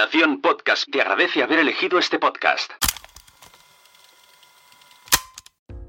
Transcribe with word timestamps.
Nación 0.00 0.40
Podcast 0.40 0.84
te 0.90 1.02
agradece 1.02 1.42
haber 1.42 1.58
elegido 1.58 1.98
este 1.98 2.18
podcast. 2.18 2.72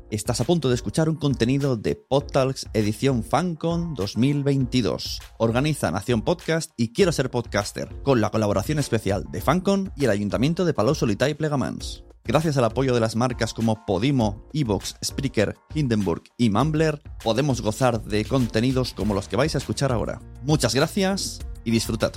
Estás 0.10 0.42
a 0.42 0.44
punto 0.44 0.68
de 0.68 0.76
escuchar 0.76 1.08
un 1.08 1.16
contenido 1.16 1.78
de 1.78 1.96
PodTalks 1.96 2.68
edición 2.74 3.24
FanCon 3.24 3.94
2022. 3.94 5.22
Organiza 5.38 5.92
Nación 5.92 6.24
Podcast 6.24 6.72
y 6.76 6.92
Quiero 6.92 7.14
ser 7.14 7.32
podcaster, 7.32 7.88
con 8.04 8.20
la 8.20 8.32
colaboración 8.32 8.80
especial 8.80 9.24
de 9.32 9.40
FanCon 9.40 9.94
y 9.96 10.04
el 10.04 10.12
Ayuntamiento 10.12 10.66
de 10.66 10.74
Palau 10.74 10.94
Solità 10.94 11.30
y 11.30 11.34
Plegamans. 11.34 12.04
Gracias 12.26 12.58
al 12.58 12.66
apoyo 12.66 12.94
de 12.94 13.00
las 13.00 13.16
marcas 13.16 13.54
como 13.54 13.86
Podimo, 13.86 14.46
Evox, 14.52 14.98
Spreaker, 15.02 15.56
Hindenburg 15.74 16.24
y 16.38 16.50
Mumbler, 16.50 17.02
podemos 17.24 17.62
gozar 17.62 18.02
de 18.02 18.26
contenidos 18.26 18.94
como 18.94 19.14
los 19.14 19.30
que 19.30 19.38
vais 19.38 19.56
a 19.56 19.60
escuchar 19.60 19.94
ahora. 19.94 20.20
Muchas 20.44 20.76
gracias 20.76 21.40
y 21.64 21.72
disfrutad. 21.72 22.12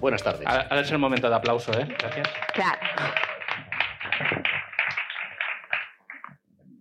Buenas 0.00 0.22
tardes. 0.22 0.46
Ahora 0.46 0.80
es 0.80 0.90
el 0.90 0.98
momento 0.98 1.28
de 1.28 1.36
aplauso, 1.36 1.72
¿eh? 1.78 1.86
Gracias. 1.98 2.28
Claro. 2.54 2.78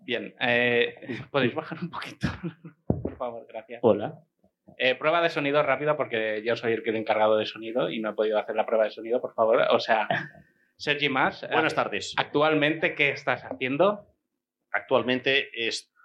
Bien, 0.05 0.33
eh, 0.39 1.21
podéis 1.29 1.53
bajar 1.53 1.77
un 1.81 1.89
poquito, 1.89 2.27
por 3.03 3.15
favor, 3.17 3.45
gracias. 3.47 3.79
Hola. 3.83 4.23
Eh, 4.77 4.95
prueba 4.95 5.21
de 5.21 5.29
sonido 5.29 5.61
rápida 5.61 5.97
porque 5.97 6.41
yo 6.45 6.55
soy 6.55 6.73
el 6.73 6.81
que 6.81 6.91
he 6.91 6.97
encargado 6.97 7.37
de 7.37 7.45
sonido 7.45 7.89
y 7.89 7.99
no 7.99 8.11
he 8.11 8.13
podido 8.13 8.39
hacer 8.39 8.55
la 8.55 8.65
prueba 8.65 8.85
de 8.85 8.91
sonido, 8.91 9.19
por 9.19 9.33
favor. 9.33 9.61
O 9.71 9.79
sea, 9.79 10.07
Sergi 10.77 11.09
Mas. 11.09 11.45
Buenas 11.51 11.75
tardes. 11.75 12.15
Actualmente, 12.17 12.95
¿qué 12.95 13.09
estás 13.09 13.43
haciendo? 13.43 14.07
Actualmente 14.71 15.49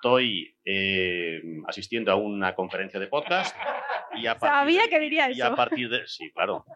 estoy 0.09 0.55
eh, 0.67 1.41
asistiendo 1.67 2.12
a 2.12 2.17
una 2.17 2.55
conferencia 2.55 3.01
de 3.01 3.07
podcast 3.07 3.57
y 4.15 4.27
a 4.27 4.35
Sabía 4.39 4.83
de- 4.83 4.89
que 4.91 5.01
diría 5.01 5.31
y 5.31 5.41
a 5.41 5.47
eso. 5.47 5.57
partir 5.57 5.89
de 5.89 6.07
sí, 6.07 6.31
claro. 6.31 6.67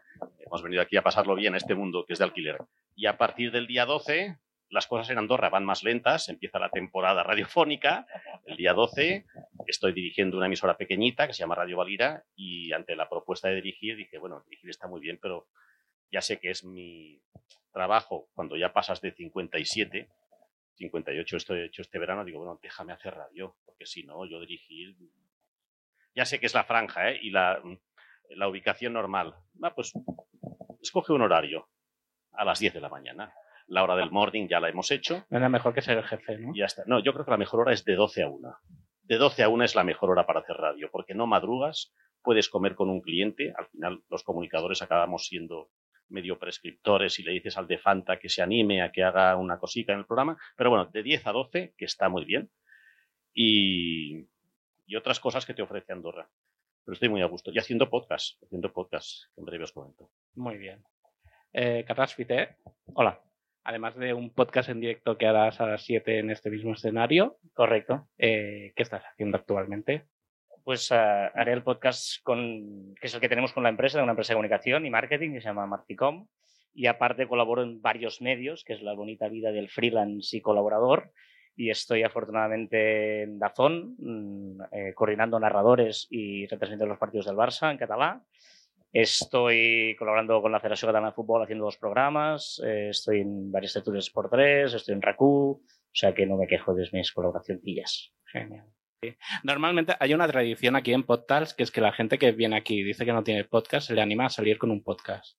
Hemos 0.47 0.63
venido 0.63 0.81
aquí 0.81 0.97
a 0.97 1.03
pasarlo 1.03 1.35
bien 1.35 1.53
a 1.53 1.59
este 1.59 1.75
mundo 1.75 2.07
que 2.07 2.15
es 2.15 2.19
de 2.21 2.25
alquiler. 2.25 2.57
Y 2.97 3.05
a 3.05 3.19
partir 3.19 3.53
del 3.53 3.67
día 3.67 3.85
12 3.85 4.39
las 4.71 4.87
cosas 4.87 5.11
en 5.11 5.19
Andorra 5.19 5.51
van 5.51 5.65
más 5.65 5.83
lentas, 5.85 6.29
empieza 6.31 6.59
la 6.59 6.71
temporada 6.71 7.23
radiofónica. 7.23 8.07
El 8.47 8.57
día 8.57 8.73
12 8.73 9.27
estoy 9.67 9.93
dirigiendo 9.93 10.39
una 10.39 10.47
emisora 10.47 10.79
pequeñita 10.79 11.27
que 11.27 11.35
se 11.35 11.41
llama 11.41 11.55
Radio 11.55 11.77
Valira 11.77 12.25
y 12.35 12.73
ante 12.73 12.97
la 12.97 13.11
propuesta 13.11 13.49
de 13.49 13.57
dirigir 13.57 13.97
dije, 13.97 14.17
bueno, 14.19 14.43
dirigir 14.47 14.71
está 14.71 14.87
muy 14.89 15.01
bien, 15.03 15.19
pero 15.21 15.47
ya 16.11 16.23
sé 16.23 16.39
que 16.41 16.49
es 16.51 16.65
mi 16.65 17.21
trabajo 17.75 18.29
cuando 18.35 18.57
ya 18.57 18.73
pasas 18.73 19.03
de 19.03 19.13
57, 19.13 20.09
58 20.79 21.37
estoy 21.37 21.61
hecho 21.63 21.83
este 21.83 21.99
verano, 21.99 22.25
digo, 22.25 22.39
bueno, 22.39 22.59
déjame 22.63 22.93
hacer 22.93 23.15
radio, 23.15 23.57
porque 23.65 23.87
si 23.87 24.05
no, 24.05 24.25
yo 24.27 24.41
dirigir... 24.41 24.97
Ya 26.15 26.25
sé 26.25 26.41
que 26.41 26.47
es 26.47 26.55
la 26.55 26.65
franja 26.65 27.11
¿eh? 27.11 27.19
y 27.23 27.31
la, 27.31 27.63
la 28.31 28.49
ubicación 28.49 28.93
normal. 28.93 29.35
Va, 29.63 29.75
pues 29.75 29.93
escoge 30.81 31.13
un 31.13 31.23
horario 31.23 31.69
a 32.33 32.45
las 32.45 32.59
10 32.59 32.75
de 32.75 32.81
la 32.81 32.89
mañana. 32.89 33.33
La 33.67 33.83
hora 33.83 33.97
del 33.97 34.11
morning 34.11 34.49
ya 34.49 34.61
la 34.61 34.69
hemos 34.69 34.91
hecho. 34.91 35.27
No 35.29 35.39
era 35.39 35.49
mejor 35.49 35.75
que 35.75 35.83
ser 35.83 35.99
el 35.99 36.05
jefe, 36.05 36.39
¿no? 36.39 36.53
Ya 36.55 36.65
está. 36.65 36.85
No, 36.87 37.01
yo 37.01 37.13
creo 37.13 37.25
que 37.25 37.31
la 37.31 37.37
mejor 37.37 37.61
hora 37.61 37.73
es 37.73 37.85
de 37.85 37.95
12 37.95 38.23
a 38.23 38.29
1. 38.29 38.57
De 39.03 39.17
12 39.17 39.43
a 39.43 39.49
1 39.49 39.65
es 39.65 39.75
la 39.75 39.85
mejor 39.85 40.11
hora 40.11 40.27
para 40.27 40.41
hacer 40.41 40.57
radio, 40.57 40.89
porque 40.91 41.15
no 41.15 41.27
madrugas, 41.27 41.93
puedes 42.23 42.49
comer 42.49 42.75
con 42.75 42.89
un 42.89 43.01
cliente. 43.01 43.53
Al 43.57 43.67
final, 43.67 44.03
los 44.09 44.23
comunicadores 44.23 44.81
acabamos 44.81 45.27
siendo 45.27 45.71
medio 46.09 46.39
prescriptores 46.39 47.19
y 47.19 47.23
le 47.23 47.33
dices 47.33 47.57
al 47.59 47.67
de 47.67 47.79
Fanta 47.79 48.19
que 48.19 48.29
se 48.29 48.43
anime 48.43 48.83
a 48.83 48.91
que 48.93 49.03
haga 49.03 49.37
una 49.37 49.59
cosita 49.59 49.93
en 49.93 50.01
el 50.01 50.07
programa. 50.07 50.37
Pero 50.57 50.71
bueno, 50.71 50.87
de 50.87 51.03
10 51.03 51.27
a 51.27 51.33
12, 51.33 51.75
que 51.77 51.85
está 51.85 52.09
muy 52.09 52.25
bien. 52.25 52.51
Y, 53.35 54.27
y 54.87 54.97
otras 54.97 55.21
cosas 55.21 55.47
que 55.47 55.55
te 55.55 55.63
ofrece 55.63 55.93
Andorra. 55.93 56.29
Pero 56.85 56.95
estoy 56.95 57.09
muy 57.09 57.23
a 57.23 57.27
gusto. 57.27 57.51
Y 57.53 57.59
haciendo 57.59 57.91
podcast, 57.91 58.43
haciendo 58.43 58.73
podcast, 58.73 59.25
que 59.35 59.41
en 59.41 59.45
breve 59.45 59.65
os 59.65 59.73
comento. 59.73 60.11
Muy 60.35 60.57
bien. 60.57 60.83
Eh, 61.53 61.85
Carlas 61.87 62.15
Fité, 62.15 62.57
hola. 62.95 63.21
Además 63.65 63.97
de 63.97 64.15
un 64.15 64.31
podcast 64.31 64.71
en 64.71 64.81
directo 64.81 65.19
que 65.19 65.27
harás 65.27 65.61
a 65.61 65.67
las 65.67 65.83
7 65.85 66.21
en 66.21 66.31
este 66.31 66.49
mismo 66.49 66.73
escenario, 66.73 67.37
Correcto. 67.53 68.09
eh, 68.17 68.73
¿qué 68.75 68.83
estás 68.83 69.05
haciendo 69.05 69.37
actualmente? 69.37 70.07
Pues 70.69 70.93
ah, 70.93 71.29
haré 71.35 71.55
el 71.55 71.63
podcast 71.63 72.23
con, 72.23 72.95
que 73.01 73.07
es 73.07 73.15
el 73.15 73.23
que 73.23 73.29
tenemos 73.31 73.55
con 73.55 73.63
la 73.63 73.71
empresa, 73.71 73.97
de 73.97 74.03
una 74.03 74.13
empresa 74.13 74.35
de 74.35 74.37
comunicación 74.37 74.85
y 74.85 74.91
marketing 74.91 75.33
que 75.33 75.41
se 75.41 75.49
llama 75.49 75.67
Marticom. 75.67 76.27
Y 76.75 76.89
aparte 76.89 77.27
colaboro 77.27 77.63
en 77.63 77.81
varios 77.81 78.21
medios, 78.21 78.65
que 78.65 78.75
es 78.75 78.83
la 78.83 78.93
bonita 78.93 79.31
vida 79.31 79.51
del 79.51 79.71
freelance 79.71 80.37
y 80.37 80.43
colaborador. 80.43 81.11
Y 81.57 81.71
estoy 81.71 82.03
afortunadamente 82.03 83.23
en 83.23 83.39
Dazón, 83.39 83.97
mm, 83.99 84.61
eh, 84.71 84.93
coordinando 84.95 85.41
narradores 85.41 86.07
y 86.11 86.43
retransmitiendo 86.43 86.85
los 86.85 86.99
partidos 86.99 87.25
del 87.25 87.37
Barça 87.37 87.71
en 87.71 87.79
catalán. 87.79 88.25
Estoy 88.93 89.97
colaborando 89.99 90.43
con 90.43 90.53
la 90.53 90.61
Federación 90.61 90.89
Catalana 90.89 91.13
de 91.13 91.15
Fútbol 91.15 91.45
haciendo 91.45 91.65
dos 91.65 91.79
programas. 91.79 92.61
eh, 92.63 92.91
estoy 92.91 93.23
en 93.23 93.51
varios 93.51 93.73
tertulias 93.73 94.11
por 94.11 94.29
tres, 94.29 94.75
estoy 94.75 94.93
en 94.93 95.01
RACU. 95.01 95.63
O 95.63 95.95
sea 95.95 96.13
que 96.13 96.27
no 96.27 96.37
me 96.37 96.47
quejo 96.47 96.75
de 96.75 96.87
mis 96.93 97.11
colaboracioncillas. 97.11 98.13
Genial. 98.27 98.67
Normalmente 99.43 99.97
hay 100.01 100.15
una 100.15 100.27
tradición 100.27 100.77
aquí 100.77 100.93
en 100.93 101.05
Podtals 101.05 101.55
que 101.55 101.63
es 101.63 101.71
que 101.71 101.81
la 101.81 101.93
gente 101.93 102.19
que 102.19 102.33
viene 102.33 102.57
aquí 102.57 102.81
y 102.81 102.83
dice 102.83 103.05
que 103.05 103.13
no 103.13 103.23
tiene 103.23 103.45
podcast 103.45 103.87
se 103.87 103.95
le 103.95 104.03
anima 104.03 104.27
a 104.27 104.31
salir 104.31 104.59
con 104.59 104.71
un 104.71 104.83
podcast. 104.83 105.39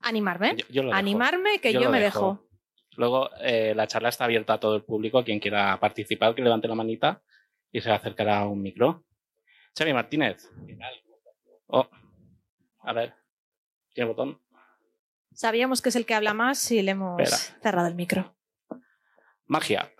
Animarme. 0.00 0.56
Yo- 0.56 0.66
yo 0.68 0.82
lo 0.82 0.88
dejo. 0.88 0.98
Animarme, 0.98 1.58
que 1.60 1.72
Yo 1.72 1.90
me 1.90 2.00
dejo. 2.00 2.32
dejo. 2.40 2.48
Luego 2.96 3.30
eh, 3.40 3.72
la 3.74 3.86
charla 3.86 4.08
está 4.08 4.24
abierta 4.24 4.54
a 4.54 4.60
todo 4.60 4.74
el 4.76 4.82
público, 4.84 5.24
quien 5.24 5.38
quiera 5.40 5.78
participar, 5.78 6.34
que 6.34 6.42
levante 6.42 6.68
la 6.68 6.74
manita 6.74 7.22
y 7.70 7.80
se 7.80 7.90
acercará 7.90 8.40
a 8.40 8.48
un 8.48 8.60
micro. 8.60 9.04
Xavi 9.78 9.92
Martínez. 9.94 10.50
Oh, 11.68 11.88
a 12.80 12.92
ver, 12.92 13.14
¿tiene 13.94 14.10
botón? 14.10 14.38
Sabíamos 15.32 15.80
que 15.80 15.88
es 15.88 15.96
el 15.96 16.04
que 16.04 16.14
habla 16.14 16.34
más 16.34 16.70
y 16.72 16.82
le 16.82 16.90
hemos 16.90 17.18
Espera. 17.20 17.60
cerrado 17.62 17.88
el 17.88 17.94
micro. 17.94 18.36
Magia. 19.46 19.90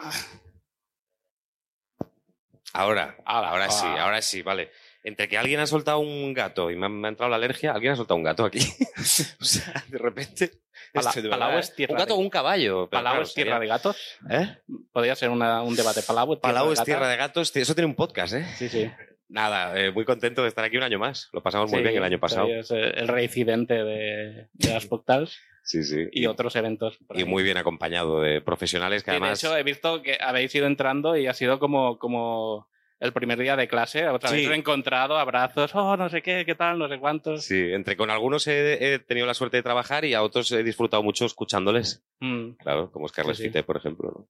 Ahora, 2.74 3.16
Ala, 3.24 3.48
ahora 3.50 3.70
sí, 3.70 3.84
ah. 3.86 4.02
ahora 4.04 4.22
sí, 4.22 4.42
vale. 4.42 4.70
Entre 5.04 5.28
que 5.28 5.36
alguien 5.36 5.58
ha 5.60 5.66
soltado 5.66 5.98
un 5.98 6.32
gato 6.32 6.70
y 6.70 6.76
me 6.76 6.86
ha, 6.86 6.88
me 6.88 7.08
ha 7.08 7.10
entrado 7.10 7.28
la 7.28 7.36
alergia, 7.36 7.72
alguien 7.72 7.92
ha 7.92 7.96
soltado 7.96 8.16
un 8.16 8.22
gato 8.22 8.44
aquí. 8.44 8.60
o 9.40 9.44
sea, 9.44 9.84
de 9.88 9.98
repente. 9.98 10.50
Pala- 10.92 11.08
esto 11.10 11.22
de 11.22 11.28
Palau 11.28 11.48
verdad, 11.48 11.60
es 11.64 11.74
tierra 11.74 11.92
un 11.94 11.98
gato 11.98 12.14
de- 12.14 12.18
o 12.20 12.22
un 12.22 12.30
caballo. 12.30 12.88
¿Palau 12.88 13.12
claro, 13.14 13.22
es 13.24 13.34
tierra 13.34 13.50
sería- 13.56 13.60
de 13.60 13.66
gatos? 13.66 13.96
¿Eh? 14.30 14.56
Podría 14.92 15.16
ser 15.16 15.30
una- 15.30 15.62
un 15.62 15.74
debate. 15.74 16.02
Palau 16.02 16.32
es 16.34 16.40
tierra 16.40 16.52
Palau 16.52 16.66
de 16.68 16.72
es 16.72 16.78
gatos? 16.78 16.84
tierra 16.86 17.08
de 17.08 17.16
gatos. 17.16 17.56
Eso 17.56 17.74
tiene 17.74 17.86
un 17.86 17.94
podcast, 17.96 18.34
¿eh? 18.34 18.46
Sí, 18.56 18.68
sí. 18.68 18.90
Nada, 19.28 19.78
eh, 19.80 19.90
muy 19.90 20.04
contento 20.04 20.42
de 20.42 20.48
estar 20.48 20.64
aquí 20.64 20.76
un 20.76 20.82
año 20.82 20.98
más. 20.98 21.30
Lo 21.32 21.42
pasamos 21.42 21.70
muy 21.72 21.82
bien 21.82 21.96
el 21.96 22.04
año 22.04 22.20
pasado. 22.20 22.46
Es 22.48 22.70
eh, 22.70 22.92
el 22.96 23.08
reincidente 23.08 23.74
de, 23.82 24.48
de 24.52 24.72
las 24.72 24.86
Podtals 24.86 25.38
Sí, 25.62 25.82
sí. 25.84 26.08
y 26.12 26.26
otros 26.26 26.56
eventos. 26.56 26.98
Y 27.14 27.24
muy 27.24 27.42
bien 27.42 27.56
acompañado 27.56 28.20
de 28.20 28.40
profesionales 28.40 29.02
que 29.04 29.10
Sí, 29.10 29.16
además. 29.16 29.40
De 29.40 29.46
hecho, 29.48 29.56
he 29.56 29.62
visto 29.62 30.02
que 30.02 30.18
habéis 30.20 30.54
ido 30.54 30.66
entrando 30.66 31.16
y 31.16 31.26
ha 31.28 31.34
sido 31.34 31.58
como, 31.58 31.98
como 31.98 32.68
el 33.00 33.12
primer 33.12 33.38
día 33.38 33.56
de 33.56 33.68
clase. 33.68 34.08
Otra 34.08 34.28
Sí. 34.30 34.36
vez 34.36 34.48
reencontrado, 34.48 35.18
abrazos, 35.18 35.74
oh, 35.74 35.96
no 35.96 36.08
sé 36.08 36.22
qué, 36.22 36.44
qué 36.44 36.54
tal, 36.54 36.78
no 36.78 36.88
sé 36.88 36.98
cuántos. 36.98 37.44
Sí, 37.44 37.72
entre 37.72 37.96
con 37.96 38.10
algunos 38.10 38.46
he, 38.46 38.94
he 38.94 38.98
tenido 38.98 39.26
la 39.26 39.34
suerte 39.34 39.56
de 39.58 39.62
trabajar 39.62 40.04
y 40.04 40.14
a 40.14 40.22
otros 40.22 40.50
he 40.52 40.62
disfrutado 40.62 41.02
mucho 41.02 41.24
escuchándoles. 41.26 42.02
Mm. 42.20 42.50
Claro, 42.58 42.90
como 42.92 43.06
es 43.06 43.12
Carlos 43.12 43.36
Sí, 43.36 43.44
sí. 43.44 43.48
Fite, 43.48 43.62
por 43.62 43.76
ejemplo. 43.76 44.12
¿no? 44.16 44.26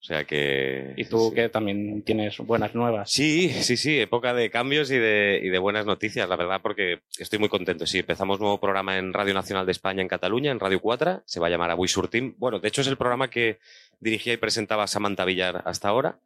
O 0.00 0.02
sea 0.02 0.24
que. 0.24 0.94
Y 0.96 1.04
tú 1.04 1.28
sí. 1.28 1.34
que 1.34 1.48
también 1.50 2.02
tienes 2.02 2.38
buenas 2.38 2.74
nuevas. 2.74 3.10
Sí, 3.10 3.50
sí, 3.50 3.76
sí, 3.76 4.00
época 4.00 4.32
de 4.32 4.48
cambios 4.50 4.90
y 4.90 4.96
de, 4.98 5.40
y 5.42 5.50
de 5.50 5.58
buenas 5.58 5.84
noticias, 5.84 6.26
la 6.26 6.36
verdad, 6.36 6.60
porque 6.62 7.00
estoy 7.18 7.38
muy 7.38 7.50
contento. 7.50 7.86
Sí, 7.86 7.98
empezamos 7.98 8.40
nuevo 8.40 8.58
programa 8.58 8.96
en 8.96 9.12
Radio 9.12 9.34
Nacional 9.34 9.66
de 9.66 9.72
España 9.72 10.00
en 10.00 10.08
Cataluña, 10.08 10.50
en 10.52 10.58
Radio 10.58 10.80
4, 10.80 11.22
se 11.26 11.38
va 11.38 11.48
a 11.48 11.50
llamar 11.50 11.70
Avui 11.70 11.86
Surtim. 11.86 12.34
Bueno, 12.38 12.60
de 12.60 12.68
hecho 12.68 12.80
es 12.80 12.86
el 12.86 12.96
programa 12.96 13.28
que 13.28 13.58
dirigía 14.00 14.32
y 14.32 14.36
presentaba 14.38 14.86
Samantha 14.86 15.26
Villar 15.26 15.62
hasta 15.66 15.88
ahora 15.88 16.18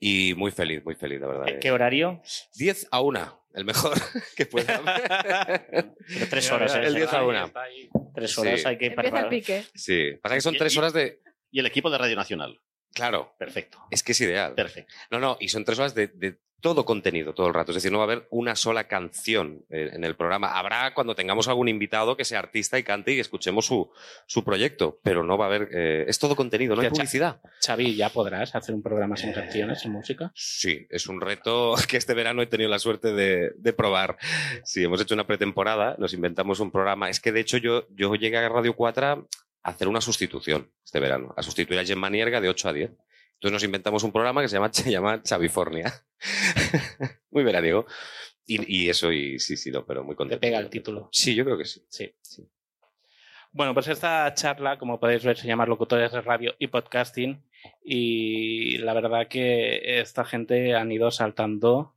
y 0.00 0.32
muy 0.34 0.50
feliz, 0.50 0.82
muy 0.82 0.94
feliz, 0.94 1.20
la 1.20 1.26
verdad. 1.26 1.44
¿Qué, 1.44 1.58
qué 1.58 1.70
horario? 1.72 2.22
10 2.56 2.88
a 2.90 3.02
1, 3.02 3.42
el 3.52 3.64
mejor 3.66 3.98
que 4.36 4.46
pueda. 4.46 4.80
Pero 5.70 6.26
tres 6.30 6.50
horas. 6.50 6.74
¿eh? 6.74 6.80
El 6.86 6.94
10 6.94 7.12
a 7.12 7.22
1. 7.22 7.44
Está 7.44 7.62
ahí. 7.64 7.88
Tres 8.14 8.30
Sí. 8.32 8.40
horas 8.40 8.64
hay 8.66 8.78
que 8.78 8.86
Empieza 8.86 9.02
el 9.02 9.10
preparar. 9.12 9.28
pique. 9.28 9.64
Sí, 9.74 10.12
pasa 10.22 10.34
que 10.36 10.40
son 10.40 10.56
tres 10.56 10.74
horas 10.78 10.94
de... 10.94 11.20
Y 11.52 11.58
el 11.60 11.66
equipo 11.66 11.90
de 11.90 11.98
Radio 11.98 12.16
Nacional. 12.16 12.58
Claro, 12.94 13.34
Perfecto. 13.38 13.78
es 13.90 14.02
que 14.02 14.12
es 14.12 14.20
ideal. 14.20 14.54
Perfecto. 14.54 14.92
No, 15.10 15.18
no, 15.20 15.36
y 15.40 15.48
son 15.48 15.64
tres 15.64 15.78
horas 15.78 15.94
de, 15.94 16.08
de 16.08 16.38
todo 16.60 16.84
contenido 16.84 17.32
todo 17.32 17.46
el 17.46 17.54
rato. 17.54 17.70
Es 17.70 17.76
decir, 17.76 17.90
no 17.90 17.96
va 17.98 18.04
a 18.04 18.06
haber 18.08 18.26
una 18.30 18.54
sola 18.54 18.86
canción 18.86 19.64
eh, 19.70 19.88
en 19.94 20.04
el 20.04 20.14
programa. 20.14 20.58
Habrá 20.58 20.92
cuando 20.92 21.14
tengamos 21.14 21.48
algún 21.48 21.68
invitado 21.68 22.18
que 22.18 22.24
sea 22.26 22.40
artista 22.40 22.78
y 22.78 22.82
cante 22.82 23.12
y 23.14 23.20
escuchemos 23.20 23.64
su, 23.64 23.90
su 24.26 24.44
proyecto, 24.44 25.00
pero 25.02 25.24
no 25.24 25.38
va 25.38 25.46
a 25.46 25.48
haber. 25.48 25.68
eh, 25.72 26.04
es 26.06 26.18
todo 26.18 26.36
contenido, 26.36 26.76
no 26.76 26.82
hay 26.82 26.90
publicidad. 26.90 27.40
Xavi, 27.64 27.96
¿ya 27.96 28.10
podrás 28.10 28.54
hacer 28.54 28.74
un 28.74 28.82
programa 28.82 29.16
sin 29.16 29.32
canciones, 29.32 29.80
sin 29.80 29.92
música? 29.92 30.32
Sí, 30.34 30.86
es 30.90 31.06
un 31.06 31.22
reto 31.22 31.76
que 31.88 31.96
este 31.96 32.12
verano 32.12 32.42
he 32.42 32.46
tenido 32.46 32.68
la 32.68 32.78
suerte 32.78 33.14
de, 33.14 33.52
de 33.56 33.72
probar. 33.72 34.18
Sí, 34.62 34.84
hemos 34.84 35.00
hecho 35.00 35.14
una 35.14 35.26
pretemporada, 35.26 35.96
nos 35.98 36.12
inventamos 36.12 36.60
un 36.60 36.70
programa. 36.70 37.08
Es 37.08 37.20
que 37.20 37.32
de 37.32 37.40
hecho 37.40 37.56
yo, 37.56 37.86
yo 37.94 38.14
llegué 38.16 38.36
a 38.36 38.48
Radio 38.50 38.76
4 38.76 39.06
a 39.06 39.24
hacer 39.62 39.88
una 39.88 40.00
sustitución 40.00 40.70
este 40.84 41.00
verano, 41.00 41.34
a 41.36 41.42
sustituir 41.42 41.80
a 41.80 41.84
Gemma 41.84 42.10
Nierga 42.10 42.40
de 42.40 42.48
8 42.48 42.68
a 42.68 42.72
10. 42.72 42.90
Entonces 42.90 43.52
nos 43.52 43.64
inventamos 43.64 44.02
un 44.04 44.12
programa 44.12 44.42
que 44.42 44.48
se 44.48 44.56
llama, 44.56 44.68
se 44.72 44.90
llama 44.90 45.22
Chavifornia. 45.22 45.92
muy 47.30 47.44
veraniego. 47.44 47.86
Y, 48.46 48.84
y 48.84 48.88
eso, 48.88 49.12
y 49.12 49.38
sí, 49.38 49.56
sí, 49.56 49.70
no, 49.70 49.84
pero 49.86 50.02
muy 50.02 50.14
Te 50.14 50.16
contento. 50.18 50.40
pega 50.40 50.58
el 50.58 50.68
título. 50.70 51.08
Sí, 51.12 51.34
yo 51.34 51.44
creo 51.44 51.56
que 51.56 51.64
sí. 51.64 51.82
Sí. 51.88 52.12
Bueno, 53.52 53.74
pues 53.74 53.88
esta 53.88 54.32
charla, 54.34 54.78
como 54.78 55.00
podéis 55.00 55.24
ver, 55.24 55.36
se 55.36 55.46
llama 55.46 55.66
Locutores 55.66 56.12
de 56.12 56.20
Radio 56.20 56.54
y 56.58 56.68
Podcasting. 56.68 57.42
Y 57.84 58.78
la 58.78 58.92
verdad 58.94 59.28
que 59.28 60.00
esta 60.00 60.24
gente 60.24 60.74
han 60.74 60.90
ido 60.92 61.10
saltando 61.10 61.94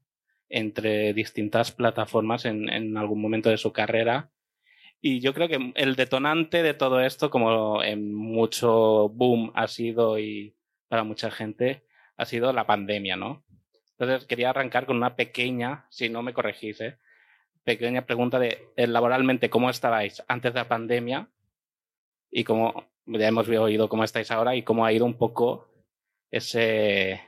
entre 0.50 1.14
distintas 1.14 1.72
plataformas 1.72 2.46
en, 2.46 2.70
en 2.70 2.98
algún 2.98 3.22
momento 3.22 3.50
de 3.50 3.58
su 3.58 3.72
carrera. 3.72 4.30
Y 5.06 5.20
yo 5.20 5.34
creo 5.34 5.50
que 5.50 5.74
el 5.76 5.98
detonante 5.98 6.64
de 6.64 6.74
todo 6.74 7.02
esto, 7.02 7.30
como 7.30 7.84
en 7.84 8.16
mucho 8.16 9.10
boom 9.10 9.52
ha 9.54 9.68
sido 9.68 10.18
y 10.18 10.56
para 10.88 11.04
mucha 11.04 11.30
gente, 11.30 11.84
ha 12.16 12.24
sido 12.24 12.54
la 12.54 12.66
pandemia, 12.66 13.18
¿no? 13.18 13.44
Entonces 13.98 14.26
quería 14.26 14.52
arrancar 14.52 14.86
con 14.86 14.96
una 14.96 15.18
pequeña, 15.18 15.88
si 15.90 16.08
no 16.08 16.24
me 16.24 16.34
corregís, 16.34 16.80
¿eh? 16.80 17.00
pequeña 17.66 18.06
pregunta 18.06 18.40
de 18.40 18.70
eh, 18.78 18.88
laboralmente 18.88 19.50
cómo 19.50 19.70
estabais 19.70 20.24
antes 20.30 20.54
de 20.54 20.60
la 20.62 20.70
pandemia 20.70 21.30
y 22.32 22.46
cómo 22.46 22.90
ya 23.06 23.28
hemos 23.28 23.50
oído 23.50 23.90
cómo 23.90 24.06
estáis 24.06 24.32
ahora 24.32 24.56
y 24.56 24.64
cómo 24.64 24.86
ha 24.86 24.94
ido 24.94 25.06
un 25.06 25.18
poco 25.18 25.68
ese 26.32 27.22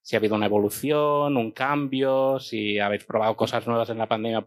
si 0.00 0.16
ha 0.16 0.18
habido 0.18 0.36
una 0.36 0.46
evolución, 0.46 1.36
un 1.36 1.52
cambio, 1.52 2.40
si 2.40 2.78
habéis 2.78 3.04
probado 3.04 3.36
cosas 3.36 3.66
nuevas 3.66 3.90
en 3.90 3.98
la 3.98 4.08
pandemia 4.08 4.40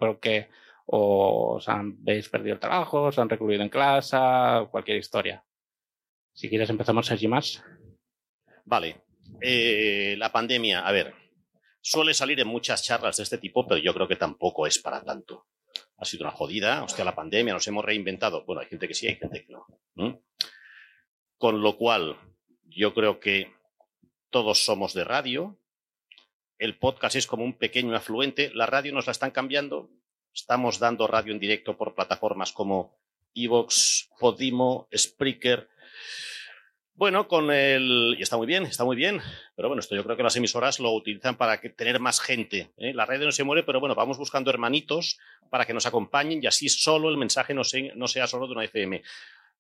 porque 0.88 1.58
os 1.58 1.68
habéis 1.68 2.30
perdido 2.30 2.54
el 2.54 2.60
trabajo, 2.60 3.04
os 3.04 3.20
han 3.20 3.30
recluido 3.30 3.62
en 3.62 3.70
casa, 3.70 4.68
cualquier 4.72 4.98
historia. 4.98 5.44
Si 6.34 6.50
quieres 6.50 6.70
empezamos 6.70 7.12
allí 7.12 7.28
más. 7.28 7.62
Vale. 8.64 9.04
Eh, 9.42 10.16
la 10.18 10.32
pandemia, 10.32 10.88
a 10.88 10.92
ver, 10.94 11.14
suele 11.82 12.14
salir 12.14 12.40
en 12.40 12.48
muchas 12.48 12.84
charlas 12.84 13.18
de 13.18 13.24
este 13.24 13.38
tipo, 13.38 13.68
pero 13.68 13.82
yo 13.82 13.94
creo 13.94 14.08
que 14.08 14.16
tampoco 14.16 14.66
es 14.66 14.80
para 14.80 15.04
tanto. 15.04 15.48
Ha 15.98 16.06
sido 16.06 16.24
una 16.24 16.32
jodida, 16.32 16.84
hostia, 16.84 17.04
la 17.04 17.16
pandemia, 17.16 17.54
nos 17.54 17.68
hemos 17.68 17.84
reinventado. 17.84 18.46
Bueno, 18.46 18.62
hay 18.62 18.68
gente 18.68 18.88
que 18.88 18.94
sí, 18.94 19.08
hay 19.08 19.16
gente 19.16 19.46
que 19.46 19.52
no. 19.52 20.24
Con 21.38 21.62
lo 21.62 21.76
cual, 21.78 22.18
yo 22.64 22.94
creo 22.94 23.20
que 23.20 23.52
todos 24.30 24.64
somos 24.64 24.94
de 24.94 25.04
radio. 25.04 25.60
El 26.58 26.78
podcast 26.80 27.16
es 27.18 27.28
como 27.28 27.44
un 27.44 27.58
pequeño 27.58 27.96
afluente. 27.96 28.52
La 28.54 28.68
radio 28.68 28.94
nos 28.94 29.08
la 29.08 29.12
están 29.12 29.32
cambiando. 29.32 29.90
Estamos 30.38 30.78
dando 30.78 31.08
radio 31.08 31.34
en 31.34 31.40
directo 31.40 31.76
por 31.76 31.96
plataformas 31.96 32.52
como 32.52 32.96
Evox, 33.34 34.12
Podimo, 34.20 34.88
Spreaker. 34.96 35.68
Bueno, 36.94 37.28
con 37.28 37.50
el. 37.50 38.16
Y 38.20 38.22
está 38.22 38.38
muy 38.38 38.46
bien, 38.46 38.64
está 38.64 38.86
muy 38.86 38.96
bien. 38.96 39.20
Pero 39.56 39.68
bueno, 39.68 39.80
esto 39.80 39.96
yo 39.96 40.04
creo 40.04 40.16
que 40.16 40.22
las 40.22 40.36
emisoras 40.36 40.80
lo 40.80 40.94
utilizan 40.94 41.38
para 41.38 41.60
tener 41.60 42.00
más 42.00 42.22
gente. 42.22 42.72
¿eh? 42.78 42.94
La 42.94 43.08
radio 43.08 43.26
no 43.26 43.32
se 43.32 43.44
muere, 43.44 43.64
pero 43.64 43.80
bueno, 43.80 43.96
vamos 43.96 44.20
buscando 44.20 44.52
hermanitos 44.52 45.18
para 45.50 45.66
que 45.66 45.74
nos 45.74 45.88
acompañen 45.88 46.40
y 46.44 46.46
así 46.46 46.70
solo 46.70 47.10
el 47.10 47.18
mensaje 47.18 47.56
no, 47.56 47.64
se, 47.64 47.92
no 47.96 48.08
sea 48.08 48.28
solo 48.28 48.46
de 48.46 48.54
una 48.54 48.64
FM. 48.64 49.02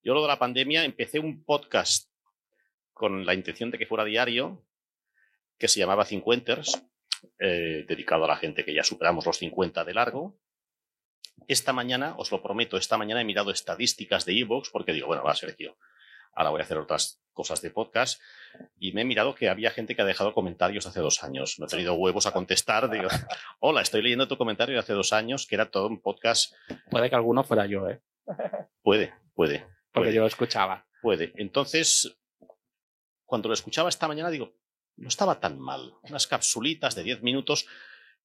Yo 0.04 0.14
lo 0.14 0.22
de 0.22 0.28
la 0.28 0.38
pandemia 0.38 0.86
empecé 0.86 1.18
un 1.18 1.44
podcast 1.44 2.08
con 2.94 3.26
la 3.26 3.34
intención 3.34 3.72
de 3.72 3.80
que 3.80 3.88
fuera 3.88 4.06
diario, 4.06 4.64
que 5.58 5.68
se 5.68 5.80
llamaba 5.80 6.06
Cincuenters, 6.06 6.84
eh, 7.40 7.84
dedicado 7.88 8.26
a 8.26 8.28
la 8.28 8.38
gente 8.38 8.64
que 8.64 8.76
ya 8.76 8.84
superamos 8.84 9.26
los 9.26 9.38
50 9.38 9.84
de 9.84 9.94
largo. 9.96 10.38
Esta 11.48 11.74
mañana, 11.74 12.16
os 12.18 12.32
lo 12.32 12.42
prometo, 12.42 12.78
esta 12.78 12.98
mañana 12.98 13.22
he 13.22 13.26
mirado 13.26 13.52
estadísticas 13.52 14.26
de 14.26 14.40
Evox 14.40 14.70
porque 14.70 14.94
digo, 14.94 15.08
bueno, 15.08 15.24
va 15.24 15.32
a 15.32 15.36
ser 15.36 15.54
tío. 15.56 15.78
Ahora 16.34 16.52
voy 16.52 16.62
a 16.62 16.64
hacer 16.64 16.78
otras 16.78 17.22
cosas 17.34 17.62
de 17.62 17.72
podcast 17.72 18.22
y 18.80 18.92
me 18.92 19.02
he 19.02 19.06
mirado 19.06 19.34
que 19.34 19.50
había 19.50 19.72
gente 19.72 19.96
que 19.96 20.02
ha 20.02 20.06
dejado 20.06 20.34
comentarios 20.34 20.86
hace 20.86 21.00
dos 21.00 21.24
años. 21.24 21.58
No 21.58 21.66
he 21.66 21.70
tenido 21.70 21.94
huevos 21.96 22.26
a 22.28 22.32
contestar. 22.32 22.90
Digo, 22.90 23.08
hola, 23.60 23.82
estoy 23.82 24.02
leyendo 24.02 24.28
tu 24.28 24.38
comentario 24.38 24.74
de 24.74 24.80
hace 24.80 24.94
dos 24.94 25.14
años, 25.14 25.48
que 25.48 25.56
era 25.56 25.72
todo 25.72 25.88
un 25.88 26.02
podcast. 26.02 26.54
Puede 26.92 27.10
que 27.10 27.16
alguno 27.16 27.44
fuera 27.44 27.66
yo, 27.66 27.88
¿eh? 27.90 28.02
Puede, 28.82 29.14
puede. 29.34 29.62
Porque 29.92 30.10
puede, 30.10 30.14
yo 30.14 30.22
lo 30.22 30.28
escuchaba. 30.28 30.86
puede. 31.02 31.34
Entonces, 31.38 32.20
cuando 33.26 33.48
lo 33.48 33.54
escuchaba 33.54 33.90
esta 33.90 34.08
mañana, 34.08 34.30
digo, 34.30 34.54
no 34.98 35.08
estaba 35.08 35.40
tan 35.40 35.60
mal. 35.60 35.94
Unas 36.04 36.28
capsulitas 36.28 36.96
de 36.96 37.04
10 37.04 37.22
minutos 37.24 37.68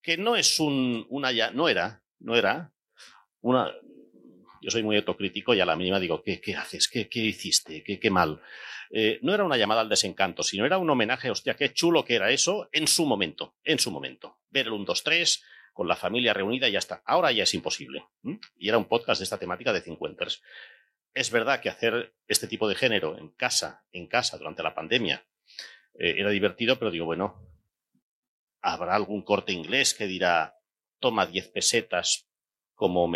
que 0.02 0.16
no 0.16 0.36
es 0.36 0.58
un, 0.58 1.06
una 1.08 1.32
ya, 1.32 1.50
no 1.50 1.68
era, 1.68 2.02
no 2.18 2.34
era 2.34 2.72
una. 3.42 3.72
Yo 4.60 4.70
soy 4.70 4.82
muy 4.82 4.96
autocrítico 4.96 5.54
y 5.54 5.60
a 5.60 5.66
la 5.66 5.74
mínima 5.74 5.98
digo, 5.98 6.22
¿qué, 6.22 6.40
haces? 6.56 6.88
¿Qué, 6.88 7.08
hiciste? 7.12 7.82
¿Qué, 7.82 8.10
mal? 8.10 8.40
Eh, 8.90 9.18
no 9.22 9.34
era 9.34 9.44
una 9.44 9.56
llamada 9.56 9.80
al 9.80 9.88
desencanto, 9.88 10.44
sino 10.44 10.64
era 10.64 10.78
un 10.78 10.88
homenaje, 10.88 11.30
hostia, 11.30 11.54
qué 11.54 11.72
chulo 11.72 12.04
que 12.04 12.14
era 12.14 12.30
eso 12.30 12.68
en 12.70 12.86
su 12.86 13.04
momento, 13.04 13.56
en 13.64 13.80
su 13.80 13.90
momento. 13.90 14.38
Ver 14.50 14.66
el 14.66 14.72
1, 14.72 14.84
2, 14.84 15.02
3, 15.02 15.44
con 15.72 15.88
la 15.88 15.96
familia 15.96 16.32
reunida 16.32 16.68
y 16.68 16.72
ya 16.72 16.78
está. 16.78 17.02
Ahora 17.04 17.32
ya 17.32 17.42
es 17.42 17.54
imposible. 17.54 18.04
Y 18.56 18.68
era 18.68 18.78
un 18.78 18.84
podcast 18.84 19.20
de 19.20 19.24
esta 19.24 19.38
temática 19.38 19.72
de 19.72 19.80
cincuenters. 19.80 20.42
Es 21.14 21.30
verdad 21.30 21.60
que 21.60 21.68
hacer 21.68 22.14
este 22.28 22.46
tipo 22.46 22.68
de 22.68 22.74
género 22.74 23.18
en 23.18 23.30
casa, 23.30 23.84
en 23.90 24.06
casa, 24.06 24.38
durante 24.38 24.62
la 24.62 24.74
pandemia, 24.74 25.26
eh, 25.94 26.14
era 26.18 26.30
divertido, 26.30 26.78
pero 26.78 26.90
digo, 26.90 27.06
bueno, 27.06 27.52
habrá 28.60 28.94
algún 28.94 29.22
corte 29.22 29.52
inglés 29.52 29.94
que 29.94 30.06
dirá, 30.06 30.56
toma 31.00 31.26
10 31.26 31.48
pesetas 31.48 32.31
como, 32.82 33.10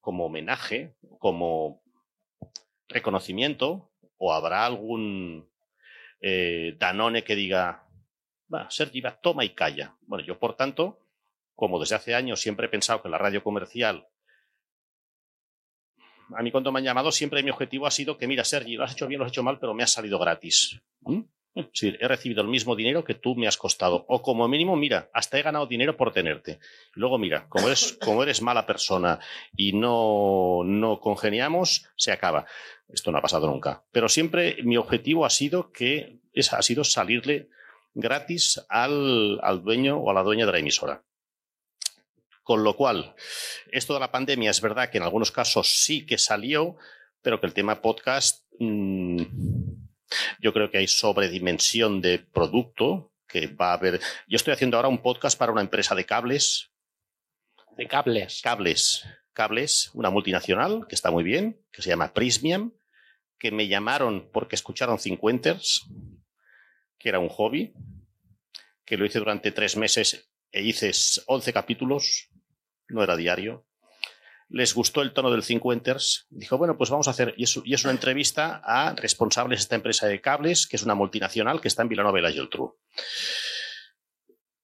como 0.00 0.26
homenaje, 0.26 0.94
como 1.18 1.82
reconocimiento, 2.88 3.90
o 4.16 4.32
habrá 4.32 4.64
algún 4.64 5.48
eh, 6.20 6.76
Danone 6.78 7.24
que 7.24 7.36
diga, 7.36 7.86
va, 8.52 8.70
Sergi, 8.70 9.00
va, 9.00 9.20
toma 9.20 9.44
y 9.44 9.50
calla. 9.50 9.96
Bueno, 10.02 10.24
yo, 10.24 10.38
por 10.38 10.56
tanto, 10.56 10.98
como 11.54 11.78
desde 11.78 11.96
hace 11.96 12.14
años 12.14 12.40
siempre 12.40 12.66
he 12.66 12.70
pensado 12.70 13.02
que 13.02 13.08
la 13.08 13.18
radio 13.18 13.42
comercial 13.42 14.08
a 16.36 16.42
mí 16.42 16.50
cuando 16.50 16.72
me 16.72 16.78
han 16.78 16.84
llamado 16.84 17.12
siempre 17.12 17.42
mi 17.42 17.50
objetivo 17.50 17.86
ha 17.86 17.90
sido 17.90 18.16
que, 18.16 18.26
mira, 18.26 18.44
Sergi, 18.44 18.76
lo 18.76 18.84
has 18.84 18.92
hecho 18.92 19.06
bien, 19.06 19.18
lo 19.18 19.26
has 19.26 19.32
hecho 19.32 19.42
mal, 19.42 19.58
pero 19.58 19.74
me 19.74 19.82
ha 19.82 19.86
salido 19.86 20.18
gratis. 20.18 20.80
¿Mm? 21.00 21.20
Es 21.54 21.66
decir, 21.66 21.98
he 22.00 22.08
recibido 22.08 22.42
el 22.42 22.48
mismo 22.48 22.74
dinero 22.74 23.04
que 23.04 23.14
tú 23.14 23.36
me 23.36 23.46
has 23.46 23.56
costado. 23.56 24.04
O 24.08 24.22
como 24.22 24.48
mínimo, 24.48 24.74
mira, 24.74 25.08
hasta 25.12 25.38
he 25.38 25.42
ganado 25.42 25.66
dinero 25.66 25.96
por 25.96 26.12
tenerte. 26.12 26.58
Luego, 26.94 27.16
mira, 27.16 27.48
como 27.48 27.68
eres, 27.68 27.92
como 28.04 28.22
eres 28.24 28.42
mala 28.42 28.66
persona 28.66 29.20
y 29.56 29.72
no, 29.72 30.62
no 30.64 30.98
congeniamos, 30.98 31.86
se 31.96 32.10
acaba. 32.10 32.44
Esto 32.88 33.12
no 33.12 33.18
ha 33.18 33.22
pasado 33.22 33.46
nunca. 33.46 33.84
Pero 33.92 34.08
siempre 34.08 34.56
mi 34.64 34.76
objetivo 34.76 35.24
ha 35.24 35.30
sido 35.30 35.70
que 35.70 36.18
es, 36.32 36.52
ha 36.52 36.62
sido 36.62 36.82
salirle 36.82 37.48
gratis 37.94 38.60
al, 38.68 39.38
al 39.42 39.62
dueño 39.62 39.98
o 39.98 40.10
a 40.10 40.14
la 40.14 40.24
dueña 40.24 40.46
de 40.46 40.52
la 40.52 40.58
emisora. 40.58 41.04
Con 42.42 42.64
lo 42.64 42.76
cual, 42.76 43.14
esto 43.70 43.94
de 43.94 44.00
la 44.00 44.10
pandemia 44.10 44.50
es 44.50 44.60
verdad 44.60 44.90
que 44.90 44.98
en 44.98 45.04
algunos 45.04 45.30
casos 45.30 45.68
sí 45.68 46.04
que 46.04 46.18
salió, 46.18 46.76
pero 47.22 47.40
que 47.40 47.46
el 47.46 47.54
tema 47.54 47.80
podcast, 47.80 48.44
mmm, 48.58 49.22
yo 50.38 50.52
creo 50.52 50.70
que 50.70 50.78
hay 50.78 50.86
sobredimensión 50.86 52.00
de 52.00 52.18
producto, 52.18 53.12
que 53.26 53.46
va 53.48 53.70
a 53.70 53.74
haber... 53.74 54.00
Yo 54.28 54.36
estoy 54.36 54.52
haciendo 54.52 54.76
ahora 54.76 54.88
un 54.88 55.02
podcast 55.02 55.38
para 55.38 55.52
una 55.52 55.60
empresa 55.60 55.94
de 55.94 56.04
cables. 56.04 56.70
De 57.76 57.86
cables. 57.86 58.40
Cables. 58.42 59.04
Cables, 59.32 59.90
una 59.94 60.10
multinacional, 60.10 60.86
que 60.88 60.94
está 60.94 61.10
muy 61.10 61.24
bien, 61.24 61.60
que 61.72 61.82
se 61.82 61.90
llama 61.90 62.12
Prismium, 62.12 62.72
que 63.38 63.50
me 63.50 63.66
llamaron 63.66 64.30
porque 64.32 64.54
escucharon 64.54 64.98
Cincuenters, 64.98 65.84
que 66.98 67.08
era 67.08 67.18
un 67.18 67.28
hobby, 67.28 67.74
que 68.84 68.96
lo 68.96 69.04
hice 69.04 69.18
durante 69.18 69.50
tres 69.50 69.76
meses 69.76 70.30
e 70.52 70.62
hice 70.62 70.92
11 71.26 71.52
capítulos, 71.52 72.30
no 72.88 73.02
era 73.02 73.16
diario. 73.16 73.66
Les 74.54 74.72
gustó 74.72 75.02
el 75.02 75.12
tono 75.12 75.32
del 75.32 75.42
Cincuenters. 75.42 76.28
Dijo, 76.30 76.56
bueno, 76.56 76.76
pues 76.78 76.88
vamos 76.88 77.08
a 77.08 77.10
hacer. 77.10 77.34
Y 77.36 77.42
es, 77.42 77.60
y 77.64 77.74
es 77.74 77.82
una 77.82 77.90
entrevista 77.90 78.62
a 78.64 78.94
responsables 78.94 79.58
de 79.58 79.62
esta 79.62 79.74
empresa 79.74 80.06
de 80.06 80.20
cables, 80.20 80.68
que 80.68 80.76
es 80.76 80.84
una 80.84 80.94
multinacional 80.94 81.60
que 81.60 81.66
está 81.66 81.82
en 81.82 81.88
Vilanova 81.88 82.20
y 82.20 82.22
la 82.22 82.30
Geltrú. 82.30 82.78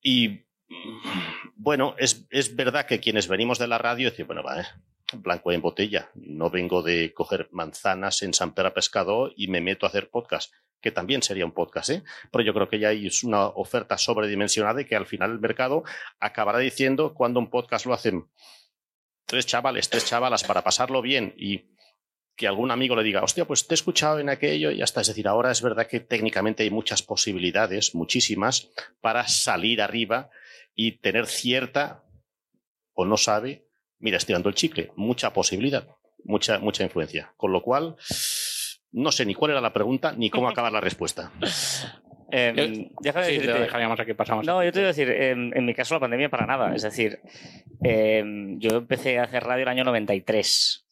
Y 0.00 0.46
bueno, 1.56 1.96
es, 1.98 2.24
es, 2.30 2.54
verdad 2.54 2.86
que 2.86 3.00
quienes 3.00 3.26
venimos 3.26 3.58
de 3.58 3.66
la 3.66 3.78
radio 3.78 4.10
decimos, 4.10 4.28
bueno, 4.28 4.44
va, 4.44 4.60
eh, 4.60 4.66
blanco 5.14 5.50
en 5.50 5.60
botella. 5.60 6.08
No 6.14 6.50
vengo 6.50 6.82
de 6.82 7.12
coger 7.12 7.48
manzanas 7.50 8.22
en 8.22 8.32
San 8.32 8.54
Pedro 8.54 8.72
Pescador 8.72 9.32
y 9.36 9.48
me 9.48 9.60
meto 9.60 9.86
a 9.86 9.88
hacer 9.88 10.08
podcast, 10.08 10.54
que 10.80 10.92
también 10.92 11.20
sería 11.24 11.44
un 11.44 11.52
podcast, 11.52 11.90
¿eh? 11.90 12.04
Pero 12.30 12.44
yo 12.44 12.54
creo 12.54 12.68
que 12.68 12.78
ya 12.78 12.90
hay 12.90 13.10
una 13.24 13.46
oferta 13.46 13.98
sobredimensionada 13.98 14.82
y 14.82 14.84
que 14.84 14.94
al 14.94 15.06
final 15.06 15.32
el 15.32 15.40
mercado 15.40 15.82
acabará 16.20 16.60
diciendo 16.60 17.12
cuando 17.12 17.40
un 17.40 17.50
podcast 17.50 17.86
lo 17.86 17.94
hacen 17.94 18.28
tres 19.30 19.46
chavales, 19.46 19.88
tres 19.88 20.04
chavalas 20.04 20.42
para 20.42 20.64
pasarlo 20.64 21.00
bien 21.00 21.34
y 21.38 21.70
que 22.34 22.48
algún 22.48 22.72
amigo 22.72 22.96
le 22.96 23.04
diga, 23.04 23.22
hostia, 23.22 23.44
pues 23.44 23.66
te 23.66 23.74
he 23.74 23.76
escuchado 23.76 24.18
en 24.18 24.28
aquello 24.28 24.72
y 24.72 24.78
ya 24.78 24.84
está. 24.84 25.02
Es 25.02 25.06
decir, 25.06 25.28
ahora 25.28 25.52
es 25.52 25.62
verdad 25.62 25.86
que 25.86 26.00
técnicamente 26.00 26.64
hay 26.64 26.70
muchas 26.70 27.02
posibilidades, 27.02 27.94
muchísimas, 27.94 28.70
para 29.00 29.28
salir 29.28 29.82
arriba 29.82 30.30
y 30.74 30.98
tener 30.98 31.26
cierta, 31.26 32.02
o 32.92 33.04
no 33.04 33.16
sabe, 33.16 33.68
mira, 34.00 34.16
estirando 34.16 34.48
el 34.48 34.56
chicle, 34.56 34.90
mucha 34.96 35.32
posibilidad, 35.32 35.86
mucha, 36.24 36.58
mucha 36.58 36.82
influencia. 36.82 37.32
Con 37.36 37.52
lo 37.52 37.62
cual, 37.62 37.96
no 38.90 39.12
sé 39.12 39.26
ni 39.26 39.34
cuál 39.34 39.52
era 39.52 39.60
la 39.60 39.72
pregunta 39.72 40.12
ni 40.12 40.28
cómo 40.28 40.48
acabar 40.48 40.72
la 40.72 40.80
respuesta. 40.80 41.30
Eh, 42.32 42.52
Yo- 42.56 42.90
déjame 43.00 43.26
sí, 43.26 43.32
decirte- 43.38 43.60
dejaríamos 43.60 43.98
aquí, 44.00 44.14
pasamos. 44.14 44.46
No, 44.46 44.62
yo 44.62 44.72
te 44.72 44.78
voy 44.80 44.84
a 44.84 44.88
decir, 44.88 45.10
en, 45.10 45.52
en 45.56 45.64
mi 45.64 45.74
caso 45.74 45.94
la 45.94 46.00
pandemia 46.00 46.28
para 46.28 46.46
nada. 46.46 46.74
Es 46.74 46.82
decir, 46.82 47.20
eh, 47.84 48.22
yo 48.58 48.76
empecé 48.78 49.18
a 49.18 49.24
hacer 49.24 49.42
radio 49.44 49.62
el 49.62 49.68
año 49.68 49.84
93. 49.84 50.86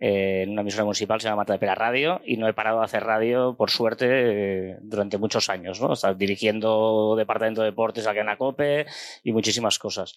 eh, 0.00 0.42
en 0.42 0.50
una 0.50 0.60
emisora 0.62 0.84
municipal, 0.84 1.20
se 1.20 1.28
llama 1.28 1.42
Mata 1.42 1.52
de 1.54 1.58
Pera 1.60 1.74
Radio, 1.76 2.20
y 2.26 2.36
no 2.36 2.46
he 2.48 2.52
parado 2.52 2.80
de 2.80 2.84
hacer 2.84 3.04
radio, 3.04 3.54
por 3.56 3.70
suerte, 3.70 4.06
eh, 4.10 4.76
durante 4.82 5.16
muchos 5.16 5.48
años, 5.48 5.80
¿no? 5.80 5.88
O 5.90 5.96
sea, 5.96 6.12
dirigiendo 6.12 7.14
departamento 7.16 7.62
de 7.62 7.68
deportes 7.70 8.06
aquí 8.06 8.18
en 8.18 8.26
la 8.26 8.36
COPE 8.36 8.84
y 9.22 9.32
muchísimas 9.32 9.78
cosas. 9.78 10.16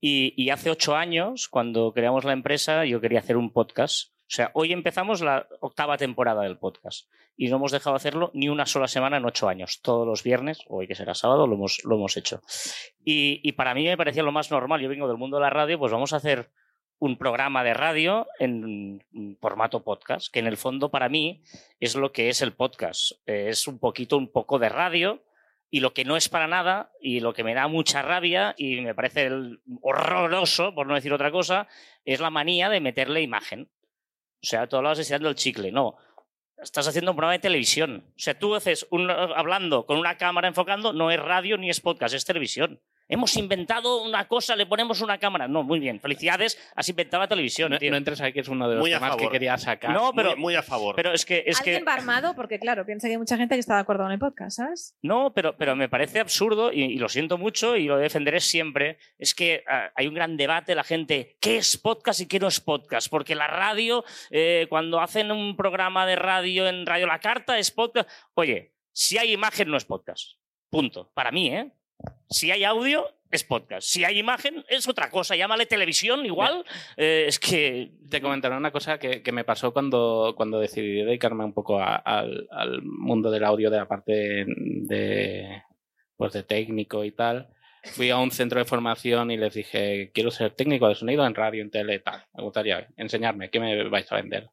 Y, 0.00 0.34
y 0.36 0.50
hace 0.50 0.70
ocho 0.70 0.94
años, 0.94 1.48
cuando 1.48 1.92
creamos 1.92 2.24
la 2.24 2.34
empresa, 2.34 2.84
yo 2.84 3.00
quería 3.00 3.18
hacer 3.20 3.36
un 3.38 3.50
podcast. 3.52 4.12
O 4.26 4.34
sea, 4.36 4.50
hoy 4.54 4.72
empezamos 4.72 5.20
la 5.20 5.46
octava 5.60 5.96
temporada 5.96 6.42
del 6.42 6.58
podcast 6.58 7.08
y 7.36 7.48
no 7.48 7.56
hemos 7.56 7.70
dejado 7.70 7.94
de 7.94 7.98
hacerlo 7.98 8.30
ni 8.34 8.48
una 8.48 8.66
sola 8.66 8.88
semana 8.88 9.18
en 9.18 9.24
ocho 9.24 9.48
años. 9.48 9.80
Todos 9.82 10.04
los 10.06 10.24
viernes, 10.24 10.58
hoy 10.68 10.88
que 10.88 10.96
será 10.96 11.14
sábado, 11.14 11.46
lo 11.46 11.54
hemos, 11.54 11.84
lo 11.84 11.94
hemos 11.94 12.16
hecho. 12.16 12.42
Y, 13.04 13.40
y 13.42 13.52
para 13.52 13.72
mí 13.72 13.84
me 13.84 13.96
parecía 13.96 14.24
lo 14.24 14.32
más 14.32 14.50
normal. 14.50 14.80
Yo 14.80 14.88
vengo 14.88 15.06
del 15.06 15.16
mundo 15.16 15.36
de 15.36 15.42
la 15.42 15.50
radio, 15.50 15.78
pues 15.78 15.92
vamos 15.92 16.12
a 16.12 16.16
hacer 16.16 16.50
un 16.98 17.18
programa 17.18 17.62
de 17.62 17.74
radio 17.74 18.26
en 18.40 19.04
formato 19.40 19.84
podcast, 19.84 20.32
que 20.32 20.40
en 20.40 20.46
el 20.46 20.56
fondo 20.56 20.90
para 20.90 21.08
mí 21.08 21.42
es 21.78 21.94
lo 21.94 22.10
que 22.10 22.28
es 22.28 22.42
el 22.42 22.52
podcast. 22.52 23.12
Eh, 23.26 23.46
Es 23.50 23.68
un 23.68 23.78
poquito, 23.78 24.16
un 24.16 24.32
poco 24.32 24.58
de 24.58 24.70
radio 24.70 25.22
y 25.70 25.80
lo 25.80 25.92
que 25.92 26.04
no 26.04 26.16
es 26.16 26.28
para 26.28 26.46
nada 26.48 26.90
y 27.00 27.20
lo 27.20 27.32
que 27.34 27.44
me 27.44 27.54
da 27.54 27.68
mucha 27.68 28.00
rabia 28.02 28.54
y 28.56 28.80
me 28.80 28.94
parece 28.94 29.30
horroroso, 29.82 30.74
por 30.74 30.86
no 30.86 30.94
decir 30.94 31.12
otra 31.12 31.30
cosa, 31.30 31.68
es 32.04 32.20
la 32.20 32.30
manía 32.30 32.68
de 32.70 32.80
meterle 32.80 33.20
imagen. 33.20 33.68
O 34.42 34.46
sea, 34.46 34.66
tú 34.66 34.76
hablabas 34.76 34.98
estirando 34.98 35.28
el 35.28 35.34
chicle. 35.34 35.72
No, 35.72 35.96
estás 36.62 36.86
haciendo 36.88 37.10
un 37.12 37.16
programa 37.16 37.32
de 37.32 37.38
televisión. 37.40 38.04
O 38.08 38.18
sea, 38.18 38.38
tú 38.38 38.54
haces 38.54 38.86
un, 38.90 39.10
hablando 39.10 39.86
con 39.86 39.98
una 39.98 40.16
cámara 40.16 40.48
enfocando, 40.48 40.92
no 40.92 41.10
es 41.10 41.20
radio 41.20 41.56
ni 41.58 41.70
es 41.70 41.80
podcast, 41.80 42.14
es 42.14 42.24
televisión. 42.24 42.80
Hemos 43.08 43.36
inventado 43.36 44.02
una 44.02 44.26
cosa, 44.26 44.56
le 44.56 44.66
ponemos 44.66 45.00
una 45.00 45.18
cámara. 45.18 45.46
No, 45.46 45.62
muy 45.62 45.78
bien, 45.78 46.00
felicidades, 46.00 46.58
has 46.74 46.88
inventado 46.88 47.22
la 47.22 47.28
televisión. 47.28 47.70
No, 47.70 47.78
tío. 47.78 47.90
no 47.90 47.96
entres 47.96 48.20
ahí, 48.20 48.32
que 48.32 48.40
es 48.40 48.48
uno 48.48 48.68
de 48.68 48.74
los 48.76 48.82
Muy 48.82 48.90
temas 48.90 49.16
que 49.16 49.28
quería 49.28 49.56
sacar. 49.58 49.92
No, 49.92 50.12
pero- 50.12 50.30
muy, 50.32 50.40
muy 50.40 50.54
a 50.56 50.62
favor. 50.62 50.96
Pero 50.96 51.12
es 51.12 51.24
que, 51.24 51.44
es 51.46 51.60
que 51.60 51.70
Alguien 51.70 51.86
va 51.86 51.94
armado 51.94 52.34
porque, 52.34 52.58
claro, 52.58 52.84
piensa 52.84 53.06
que 53.06 53.12
hay 53.12 53.18
mucha 53.18 53.36
gente 53.36 53.54
que 53.54 53.60
está 53.60 53.74
de 53.76 53.80
acuerdo 53.82 54.02
con 54.04 54.12
el 54.12 54.18
podcast, 54.18 54.56
¿sabes? 54.56 54.96
No, 55.02 55.32
pero, 55.34 55.56
pero 55.56 55.76
me 55.76 55.88
parece 55.88 56.18
absurdo 56.20 56.72
y, 56.72 56.82
y 56.84 56.98
lo 56.98 57.08
siento 57.08 57.38
mucho 57.38 57.76
y 57.76 57.84
lo 57.84 57.96
defenderé 57.98 58.40
siempre. 58.40 58.98
Es 59.18 59.34
que 59.34 59.62
ah, 59.68 59.90
hay 59.94 60.08
un 60.08 60.14
gran 60.14 60.36
debate, 60.36 60.74
la 60.74 60.84
gente, 60.84 61.36
¿qué 61.40 61.58
es 61.58 61.76
podcast 61.76 62.20
y 62.20 62.26
qué 62.26 62.40
no 62.40 62.48
es 62.48 62.60
podcast? 62.60 63.08
Porque 63.08 63.34
la 63.34 63.46
radio, 63.46 64.04
eh, 64.30 64.66
cuando 64.68 65.00
hacen 65.00 65.30
un 65.30 65.56
programa 65.56 66.06
de 66.06 66.16
radio 66.16 66.66
en 66.68 66.84
Radio 66.86 67.06
La 67.06 67.20
Carta, 67.20 67.58
es 67.58 67.70
podcast. 67.70 68.08
Oye, 68.34 68.74
si 68.92 69.16
hay 69.18 69.32
imagen, 69.32 69.68
no 69.70 69.76
es 69.76 69.84
podcast. 69.84 70.38
Punto. 70.70 71.10
Para 71.14 71.30
mí, 71.30 71.48
¿eh? 71.54 71.70
Si 72.28 72.50
hay 72.50 72.64
audio, 72.64 73.06
es 73.30 73.44
podcast. 73.44 73.86
Si 73.86 74.04
hay 74.04 74.18
imagen, 74.18 74.64
es 74.68 74.88
otra 74.88 75.10
cosa. 75.10 75.36
Llámale 75.36 75.66
televisión, 75.66 76.26
igual. 76.26 76.64
Eh, 76.96 77.24
es 77.28 77.38
que. 77.38 77.92
Te 78.10 78.20
comentaré 78.20 78.56
una 78.56 78.70
cosa 78.72 78.98
que, 78.98 79.22
que 79.22 79.32
me 79.32 79.44
pasó 79.44 79.72
cuando, 79.72 80.34
cuando 80.36 80.60
decidí 80.60 81.02
dedicarme 81.02 81.44
un 81.44 81.52
poco 81.52 81.80
a- 81.80 81.96
al, 81.96 82.46
al 82.50 82.82
mundo 82.82 83.30
del 83.30 83.44
audio, 83.44 83.70
de 83.70 83.76
la 83.76 83.88
parte 83.88 84.44
de, 84.46 85.62
pues 86.16 86.32
de 86.32 86.42
técnico 86.42 87.04
y 87.04 87.12
tal. 87.12 87.48
Fui 87.84 88.10
a 88.10 88.18
un 88.18 88.32
centro 88.32 88.58
de 88.58 88.64
formación 88.64 89.30
y 89.30 89.36
les 89.36 89.54
dije, 89.54 90.10
quiero 90.12 90.30
ser 90.32 90.50
técnico 90.52 90.88
de 90.88 90.96
sonido 90.96 91.24
en 91.24 91.34
radio, 91.36 91.62
en 91.62 91.70
tele, 91.70 92.00
tal. 92.00 92.24
Me 92.34 92.42
gustaría 92.42 92.88
enseñarme, 92.96 93.48
¿qué 93.50 93.60
me 93.60 93.88
vais 93.88 94.10
a 94.10 94.16
vender? 94.16 94.48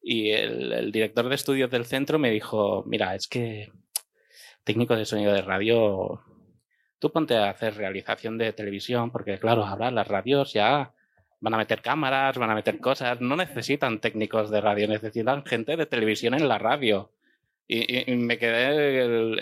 Y 0.00 0.30
el, 0.30 0.72
el 0.72 0.92
director 0.92 1.28
de 1.28 1.34
estudios 1.34 1.70
del 1.70 1.86
centro 1.86 2.20
me 2.20 2.30
dijo, 2.30 2.84
mira, 2.86 3.16
es 3.16 3.26
que 3.26 3.72
técnico 4.62 4.94
de 4.94 5.04
sonido 5.04 5.32
de 5.32 5.42
radio, 5.42 6.20
tú 6.98 7.10
ponte 7.12 7.36
a 7.36 7.50
hacer 7.50 7.74
realización 7.76 8.38
de 8.38 8.52
televisión, 8.52 9.10
porque 9.10 9.38
claro, 9.38 9.64
ahora 9.64 9.90
las 9.90 10.08
radios 10.08 10.52
ya 10.52 10.92
van 11.40 11.54
a 11.54 11.58
meter 11.58 11.82
cámaras, 11.82 12.38
van 12.38 12.50
a 12.50 12.54
meter 12.54 12.78
cosas, 12.78 13.20
no 13.20 13.36
necesitan 13.36 14.00
técnicos 14.00 14.50
de 14.50 14.60
radio, 14.60 14.88
necesitan 14.88 15.44
gente 15.44 15.76
de 15.76 15.86
televisión 15.86 16.34
en 16.34 16.48
la 16.48 16.58
radio. 16.58 17.12
Y, 17.68 18.10
y- 18.12 18.16
me 18.16 18.38
quedé 18.38 19.02
el, 19.04 19.38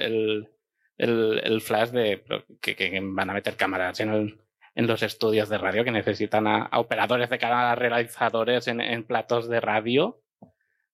el, 0.99 1.41
el- 1.45 1.61
flash 1.61 1.91
de 1.91 2.25
que, 2.61 2.75
que 2.77 3.01
van 3.03 3.31
a 3.31 3.35
meter 3.35 3.57
cámaras 3.57 4.01
en, 4.01 4.11
el- 4.11 4.39
en 4.75 4.87
los 4.87 5.03
estudios 5.03 5.49
de 5.49 5.59
radio, 5.59 5.85
que 5.85 5.91
necesitan 5.93 6.47
a, 6.47 6.65
a 6.65 6.81
operadores 6.81 7.31
de 7.31 7.39
cámara, 7.39 7.75
realizadores 7.75 8.67
en, 8.67 8.81
en 8.81 9.05
platos 9.05 9.49
de 9.49 9.61
radio. 9.61 10.21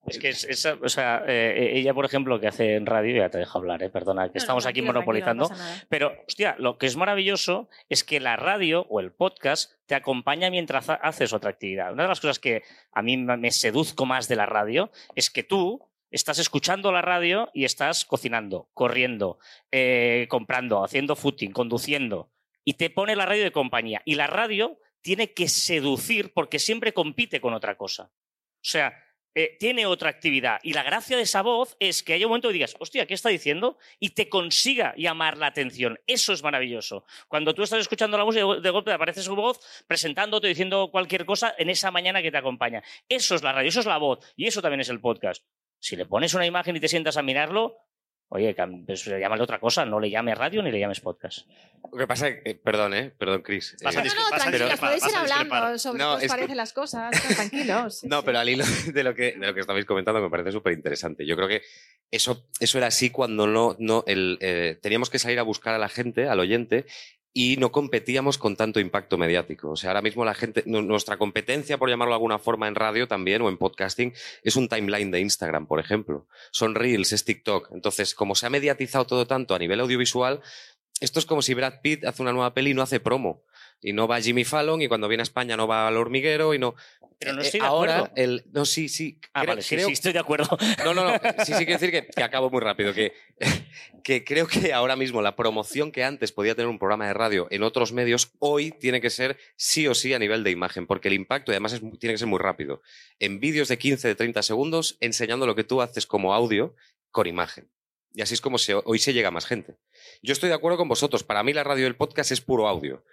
Es 0.07 0.19
que 0.19 0.31
es, 0.31 0.67
o 0.67 0.89
sea, 0.89 1.23
eh, 1.27 1.73
ella, 1.75 1.93
por 1.95 2.05
ejemplo, 2.05 2.41
que 2.41 2.49
hace 2.49 2.75
en 2.75 2.87
radio, 2.87 3.17
ya 3.17 3.29
te 3.29 3.39
dejo 3.39 3.59
hablar, 3.59 3.83
eh, 3.83 3.91
perdona, 3.91 4.23
que 4.23 4.29
No, 4.29 4.35
no, 4.35 4.39
estamos 4.39 4.67
aquí 4.67 4.81
monopolizando. 4.83 5.49
Pero, 5.89 6.13
hostia, 6.27 6.57
lo 6.59 6.79
que 6.79 6.87
es 6.87 6.97
maravilloso 6.97 7.69
es 7.89 8.03
que 8.03 8.19
la 8.19 8.37
radio 8.37 8.87
o 8.89 9.01
el 9.01 9.13
podcast 9.13 9.73
te 9.87 9.95
acompaña 9.95 10.51
mientras 10.51 10.89
ha- 10.89 10.95
haces 10.95 11.33
otra 11.33 11.51
actividad. 11.51 11.93
Una 11.93 12.05
de 12.05 12.09
las 12.09 12.21
cosas 12.21 12.39
que 12.39 12.63
a 12.93 13.03
mí 13.03 13.17
me 13.19 13.37
me 13.37 13.51
seduzco 13.51 14.07
más 14.07 14.27
de 14.27 14.37
la 14.37 14.47
radio 14.47 14.91
es 15.15 15.31
que 15.31 15.43
tú 15.43 15.87
estás 16.11 16.39
escuchando 16.41 16.91
la 16.91 17.03
radio 17.03 17.51
y 17.55 17.65
estás 17.65 18.05
cocinando, 18.05 18.69
corriendo, 18.75 19.39
eh, 19.71 20.27
comprando, 20.29 20.83
haciendo 20.83 21.15
footing, 21.15 21.53
conduciendo, 21.53 22.31
y 22.65 22.75
te 22.75 22.91
pone 22.91 23.15
la 23.17 23.27
radio 23.27 23.45
de 23.45 23.53
compañía. 23.53 24.03
Y 24.05 24.15
la 24.17 24.27
radio 24.27 24.79
tiene 25.03 25.33
que 25.35 25.47
seducir 25.47 26.33
porque 26.33 26.59
siempre 26.59 26.93
compite 26.93 27.41
con 27.41 27.55
otra 27.55 27.77
cosa. 27.77 28.11
O 28.13 28.63
sea, 28.63 28.93
eh, 29.35 29.57
tiene 29.59 29.87
otra 29.87 30.11
actividad. 30.11 30.59
Y 30.63 30.73
la 30.73 30.83
gracia 30.83 31.17
de 31.17 31.23
esa 31.23 31.43
voz 31.43 31.77
es 31.79 32.03
que 32.03 32.15
haya 32.15 32.27
un 32.27 32.31
momento 32.31 32.49
que 32.49 32.55
digas, 32.55 32.75
hostia, 32.79 33.07
¿qué 33.07 33.15
está 33.15 33.29
diciendo? 33.29 33.79
Y 33.99 34.11
te 34.11 34.29
consiga 34.29 34.95
llamar 34.97 35.39
la 35.39 35.47
atención. 35.47 36.01
Eso 36.07 36.33
es 36.33 36.43
maravilloso. 36.43 37.05
Cuando 37.29 37.55
tú 37.55 37.63
estás 37.63 37.81
escuchando 37.81 38.19
la 38.19 38.25
música, 38.25 38.45
de 38.61 38.71
golpe 38.71 38.93
aparece 38.93 39.23
su 39.23 39.37
voz 39.37 39.61
presentándote, 39.87 40.49
diciendo 40.49 40.91
cualquier 40.91 41.25
cosa 41.25 41.55
en 41.59 41.71
esa 41.71 41.91
mañana 41.91 42.23
que 42.23 42.31
te 42.31 42.39
acompaña. 42.39 42.83
Eso 43.09 43.35
es 43.35 43.43
la 43.43 43.53
radio, 43.53 43.69
eso 43.69 43.81
es 43.81 43.87
la 43.87 43.99
voz. 43.99 44.19
Y 44.37 44.47
eso 44.47 44.63
también 44.63 44.81
es 44.81 44.89
el 44.89 45.01
podcast. 45.01 45.45
Si 45.79 45.97
le 45.97 46.07
pones 46.07 46.35
una 46.35 46.47
imagen 46.47 46.77
y 46.77 46.81
te 46.81 46.89
sientas 46.89 47.17
a 47.17 47.23
mirarlo, 47.23 47.79
oye, 48.31 48.57
pues, 48.87 49.05
llámale 49.05 49.43
otra 49.43 49.61
cosa. 49.61 49.85
No 49.85 50.01
le 50.01 50.11
llames 50.11 50.37
radio 50.39 50.63
ni 50.63 50.71
le 50.73 50.81
llames 50.81 51.01
podcast. 51.01 51.47
Lo 51.93 51.99
que 51.99 52.07
pasa 52.07 52.29
es 52.29 52.43
que, 52.43 52.55
perdón, 52.57 52.95
¿eh? 52.95 53.11
Perdón, 53.17 53.43
Chris. 53.43 53.75
Eh, 53.75 53.77
No, 53.85 53.91
no, 53.93 54.03
tranquilos, 54.37 54.81
podéis 54.81 55.07
ir 55.09 55.17
hablando 55.17 55.79
sobre 55.79 55.99
No, 55.99 56.11
qué 56.11 56.15
os 56.17 56.21
que- 56.23 56.29
parecen 56.29 56.57
las 56.57 56.73
cosas. 56.73 57.11
tranquilos. 57.35 57.99
sí, 58.01 58.09
No, 58.09 58.23
pero 58.25 58.39
al 58.39 58.49
hilo 58.49 58.65
de 58.93 59.03
lo 59.05 59.15
que, 59.15 59.33
de 59.33 59.47
lo 59.47 59.55
que 59.55 59.61
estabais 59.61 59.85
comentando 59.85 60.21
me 60.21 60.31
parece 60.31 60.53
súper 60.53 60.73
interesante. 60.73 61.27
Yo 61.27 61.37
creo 61.37 61.49
que 61.49 61.63
eso, 62.11 62.47
eso 62.61 62.79
era 62.79 62.87
así 62.89 63.11
cuando 63.11 63.47
no, 63.47 63.77
no 63.79 64.05
el, 64.07 64.39
eh, 64.41 64.79
teníamos 64.83 65.11
que 65.11 65.19
salir 65.19 65.39
a 65.39 65.43
buscar 65.43 65.75
a 65.75 65.79
la 65.79 65.89
gente, 65.89 66.29
al 66.29 66.41
oyente, 66.41 66.87
y 67.33 67.57
no 67.59 67.71
competíamos 67.71 68.39
con 68.39 68.57
tanto 68.57 68.81
impacto 68.81 69.17
mediático. 69.17 69.71
O 69.71 69.77
sea, 69.77 69.91
ahora 69.91 70.03
mismo 70.03 70.25
la 70.25 70.35
gente, 70.35 70.63
nu- 70.67 70.83
nuestra 70.83 71.17
competencia, 71.17 71.79
por 71.79 71.89
llamarlo 71.89 72.13
de 72.13 72.17
alguna 72.17 72.39
forma, 72.39 72.67
en 72.69 72.75
radio 72.75 73.07
también 73.07 73.43
o 73.43 73.49
en 73.49 73.57
podcasting, 73.57 74.13
es 74.43 74.57
un 74.57 74.69
timeline 74.69 75.11
de 75.11 75.21
Instagram, 75.21 75.67
por 75.67 75.79
ejemplo. 75.81 76.27
Son 76.51 76.75
reels, 76.75 77.13
es 77.13 77.25
TikTok. 77.25 77.71
Entonces, 77.73 78.15
como 78.15 78.35
se 78.35 78.47
ha 78.47 78.51
mediatizado 78.51 79.05
todo 79.07 79.27
tanto 79.27 79.55
a 79.55 79.59
nivel 79.59 79.81
audiovisual, 79.81 80.41
esto 81.01 81.19
es 81.19 81.25
como 81.27 81.41
si 81.41 81.55
Brad 81.55 81.81
Pitt 81.83 82.05
hace 82.05 82.21
una 82.21 82.33
nueva 82.33 82.53
peli 82.53 82.73
y 82.73 82.75
no 82.75 82.83
hace 82.83 83.01
promo. 83.01 83.43
Y 83.83 83.93
no 83.95 84.07
va 84.07 84.21
Jimmy 84.21 84.45
Fallon 84.45 84.83
y 84.83 84.89
cuando 84.89 85.09
viene 85.09 85.23
a 85.23 85.25
España 85.25 85.57
no 85.57 85.67
va 85.67 85.89
al 85.89 85.97
hormiguero 85.97 86.53
y 86.55 86.59
no. 86.59 86.75
Pero 87.19 87.33
no 87.35 87.43
Eh, 87.43 87.45
estoy 87.47 87.61
de 87.61 87.67
ahora, 87.67 87.97
acuerdo. 87.97 88.15
el, 88.17 88.45
no, 88.53 88.65
sí, 88.65 88.89
sí. 88.89 89.19
Ah, 89.35 89.41
creo- 89.43 89.53
vale, 89.53 89.63
sí, 89.63 89.75
creo- 89.75 89.87
sí, 89.89 89.93
estoy 89.93 90.13
de 90.13 90.19
acuerdo. 90.19 90.57
No, 90.85 90.95
no, 90.95 91.05
no. 91.05 91.13
Sí, 91.47 91.53
sí, 91.55 91.65
quiero 91.67 91.79
decir 91.81 91.91
que, 91.91 92.07
que 92.07 92.23
acabo 92.23 92.51
muy 92.51 92.61
rápido. 92.61 92.93
Que, 92.95 93.13
que 94.05 94.25
creo 94.25 94.47
que 94.47 94.73
ahora 94.73 94.97
mismo 94.97 95.21
la 95.23 95.37
promoción 95.37 95.93
que 95.93 96.05
antes 96.05 96.33
podía 96.33 96.55
tener 96.55 96.69
un 96.69 96.79
programa 96.79 97.07
de 97.07 97.15
radio 97.15 97.47
en 97.51 97.63
otros 97.63 97.93
medios, 97.93 98.33
hoy 98.39 98.71
tiene 98.73 99.01
que 99.01 99.11
ser 99.11 99.39
sí 99.57 99.87
o 99.87 99.95
sí 99.95 100.13
a 100.15 100.19
nivel 100.19 100.45
de 100.45 100.51
imagen, 100.51 100.87
porque 100.87 101.09
el 101.09 101.15
impacto, 101.15 101.53
y 101.53 101.55
además 101.55 101.73
es 101.75 101.81
tiene 101.99 102.15
que 102.15 102.19
ser 102.19 102.29
muy 102.29 102.39
rápido. 102.39 102.83
En 103.19 103.41
vídeos 103.41 103.69
de 103.69 103.79
15, 103.79 104.09
de 104.09 104.15
30 104.15 104.43
segundos, 104.43 104.97
enseñando 105.01 105.47
lo 105.47 105.55
que 105.55 105.65
tú 105.65 105.83
haces 105.83 106.07
como 106.07 106.33
audio 106.35 106.75
con 107.11 107.27
imagen. 107.27 107.71
Y 108.13 108.23
así 108.23 108.35
es 108.35 108.41
como 108.41 108.59
se, 108.59 108.75
hoy 108.75 108.99
se 108.99 109.13
llega 109.13 109.29
a 109.29 109.31
más 109.31 109.47
gente. 109.47 109.77
Yo 110.23 110.33
estoy 110.33 110.49
de 110.49 110.55
acuerdo 110.57 110.77
con 110.79 110.89
vosotros. 110.89 111.23
Para 111.23 111.43
mí 111.45 111.53
la 111.53 111.63
radio 111.65 111.85
y 111.85 111.87
el 111.87 111.97
podcast 111.97 112.33
es 112.33 112.41
puro 112.41 112.67
audio. 112.67 113.05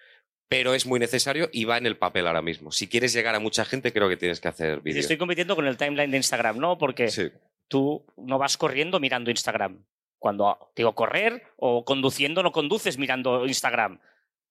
Pero 0.49 0.73
es 0.73 0.85
muy 0.85 0.99
necesario 0.99 1.49
y 1.51 1.65
va 1.65 1.77
en 1.77 1.85
el 1.85 1.97
papel 1.97 2.25
ahora 2.27 2.41
mismo. 2.41 2.71
Si 2.71 2.87
quieres 2.87 3.11
llegar 3.13 3.35
a 3.35 3.39
mucha 3.39 3.65
gente, 3.65 3.91
creo 3.91 4.07
que 4.07 4.15
tienes 4.17 4.39
que 4.39 4.47
hacer 4.47 4.77
Y 4.79 4.81
vídeo. 4.81 4.99
estoy 5.01 5.17
compitiendo 5.17 5.55
con 5.55 5.67
el 5.67 5.75
timeline 5.77 6.09
de 6.11 6.17
Instagram, 6.17 6.57
¿no? 6.57 6.77
Porque 6.77 7.09
Sí. 7.09 7.29
tú 7.67 8.05
no 8.15 8.37
vas 8.37 8.55
corriendo 8.57 8.99
mirando 8.99 9.29
Instagram. 9.29 9.83
Cuando 10.19 10.71
digo 10.75 10.95
correr 10.95 11.43
o 11.57 11.83
conduciendo, 11.85 12.41
no 12.43 12.51
conduces 12.51 12.97
mirando 12.97 13.45
Instagram. 13.45 13.99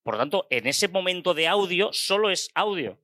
Por 0.02 0.14
lo 0.14 0.18
tanto, 0.20 0.46
en 0.50 0.66
ese 0.66 0.86
momento 0.88 1.34
de 1.34 1.48
audio, 1.48 1.90
solo 1.92 2.30
es 2.30 2.50
audio. 2.54 2.98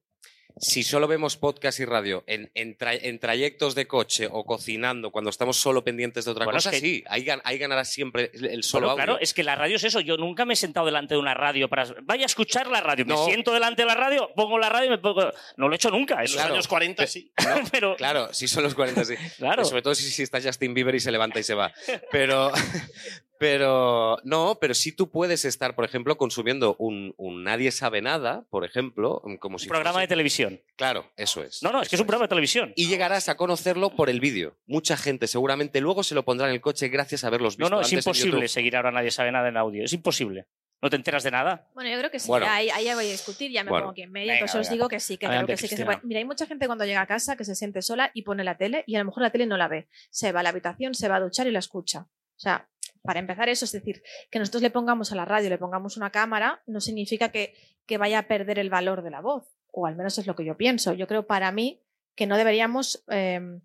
Si 0.59 0.83
solo 0.83 1.09
vemos 1.09 1.37
podcast 1.37 1.81
y 1.81 1.85
radio 1.85 2.23
en, 2.27 2.51
en, 2.55 2.77
tra- 2.79 2.99
en 3.03 3.19
trayectos 3.19 3.75
de 3.75 3.87
coche 3.87 4.29
o 4.31 4.45
cocinando, 4.45 5.11
cuando 5.11 5.31
estamos 5.31 5.57
solo 5.57 5.83
pendientes 5.83 6.25
de 6.25 6.31
otra 6.31 6.45
Bueno, 6.45 6.59
es 6.59 6.65
cosa, 6.65 6.71
que- 6.73 6.81
sí, 6.81 7.05
ahí, 7.09 7.25
gan- 7.25 7.41
ahí 7.45 7.59
ganará 7.59 7.85
siempre 7.85 8.31
el 8.35 8.63
solo 8.63 8.87
Bueno, 8.89 8.93
audio. 8.93 9.05
claro, 9.05 9.19
es 9.21 9.35
que 9.35 9.43
la 9.43 9.55
radio 9.57 9.77
es 9.77 9.85
eso. 9.85 10.01
Yo 10.01 10.17
nunca 10.17 10.45
me 10.45 10.55
he 10.55 10.57
sentado 10.57 10.87
delante 10.87 11.15
de 11.15 11.21
una 11.21 11.35
radio 11.35 11.69
para. 11.69 11.87
Vaya 12.03 12.25
a 12.25 12.27
escuchar 12.27 12.69
la 12.69 12.81
radio. 12.81 13.05
No. 13.05 13.19
Me 13.25 13.25
siento 13.31 13.53
delante 13.53 13.83
de 13.83 13.87
la 13.87 13.95
radio, 13.95 14.31
pongo 14.37 14.59
la 14.59 14.69
radio 14.69 14.87
y 14.87 14.91
me 14.91 14.99
pongo. 14.99 15.31
No 15.57 15.69
lo 15.69 15.73
he 15.75 15.77
hecho 15.77 15.91
nunca. 15.91 16.15
En 16.17 16.23
los 16.23 16.33
Claro. 16.35 16.55
años 16.55 16.69
40 16.69 17.07
sí. 17.07 17.33
pero. 17.73 17.97
Claro, 17.97 18.33
si 18.33 18.47
son 18.47 18.63
los 18.63 18.75
40, 18.75 19.05
sí. 19.05 19.15
claro. 19.39 19.65
Sobre 19.65 19.83
todo 19.83 19.95
si, 19.95 20.05
si 20.11 20.23
está 20.23 20.41
Justin 20.41 20.75
Bieber 20.75 20.95
y 20.95 21.01
se 21.01 21.11
levanta 21.11 21.41
y 21.41 21.43
se 21.43 21.55
va. 21.55 21.73
Pero, 22.11 22.53
Pero 23.43 24.19
no, 24.23 24.57
pero 24.61 24.73
sí 24.73 24.93
tú 24.93 25.11
puedes 25.11 25.45
estar, 25.45 25.75
por 25.75 25.85
ejemplo, 25.85 26.17
consumiendo 26.17 26.77
un, 26.79 27.13
un 27.17 27.43
Nadie 27.43 27.73
sabe 27.73 28.01
nada, 28.01 28.45
por 28.51 28.65
ejemplo, 28.65 29.21
como 29.41 29.59
si 29.59 29.67
Un 29.67 29.71
programa 29.71 29.99
fuese- 29.99 30.03
de 30.03 30.07
televisión. 30.07 30.61
Claro, 30.77 31.11
eso 31.17 31.43
es. 31.43 31.61
No, 31.61 31.73
no, 31.73 31.83
es 31.83 31.89
que 31.89 31.97
es 31.97 32.01
un 32.01 32.07
programa 32.07 32.27
de 32.27 32.29
televisión. 32.29 32.73
Y 32.77 32.87
llegarás 32.87 33.29
a 33.29 33.37
conocerlo 33.37 33.97
por 33.97 34.09
el 34.11 34.21
vídeo. 34.21 34.57
Mucha 34.67 34.97
gente 34.97 35.27
seguramente 35.27 35.81
luego 35.81 36.05
se 36.05 36.15
lo 36.15 36.25
pondrá 36.25 36.47
en 36.47 36.55
el 36.55 36.61
coche 36.61 36.87
gracias 36.89 37.25
a 37.25 37.31
No, 37.31 37.39
visto 37.39 37.69
no, 37.69 37.81
es 37.81 37.87
antes 37.87 37.93
en 37.93 37.99
imposible 37.99 38.47
seguir 38.47 38.77
ahora 38.77 38.93
Nadie 38.93 39.11
sabe 39.11 39.33
nada 39.33 39.49
en 39.49 39.57
audio. 39.57 39.85
Es 39.85 39.93
imposible. 39.93 40.47
No 40.81 40.89
te 40.89 40.95
enteras 40.95 41.25
de 41.25 41.33
nada. 41.33 41.69
Bueno, 41.75 41.91
yo 41.91 41.99
creo 41.99 42.11
que 42.13 42.21
sí. 42.21 42.29
Bueno. 42.29 42.47
ahí, 42.49 42.71
ahí 42.71 42.85
ya 42.85 42.95
voy 42.95 43.07
a 43.07 43.11
discutir, 43.11 43.51
ya 43.51 43.65
me 43.65 43.71
Bueno. 43.71 43.87
pongo 43.87 43.91
aquí 43.93 44.03
en 44.03 44.13
medio. 44.13 44.29
Venga, 44.29 44.41
Entonces 44.47 44.61
os 44.69 44.71
digo 44.73 44.89
que 44.89 45.01
sí, 45.01 45.17
que 45.19 45.27
Adelante, 45.27 45.55
creo 45.55 45.57
que 45.57 45.63
sí. 45.63 45.69
Que 45.69 45.77
se 45.77 45.85
puede. 45.85 45.99
Mira, 46.05 46.19
hay 46.19 46.25
mucha 46.25 46.47
gente 46.47 46.67
cuando 46.67 46.85
llega 46.85 47.01
a 47.01 47.07
casa 47.09 47.37
que 47.37 47.45
se 47.45 47.57
siente 47.57 47.83
sola 47.83 48.13
y 48.15 48.23
pone 48.23 48.45
la 48.45 48.57
tele 48.57 48.85
y 48.87 48.95
a 48.95 49.01
lo 49.01 49.05
mejor 49.07 49.23
la 49.25 49.31
tele 49.31 49.47
no 49.47 49.57
la 49.57 49.67
ve. 49.67 49.89
Se 50.11 50.31
va 50.31 50.41
a 50.41 50.43
la 50.45 50.51
habitación, 50.51 50.95
se 50.95 51.09
va 51.09 51.17
a 51.17 51.21
duchar 51.21 51.49
y 51.49 51.51
la 51.51 51.59
escucha. 51.59 52.01
O 52.37 52.41
sea, 52.43 52.69
para 53.03 53.21
empezar 53.21 53.49
eso, 53.49 53.65
es 53.65 53.73
decir, 53.73 54.03
que 54.31 54.39
nosotros 54.39 54.63
le 54.63 54.71
pongamos 54.71 55.13
a 55.13 55.17
la 55.17 55.25
radio, 55.25 55.51
le 55.51 55.59
pongamos 55.59 55.97
una 55.97 56.11
cámara, 56.11 56.63
no 56.67 56.81
significa 56.81 57.31
que, 57.31 57.55
vaya 57.99 58.21
a 58.21 58.29
perder 58.29 58.59
el 58.59 58.71
valor 58.71 59.03
de 59.03 59.11
la 59.11 59.21
voz. 59.21 59.45
O 59.71 59.87
al 59.87 59.97
menos 59.97 60.17
es 60.17 60.27
lo 60.27 60.35
que 60.35 60.47
yo 60.47 60.57
pienso. 60.57 60.95
Yo 60.95 61.07
creo 61.07 61.27
para 61.27 61.53
mí 61.53 61.83
que 62.15 62.27
no 62.27 62.39
deberíamos 62.39 63.05
eh, 63.11 63.61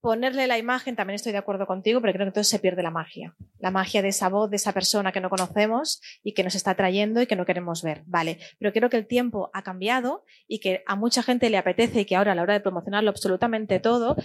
ponerle 0.00 0.46
la 0.46 0.58
imagen, 0.58 0.96
también 0.96 1.16
estoy 1.16 1.32
de 1.32 1.38
acuerdo 1.38 1.66
contigo, 1.66 2.00
pero 2.00 2.12
creo 2.12 2.24
que 2.24 2.28
entonces 2.28 2.50
se 2.50 2.58
pierde 2.58 2.82
la 2.82 2.90
magia. 2.90 3.36
La 3.58 3.70
magia 3.70 4.02
de 4.02 4.08
esa 4.08 4.28
voz, 4.28 4.50
de 4.50 4.56
esa 4.56 4.72
persona 4.72 5.12
que 5.12 5.20
no 5.20 5.30
conocemos 5.30 6.00
y 6.22 6.32
que 6.32 6.42
nos 6.42 6.54
está 6.54 6.74
trayendo 6.74 7.20
y 7.20 7.26
que 7.26 7.36
no 7.36 7.44
queremos 7.44 7.82
ver. 7.82 8.02
Vale, 8.06 8.38
pero 8.58 8.72
creo 8.72 8.88
que 8.88 8.96
el 8.96 9.06
tiempo 9.06 9.50
ha 9.52 9.62
cambiado 9.62 10.24
y 10.48 10.60
que 10.60 10.82
a 10.86 10.96
mucha 10.96 11.22
gente 11.22 11.50
le 11.50 11.58
apetece 11.58 12.00
y 12.00 12.04
que 12.04 12.16
ahora 12.16 12.32
a 12.32 12.34
la 12.34 12.42
hora 12.42 12.54
de 12.54 12.60
promocionarlo 12.60 13.10
absolutamente 13.10 13.78
todo, 13.78 14.16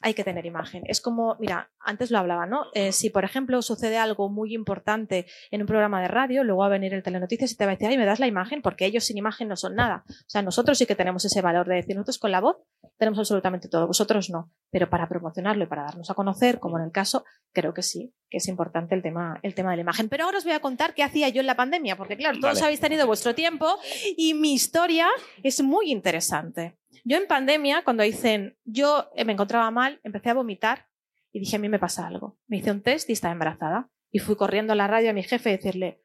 hay 0.00 0.14
que 0.14 0.24
tener 0.24 0.46
imagen. 0.46 0.84
Es 0.86 1.00
como, 1.00 1.36
mira, 1.40 1.70
antes 1.80 2.10
lo 2.10 2.18
hablaba, 2.18 2.46
¿no? 2.46 2.66
Eh, 2.74 2.92
si, 2.92 3.10
por 3.10 3.24
ejemplo, 3.24 3.60
sucede 3.62 3.98
algo 3.98 4.28
muy 4.28 4.54
importante 4.54 5.26
en 5.50 5.60
un 5.60 5.66
programa 5.66 6.00
de 6.00 6.08
radio, 6.08 6.44
luego 6.44 6.60
va 6.60 6.66
a 6.66 6.70
venir 6.70 6.94
el 6.94 7.02
Telenoticias 7.02 7.52
y 7.52 7.56
te 7.56 7.64
va 7.64 7.72
a 7.72 7.74
decir, 7.74 7.88
ay, 7.88 7.98
me 7.98 8.06
das 8.06 8.20
la 8.20 8.26
imagen, 8.26 8.62
porque 8.62 8.86
ellos 8.86 9.04
sin 9.04 9.18
imagen 9.18 9.48
no 9.48 9.56
son 9.56 9.74
nada. 9.74 10.04
O 10.08 10.28
sea, 10.30 10.42
nosotros 10.42 10.78
sí 10.78 10.86
que 10.86 10.94
tenemos 10.94 11.24
ese 11.24 11.42
valor 11.42 11.66
de 11.66 11.76
decir, 11.76 11.96
nosotros 11.96 12.18
con 12.18 12.30
la 12.30 12.40
voz 12.40 12.56
tenemos 12.96 13.18
absolutamente 13.18 13.68
todo, 13.68 13.86
vosotros 13.86 14.30
no. 14.30 14.52
Pero 14.70 14.90
para 14.90 15.08
promocionarlo 15.08 15.64
y 15.64 15.66
para 15.66 15.84
darnos 15.84 16.10
a 16.10 16.14
conocer, 16.14 16.58
como 16.58 16.78
en 16.78 16.84
el 16.84 16.92
caso, 16.92 17.24
creo 17.52 17.74
que 17.74 17.82
sí, 17.82 18.12
que 18.28 18.38
es 18.38 18.48
importante 18.48 18.94
el 18.94 19.02
tema, 19.02 19.38
el 19.42 19.54
tema 19.54 19.70
de 19.70 19.76
la 19.76 19.82
imagen. 19.82 20.08
Pero 20.08 20.24
ahora 20.24 20.38
os 20.38 20.44
voy 20.44 20.52
a 20.52 20.60
contar 20.60 20.94
qué 20.94 21.02
hacía 21.02 21.28
yo 21.28 21.40
en 21.40 21.46
la 21.46 21.56
pandemia, 21.56 21.96
porque 21.96 22.16
claro, 22.16 22.38
todos 22.40 22.54
Vale. 22.54 22.64
habéis 22.66 22.80
tenido 22.80 23.06
vuestro 23.06 23.34
tiempo 23.34 23.78
y 24.16 24.34
mi 24.34 24.54
historia 24.54 25.08
es 25.42 25.62
muy 25.62 25.90
interesante. 25.90 26.76
Yo 27.04 27.16
en 27.16 27.26
pandemia, 27.26 27.84
cuando 27.84 28.02
dicen, 28.02 28.56
yo 28.64 29.10
eh, 29.14 29.24
me 29.24 29.32
encontraba 29.32 29.70
mal, 29.70 30.00
empecé 30.02 30.30
a 30.30 30.34
vomitar 30.34 30.88
y 31.32 31.40
dije, 31.40 31.56
a 31.56 31.58
mí 31.58 31.68
me 31.68 31.78
pasa 31.78 32.06
algo. 32.06 32.38
Me 32.46 32.58
hice 32.58 32.70
un 32.70 32.82
test 32.82 33.08
y 33.10 33.12
estaba 33.12 33.32
embarazada. 33.32 33.90
Y 34.10 34.20
fui 34.20 34.36
corriendo 34.36 34.72
a 34.72 34.76
la 34.76 34.86
radio 34.86 35.10
a 35.10 35.12
mi 35.12 35.22
jefe 35.22 35.50
a 35.50 35.52
decirle, 35.52 36.02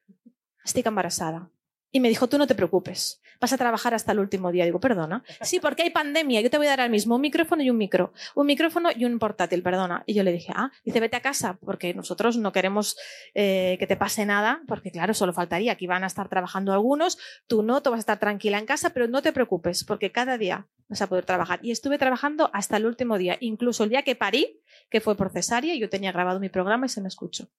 estoy 0.63 0.83
embarazada. 0.85 1.49
Y 1.91 1.99
me 1.99 2.09
dijo, 2.09 2.27
tú 2.27 2.37
no 2.37 2.47
te 2.47 2.55
preocupes, 2.55 3.21
vas 3.43 3.51
a 3.51 3.57
trabajar 3.57 3.93
hasta 3.93 4.13
el 4.13 4.19
último 4.19 4.53
día. 4.53 4.63
Digo, 4.63 4.79
perdona. 4.79 5.21
Sí, 5.41 5.59
porque 5.59 5.83
hay 5.83 5.89
pandemia, 5.89 6.39
yo 6.39 6.50
te 6.50 6.57
voy 6.57 6.67
a 6.67 6.69
dar 6.69 6.81
al 6.81 6.89
mismo 6.89 7.15
un 7.15 7.21
micrófono 7.21 7.62
y 7.62 7.69
un 7.69 7.75
micro. 7.75 8.13
Un 8.35 8.45
micrófono 8.45 8.89
y 8.95 9.03
un 9.03 9.19
portátil, 9.19 9.62
perdona. 9.62 10.03
Y 10.05 10.13
yo 10.13 10.23
le 10.23 10.31
dije, 10.31 10.53
ah, 10.55 10.71
dice, 10.85 11.01
vete 11.01 11.17
a 11.17 11.21
casa, 11.21 11.59
porque 11.59 11.93
nosotros 11.93 12.38
no 12.38 12.53
queremos 12.53 12.95
eh, 13.33 13.75
que 13.79 13.85
te 13.85 13.97
pase 13.97 14.25
nada, 14.25 14.62
porque 14.65 14.91
claro, 14.91 15.13
solo 15.13 15.33
faltaría, 15.33 15.73
aquí 15.73 15.88
van 15.88 16.05
a 16.05 16.07
estar 16.07 16.29
trabajando 16.29 16.71
algunos, 16.71 17.17
tú 17.45 17.63
no, 17.63 17.83
tú 17.83 17.89
vas 17.89 17.97
a 17.97 18.00
estar 18.00 18.17
tranquila 18.17 18.59
en 18.59 18.65
casa, 18.65 18.91
pero 18.91 19.09
no 19.09 19.21
te 19.21 19.33
preocupes, 19.33 19.83
porque 19.83 20.13
cada 20.13 20.38
día 20.38 20.67
vas 20.88 21.01
a 21.01 21.07
poder 21.07 21.25
trabajar. 21.25 21.59
Y 21.63 21.71
estuve 21.71 21.97
trabajando 21.97 22.50
hasta 22.53 22.77
el 22.77 22.85
último 22.85 23.17
día, 23.17 23.35
incluso 23.41 23.83
el 23.83 23.89
día 23.89 24.03
que 24.03 24.15
parí, 24.15 24.62
que 24.89 25.01
fue 25.01 25.17
por 25.17 25.31
cesárea, 25.31 25.75
yo 25.75 25.89
tenía 25.89 26.13
grabado 26.13 26.39
mi 26.39 26.47
programa 26.47 26.85
y 26.85 26.89
se 26.89 27.01
me 27.01 27.09
escuchó. 27.09 27.50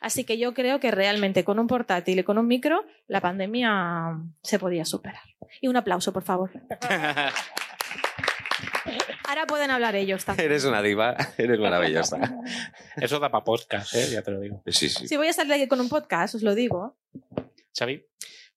Así 0.00 0.24
que 0.24 0.36
yo 0.38 0.52
creo 0.54 0.80
que 0.80 0.90
realmente 0.90 1.44
con 1.44 1.58
un 1.58 1.66
portátil 1.66 2.18
y 2.18 2.22
con 2.24 2.38
un 2.38 2.46
micro 2.46 2.84
la 3.08 3.20
pandemia 3.20 4.18
se 4.42 4.58
podía 4.58 4.84
superar. 4.84 5.22
Y 5.60 5.68
un 5.68 5.76
aplauso, 5.76 6.12
por 6.12 6.22
favor. 6.24 6.50
Ahora 9.26 9.46
pueden 9.46 9.70
hablar 9.70 9.96
ellos 9.96 10.24
también. 10.24 10.46
Eres 10.46 10.64
una 10.64 10.82
diva, 10.82 11.16
eres 11.38 11.58
maravillosa. 11.58 12.18
Eso 12.96 13.18
da 13.18 13.30
para 13.30 13.44
podcast, 13.44 13.94
¿eh? 13.94 14.08
ya 14.12 14.22
te 14.22 14.30
lo 14.30 14.40
digo. 14.40 14.62
Sí, 14.66 14.88
sí. 14.88 15.08
Si 15.08 15.16
voy 15.16 15.28
a 15.28 15.32
salir 15.32 15.48
de 15.54 15.62
aquí 15.62 15.68
con 15.68 15.80
un 15.80 15.88
podcast, 15.88 16.34
os 16.34 16.42
lo 16.42 16.54
digo. 16.54 16.96
Xavi, 17.76 18.04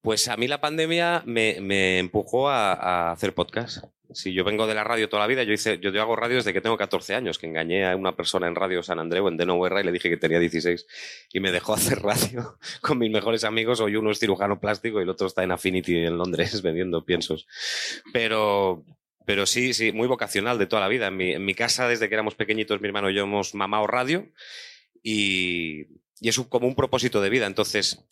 Pues 0.02 0.28
a 0.28 0.36
mí 0.38 0.48
la 0.48 0.60
pandemia 0.62 1.24
me, 1.26 1.58
me 1.62 2.00
empujó 2.00 2.50
a, 2.50 2.74
a 2.74 3.12
hacer 3.12 3.34
podcast. 3.34 3.86
Si 4.14 4.34
yo 4.34 4.44
vengo 4.44 4.68
de 4.68 4.74
la 4.74 4.84
radio 4.84 5.10
toda 5.10 5.22
la 5.24 5.28
vida, 5.28 5.44
yo 5.44 5.54
hice, 5.54 5.80
yo, 5.80 5.90
hago 6.02 6.16
radio 6.16 6.38
desde 6.38 6.54
que 6.54 6.62
tengo 6.62 6.78
14 6.78 7.14
años, 7.16 7.38
que 7.38 7.48
engañé 7.48 7.86
a 7.86 7.96
una 7.96 8.16
persona 8.16 8.48
en 8.48 8.56
Radio 8.56 8.82
San 8.82 9.00
Andreu, 9.00 9.28
en 9.28 9.36
Deno 9.38 9.60
Guerra, 9.62 9.82
y 9.82 9.84
le 9.84 9.92
dije 9.92 10.10
que 10.10 10.18
tenía 10.18 10.40
16 10.40 10.86
y 11.34 11.40
me 11.40 11.52
dejó 11.52 11.74
hacer 11.74 12.00
radio 12.02 12.58
con 12.82 12.98
mis 13.00 13.12
mejores 13.12 13.44
amigos. 13.44 13.80
Hoy 13.82 13.96
uno 13.96 14.12
es 14.12 14.20
cirujano 14.20 14.60
plástico 14.60 15.00
y 15.00 15.04
el 15.04 15.10
otro 15.10 15.28
está 15.28 15.44
en 15.44 15.52
Affinity 15.52 15.98
en 15.98 16.18
Londres 16.18 16.62
vendiendo 16.64 17.04
piensos. 17.06 17.48
Pero, 18.14 18.86
pero 19.26 19.46
sí, 19.46 19.74
sí, 19.74 19.92
muy 19.92 20.08
vocacional 20.08 20.58
de 20.58 20.68
toda 20.68 20.82
la 20.82 20.88
vida. 20.88 21.08
En 21.08 21.18
mi, 21.18 21.32
en 21.34 21.44
mi 21.44 21.54
casa, 21.54 21.88
desde 21.88 22.08
que 22.08 22.16
éramos 22.16 22.36
pequeñitos, 22.36 22.80
mi 22.82 22.88
hermano 22.88 23.10
y 23.10 23.16
yo 23.16 23.24
hemos 23.24 23.54
mamado 23.56 23.88
radio 23.88 24.28
y, 25.04 25.88
y 26.20 26.30
es 26.30 26.38
un- 26.38 26.46
como 26.46 26.68
un 26.68 26.76
propósito 26.76 27.22
de 27.22 27.30
vida. 27.30 27.46
Entonces, 27.46 28.06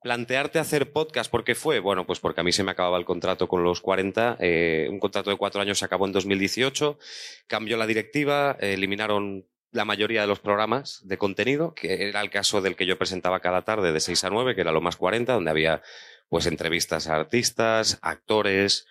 plantearte 0.00 0.58
hacer 0.58 0.92
podcast, 0.92 1.30
¿por 1.30 1.44
qué 1.44 1.54
fue? 1.54 1.80
Bueno, 1.80 2.06
pues 2.06 2.20
porque 2.20 2.40
a 2.40 2.44
mí 2.44 2.52
se 2.52 2.62
me 2.62 2.70
acababa 2.70 2.98
el 2.98 3.04
contrato 3.04 3.48
con 3.48 3.64
los 3.64 3.80
40, 3.80 4.36
eh, 4.40 4.88
un 4.90 5.00
contrato 5.00 5.30
de 5.30 5.36
cuatro 5.36 5.60
años 5.60 5.78
se 5.78 5.84
acabó 5.84 6.06
en 6.06 6.12
2018, 6.12 6.98
cambió 7.46 7.76
la 7.76 7.86
directiva, 7.86 8.56
eh, 8.60 8.74
eliminaron 8.74 9.46
la 9.70 9.84
mayoría 9.84 10.22
de 10.22 10.26
los 10.26 10.38
programas 10.38 11.06
de 11.06 11.18
contenido, 11.18 11.74
que 11.74 12.08
era 12.08 12.20
el 12.20 12.30
caso 12.30 12.60
del 12.60 12.76
que 12.76 12.86
yo 12.86 12.96
presentaba 12.96 13.40
cada 13.40 13.62
tarde 13.62 13.92
de 13.92 14.00
6 14.00 14.24
a 14.24 14.30
9, 14.30 14.54
que 14.54 14.62
era 14.62 14.72
lo 14.72 14.80
más 14.80 14.96
40, 14.96 15.34
donde 15.34 15.50
había 15.50 15.82
pues 16.28 16.46
entrevistas 16.46 17.08
a 17.08 17.16
artistas, 17.16 17.98
actores, 18.02 18.86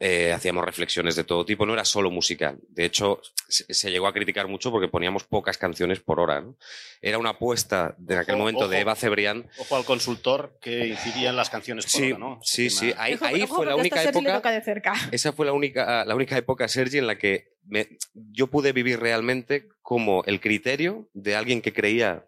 eh, 0.00 0.32
hacíamos 0.32 0.64
reflexiones 0.64 1.16
de 1.16 1.24
todo 1.24 1.44
tipo, 1.44 1.66
no 1.66 1.72
era 1.72 1.84
solo 1.84 2.10
musical. 2.10 2.58
De 2.68 2.84
hecho, 2.84 3.20
se, 3.48 3.72
se 3.74 3.90
llegó 3.90 4.06
a 4.06 4.12
criticar 4.12 4.46
mucho 4.46 4.70
porque 4.70 4.86
poníamos 4.88 5.24
pocas 5.24 5.58
canciones 5.58 5.98
por 6.00 6.20
hora. 6.20 6.40
¿no? 6.40 6.56
Era 7.02 7.18
una 7.18 7.30
apuesta 7.30 7.94
de 7.98 8.16
aquel 8.16 8.34
Ojo, 8.36 8.40
momento 8.42 8.68
de 8.68 8.76
ojo. 8.76 8.82
Eva 8.82 8.94
Cebrián 8.94 9.48
Ojo 9.58 9.76
al 9.76 9.84
consultor 9.84 10.56
que 10.60 10.86
incidía 10.88 11.30
en 11.30 11.36
las 11.36 11.50
canciones 11.50 11.84
por 11.86 11.92
Sí, 12.00 12.12
hora, 12.12 12.18
¿no? 12.18 12.40
sí, 12.42 12.68
Tema- 12.68 12.80
sí. 12.80 12.94
Ahí, 12.96 13.14
Ojo, 13.14 13.24
ahí 13.24 13.42
ojo, 13.42 13.56
fue 13.56 13.66
la 13.66 13.74
única 13.76 14.02
época. 14.02 14.50
de 14.52 14.60
cerca. 14.62 14.94
Esa 15.10 15.32
fue 15.32 15.46
la 15.46 15.52
única, 15.52 16.04
la 16.04 16.14
única 16.14 16.36
época, 16.38 16.68
Sergi, 16.68 16.98
en 16.98 17.06
la 17.08 17.18
que 17.18 17.54
me- 17.64 17.88
yo 18.14 18.46
pude 18.46 18.72
vivir 18.72 19.00
realmente 19.00 19.68
como 19.82 20.22
el 20.26 20.40
criterio 20.40 21.08
de 21.12 21.34
alguien 21.34 21.60
que 21.60 21.72
creía 21.72 22.24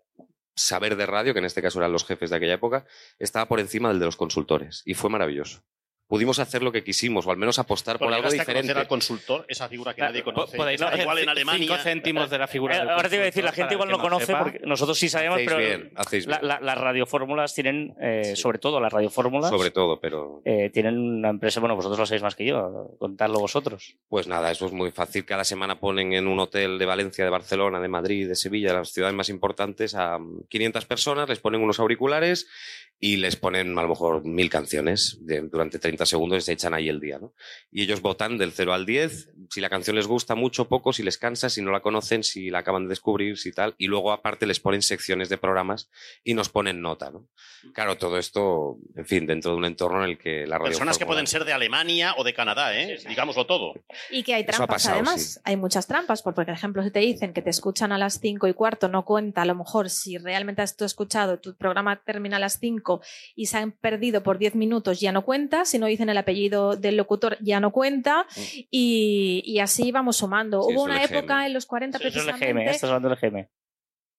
saber 0.57 0.97
de 0.97 1.07
radio, 1.07 1.33
que 1.33 1.39
en 1.39 1.45
este 1.47 1.63
caso 1.63 1.79
eran 1.79 1.93
los 1.93 2.05
jefes 2.05 2.31
de 2.31 2.37
aquella 2.37 2.55
época, 2.55 2.85
estaba 3.19 3.47
por 3.47 3.61
encima 3.61 3.89
del 3.91 3.99
de 4.01 4.07
los 4.07 4.17
consultores. 4.17 4.83
Y 4.85 4.95
fue 4.95 5.09
maravilloso. 5.09 5.63
Pudimos 6.11 6.41
hacer 6.41 6.65
lo 6.65 6.73
que 6.73 6.83
quisimos, 6.83 7.25
o 7.25 7.31
al 7.31 7.37
menos 7.37 7.61
apostar 7.61 7.97
por 7.97 8.13
algo 8.13 8.29
diferente. 8.29 8.73
al 8.73 8.89
consultor, 8.89 9.45
esa 9.47 9.69
figura 9.69 9.95
que 9.95 10.03
nadie 10.03 10.25
conoce. 10.25 10.57
podéis 10.57 10.83
hacer 10.83 11.03
igual 11.03 11.19
en 11.19 11.23
cinco 11.25 11.31
Alemania. 11.31 11.79
céntimos 11.79 12.29
de 12.31 12.37
la 12.39 12.49
figura 12.49 12.75
Eh, 12.75 12.79
del 12.81 12.91
ahora 12.91 13.09
te 13.09 13.15
iba 13.15 13.23
a 13.23 13.27
decir, 13.27 13.45
la 13.45 13.53
gente 13.53 13.75
igual 13.75 13.89
no 13.91 14.01
conoce, 14.01 14.27
sepa. 14.27 14.41
porque 14.43 14.59
nosotros 14.65 14.99
sí 14.99 15.09
sabemos, 15.09 15.37
Hacéis 15.37 15.49
pero 15.49 15.59
bien, 15.61 15.93
hacéis 15.95 16.27
la- 16.27 16.39
bien. 16.41 16.49
la- 16.49 16.59
las 16.61 16.79
radiofórmulas 16.79 17.55
tienen, 17.55 17.95
eh, 18.01 18.33
Sí. 18.35 18.43
sobre 18.43 18.59
todo 18.59 18.81
las 18.81 18.93
radiofórmulas, 18.93 19.51
Sobre 19.51 19.71
todo, 19.71 20.01
pero 20.01 20.43
eh, 20.45 20.69
tienen 20.75 20.99
una 20.99 21.29
empresa, 21.29 21.61
bueno, 21.61 21.77
vosotros 21.77 22.01
lo 22.01 22.07
sabéis 22.07 22.25
más 22.25 22.35
que 22.35 22.45
yo, 22.45 22.89
contadlo 22.99 23.39
vosotros. 23.39 23.95
pues 24.09 24.27
nada, 24.27 24.51
eso 24.51 24.67
es 24.67 24.73
muy 24.73 24.91
fácil. 24.91 25.25
Cada 25.25 25.45
semana 25.45 25.79
ponen 25.79 26.13
en 26.13 26.27
un 26.27 26.41
hotel 26.41 26.77
de 26.77 26.87
Valencia, 26.87 27.23
de 27.25 27.31
Barcelona, 27.31 27.79
de 27.79 27.87
Madrid, 27.87 28.27
de 28.27 28.35
Sevilla, 28.35 28.73
las 28.73 28.91
ciudades 28.91 29.15
más 29.15 29.29
importantes, 29.29 29.95
a 29.95 30.19
500 30.49 30.87
personas, 30.87 31.29
les 31.29 31.39
ponen 31.39 31.61
unos 31.63 31.79
auriculares 31.79 32.49
y 33.03 33.17
les 33.17 33.35
ponen 33.37 33.79
a 33.79 33.83
lo 33.83 33.89
mejor 33.89 34.25
mil 34.27 34.51
canciones 34.51 35.17
de- 35.23 35.41
durante 35.41 35.79
30 35.79 36.05
segundos 36.05 36.39
y 36.39 36.41
se 36.43 36.53
echan 36.53 36.75
ahí 36.75 36.89
el 36.91 37.01
día. 37.01 37.19
¿no? 37.19 37.33
Y 37.73 37.83
ellos 37.83 38.03
votan 38.03 38.37
del 38.37 38.53
0 38.53 38.75
al 38.75 38.85
10, 38.85 39.31
si 39.49 39.61
la 39.63 39.71
canción 39.71 39.97
les 39.97 40.07
gusta 40.07 40.35
mucho, 40.35 40.69
poco, 40.69 40.93
si 40.93 41.03
les 41.03 41.17
cansa, 41.17 41.49
si 41.49 41.63
no 41.63 41.71
la 41.71 41.81
conocen, 41.81 42.23
si 42.23 42.51
la 42.51 42.59
acaban 42.59 42.85
de 42.85 42.91
descubrir, 42.91 43.39
si 43.39 43.53
tal. 43.53 43.75
Y 43.79 43.87
luego 43.87 44.13
aparte 44.13 44.45
les 44.47 44.61
ponen 44.61 44.83
secciones 44.83 45.31
de 45.31 45.39
programas 45.39 45.91
y 46.25 46.35
nos 46.35 46.51
ponen 46.51 46.83
nota. 46.83 47.11
¿no? 47.11 47.27
Claro, 47.73 47.97
todo 47.97 48.19
esto, 48.19 48.77
en 48.95 49.07
fin, 49.07 49.27
dentro 49.27 49.53
de 49.53 49.57
un 49.57 49.65
entorno 49.65 50.05
en 50.05 50.11
el 50.11 50.19
que 50.19 50.47
la 50.47 50.59
radio... 50.59 50.71
Personas 50.73 50.99
que 50.99 51.07
pueden 51.07 51.27
ser 51.27 51.47
de 51.47 51.55
Alemania 51.55 52.15
o 52.19 52.25
de 52.25 52.35
Canadá, 52.35 52.79
¿eh? 52.79 52.99
digámoslo 53.09 53.47
todo. 53.47 53.73
Y 54.11 54.23
que 54.23 54.35
hay 54.35 54.45
trampas, 54.45 54.69
pasado, 54.69 54.97
además. 54.97 55.35
sí. 55.35 55.41
Hay 55.45 55.57
muchas 55.57 55.87
trampas, 55.87 56.21
porque, 56.23 56.45
por 56.45 56.55
ejemplo, 56.55 56.83
si 56.83 56.91
te 56.91 57.01
dicen 57.01 57.33
que 57.33 57.41
te 57.41 57.51
escuchan 57.51 57.93
a 57.93 57.99
las 57.99 58.21
5 58.21 58.47
y 58.47 58.53
cuarto, 58.53 58.89
no 58.89 59.07
cuenta, 59.07 59.41
a 59.43 59.47
lo 59.47 59.55
mejor, 59.55 59.89
si 59.89 60.19
realmente 60.19 60.61
has 60.61 60.77
tú 60.77 60.85
escuchado, 60.85 61.39
tu 61.39 61.57
programa 61.57 61.97
termina 62.05 62.37
a 62.37 62.41
las 62.41 62.59
5 62.59 62.90
y 63.37 63.47
se 63.47 63.59
han 63.59 63.73
perdido 63.73 64.23
por 64.23 64.39
10 64.39 64.55
minutos, 64.57 64.99
ya 65.01 65.13
no 65.13 65.25
cuenta. 65.25 65.65
Si 65.65 65.79
no 65.79 65.87
dicen 65.87 66.09
el 66.09 66.19
apellido 66.19 66.77
del 66.77 66.97
locutor, 66.97 67.37
ya 67.41 67.61
no 67.61 67.71
cuenta. 67.71 68.27
Y, 68.71 69.43
y 69.45 69.59
así 69.61 69.93
vamos 69.93 70.17
sumando. 70.17 70.63
Sí, 70.63 70.75
Hubo 70.75 70.83
una 70.85 71.03
época 71.05 71.47
en 71.47 71.53
los 71.55 71.67
40 71.67 71.99
Eso 71.99 72.09
es 72.09 72.17
el 72.17 72.23
precisamente. 72.25 72.71
Estás 72.71 72.85
hablando 72.91 73.09
del 73.09 73.19
EGM. 73.23 73.49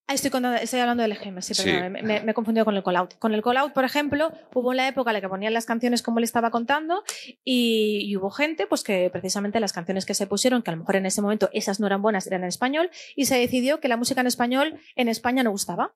Ah, 0.07 0.13
estoy, 0.15 0.29
contando- 0.29 0.57
estoy 0.57 0.79
hablando 0.81 1.03
del 1.03 1.13
EGM, 1.13 1.41
sí, 1.41 1.53
Sí. 1.53 1.63
perdón, 1.71 1.91
me, 1.93 2.01
me 2.21 2.31
he 2.31 2.33
confundido 2.33 2.65
con 2.65 2.75
el 2.75 2.83
call-out. 2.83 3.13
Con 3.17 3.33
el 3.33 3.41
call-out, 3.41 3.71
por 3.71 3.85
ejemplo, 3.85 4.33
hubo 4.53 4.73
la 4.73 4.85
época 4.89 5.11
en 5.11 5.13
la 5.13 5.21
que 5.21 5.29
ponían 5.29 5.53
las 5.53 5.65
canciones 5.65 6.01
como 6.01 6.19
le 6.19 6.25
estaba 6.25 6.51
contando 6.51 7.03
y, 7.45 7.99
y 8.09 8.17
hubo 8.17 8.29
gente 8.29 8.67
pues 8.67 8.83
que 8.83 9.09
precisamente 9.09 9.61
las 9.61 9.71
canciones 9.71 10.05
que 10.05 10.13
se 10.13 10.27
pusieron, 10.27 10.63
que 10.63 10.71
a 10.71 10.73
lo 10.73 10.79
mejor 10.81 10.97
en 10.97 11.05
ese 11.05 11.21
momento 11.21 11.49
esas 11.53 11.79
no 11.79 11.87
eran 11.87 12.01
buenas, 12.01 12.27
eran 12.27 12.41
en 12.41 12.49
español, 12.49 12.89
y 13.15 13.25
se 13.25 13.37
decidió 13.37 13.79
que 13.79 13.87
la 13.87 13.95
música 13.95 14.19
en 14.19 14.27
español 14.27 14.77
en 14.97 15.07
España 15.07 15.43
no 15.43 15.51
gustaba. 15.51 15.93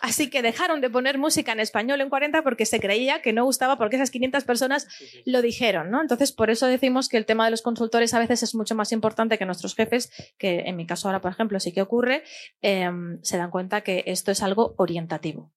Así 0.00 0.28
que 0.28 0.42
dejaron 0.42 0.80
de 0.80 0.90
poner 0.90 1.16
música 1.18 1.52
en 1.52 1.60
español 1.60 2.00
en 2.00 2.10
40 2.10 2.42
porque 2.42 2.66
se 2.66 2.78
creía 2.78 3.22
que 3.22 3.32
no 3.32 3.44
gustaba 3.44 3.78
porque 3.78 3.96
esas 3.96 4.10
500 4.10 4.44
personas 4.44 4.86
lo 5.24 5.40
dijeron, 5.40 5.90
¿no? 5.90 6.00
Entonces, 6.00 6.32
por 6.32 6.50
eso 6.50 6.66
decimos 6.66 7.08
que 7.08 7.16
el 7.16 7.24
tema 7.24 7.46
de 7.46 7.50
los 7.50 7.62
consultores 7.62 8.12
a 8.12 8.18
veces 8.18 8.42
es 8.42 8.54
mucho 8.54 8.74
más 8.74 8.92
importante 8.92 9.38
que 9.38 9.46
nuestros 9.46 9.74
jefes, 9.74 10.10
que 10.36 10.60
en 10.66 10.76
mi 10.76 10.86
caso 10.86 11.08
ahora, 11.08 11.20
por 11.20 11.32
ejemplo, 11.32 11.58
sí 11.58 11.72
que 11.72 11.82
ocurre, 11.82 12.22
eh, 12.60 12.90
se 13.22 13.38
dan 13.38 13.50
cuenta 13.50 13.80
que 13.80 14.04
esto 14.06 14.30
es 14.30 14.42
algo 14.42 14.74
orientativo. 14.76 15.52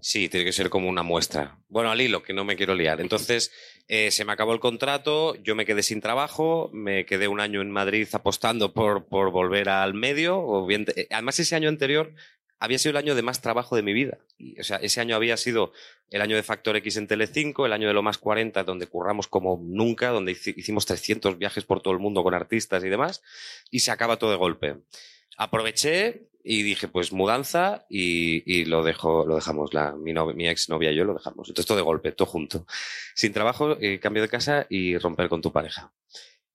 Sí, 0.00 0.28
tiene 0.28 0.44
que 0.44 0.52
ser 0.52 0.70
como 0.70 0.88
una 0.88 1.02
muestra. 1.02 1.58
Bueno, 1.68 1.90
al 1.90 2.00
hilo, 2.00 2.22
que 2.22 2.32
no 2.32 2.44
me 2.44 2.56
quiero 2.56 2.74
liar. 2.74 3.00
Entonces, 3.00 3.50
eh, 3.88 4.12
se 4.12 4.24
me 4.24 4.32
acabó 4.32 4.52
el 4.52 4.60
contrato, 4.60 5.34
yo 5.36 5.56
me 5.56 5.66
quedé 5.66 5.82
sin 5.82 6.00
trabajo, 6.00 6.70
me 6.72 7.04
quedé 7.04 7.26
un 7.26 7.40
año 7.40 7.60
en 7.60 7.70
Madrid 7.70 8.06
apostando 8.12 8.72
por, 8.72 9.06
por 9.06 9.32
volver 9.32 9.68
al 9.68 9.94
medio. 9.94 10.40
O 10.40 10.66
bien, 10.66 10.86
eh, 10.94 11.08
además, 11.10 11.40
ese 11.40 11.56
año 11.56 11.68
anterior 11.68 12.14
había 12.60 12.78
sido 12.78 12.90
el 12.90 12.96
año 12.96 13.14
de 13.14 13.22
más 13.22 13.40
trabajo 13.40 13.76
de 13.76 13.82
mi 13.82 13.92
vida. 13.92 14.18
O 14.58 14.62
sea, 14.64 14.78
ese 14.78 15.00
año 15.00 15.14
había 15.16 15.36
sido 15.36 15.72
el 16.10 16.20
año 16.20 16.36
de 16.36 16.42
Factor 16.42 16.76
X 16.76 16.96
en 16.96 17.06
Telecinco, 17.06 17.66
el 17.66 17.72
año 17.72 17.88
de 17.88 17.94
lo 17.94 18.02
más 18.02 18.18
40, 18.18 18.64
donde 18.64 18.86
curramos 18.86 19.28
como 19.28 19.60
nunca, 19.62 20.08
donde 20.10 20.32
hici- 20.32 20.54
hicimos 20.56 20.86
300 20.86 21.38
viajes 21.38 21.64
por 21.64 21.80
todo 21.82 21.94
el 21.94 22.00
mundo 22.00 22.22
con 22.22 22.34
artistas 22.34 22.82
y 22.84 22.88
demás, 22.88 23.22
y 23.70 23.80
se 23.80 23.90
acaba 23.90 24.16
todo 24.18 24.30
de 24.30 24.36
golpe. 24.36 24.76
Aproveché 25.36 26.28
y 26.42 26.62
dije, 26.62 26.88
pues 26.88 27.12
mudanza 27.12 27.84
y, 27.88 28.64
lo 28.64 28.82
dejo, 28.82 29.24
lo 29.26 29.36
dejamos, 29.36 29.74
la, 29.74 29.94
mi 29.94 30.48
ex 30.48 30.68
novia 30.68 30.90
y 30.90 30.96
yo 30.96 31.04
lo 31.04 31.14
dejamos. 31.14 31.48
Entonces 31.48 31.66
todo 31.66 31.76
de 31.76 31.84
golpe, 31.84 32.12
todo 32.12 32.26
junto. 32.26 32.66
Sin 33.14 33.32
trabajo, 33.32 33.76
eh, 33.80 34.00
cambio 34.00 34.22
de 34.22 34.28
casa 34.28 34.66
y 34.68 34.96
romper 34.98 35.28
con 35.28 35.42
tu 35.42 35.52
pareja. 35.52 35.92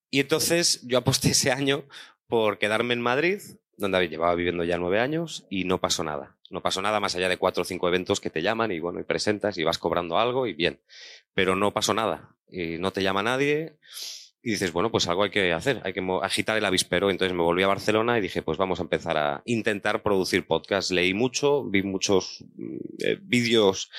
Y 0.09 0.19
entonces 0.19 0.81
yo 0.85 0.97
aposté 0.97 1.29
ese 1.29 1.51
año 1.51 1.85
por 2.27 2.57
quedarme 2.57 2.93
en 2.93 3.01
Madrid, 3.01 3.39
donde 3.77 4.07
llevaba 4.07 4.35
viviendo 4.35 4.63
ya 4.63 4.77
nueve 4.77 4.99
años, 4.99 5.45
y 5.49 5.65
no 5.65 5.79
pasó 5.79 6.03
nada. 6.03 6.35
No 6.49 6.61
pasó 6.61 6.81
nada 6.81 6.99
más 6.99 7.15
allá 7.15 7.29
de 7.29 7.37
cuatro 7.37 7.63
o 7.63 7.65
cinco 7.65 7.87
eventos 7.87 8.19
que 8.19 8.29
te 8.29 8.41
llaman 8.41 8.71
y 8.71 8.79
bueno, 8.79 8.99
y 8.99 9.03
presentas 9.03 9.57
y 9.57 9.63
vas 9.63 9.79
cobrando 9.79 10.19
algo 10.19 10.45
y 10.45 10.53
bien. 10.53 10.79
Pero 11.33 11.55
no 11.55 11.71
pasó 11.71 11.93
nada. 11.93 12.35
Y 12.47 12.77
no 12.77 12.91
te 12.91 13.01
llama 13.01 13.23
nadie. 13.23 13.77
Y 14.43 14.51
dices, 14.51 14.71
bueno, 14.73 14.91
pues 14.91 15.07
algo 15.07 15.23
hay 15.23 15.31
que 15.31 15.53
hacer, 15.53 15.81
hay 15.83 15.93
que 15.93 16.05
agitar 16.21 16.57
el 16.57 16.65
avispero. 16.65 17.09
Entonces 17.09 17.35
me 17.35 17.41
volví 17.41 17.63
a 17.63 17.67
Barcelona 17.67 18.19
y 18.19 18.21
dije, 18.21 18.43
pues 18.43 18.57
vamos 18.57 18.79
a 18.79 18.83
empezar 18.83 19.17
a 19.17 19.41
intentar 19.45 20.03
producir 20.03 20.45
podcasts. 20.45 20.91
Leí 20.91 21.13
mucho, 21.13 21.63
vi 21.63 21.81
muchos 21.81 22.43
mm, 22.55 22.77
eh, 22.99 23.17
vídeos, 23.21 23.89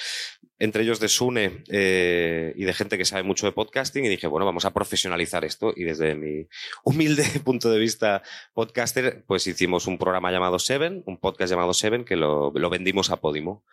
entre 0.59 0.85
ellos 0.85 1.01
de 1.01 1.09
Sune 1.09 1.65
eh, 1.69 2.53
y 2.57 2.65
de 2.65 2.73
gente 2.73 2.97
que 2.97 3.05
sabe 3.05 3.23
mucho 3.23 3.47
de 3.47 3.53
podcasting. 3.53 4.05
Y 4.05 4.09
dije, 4.09 4.27
bueno, 4.27 4.47
vamos 4.47 4.65
a 4.65 4.73
profesionalizar 4.73 5.45
esto. 5.45 5.73
Y 5.75 5.85
desde 5.85 6.15
mi 6.15 6.47
humilde 6.85 7.25
punto 7.45 7.71
de 7.71 7.79
vista 7.79 8.23
podcaster, 8.53 9.25
pues 9.27 9.47
hicimos 9.47 9.87
un 9.87 9.99
programa 9.99 10.31
llamado 10.31 10.59
Seven, 10.59 11.03
un 11.07 11.19
podcast 11.19 11.51
llamado 11.51 11.75
Seven, 11.75 12.05
que 12.05 12.17
lo, 12.17 12.53
vendimos 12.71 13.11
a 13.11 13.17
Podimo, 13.17 13.65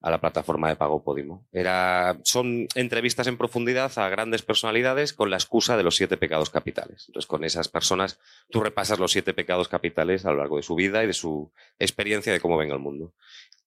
a 0.00 0.10
la 0.10 0.20
plataforma 0.20 0.68
de 0.68 0.76
pago 0.76 1.02
Podimo. 1.02 1.46
Era, 1.52 2.18
son 2.22 2.68
entrevistas 2.74 3.26
en 3.26 3.36
profundidad 3.36 3.90
a 3.98 4.08
grandes 4.08 4.42
personalidades 4.42 5.12
con 5.12 5.30
la 5.30 5.36
excusa 5.36 5.76
de 5.76 5.82
los 5.82 5.96
siete 5.96 6.16
pecados 6.16 6.50
capitales. 6.50 7.04
Entonces, 7.08 7.26
con 7.26 7.44
esas 7.44 7.68
personas, 7.68 8.20
tú 8.48 8.60
repasas 8.60 8.98
los 8.98 9.12
siete 9.12 9.34
pecados 9.34 9.68
capitales 9.68 10.24
a 10.24 10.30
lo 10.30 10.38
largo 10.38 10.56
de 10.56 10.62
su 10.62 10.74
vida 10.74 11.02
y 11.02 11.08
de 11.08 11.12
su 11.12 11.52
experiencia 11.78 12.32
de 12.32 12.40
cómo 12.40 12.56
venga 12.56 12.74
el 12.74 12.80
mundo. 12.80 13.12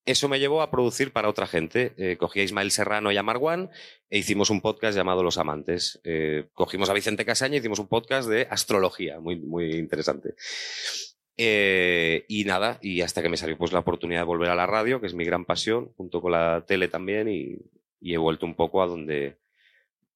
Eso 0.06 0.28
me 0.28 0.40
llevó 0.40 0.62
a 0.62 0.72
producir 0.72 1.12
para 1.12 1.30
otra 1.30 1.46
gente. 1.46 1.94
Eh, 1.98 2.18
cogí 2.18 2.40
a 2.40 2.44
Ismael 2.44 2.72
Serrano 2.72 3.12
y 3.12 3.18
a 3.18 3.24
Marwan 3.24 3.70
e 4.10 4.18
hicimos 4.18 4.50
un 4.50 4.62
podcast 4.62 4.98
llamado 4.98 5.22
Los 5.22 5.38
Amantes. 5.38 6.02
Eh, 6.04 6.48
cogimos 6.54 6.90
a 6.90 6.94
Vicente 6.94 7.26
Casaña 7.26 7.56
y 7.56 7.60
hicimos 7.60 7.80
un 7.80 7.88
podcast 7.88 8.28
de 8.28 8.48
astrología, 8.50 9.20
muy, 9.20 9.36
muy 9.40 9.74
interesante. 9.74 10.34
Eh, 11.38 12.26
y 12.28 12.44
nada, 12.46 12.80
y 12.82 13.02
hasta 13.02 13.22
que 13.22 13.30
me 13.30 13.38
salió 13.38 13.58
pues 13.58 13.74
la 13.74 13.80
oportunidad 13.80 14.22
de 14.22 14.26
volver 14.26 14.50
a 14.50 14.56
la 14.56 14.66
radio, 14.66 15.00
que 15.00 15.08
es 15.08 15.14
mi 15.14 15.24
gran 15.24 15.46
pasión, 15.46 15.92
junto 15.96 16.22
con 16.22 16.32
la 16.32 16.66
tele 16.68 16.88
también, 16.88 17.30
y, 17.30 17.58
y 18.00 18.14
he 18.14 18.18
vuelto 18.18 18.46
un 18.46 18.56
poco 18.56 18.82
a 18.82 18.88
donde, 18.88 19.38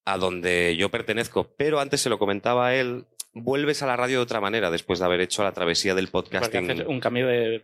a 0.04 0.18
donde 0.18 0.76
yo 0.78 0.90
pertenezco. 0.90 1.54
Pero 1.58 1.80
antes 1.80 2.02
se 2.02 2.10
lo 2.10 2.18
comentaba 2.18 2.68
a 2.68 2.76
él, 2.76 3.06
vuelves 3.36 3.84
a 3.84 3.86
la 3.86 3.96
radio 3.98 4.18
de 4.18 4.24
otra 4.24 4.42
manera 4.42 4.72
después 4.72 4.98
de 5.00 5.06
haber 5.06 5.20
hecho 5.22 5.44
la 5.44 5.52
travesía 5.52 5.94
del 5.94 6.08
podcasting. 6.08 6.72
haces 6.72 6.88
un 6.88 7.00
cambio 7.00 7.28
de, 7.28 7.64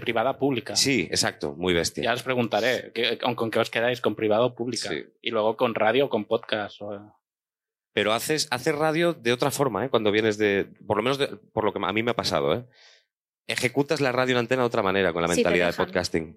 privada 0.00 0.30
a 0.30 0.38
pública. 0.38 0.74
Sí, 0.74 1.02
exacto, 1.10 1.54
muy 1.56 1.72
bestia. 1.74 2.02
Ya 2.04 2.12
os 2.14 2.22
preguntaré, 2.22 2.90
¿qué- 2.94 3.18
¿con, 3.18 3.34
con 3.36 3.50
qué 3.50 3.60
os 3.60 3.70
quedáis? 3.70 4.00
¿Con 4.00 4.14
privado 4.16 4.46
o 4.46 4.54
pública? 4.54 4.88
Sí. 4.88 5.04
Y 5.22 5.30
luego 5.30 5.56
con 5.56 5.74
radio 5.74 6.06
o 6.06 6.08
con 6.08 6.24
podcast. 6.24 6.80
o- 6.82 7.14
Pero 7.92 8.12
haces, 8.12 8.48
haces 8.50 8.74
radio 8.74 9.12
de 9.12 9.32
otra 9.32 9.50
forma, 9.50 9.84
¿eh? 9.84 9.88
Cuando 9.90 10.10
vienes 10.10 10.38
de. 10.38 10.66
Por 10.86 10.96
lo 10.96 11.02
menos 11.02 11.18
de- 11.18 11.28
por 11.28 11.64
lo 11.64 11.72
que 11.72 11.78
a 11.84 11.92
mí 11.92 12.02
me 12.02 12.10
ha 12.12 12.16
pasado, 12.16 12.54
¿eh? 12.54 12.64
Ejecutas 13.46 14.00
la 14.00 14.10
radio 14.12 14.32
en 14.32 14.38
antena 14.38 14.62
de 14.62 14.66
otra 14.66 14.82
manera, 14.82 15.12
con 15.12 15.22
la 15.22 15.28
Sí, 15.28 15.36
mentalidad 15.36 15.68
de 15.70 15.76
podcasting. 15.76 16.36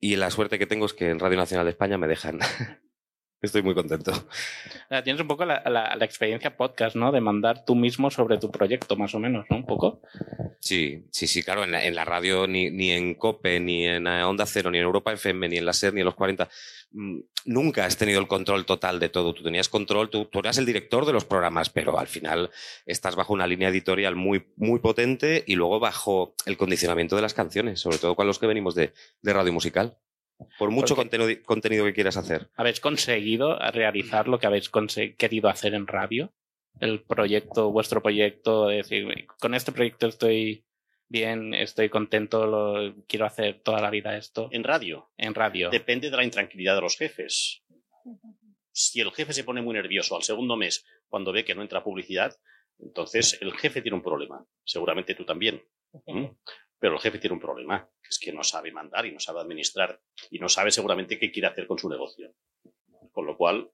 Y 0.00 0.16
la 0.16 0.30
suerte 0.30 0.58
que 0.58 0.66
tengo 0.66 0.84
es 0.86 0.92
que 0.92 1.08
en 1.10 1.18
Radio 1.18 1.38
Nacional 1.38 1.64
de 1.66 1.70
España 1.70 1.96
me 1.96 2.06
dejan. 2.08 2.38
Estoy 3.40 3.62
muy 3.62 3.74
contento. 3.74 4.12
Tienes 5.04 5.20
un 5.22 5.28
poco 5.28 5.44
la, 5.44 5.62
la- 5.66 5.94
la 5.94 6.04
experiencia 6.04 6.56
podcast, 6.56 6.96
¿no? 6.96 7.12
De 7.12 7.20
mandar 7.20 7.64
tú 7.64 7.76
mismo 7.76 8.10
sobre 8.10 8.36
tu 8.38 8.50
proyecto, 8.50 8.96
más 8.96 9.14
o 9.14 9.20
menos, 9.20 9.46
¿no? 9.48 9.58
Un 9.58 9.66
poco. 9.66 10.02
Sí, 10.58 11.06
sí, 11.12 11.28
sí, 11.28 11.44
claro, 11.44 11.62
en 11.62 11.70
la, 11.70 11.84
en 11.84 11.94
la 11.94 12.04
radio, 12.04 12.48
ni, 12.48 12.70
ni 12.70 12.90
en 12.90 13.14
COPE, 13.14 13.60
ni 13.60 13.86
en 13.86 14.06
Onda 14.08 14.44
Cero, 14.44 14.70
ni 14.72 14.78
en 14.78 14.84
Europa 14.84 15.12
FM, 15.12 15.48
ni 15.48 15.56
en 15.58 15.66
la 15.66 15.72
SER, 15.72 15.94
ni 15.94 16.00
en 16.00 16.06
los 16.06 16.16
40, 16.16 16.48
mm, 16.90 17.18
nunca 17.44 17.84
has 17.84 17.96
tenido 17.96 18.18
el 18.20 18.26
control 18.26 18.66
total 18.66 18.98
de 18.98 19.08
todo. 19.08 19.32
Tú 19.34 19.44
tenías 19.44 19.68
control, 19.68 20.10
tú, 20.10 20.24
tú 20.24 20.40
eras 20.40 20.58
el 20.58 20.66
director 20.66 21.06
de 21.06 21.12
los 21.12 21.24
programas, 21.24 21.70
pero 21.70 21.96
al 21.98 22.08
final 22.08 22.50
estás 22.86 23.14
bajo 23.14 23.32
una 23.34 23.46
línea 23.46 23.68
editorial 23.68 24.16
muy, 24.16 24.46
muy 24.56 24.80
potente 24.80 25.44
y 25.46 25.54
luego 25.54 25.78
bajo 25.78 26.34
el 26.44 26.56
condicionamiento 26.56 27.14
de 27.14 27.22
las 27.22 27.34
canciones, 27.34 27.78
sobre 27.80 27.98
todo 27.98 28.16
con 28.16 28.26
los 28.26 28.40
que 28.40 28.48
venimos 28.48 28.74
de, 28.74 28.92
de 29.22 29.32
radio 29.32 29.52
musical. 29.52 29.96
Por 30.58 30.70
mucho 30.70 30.94
Porque- 30.94 31.10
contenido, 31.10 31.42
contenido 31.44 31.84
que 31.84 31.94
quieras 31.94 32.16
hacer. 32.16 32.48
¿Habéis 32.56 32.80
conseguido 32.80 33.58
realizar 33.72 34.28
lo 34.28 34.38
que 34.38 34.46
habéis 34.46 34.70
querido 35.16 35.48
hacer 35.48 35.74
en 35.74 35.86
radio? 35.86 36.32
El 36.80 37.02
proyecto, 37.02 37.70
vuestro 37.72 38.02
proyecto, 38.02 38.68
de 38.68 38.76
decir, 38.76 39.26
con 39.40 39.54
este 39.54 39.72
proyecto 39.72 40.06
estoy 40.06 40.64
bien, 41.08 41.54
estoy 41.54 41.88
contento, 41.88 42.46
lo, 42.46 42.94
quiero 43.08 43.26
hacer 43.26 43.60
toda 43.62 43.80
la 43.80 43.90
vida 43.90 44.16
esto 44.16 44.48
En 44.52 44.62
radio. 44.62 45.10
en 45.16 45.34
radio. 45.34 45.70
Depende 45.70 46.10
de 46.10 46.16
la 46.16 46.24
intranquilidad 46.24 46.76
de 46.76 46.82
los 46.82 46.96
jefes. 46.96 47.62
Si 48.70 49.00
el 49.00 49.10
jefe 49.10 49.32
se 49.32 49.42
pone 49.44 49.60
muy 49.60 49.74
nervioso 49.74 50.14
al 50.14 50.22
segundo 50.22 50.56
mes 50.56 50.84
cuando 51.08 51.32
ve 51.32 51.44
que 51.44 51.54
no 51.54 51.62
entra 51.62 51.82
publicidad, 51.82 52.36
entonces 52.78 53.38
el 53.40 53.52
jefe 53.54 53.82
tiene 53.82 53.96
un 53.96 54.04
problema. 54.04 54.44
Seguramente 54.64 55.14
tú 55.16 55.24
también. 55.24 55.64
¿Mm? 56.06 56.26
Pero 56.80 56.94
el 56.94 57.00
jefe 57.00 57.18
tiene 57.18 57.34
un 57.34 57.40
problema, 57.40 57.88
que 58.02 58.08
es 58.08 58.18
que 58.18 58.32
no 58.32 58.42
sabe 58.44 58.70
mandar 58.72 59.04
y 59.06 59.12
no 59.12 59.18
sabe 59.20 59.40
administrar 59.40 60.00
y 60.30 60.38
no 60.38 60.48
sabe 60.48 60.70
seguramente 60.70 61.18
qué 61.18 61.30
quiere 61.32 61.48
hacer 61.48 61.66
con 61.66 61.78
su 61.78 61.88
negocio. 61.88 62.32
Con 63.12 63.26
lo 63.26 63.36
cual, 63.36 63.70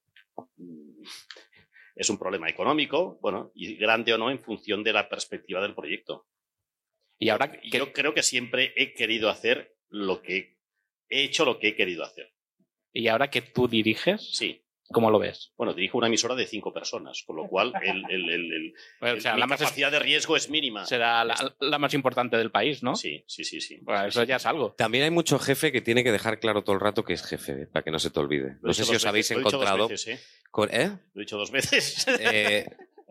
mm, 0.57 1.03
es 1.97 2.11
un 2.11 2.19
problema 2.19 2.49
económico, 2.49 3.19
bueno, 3.21 3.53
y 3.55 3.77
grande 3.77 4.15
o 4.15 4.19
no 4.19 4.31
en 4.31 4.41
función 4.41 4.83
de 4.83 4.93
la 4.93 5.09
perspectiva 5.09 5.61
del 5.61 5.75
proyecto. 5.75 6.27
Y 7.19 7.29
ahora, 7.29 7.59
Y 7.63 7.71
¿qué- 7.71 7.79
Yo 7.79 7.93
creo 7.93 8.15
que 8.15 8.23
siempre 8.23 8.73
he 8.77 8.95
querido 8.95 9.29
hacer 9.31 9.77
lo 9.89 10.23
que 10.23 10.59
he 11.09 11.25
hecho 11.25 11.45
lo 11.45 11.59
que 11.59 11.69
he 11.69 11.77
querido 11.77 12.03
hacer. 12.05 12.33
y 12.97 13.09
ahora 13.09 13.29
que 13.29 13.43
tú 13.43 13.69
diriges, 13.69 14.37
Sí. 14.37 14.64
¿Cómo 14.95 15.11
lo 15.11 15.19
ves? 15.19 15.53
Bueno, 15.59 15.75
dirijo 15.75 15.99
una 15.99 16.07
emisora 16.07 16.35
de 16.35 16.47
cinco 16.47 16.73
personas, 16.73 17.23
con 17.27 17.37
lo 17.37 17.47
cual 17.47 17.75
el, 17.83 18.03
el- 18.09 18.31
el- 18.31 18.53
el- 18.53 18.75
Bueno, 19.01 19.19
o 19.19 19.21
sea, 19.21 19.35
mi 19.35 19.41
la 19.41 19.47
más 19.47 19.61
es- 19.61 19.67
capacidad 19.67 19.91
de 19.93 19.99
riesgo 19.99 20.37
es 20.37 20.49
mínima. 20.49 20.87
será 20.87 21.23
la, 21.25 21.35
la 21.61 21.79
más 21.79 21.93
importante 21.93 22.39
del 22.39 22.51
país, 22.51 22.83
¿no? 22.83 22.97
Sí, 22.97 23.23
sí, 23.27 23.45
sí, 23.45 23.61
sí. 23.61 23.79
Bueno, 23.83 24.07
eso 24.07 24.23
ya 24.23 24.37
es 24.37 24.47
algo. 24.47 24.73
También 24.79 25.05
hay 25.05 25.11
mucho 25.11 25.39
jefe 25.39 25.71
que 25.71 25.83
tiene 25.83 26.03
que 26.03 26.13
dejar 26.13 26.41
claro 26.41 26.65
todo 26.65 26.75
el 26.75 26.81
rato 26.81 27.05
que 27.05 27.13
es 27.13 27.23
jefe, 27.27 27.67
para 27.67 27.83
que 27.83 27.91
no 27.91 27.99
se 27.99 28.09
te 28.11 28.19
olvide. 28.21 28.57
Lo 28.63 28.69
No 28.69 28.73
sé 28.73 28.85
si 28.85 28.95
os 28.97 29.05
habéis 29.05 29.29
veces, 29.29 29.37
lo 29.37 29.43
he 29.43 29.45
dicho 29.45 29.57
dos 29.59 29.65
encontrado. 29.67 29.89
veces, 29.89 30.07
¿eh? 30.09 30.21
con- 30.51 30.71
¿eh? 30.73 30.91
Lo 31.13 31.21
he 31.21 31.25
dicho 31.25 31.37
dos 31.37 31.51
veces. 31.51 32.07
Eh, 32.09 32.65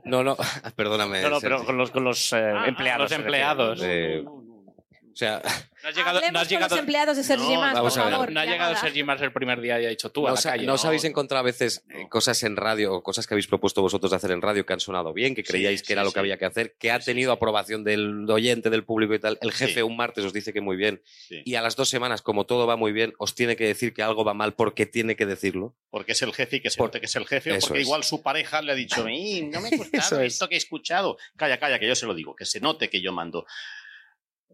no, 0.05 0.23
no, 0.23 0.35
perdóname. 0.75 1.21
No, 1.21 1.29
no, 1.29 1.41
pero 1.41 1.63
con 1.65 1.77
los, 1.77 1.91
con 1.91 2.03
los 2.03 2.33
eh, 2.33 2.37
Ah, 2.37 2.65
empleados. 2.67 3.09
los 3.11 3.19
empleados. 3.19 3.81
O 5.13 5.15
sea, 5.15 5.41
No 5.83 5.89
has 5.89 5.95
llegado, 5.97 6.21
no 6.31 6.39
has 6.39 6.47
con 6.47 6.59
los 6.61 6.71
empleados 6.79 7.17
de 7.17 7.23
Sergi 7.25 7.53
No, 7.55 7.59
Mas, 7.59 7.73
vamos 7.73 7.93
por 7.93 8.01
a 8.01 8.05
ver. 8.05 8.13
favor. 8.13 8.31
no 8.31 8.39
ha 8.39 8.45
llegado. 8.45 8.75
Sergi 8.77 9.03
Mas 9.03 9.21
el 9.21 9.33
primer 9.33 9.59
día 9.59 9.81
y 9.81 9.85
ha 9.85 9.89
dicho 9.89 10.09
tú 10.11 10.21
no, 10.21 10.29
a 10.29 10.31
la 10.31 10.41
calle. 10.41 10.65
no 10.65 10.73
os 10.75 10.83
no, 10.83 10.87
habéis 10.87 11.03
no. 11.03 11.09
encontrado 11.09 11.41
a 11.41 11.43
veces 11.43 11.83
eh, 11.89 12.03
No. 12.03 12.09
cosas 12.09 12.41
en 12.43 12.55
radio 12.55 12.93
o 12.93 13.03
cosas 13.03 13.27
que 13.27 13.33
habéis 13.33 13.47
propuesto 13.47 13.81
vosotros 13.81 14.09
de 14.11 14.15
hacer 14.17 14.31
en 14.31 14.41
radio 14.41 14.65
que 14.65 14.71
han 14.73 14.79
sonado 14.79 15.11
bien, 15.13 15.35
que 15.35 15.41
Sí, 15.43 15.49
creíais 15.49 15.83
que 15.83 15.91
era 15.91 16.03
sí, 16.03 16.05
lo 16.07 16.11
que 16.13 16.19
había 16.19 16.37
que 16.37 16.45
hacer, 16.45 16.75
que 16.79 16.89
ha 16.89 16.99
tenido 16.99 17.31
sí. 17.33 17.35
aprobación 17.35 17.83
del 17.83 18.25
oyente, 18.29 18.69
del 18.69 18.85
público 18.85 19.13
y 19.13 19.19
tal. 19.19 19.37
El 19.41 19.51
jefe 19.51 19.73
Sí. 19.75 19.81
un 19.81 19.97
martes 19.97 20.23
os 20.23 20.31
dice 20.31 20.53
que 20.53 20.61
muy 20.61 20.77
bien 20.77 21.01
Sí. 21.27 21.41
y 21.43 21.55
a 21.55 21.61
las 21.61 21.75
dos 21.75 21.89
semanas, 21.89 22.21
como 22.21 22.45
todo 22.45 22.65
va 22.65 22.77
muy 22.77 22.93
bien, 22.93 23.13
os 23.17 23.35
tiene 23.35 23.57
que 23.57 23.65
decir 23.67 23.93
que 23.93 24.03
algo 24.03 24.23
va 24.23 24.33
mal 24.33 24.53
porque 24.53 24.85
tiene 24.85 25.17
que 25.17 25.25
decirlo. 25.25 25.75
Porque 25.89 26.13
es 26.13 26.21
el 26.21 26.33
jefe 26.33 26.55
y 26.55 26.61
que 26.61 26.69
se 26.69 26.77
Por- 26.77 26.87
note 26.87 27.01
que 27.01 27.07
es 27.07 27.15
el 27.17 27.27
jefe, 27.27 27.51
o 27.51 27.59
porque 27.59 27.79
es. 27.81 27.85
igual 27.85 28.05
su 28.05 28.21
pareja 28.23 28.61
le 28.61 28.71
ha 28.71 28.75
dicho, 28.75 29.05
"Ey, 29.05 29.41
no 29.43 29.59
me 29.59 29.67
ha 29.67 29.71
Eso 29.71 29.77
gustado 29.83 30.21
es. 30.21 30.33
esto 30.33 30.47
que 30.47 30.55
he 30.55 30.57
escuchado. 30.57 31.17
Calla, 31.35 31.59
calla, 31.59 31.77
que 31.77 31.87
yo 31.89 31.95
se 31.95 32.05
lo 32.05 32.13
digo, 32.15 32.35
que 32.37 32.45
se 32.45 32.61
note 32.61 32.89
que 32.89 33.01
yo 33.01 33.11
mando. 33.11 33.45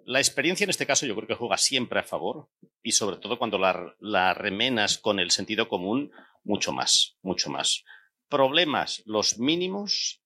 La 0.05 0.19
experiencia 0.19 0.63
en 0.63 0.69
este 0.69 0.85
caso 0.87 1.05
yo 1.05 1.15
creo 1.15 1.27
que 1.27 1.35
juega 1.35 1.57
siempre 1.57 1.99
a 1.99 2.03
favor 2.03 2.49
y 2.81 2.91
sobre 2.93 3.17
todo 3.17 3.37
cuando 3.37 3.57
la, 3.57 4.33
remenas 4.33 4.97
con 4.97 5.19
el 5.19 5.31
sentido 5.31 5.67
común, 5.67 6.11
mucho 6.43 6.71
más, 6.71 7.17
mucho 7.21 7.49
más. 7.49 7.83
Problemas, 8.27 9.03
los 9.05 9.37
mínimos, 9.39 10.21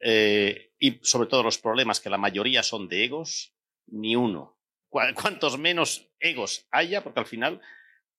eh, 0.00 0.72
y 0.78 0.98
sobre 1.02 1.28
todo 1.28 1.42
los 1.42 1.58
problemas 1.58 2.00
que 2.00 2.10
la 2.10 2.18
mayoría 2.18 2.62
son 2.62 2.88
de 2.88 3.04
egos, 3.04 3.54
ni 3.86 4.16
uno. 4.16 4.58
cua- 4.90 5.14
cuantos 5.14 5.58
menos 5.58 6.10
egos 6.20 6.66
haya, 6.70 7.02
porque 7.02 7.20
al 7.20 7.26
final, 7.26 7.60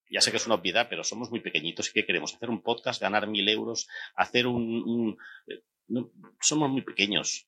ya 0.10 0.22
sé 0.22 0.32
que 0.32 0.38
es 0.38 0.46
una 0.46 0.56
obviedad, 0.56 0.88
pero 0.90 1.04
somos 1.04 1.30
muy 1.30 1.40
pequeñitos 1.42 1.90
y 1.90 1.94
¿qué 1.94 2.06
queremos? 2.06 2.34
Hacer 2.36 2.50
un 2.50 2.62
podcast, 2.62 3.02
ganar 3.02 3.28
mil 3.28 3.48
euros, 3.50 3.88
hacer 4.16 4.48
un... 4.48 5.18
eh, 5.48 5.62
somos 6.42 6.70
muy 6.70 6.82
pequeños. 6.82 7.48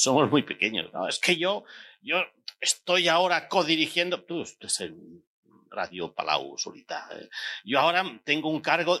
Somos 0.00 0.30
muy 0.30 0.44
pequeños. 0.44 0.90
¿no? 0.94 1.06
Es 1.06 1.18
que 1.18 1.36
yo, 1.36 1.64
yo 2.00 2.24
estoy 2.58 3.08
ahora 3.08 3.48
codirigiendo... 3.48 4.24
Tú 4.24 4.40
estás 4.40 4.80
en 4.80 5.22
Radio 5.68 6.14
Palau, 6.14 6.56
Solita. 6.56 7.06
¿eh? 7.12 7.28
Yo 7.64 7.80
ahora 7.80 8.18
tengo 8.24 8.48
un 8.48 8.62
cargo... 8.62 8.98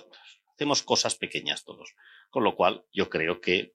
Hacemos 0.54 0.82
cosas 0.82 1.14
pequeñas 1.14 1.64
todos. 1.64 1.94
Con 2.28 2.44
lo 2.44 2.54
cual, 2.54 2.84
yo 2.92 3.08
creo 3.08 3.40
que 3.40 3.74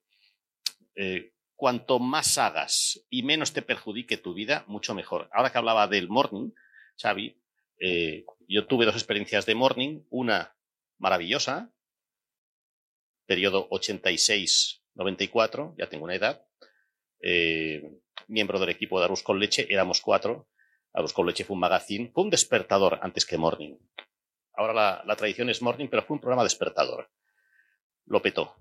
eh, 0.95 1.33
cuanto 1.55 1.97
más 1.97 2.37
hagas 2.37 3.03
y 3.09 3.23
menos 3.23 3.53
te 3.53 3.63
perjudique 3.63 4.17
tu 4.17 4.35
vida, 4.35 4.63
mucho 4.67 4.93
mejor. 4.93 5.27
Ahora 5.33 5.51
que 5.51 5.57
hablaba 5.57 5.87
del 5.87 6.09
morning, 6.09 6.51
Xavi, 7.01 7.41
eh, 7.79 8.23
yo 8.47 8.67
tuve 8.67 8.85
dos 8.85 8.93
experiencias 8.93 9.47
de 9.47 9.55
morning, 9.55 10.03
una 10.11 10.55
maravillosa, 10.99 11.73
periodo 13.25 13.67
86-94, 13.69 15.73
ya 15.75 15.89
tengo 15.89 16.03
una 16.03 16.13
edad, 16.13 16.45
eh, 17.19 17.83
miembro 18.27 18.59
del 18.59 18.69
equipo 18.69 18.99
de 18.99 19.05
Arús 19.05 19.23
con 19.23 19.39
Leche, 19.39 19.67
éramos 19.69 20.01
cuatro, 20.01 20.47
Arús 20.93 21.13
con 21.13 21.25
Leche 21.25 21.43
fue 21.43 21.55
un 21.55 21.59
magazine, 21.59 22.11
fue 22.13 22.23
un 22.23 22.29
despertador 22.29 22.99
antes 23.01 23.25
que 23.25 23.37
morning. 23.37 23.77
Ahora 24.53 25.03
la, 25.05 25.15
tradición 25.15 25.49
es 25.49 25.61
morning, 25.61 25.87
pero 25.89 26.03
fue 26.03 26.15
un 26.15 26.21
programa 26.21 26.43
despertador. 26.43 27.11
Lo 28.05 28.21
petó 28.21 28.55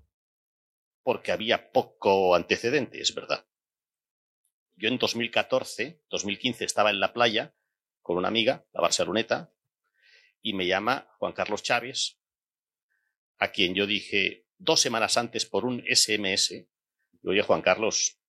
porque 1.03 1.31
había 1.31 1.71
poco 1.71 2.33
antecedente, 2.33 2.99
es 2.99 3.13
verdad. 3.13 3.45
Yo 4.75 4.89
en 4.89 4.97
2014, 4.97 6.01
2015 6.09 6.65
estaba 6.65 6.89
en 6.89 6.99
la 6.99 7.13
playa 7.13 7.53
con 8.01 8.17
una 8.17 8.27
amiga, 8.27 8.65
la 8.73 8.81
Barceloneta, 8.81 9.53
y 10.41 10.53
me 10.53 10.65
llama 10.65 11.07
Juan 11.19 11.33
Carlos 11.33 11.61
Chávez, 11.61 12.17
a 13.37 13.51
quien 13.51 13.75
yo 13.75 13.85
dije 13.85 14.47
dos 14.57 14.81
semanas 14.81 15.17
antes 15.17 15.45
por 15.45 15.63
un 15.65 15.83
SMS, 15.87 16.65
oye 17.23 17.41
Juan 17.43 17.61
Carlos, 17.61 18.19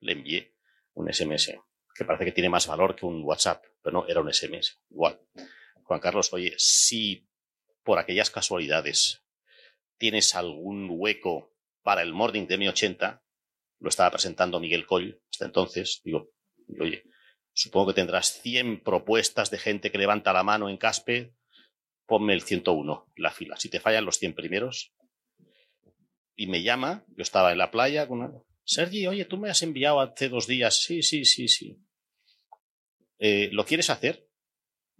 le 0.00 0.12
envié 0.12 0.54
un 0.94 1.12
SMS, 1.12 1.54
que 1.94 2.04
parece 2.04 2.24
que 2.24 2.32
tiene 2.32 2.48
más 2.48 2.66
valor 2.66 2.96
que 2.96 3.06
un 3.06 3.22
WhatsApp, 3.22 3.64
pero 3.82 4.00
no, 4.00 4.08
era 4.08 4.20
un 4.20 4.32
SMS, 4.32 4.80
igual. 4.90 5.20
Juan 5.84 6.00
Carlos, 6.00 6.32
oye, 6.32 6.54
si 6.56 7.28
por 7.82 7.98
aquellas 7.98 8.30
casualidades 8.30 9.24
tienes 9.98 10.34
algún 10.34 10.88
hueco 10.90 11.54
para 11.82 12.02
el 12.02 12.12
Morning 12.12 12.46
de 12.46 12.58
mi 12.58 12.68
80, 12.68 13.22
lo 13.80 13.88
estaba 13.88 14.10
presentando 14.10 14.60
Miguel 14.60 14.86
Coll 14.86 15.20
hasta 15.30 15.46
entonces, 15.46 16.00
digo, 16.04 16.30
oye, 16.78 17.04
supongo 17.52 17.88
que 17.88 17.94
tendrás 17.94 18.40
100 18.42 18.82
propuestas 18.82 19.50
de 19.50 19.58
gente 19.58 19.90
que 19.90 19.98
levanta 19.98 20.32
la 20.32 20.42
mano 20.42 20.68
en 20.68 20.76
Caspe, 20.76 21.34
ponme 22.06 22.34
el 22.34 22.42
101, 22.42 23.06
la 23.16 23.30
fila. 23.30 23.56
Si 23.56 23.68
te 23.68 23.80
fallan 23.80 24.04
los 24.04 24.18
100 24.18 24.34
primeros, 24.34 24.92
y 26.36 26.46
me 26.46 26.62
llama, 26.62 27.04
yo 27.08 27.22
estaba 27.22 27.52
en 27.52 27.58
la 27.58 27.70
playa 27.70 28.08
con 28.08 28.20
una... 28.20 28.32
Sergi, 28.64 29.06
oye, 29.06 29.24
tú 29.24 29.36
me 29.36 29.50
has 29.50 29.62
enviado 29.62 30.00
hace 30.00 30.28
dos 30.28 30.46
días. 30.46 30.82
Sí, 30.82 31.02
sí, 31.02 31.24
sí, 31.24 31.48
sí. 31.48 31.76
Eh, 33.18 33.48
¿Lo 33.52 33.64
quieres 33.64 33.90
hacer? 33.90 34.26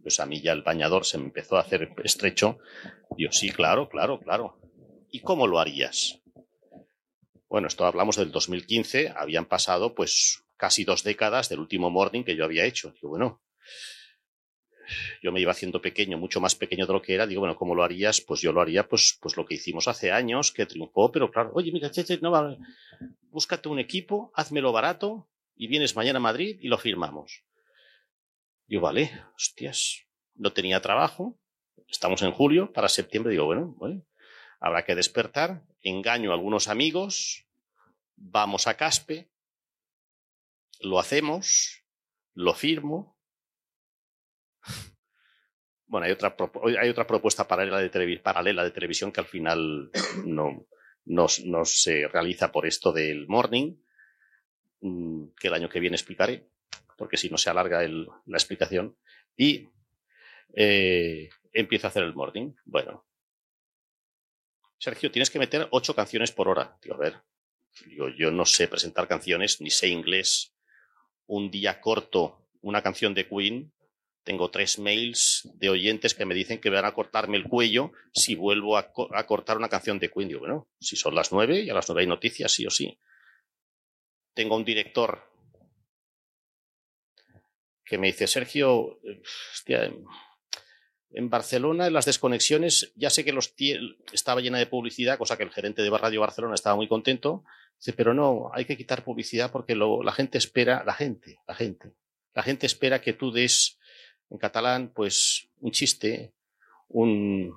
Pues 0.02 0.18
a 0.20 0.26
mí 0.26 0.40
ya 0.40 0.52
el 0.52 0.62
bañador 0.62 1.04
se 1.04 1.18
me 1.18 1.24
empezó 1.24 1.56
a 1.56 1.60
hacer 1.60 1.90
estrecho. 2.04 2.58
Yo, 3.16 3.30
sí, 3.32 3.50
claro, 3.50 3.88
claro, 3.88 4.20
claro. 4.20 4.60
¿Y 5.10 5.20
cómo 5.20 5.46
lo 5.46 5.58
harías? 5.58 6.20
Bueno, 7.48 7.68
esto 7.68 7.84
hablamos 7.84 8.16
del 8.16 8.30
2015, 8.30 9.12
habían 9.16 9.46
pasado 9.46 9.94
pues 9.94 10.44
casi 10.56 10.84
dos 10.84 11.02
décadas 11.02 11.48
del 11.48 11.58
último 11.58 11.90
morning 11.90 12.22
que 12.22 12.36
yo 12.36 12.44
había 12.44 12.64
hecho. 12.64 12.92
Digo, 12.92 13.08
bueno, 13.08 13.42
yo 15.22 15.32
me 15.32 15.40
iba 15.40 15.52
haciendo 15.52 15.80
pequeño, 15.80 16.18
mucho 16.18 16.40
más 16.40 16.54
pequeño 16.54 16.86
de 16.86 16.92
lo 16.92 17.02
que 17.02 17.14
era. 17.14 17.26
Digo, 17.26 17.40
bueno, 17.40 17.56
¿cómo 17.56 17.74
lo 17.74 17.82
harías? 17.82 18.20
Pues 18.20 18.40
yo 18.40 18.52
lo 18.52 18.60
haría 18.60 18.88
pues, 18.88 19.18
pues 19.20 19.36
lo 19.36 19.46
que 19.46 19.54
hicimos 19.54 19.88
hace 19.88 20.12
años, 20.12 20.52
que 20.52 20.66
triunfó, 20.66 21.10
pero 21.10 21.30
claro, 21.30 21.50
oye, 21.54 21.72
mira, 21.72 21.90
che, 21.90 22.04
no 22.20 22.30
va, 22.30 22.56
búscate 23.30 23.68
un 23.68 23.78
equipo, 23.78 24.32
házmelo 24.34 24.72
barato 24.72 25.28
y 25.56 25.66
vienes 25.68 25.96
mañana 25.96 26.18
a 26.18 26.22
Madrid 26.22 26.58
y 26.60 26.68
lo 26.68 26.78
firmamos. 26.78 27.44
Digo, 28.66 28.82
vale, 28.82 29.10
hostias, 29.34 30.06
no 30.34 30.52
tenía 30.52 30.80
trabajo, 30.80 31.38
estamos 31.88 32.22
en 32.22 32.32
julio, 32.32 32.72
para 32.72 32.88
septiembre, 32.88 33.32
digo, 33.32 33.46
bueno, 33.46 33.74
bueno, 33.76 34.04
habrá 34.60 34.84
que 34.84 34.94
despertar, 34.94 35.64
engaño 35.82 36.30
a 36.30 36.34
algunos 36.34 36.68
amigos, 36.68 37.46
vamos 38.16 38.66
a 38.66 38.76
Caspe, 38.76 39.28
lo 40.80 40.98
hacemos, 40.98 41.84
lo 42.34 42.54
firmo. 42.54 43.19
Bueno, 45.86 46.06
hay 46.06 46.12
otra, 46.12 46.36
propo- 46.36 46.62
hay 46.78 46.88
otra 46.88 47.06
propuesta 47.06 47.46
paralela 47.48 47.78
de, 47.78 47.90
televi- 47.90 48.22
paralela 48.22 48.62
de 48.64 48.70
televisión 48.70 49.10
que 49.12 49.20
al 49.20 49.26
final 49.26 49.90
no, 50.24 50.66
no, 51.04 51.26
no 51.44 51.64
se 51.64 52.06
realiza 52.08 52.52
por 52.52 52.66
esto 52.66 52.92
del 52.92 53.26
morning, 53.26 53.74
mm, 54.80 55.28
que 55.38 55.48
el 55.48 55.54
año 55.54 55.68
que 55.68 55.80
viene 55.80 55.96
explicaré, 55.96 56.48
porque 56.96 57.16
si 57.16 57.28
no 57.30 57.38
se 57.38 57.50
alarga 57.50 57.84
el- 57.84 58.08
la 58.26 58.36
explicación. 58.36 58.96
Y 59.36 59.68
eh, 60.54 61.30
empiezo 61.52 61.86
a 61.86 61.90
hacer 61.90 62.04
el 62.04 62.14
morning. 62.14 62.52
Bueno, 62.64 63.06
Sergio, 64.78 65.10
tienes 65.10 65.30
que 65.30 65.38
meter 65.38 65.68
ocho 65.70 65.94
canciones 65.94 66.32
por 66.32 66.48
hora. 66.48 66.76
Digo, 66.82 66.94
a 66.94 66.98
ver, 66.98 67.22
digo, 67.86 68.08
yo 68.08 68.30
no 68.30 68.44
sé 68.46 68.66
presentar 68.68 69.06
canciones, 69.08 69.60
ni 69.60 69.70
sé 69.70 69.88
inglés. 69.88 70.54
Un 71.26 71.50
día 71.50 71.80
corto 71.80 72.48
una 72.62 72.82
canción 72.82 73.14
de 73.14 73.28
Queen. 73.28 73.72
Tengo 74.30 74.48
tres 74.48 74.78
mails 74.78 75.48
de 75.54 75.70
oyentes 75.70 76.14
que 76.14 76.24
me 76.24 76.36
dicen 76.36 76.60
que 76.60 76.70
van 76.70 76.84
a 76.84 76.94
cortarme 76.94 77.36
el 77.36 77.48
cuello 77.48 77.90
si 78.14 78.36
vuelvo 78.36 78.76
a, 78.76 78.92
co- 78.92 79.08
a 79.12 79.26
cortar 79.26 79.56
una 79.56 79.68
canción 79.68 79.98
de 79.98 80.08
Queen. 80.08 80.28
Digo, 80.28 80.38
bueno, 80.38 80.68
si 80.78 80.94
son 80.94 81.16
las 81.16 81.32
nueve 81.32 81.62
y 81.62 81.68
a 81.68 81.74
las 81.74 81.88
nueve 81.88 82.02
hay 82.02 82.06
noticias, 82.06 82.52
sí 82.52 82.64
o 82.64 82.70
sí. 82.70 82.96
Tengo 84.32 84.54
un 84.54 84.64
director 84.64 85.20
que 87.84 87.98
me 87.98 88.06
dice, 88.06 88.28
Sergio, 88.28 89.00
hostia, 89.52 89.86
en- 91.10 91.28
Barcelona, 91.28 91.88
en 91.88 91.92
las 91.92 92.04
desconexiones, 92.04 92.92
ya 92.94 93.10
sé 93.10 93.24
que 93.24 93.32
los 93.32 93.52
estaba 94.12 94.40
llena 94.40 94.58
de 94.58 94.66
publicidad, 94.66 95.18
cosa 95.18 95.36
que 95.36 95.42
el 95.42 95.50
gerente 95.50 95.82
de 95.82 95.90
Radio 95.90 96.20
Barcelona 96.20 96.54
estaba 96.54 96.76
muy 96.76 96.86
contento. 96.86 97.42
Dice, 97.80 97.94
pero 97.94 98.14
no, 98.14 98.48
hay 98.54 98.64
que 98.64 98.76
quitar 98.76 99.02
publicidad 99.02 99.50
porque 99.50 99.74
la 99.74 100.12
gente 100.12 100.38
espera, 100.38 100.84
la 100.86 100.94
gente, 100.94 101.40
la 101.48 101.56
gente, 101.56 101.94
la 102.32 102.44
gente 102.44 102.66
espera 102.66 103.00
que 103.00 103.12
tú 103.12 103.32
des 103.32 103.76
en 104.30 104.38
catalán, 104.38 104.92
pues, 104.94 105.48
un 105.58 105.72
chiste, 105.72 106.32
un. 106.88 107.52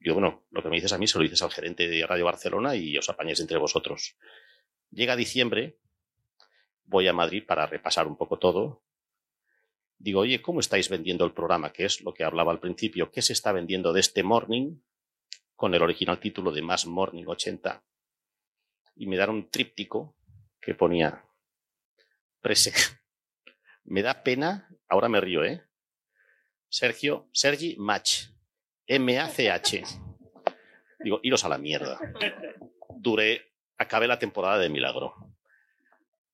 Yo, 0.00 0.14
bueno, 0.14 0.44
lo 0.50 0.62
que 0.62 0.68
me 0.68 0.76
dices 0.76 0.92
a 0.92 0.98
mí 0.98 1.06
se 1.06 1.18
lo 1.18 1.22
dices 1.22 1.42
al 1.42 1.50
gerente 1.50 1.88
de 1.88 2.06
Radio 2.06 2.24
Barcelona 2.24 2.76
y 2.76 2.96
os 2.96 3.08
apañáis 3.08 3.40
entre 3.40 3.58
vosotros. 3.58 4.16
Llega 4.90 5.16
diciembre, 5.16 5.78
voy 6.84 7.08
a 7.08 7.12
Madrid 7.12 7.44
para 7.46 7.66
repasar 7.66 8.06
un 8.06 8.16
poco 8.16 8.38
todo. 8.38 8.82
Digo, 9.98 10.20
oye, 10.20 10.42
¿cómo 10.42 10.60
estáis 10.60 10.88
vendiendo 10.88 11.24
el 11.24 11.32
programa? 11.32 11.72
Que 11.72 11.84
es 11.84 12.02
lo 12.02 12.14
que 12.14 12.24
hablaba 12.24 12.52
al 12.52 12.60
principio. 12.60 13.10
¿Qué 13.10 13.22
se 13.22 13.32
está 13.32 13.52
vendiendo 13.52 13.92
de 13.92 14.00
este 14.00 14.22
Morning? 14.22 14.78
Con 15.54 15.74
el 15.74 15.82
original 15.82 16.20
título 16.20 16.52
de 16.52 16.62
Más 16.62 16.86
Morning 16.86 17.24
80. 17.26 17.82
Y 18.96 19.06
me 19.06 19.16
dan 19.16 19.30
un 19.30 19.50
tríptico 19.50 20.16
que 20.60 20.74
ponía 20.74 21.24
prese. 22.40 22.72
Me 23.88 24.02
da 24.02 24.24
pena, 24.24 24.68
ahora 24.88 25.08
me 25.08 25.20
río, 25.20 25.44
¿eh? 25.44 25.65
Sergio, 26.68 27.28
Sergi 27.32 27.76
Match. 27.78 28.26
M-A-C-H. 28.86 29.82
Digo, 31.00 31.20
iros 31.22 31.44
a 31.44 31.48
la 31.48 31.58
mierda. 31.58 31.98
Duré, 32.96 33.52
acabé 33.76 34.06
la 34.06 34.18
temporada 34.18 34.58
de 34.58 34.68
milagro. 34.68 35.14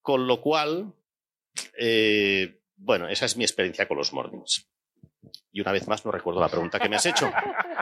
Con 0.00 0.26
lo 0.26 0.40
cual, 0.40 0.94
eh, 1.78 2.60
bueno, 2.76 3.08
esa 3.08 3.26
es 3.26 3.36
mi 3.36 3.44
experiencia 3.44 3.88
con 3.88 3.96
los 3.96 4.12
mornings. 4.12 4.71
Y 5.54 5.60
una 5.60 5.70
vez 5.72 5.86
más 5.86 6.04
no 6.06 6.10
recuerdo 6.10 6.40
la 6.40 6.48
pregunta 6.48 6.80
que 6.80 6.88
me 6.88 6.96
has 6.96 7.04
hecho. 7.04 7.30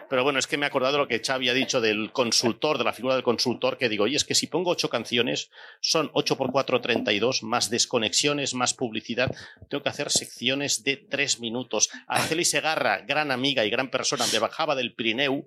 Pero 0.09 0.24
bueno, 0.24 0.40
es 0.40 0.48
que 0.48 0.56
me 0.56 0.66
he 0.66 0.68
acordado 0.68 0.94
de 0.94 0.98
lo 0.98 1.06
que 1.09 1.20
Xavi 1.24 1.48
ha 1.48 1.54
dicho 1.54 1.80
del 1.80 2.11
consultor, 2.11 2.78
de 2.78 2.85
la 2.85 2.92
figura 2.92 3.14
del 3.14 3.22
consultor, 3.22 3.78
que 3.78 3.88
digo, 3.88 4.09
y 4.09 4.16
es 4.16 4.24
que 4.24 4.35
si 4.35 4.48
pongo 4.48 4.70
ocho 4.70 4.90
canciones, 4.90 5.50
son 5.80 6.11
8 6.14 6.37
por 6.37 6.50
4, 6.50 6.80
32, 6.80 7.44
más 7.44 7.70
desconexiones, 7.70 8.54
más 8.54 8.74
publicidad. 8.74 9.30
Tengo 9.68 9.85
que 9.85 9.88
hacer 9.88 10.11
secciones 10.11 10.83
de 10.83 10.96
tres 10.96 11.38
minutos. 11.38 11.90
Araceli 12.09 12.44
Segarra, 12.44 13.02
gran 13.02 13.30
amiga 13.30 13.64
y 13.64 13.70
gran 13.70 13.88
persona, 13.88 14.26
me 14.33 14.40
bajaba 14.40 14.74
del 14.74 14.92
Pirineu 14.94 15.46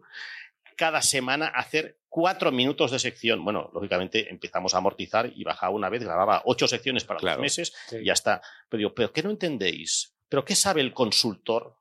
cada 0.78 1.02
semana 1.02 1.48
a 1.54 1.60
hacer 1.60 1.98
cuatro 2.08 2.52
minutos 2.54 2.92
de 2.92 3.00
sección. 3.00 3.44
Bueno, 3.44 3.70
lógicamente 3.74 4.30
empezamos 4.30 4.74
a 4.74 4.78
amortizar 4.78 5.30
y 5.36 5.44
bajaba 5.44 5.74
una 5.74 5.90
vez, 5.90 6.04
grababa 6.04 6.42
ocho 6.46 6.68
secciones 6.70 7.04
para 7.04 7.20
Claro. 7.20 7.38
dos 7.38 7.42
meses 7.44 7.74
Sí. 7.90 7.98
y 7.98 8.06
ya 8.06 8.14
está. 8.14 8.42
Pero 8.70 8.78
digo, 8.80 8.94
¿pero 8.96 9.12
qué 9.12 9.22
no 9.24 9.30
entendéis? 9.30 10.16
¿Pero 10.30 10.46
qué 10.46 10.56
sabe 10.56 10.82
el 10.82 10.94
consultor 10.94 11.76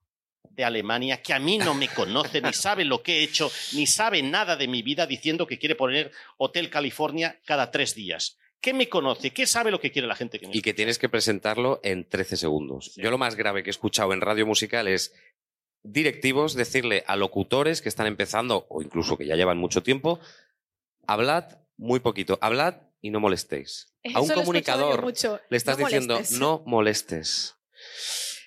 de 0.55 0.65
Alemania 0.65 1.23
que 1.23 1.33
a 1.33 1.39
mí 1.39 1.59
no 1.59 1.75
me 1.75 1.89
conoce, 1.89 2.41
ni 2.41 2.53
sabe 2.53 2.85
lo 2.85 3.03
que 3.03 3.19
he 3.19 3.23
hecho, 3.23 3.51
ni 3.73 3.87
sabe 3.87 4.23
nada 4.23 4.57
de 4.57 4.69
mi 4.69 4.83
vida 4.83 5.07
diciendo 5.07 5.47
que 5.47 5.59
quiere 5.59 5.75
poner 5.75 6.13
Hotel 6.37 6.71
California 6.71 7.41
cada 7.45 7.71
tres 7.71 7.95
días? 7.95 8.39
¿Qué 8.61 8.73
me 8.73 8.89
conoce? 8.89 9.31
¿Qué 9.33 9.47
sabe 9.47 9.71
lo 9.71 9.81
que 9.81 9.91
quiere 9.91 10.07
la 10.07 10.15
gente 10.15 10.39
que 10.39 10.47
me 10.47 10.57
Y 10.57 10.63
que 10.63 10.73
tienes 10.75 10.99
que 10.99 11.09
presentarlo 11.09 11.81
en 11.83 12.09
13 12.09 12.37
segundos. 12.37 12.95
Yo 12.97 13.11
lo 13.11 13.19
más 13.19 13.35
grave 13.35 13.63
que 13.65 13.71
he 13.71 13.73
escuchado 13.73 14.13
en 14.13 14.21
radio 14.21 14.47
musical 14.47 14.87
es 14.87 15.13
directivos 15.83 16.55
decirle 16.55 17.03
a 17.09 17.17
locutores 17.17 17.83
que 17.83 17.89
están 17.89 18.07
empezando 18.07 18.67
o 18.69 18.81
incluso 18.83 19.19
que 19.19 19.27
ya 19.27 19.35
llevan 19.35 19.59
mucho 19.59 19.83
tiempo, 19.83 20.21
hablad 21.09 21.59
muy 21.77 21.99
poquito, 21.99 22.39
hablad 22.41 22.77
y 23.01 23.11
no 23.11 23.19
molestéis. 23.19 23.93
Eso 24.05 24.19
a 24.19 24.21
un 24.21 24.29
comunicador 24.29 25.03
mucho. 25.03 25.41
le 25.49 25.57
estás 25.57 25.77
No 25.79 25.85
diciendo 25.87 26.15
molestes. 26.15 26.39
no 26.39 26.63
molestes. 26.65 27.57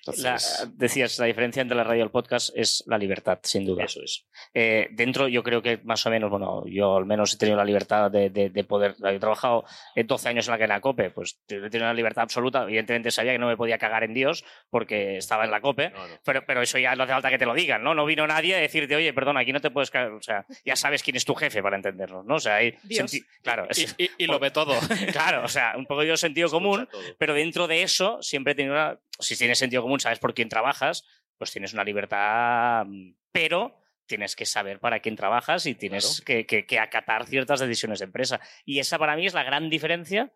La- 0.05 0.13
Entonces, 0.13 0.67
decías, 0.75 1.17
la 1.19 1.25
diferencia 1.25 1.61
entre 1.61 1.75
la 1.77 1.83
radio 1.83 1.99
y 2.01 2.03
el 2.03 2.11
podcast 2.11 2.49
es 2.55 2.83
la 2.87 2.97
libertad, 2.97 3.39
sin 3.43 3.65
duda. 3.65 3.83
Eso 3.85 4.01
es. 4.03 4.25
Eh, 4.53 4.87
dentro, 4.91 5.27
yo 5.27 5.41
creo 5.43 5.61
que 5.61 5.79
más 5.83 6.05
o 6.05 6.09
menos, 6.09 6.29
bueno, 6.29 6.63
yo 6.67 6.97
al 6.97 7.05
menos 7.05 7.33
he 7.33 7.37
tenido 7.37 7.57
la 7.57 7.65
libertad 7.65 8.11
de, 8.11 8.29
de- 8.29 8.49
de 8.49 8.63
poder. 8.63 8.95
He 9.03 9.19
trabajado 9.19 9.65
eh, 9.95 10.03
12 10.03 10.29
años 10.29 10.47
en 10.47 10.51
la 10.51 10.57
que 10.57 10.63
era 10.65 10.79
COPE, 10.81 11.09
pues 11.11 11.39
he 11.47 11.69
tenido 11.69 11.85
la 11.87 11.93
libertad 11.93 12.23
absoluta. 12.23 12.63
Evidentemente 12.63 13.09
sabía 13.11 13.31
que 13.33 13.39
no 13.39 13.47
me 13.47 13.57
podía 13.57 13.77
cagar 13.77 14.03
en 14.03 14.13
Dios 14.13 14.43
porque 14.69 15.17
estaba 15.17 15.45
en 15.45 15.51
la 15.51 15.61
COPE, 15.61 15.89
No, 15.89 16.07
no. 16.07 16.13
pero, 16.23 16.43
pero 16.45 16.61
eso 16.61 16.77
ya 16.77 16.95
no 16.95 17.03
hace 17.03 17.13
falta 17.13 17.29
que 17.29 17.37
te 17.37 17.45
lo 17.45 17.53
digan, 17.53 17.83
¿no? 17.83 17.93
No 17.95 18.05
vino 18.05 18.27
nadie 18.27 18.55
a 18.55 18.59
decirte, 18.59 18.95
oye, 18.95 19.13
perdona, 19.13 19.39
aquí 19.41 19.53
no 19.53 19.61
te 19.61 19.71
puedes 19.71 19.91
cagar. 19.91 20.11
O 20.11 20.21
sea, 20.21 20.45
ya 20.63 20.75
sabes 20.75 21.01
quién 21.03 21.15
es 21.15 21.25
tu 21.25 21.35
jefe 21.35 21.63
para 21.63 21.75
entendernos, 21.77 22.25
¿no? 22.25 22.35
O 22.35 22.39
sea, 22.39 22.59
senti- 22.89 23.23
Claro, 23.41 23.67
Y, 23.75 23.81
es- 23.83 23.95
y- 23.97 24.09
y 24.19 24.27
lo 24.27 24.39
ve 24.39 24.51
todo. 24.51 24.73
claro, 25.11 25.43
o 25.43 25.47
sea, 25.47 25.73
un 25.77 25.85
poco 25.85 26.01
de 26.01 26.15
sentido 26.17 26.49
común, 26.49 26.87
pero 27.17 27.33
dentro 27.33 27.67
de 27.67 27.81
eso 27.83 28.21
siempre 28.21 28.53
he 28.53 28.55
tenido 28.55 28.75
una, 28.75 28.99
si 29.19 29.35
tienes 29.37 29.57
sentido 29.57 29.81
común, 29.81 29.94
sabes 29.99 30.19
por 30.19 30.33
quién 30.33 30.49
trabajas, 30.49 31.05
pues 31.37 31.51
tienes 31.51 31.73
una 31.73 31.83
libertad, 31.83 32.85
mm, 32.85 33.15
pero 33.31 33.79
tienes 34.05 34.35
que 34.35 34.45
saber 34.45 34.79
para 34.79 34.99
quién 34.99 35.15
trabajas 35.15 35.65
y 35.65 35.73
tienes 35.75 36.21
que, 36.21 36.45
que- 36.45 36.65
que 36.65 36.79
acatar 36.79 37.25
ciertas 37.25 37.59
decisiones 37.59 37.99
de 37.99 38.05
empresa. 38.05 38.39
Y 38.63 38.79
esa 38.79 38.99
para 38.99 39.15
mí 39.15 39.25
es 39.25 39.33
la 39.33 39.43
gran 39.43 39.69
diferencia 39.69 40.31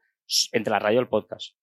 entre 0.52 0.72
la 0.72 0.80
radio 0.80 1.00
y 1.00 1.02
el 1.04 1.08
podcast. 1.08 1.56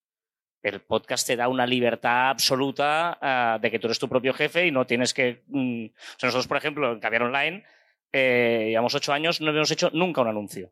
El 0.63 0.81
podcast 0.81 1.27
te 1.27 1.35
da 1.35 1.47
una 1.49 1.67
libertad 1.67 2.29
absoluta 2.29 3.17
ah, 3.21 3.59
de 3.61 3.69
que 3.71 3.77
tú 3.79 3.87
eres 3.87 3.99
tu 3.99 4.09
propio 4.09 4.33
jefe 4.33 4.65
y 4.65 4.71
no 4.71 4.85
tienes 4.87 5.13
que... 5.13 5.43
mm, 5.47 5.85
o 5.85 6.19
sea, 6.19 6.27
nosotros, 6.27 6.47
por 6.47 6.57
ejemplo, 6.57 6.91
en 6.91 6.99
Caviar 6.99 7.23
Online, 7.23 7.63
eh, 8.11 8.67
llevamos 8.69 8.95
ocho 8.95 9.13
años, 9.13 9.41
no 9.41 9.51
hemos 9.51 9.69
hecho 9.71 9.89
nunca 9.93 10.21
un 10.21 10.27
anuncio 10.29 10.71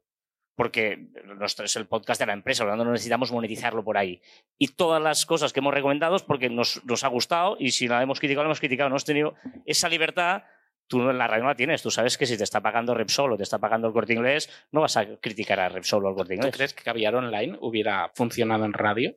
porque 0.56 1.08
nuestro 1.26 1.65
es 1.65 1.76
el 1.76 1.86
podcast 1.86 2.20
de 2.20 2.26
la 2.28 2.34
empresa, 2.34 2.63
por 2.63 2.68
lo 2.68 2.72
tanto 2.74 2.86
no 2.86 2.91
necesitamos 2.94 3.32
monetizarlo 3.32 3.84
por 3.84 3.98
ahí. 3.98 4.22
Y 4.58 4.70
todas 4.70 5.02
las 5.02 5.26
cosas 5.26 5.52
que 5.54 5.60
hemos 5.60 5.74
recomendado 5.74 6.15
es 6.15 6.24
porque 6.24 6.50
nos, 6.50 6.84
nos 6.86 7.04
ha 7.04 7.08
gustado 7.10 7.58
y 7.60 7.72
si 7.72 7.88
la 7.88 8.02
hemos 8.02 8.20
criticado, 8.20 8.44
la 8.44 8.48
hemos 8.50 8.60
criticado. 8.60 8.89
No 8.89 8.94
hemos 8.94 9.06
tenido 9.06 9.36
esa 9.65 9.89
libertad, 9.89 10.44
tú 10.88 11.10
en 11.10 11.18
la 11.18 11.28
radio 11.28 11.44
no 11.44 11.50
la 11.50 11.56
tienes. 11.56 11.82
Tú 11.82 11.91
sabes 11.91 12.18
que 12.18 12.26
si 12.26 12.38
te 12.38 12.44
está 12.46 12.62
pagando 12.62 12.94
Repsol 12.94 13.34
o 13.34 13.38
te 13.38 13.44
está 13.44 13.60
pagando 13.60 13.88
el 13.88 13.94
corte 13.94 14.13
inglés, 14.13 14.50
no 14.72 14.82
vas 14.82 14.96
a 14.98 15.18
criticar 15.18 15.60
a 15.60 15.68
Repsol 15.70 16.06
o 16.06 16.10
al 16.10 16.15
corte 16.15 16.34
¿Tú 16.36 16.39
inglés. 16.39 16.56
crees 16.56 16.74
que 16.74 16.84
Caviar 16.84 17.15
Online 17.15 17.58
hubiera 17.60 18.12
funcionado 18.15 18.63
en 18.65 18.74
radio? 18.74 19.15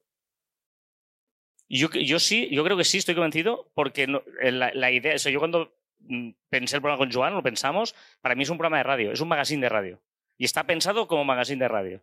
Yo, 1.69 1.91
yo 1.91 2.19
sí, 2.19 2.49
yo 2.51 2.65
creo 2.65 2.77
que 2.77 2.85
sí, 2.85 2.99
estoy 2.99 3.15
convencido, 3.15 3.71
porque 3.75 4.07
no- 4.07 4.23
eh, 4.41 4.51
la, 4.53 4.73
la 4.73 4.91
idea, 4.91 5.15
o 5.15 5.19
sea, 5.19 5.31
yo 5.31 5.39
cuando 5.39 5.77
mm, 6.01 6.31
pensé 6.49 6.77
el 6.77 6.83
programa 6.83 6.99
con 7.05 7.13
Joan, 7.13 7.35
lo 7.35 7.43
pensamos, 7.43 7.95
para 8.23 8.35
mí 8.35 8.43
es 8.45 8.49
un 8.51 8.57
programa 8.57 8.79
de 8.79 8.85
radio, 8.85 9.13
es 9.13 9.21
un 9.21 9.29
magazine 9.29 9.61
de 9.61 9.69
radio. 9.69 10.01
Y 10.39 10.45
está 10.45 10.65
pensado 10.65 11.07
como 11.09 11.25
magazine 11.25 11.59
de 11.63 11.69
radio. 11.69 12.03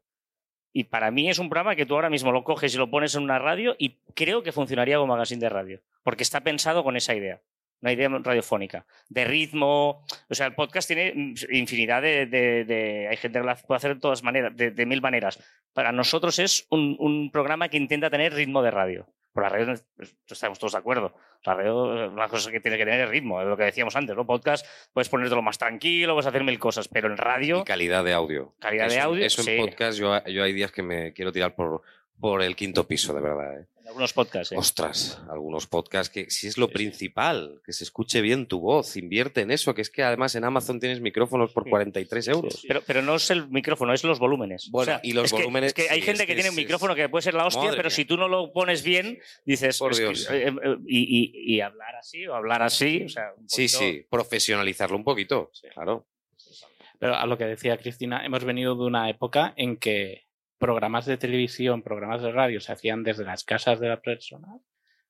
Y 0.74 0.84
para 0.84 1.10
mí 1.10 1.30
es 1.30 1.40
un 1.40 1.50
programa 1.50 1.76
que 1.76 1.86
tú 1.86 1.96
ahora 1.96 2.10
mismo 2.10 2.32
lo 2.34 2.44
coges 2.44 2.76
y 2.76 2.78
lo 2.78 2.92
pones 2.92 3.16
en 3.16 3.24
una 3.24 3.40
radio 3.40 3.76
y 3.80 3.98
creo 4.14 4.44
que 4.44 4.52
funcionaría 4.52 4.98
como 4.98 5.14
magazine 5.14 5.40
de 5.40 5.50
radio, 5.50 5.82
porque 6.04 6.24
está 6.24 6.42
pensado 6.42 6.84
con 6.84 6.98
esa 6.98 7.16
idea, 7.16 7.42
una 7.82 7.94
idea 7.94 8.10
radiofónica, 8.10 8.86
de 9.08 9.24
ritmo. 9.24 10.06
O 10.30 10.36
sea, 10.36 10.48
el 10.48 10.54
podcast 10.56 10.86
tiene 10.88 11.34
infinidad 11.50 12.02
de... 12.02 12.26
de- 12.26 12.66
de- 12.66 13.08
hay 13.10 13.16
gente 13.16 13.40
que 13.40 13.46
lo 13.46 13.56
puede 13.56 13.78
hacer 13.78 13.96
de 13.96 14.02
todas 14.02 14.22
maneras, 14.22 14.52
de, 14.56 14.86
mil 14.86 15.02
maneras. 15.02 15.40
Para 15.72 15.94
nosotros 15.94 16.40
es 16.40 16.68
un 16.70 17.30
programa 17.32 17.70
que 17.70 17.78
intenta 17.78 18.10
tener 18.10 18.34
ritmo 18.34 18.62
de 18.62 18.72
radio. 18.72 19.08
Por 19.36 19.44
la 19.44 19.50
radio 19.50 19.76
pues, 19.98 20.16
estamos 20.30 20.58
todos 20.58 20.72
de 20.72 20.78
acuerdo. 20.80 21.14
La 21.46 21.56
radio, 21.56 22.08
una 22.10 22.30
cosa 22.30 22.50
que 22.52 22.62
tiene 22.62 22.78
que 22.78 22.86
tener 22.86 23.02
es 23.02 23.10
ritmo, 23.10 23.42
es 23.42 23.48
lo 23.48 23.58
que 23.58 23.66
decíamos 23.66 23.94
antes, 23.98 24.16
¿no? 24.16 24.26
Podcast, 24.26 24.66
puedes 24.94 25.10
ponértelo 25.10 25.42
más 25.42 25.58
tranquilo, 25.58 26.14
puedes 26.14 26.26
hacer 26.28 26.42
mil 26.46 26.58
cosas, 26.58 26.88
pero 26.88 27.10
en 27.10 27.18
radio, 27.18 27.60
y 27.60 27.64
calidad 27.66 28.06
de 28.06 28.14
audio. 28.14 28.56
calidad 28.60 28.88
de 28.88 28.96
Eso- 28.96 29.06
audio, 29.08 29.26
Eso 29.26 29.42
en 29.42 29.46
sí. 29.48 29.58
podcast, 29.60 30.00
yo, 30.00 30.24
yo 30.26 30.42
hay 30.42 30.54
días 30.54 30.72
que 30.72 30.82
me 30.84 31.12
quiero 31.12 31.34
tirar 31.34 31.54
por, 31.54 31.82
por 32.18 32.42
el 32.42 32.56
quinto 32.56 32.88
piso, 32.88 33.14
de 33.14 33.20
verdad. 33.22 33.60
¿eh? 33.60 33.66
En 33.86 33.90
algunos 33.90 34.14
podcasts, 34.14 34.50
sí. 34.50 34.56
Ostras, 34.56 35.22
algunos 35.30 35.68
podcasts 35.68 36.12
que 36.12 36.28
si 36.32 36.48
es 36.48 36.58
lo 36.58 36.70
principal, 36.70 37.62
que 37.64 37.72
se 37.72 37.84
escuche 37.84 38.20
bien 38.22 38.48
tu 38.48 38.60
voz, 38.60 38.98
invierte 38.98 39.42
en 39.42 39.52
eso, 39.52 39.76
que 39.76 39.84
es 39.84 39.92
que 39.92 40.02
además 40.02 40.34
en 40.34 40.44
Amazon 40.44 40.80
tienes 40.80 41.02
micrófonos 41.02 41.52
por 41.54 41.66
Sí. 41.66 41.70
43 41.70 42.28
euros. 42.30 42.64
Pero, 42.68 42.82
pero 42.88 43.04
no 43.04 43.16
es 43.16 43.30
el 43.30 43.48
micrófono, 43.50 43.94
es 43.94 44.04
los 44.04 44.18
volúmenes. 44.18 44.70
Bueno, 44.72 44.94
O 44.94 44.96
sea, 44.96 45.02
y 45.04 45.14
los 45.14 45.26
es 45.26 45.32
que- 45.34 45.38
volúmenes, 45.38 45.68
Es 45.68 45.74
que, 45.76 45.90
hay 45.90 46.00
sí, 46.00 46.06
gente 46.08 46.24
es 46.24 46.28
que, 46.28 46.34
que 46.34 46.34
tiene 46.36 46.50
un 46.50 46.56
micrófono 46.56 46.96
que 46.96 47.08
puede 47.10 47.22
ser 47.22 47.36
la 47.36 47.46
hostia, 47.46 47.70
pero 47.70 47.84
mía. 47.84 47.90
si 47.92 48.06
tú 48.06 48.18
no 48.18 48.28
lo 48.28 48.52
pones 48.52 48.82
bien, 48.84 49.20
dices. 49.46 49.78
Por 49.78 49.94
que- 49.96 50.00
Dios. 50.02 50.28
eh, 50.32 50.48
eh, 50.48 50.78
y, 50.88 51.20
y- 51.44 51.56
y 51.56 51.62
hablar 51.62 51.96
así 51.96 52.26
o 52.26 52.34
hablar 52.34 52.64
así. 52.64 53.04
O 53.06 53.10
sea, 53.10 53.34
un 53.38 53.48
Sí, 53.48 53.68
sí, 53.68 54.04
profesionalizarlo 54.10 54.98
un 54.98 55.04
poquito, 55.04 55.52
claro. 55.74 56.08
Pero 56.98 57.16
a 57.16 57.26
lo 57.26 57.38
que 57.38 57.46
decía 57.46 57.78
Cristina, 57.78 58.26
hemos 58.26 58.44
venido 58.46 58.74
de 58.76 58.84
una 58.86 59.10
época 59.10 59.54
en 59.58 59.78
que 59.78 60.25
programas 60.58 61.06
de 61.06 61.18
televisión, 61.18 61.82
programas 61.82 62.22
de 62.22 62.32
radio 62.32 62.60
se 62.60 62.72
hacían 62.72 63.04
desde 63.04 63.26
las 63.26 63.44
casas 63.44 63.80
de 63.80 63.90
las 63.90 64.00
personas 64.00 64.62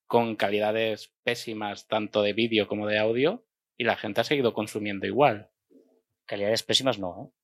con 0.06 0.36
calidades 0.36 1.12
pésimas 1.24 1.88
tanto 1.88 2.22
de 2.22 2.32
vídeo 2.32 2.68
como 2.68 2.86
de 2.86 2.98
audio 2.98 3.44
y 3.76 3.84
la 3.84 3.96
gente 3.96 4.20
ha 4.20 4.24
seguido 4.24 4.54
consumiendo 4.54 5.06
igual. 5.06 5.50
Calidades 6.26 6.62
pésimas 6.62 6.98
no, 6.98 7.24
¿eh? 7.24 7.36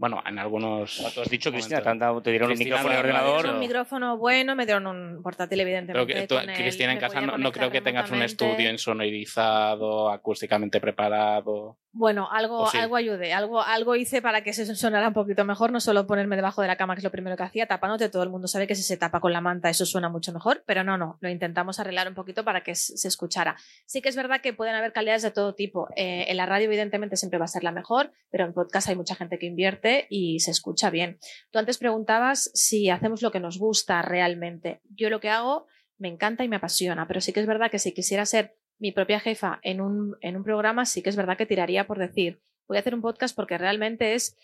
Bueno, 0.00 0.22
en 0.26 0.38
algunos... 0.38 0.96
Como 0.96 1.10
tú 1.10 1.20
has 1.20 1.28
dicho. 1.28 1.52
Cristina, 1.52 1.82
te, 1.82 1.88
han 1.90 1.98
dado- 1.98 2.22
te 2.22 2.30
dieron 2.30 2.48
Cristina 2.48 2.76
un 2.76 2.82
micrófono 2.84 2.96
de 2.96 3.02
Me 3.02 3.08
ordenador. 3.10 3.36
dieron 3.42 3.54
un 3.54 3.60
micrófono 3.60 4.16
bueno, 4.16 4.56
me 4.56 4.64
dieron 4.64 4.86
un 4.86 5.22
portátil, 5.22 5.60
evidentemente. 5.60 6.14
que 6.14 6.26
tú, 6.26 6.36
con 6.36 6.48
el- 6.48 6.56
Cristina, 6.56 6.92
en 6.92 6.96
me 6.96 7.00
casa 7.02 7.20
no, 7.20 7.36
no 7.36 7.52
creo 7.52 7.70
que 7.70 7.82
tengas 7.82 8.10
un 8.10 8.22
estudio 8.22 8.70
insonorizado, 8.70 10.10
acústicamente 10.10 10.80
preparado. 10.80 11.76
Bueno, 11.92 12.28
algo, 12.30 12.68
algo 12.72 12.94
ayudé, 12.96 13.32
algo, 13.32 13.60
algo 13.60 13.96
hice 13.96 14.22
para 14.22 14.42
que 14.44 14.52
se 14.52 14.64
sonara 14.76 15.08
un 15.08 15.12
poquito 15.12 15.44
mejor, 15.44 15.72
no 15.72 15.80
solo 15.80 16.06
ponerme 16.06 16.36
debajo 16.36 16.62
de 16.62 16.68
la 16.68 16.76
cama, 16.76 16.94
que 16.94 17.00
es 17.00 17.04
lo 17.04 17.10
primero 17.10 17.36
que 17.36 17.42
hacía, 17.42 17.66
tapándote, 17.66 18.08
todo 18.08 18.22
el 18.22 18.30
mundo 18.30 18.46
sabe 18.46 18.68
que 18.68 18.76
si 18.76 18.84
se 18.84 18.96
tapa 18.96 19.18
con 19.18 19.32
la 19.32 19.40
manta 19.40 19.68
eso 19.70 19.84
suena 19.84 20.08
mucho 20.08 20.32
mejor, 20.32 20.62
pero 20.66 20.84
no, 20.84 20.96
no, 20.96 21.18
lo 21.20 21.28
intentamos 21.28 21.80
arreglar 21.80 22.06
un 22.08 22.14
poquito 22.14 22.44
para 22.44 22.62
que 22.62 22.74
se 22.76 22.96
se 22.96 23.08
escuchara. 23.08 23.56
Sí 23.86 24.00
que 24.02 24.08
es 24.08 24.14
verdad 24.16 24.40
que 24.40 24.52
pueden 24.52 24.76
haber 24.76 24.92
calidades 24.92 25.22
de 25.22 25.30
todo 25.32 25.54
tipo. 25.56 25.88
Eh, 25.96 26.26
en 26.28 26.36
la 26.36 26.46
radio 26.46 26.66
evidentemente 26.66 27.16
siempre 27.16 27.38
va 27.40 27.46
a 27.46 27.48
ser 27.48 27.64
la 27.64 27.72
mejor, 27.72 28.12
pero 28.30 28.44
en 28.44 28.52
podcast 28.54 28.88
hay 28.88 28.94
mucha 28.94 29.16
gente 29.16 29.38
que 29.40 29.46
invierte 29.46 29.89
y 30.08 30.40
se 30.40 30.50
escucha 30.50 30.90
bien. 30.90 31.18
Tú 31.50 31.58
antes 31.58 31.78
preguntabas 31.78 32.50
si 32.54 32.90
hacemos 32.90 33.22
lo 33.22 33.30
que 33.30 33.40
nos 33.40 33.58
gusta 33.58 34.02
realmente. 34.02 34.80
Yo 34.94 35.10
lo 35.10 35.20
que 35.20 35.30
hago 35.30 35.66
me 35.98 36.08
encanta 36.08 36.44
y 36.44 36.48
me 36.48 36.56
apasiona, 36.56 37.06
pero 37.06 37.20
sí 37.20 37.32
que 37.32 37.40
es 37.40 37.46
verdad 37.46 37.70
que 37.70 37.78
si 37.78 37.92
quisiera 37.92 38.26
ser 38.26 38.56
mi 38.78 38.92
propia 38.92 39.20
jefa 39.20 39.60
en 39.62 39.80
un, 39.80 40.16
en 40.20 40.36
un 40.36 40.44
programa, 40.44 40.86
sí 40.86 41.02
que 41.02 41.10
es 41.10 41.16
verdad 41.16 41.36
que 41.36 41.46
tiraría 41.46 41.86
por 41.86 41.98
decir, 41.98 42.40
voy 42.66 42.78
a 42.78 42.80
hacer 42.80 42.94
un 42.94 43.02
podcast 43.02 43.36
porque 43.36 43.58
realmente 43.58 44.14
es 44.14 44.36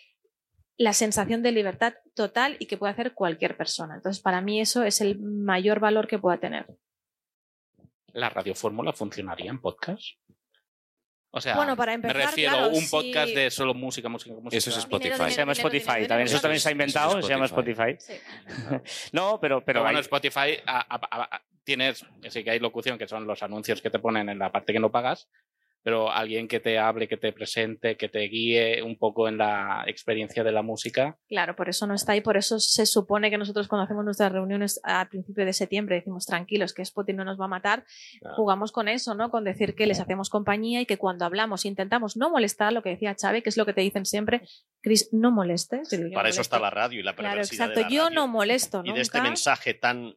la 0.77 0.93
sensación 0.93 1.43
de 1.43 1.53
libertad 1.53 1.95
total 2.15 2.57
y 2.59 2.67
que 2.67 2.77
puede 2.77 2.93
hacer 2.93 3.15
cualquier 3.15 3.57
persona. 3.57 3.95
Entonces, 3.95 4.23
para 4.23 4.41
mí 4.41 4.61
eso 4.61 4.85
es 4.85 5.01
el 5.01 5.19
mayor 5.19 5.81
valor 5.81 6.07
que 6.07 6.19
pueda 6.19 6.39
tener. 6.39 6.67
¿La 8.13 8.29
radiofórmula 8.29 8.93
funcionaría 8.93 9.51
en 9.51 9.61
podcast? 9.61 10.19
O 11.37 11.41
sea, 11.43 11.55
Bueno, 11.55 11.77
para 11.77 11.93
empezar, 11.93 12.17
me 12.17 12.25
refiero 12.25 12.53
claro, 12.53 12.67
a 12.67 12.69
un 12.71 12.81
si- 12.81 12.89
podcast 12.91 13.29
de 13.35 13.51
solo 13.51 13.75
música, 13.75 14.09
música, 14.09 14.35
música. 14.35 14.57
Eso 14.57 14.71
es 14.71 14.77
Spotify. 14.79 15.11
Dinero, 15.13 15.31
Se 15.31 15.37
llama 15.37 15.53
dinero, 15.53 15.69
Spotify 15.69 15.87
dinero, 15.93 16.09
también. 16.09 16.27
Eso 16.29 16.41
también 16.41 16.61
se 16.61 16.69
ha 16.69 16.73
inventado, 16.73 17.21
se 17.23 17.29
llama 17.29 17.45
Spotify. 17.45 17.97
Sí. 17.99 18.15
No, 19.13 19.39
pero, 19.39 19.63
pero 19.63 19.83
bueno, 19.83 19.99
hay- 19.99 20.01
Spotify 20.03 20.61
a- 20.67 20.87
a- 20.95 21.25
a- 21.37 21.43
tienes, 21.63 22.07
sí 22.31 22.43
que 22.43 22.51
hay 22.53 22.59
locución, 22.59 22.97
que 22.97 23.07
son 23.07 23.27
los 23.27 23.43
anuncios 23.43 23.83
que 23.83 23.91
te 23.91 23.99
ponen 23.99 24.29
en 24.31 24.39
la 24.39 24.51
parte 24.51 24.73
que 24.73 24.79
no 24.81 24.91
pagas, 24.91 25.29
pero 25.87 26.11
alguien 26.11 26.49
que 26.49 26.59
te 26.59 26.81
hable, 26.81 27.07
que 27.07 27.17
te 27.17 27.33
presente, 27.33 27.97
que 27.97 28.09
te 28.09 28.19
guíe 28.23 28.83
un 28.83 28.99
poco 28.99 29.29
en 29.29 29.39
la 29.39 29.85
experiencia 29.87 30.43
de 30.43 30.51
la 30.51 30.63
música. 30.63 31.17
Claro, 31.29 31.55
por 31.55 31.69
eso 31.69 31.87
no 31.87 31.95
está 31.95 32.11
ahí, 32.11 32.21
por 32.21 32.37
eso 32.37 32.59
se 32.59 32.87
supone 32.87 33.31
que 33.31 33.39
nosotros 33.39 33.69
cuando 33.69 33.85
hacemos 33.85 34.05
nuestras 34.05 34.33
reuniones 34.33 34.81
a 34.83 35.09
principio 35.09 35.45
de 35.47 35.53
septiembre 35.53 35.95
decimos 35.95 36.27
tranquilos 36.27 36.75
que 36.75 36.83
Spotify 36.83 37.17
no 37.17 37.25
nos 37.25 37.41
va 37.41 37.45
a 37.45 37.49
matar, 37.49 37.85
jugamos 38.35 38.73
con 38.73 38.89
eso, 38.89 39.15
¿no? 39.15 39.31
Con 39.31 39.45
decir 39.45 39.77
que 39.77 39.87
les 39.87 40.01
hacemos 40.01 40.29
compañía 40.29 40.81
y 40.81 40.87
que 40.87 40.99
cuando 40.99 41.25
hablamos 41.25 41.65
intentamos 41.65 42.17
no 42.17 42.31
molestar, 42.31 42.73
lo 42.73 42.83
que 42.83 42.91
decía 42.91 43.15
Chávez, 43.15 43.45
que 43.45 43.51
es 43.51 43.57
lo 43.57 43.65
que 43.65 43.73
te 43.73 43.83
dicen 43.83 44.07
siempre, 44.07 44.43
Chris, 44.83 45.11
no 45.13 45.31
molestes. 45.31 45.89
Para 46.13 46.31
eso 46.31 46.41
está 46.41 46.59
la 46.59 46.71
radio 46.71 46.99
y 46.99 47.05
la 47.05 47.15
Claro, 47.15 47.31
perversidad 47.35 47.67
exacto. 47.69 47.79
de 47.79 47.85
la 47.85 47.91
Yo 47.97 48.03
radio. 48.07 48.15
no 48.17 48.27
molesto 48.27 48.83
y 48.85 48.93
de 48.93 49.03
este 49.03 49.21
mensaje 49.21 49.75
tan 49.75 50.17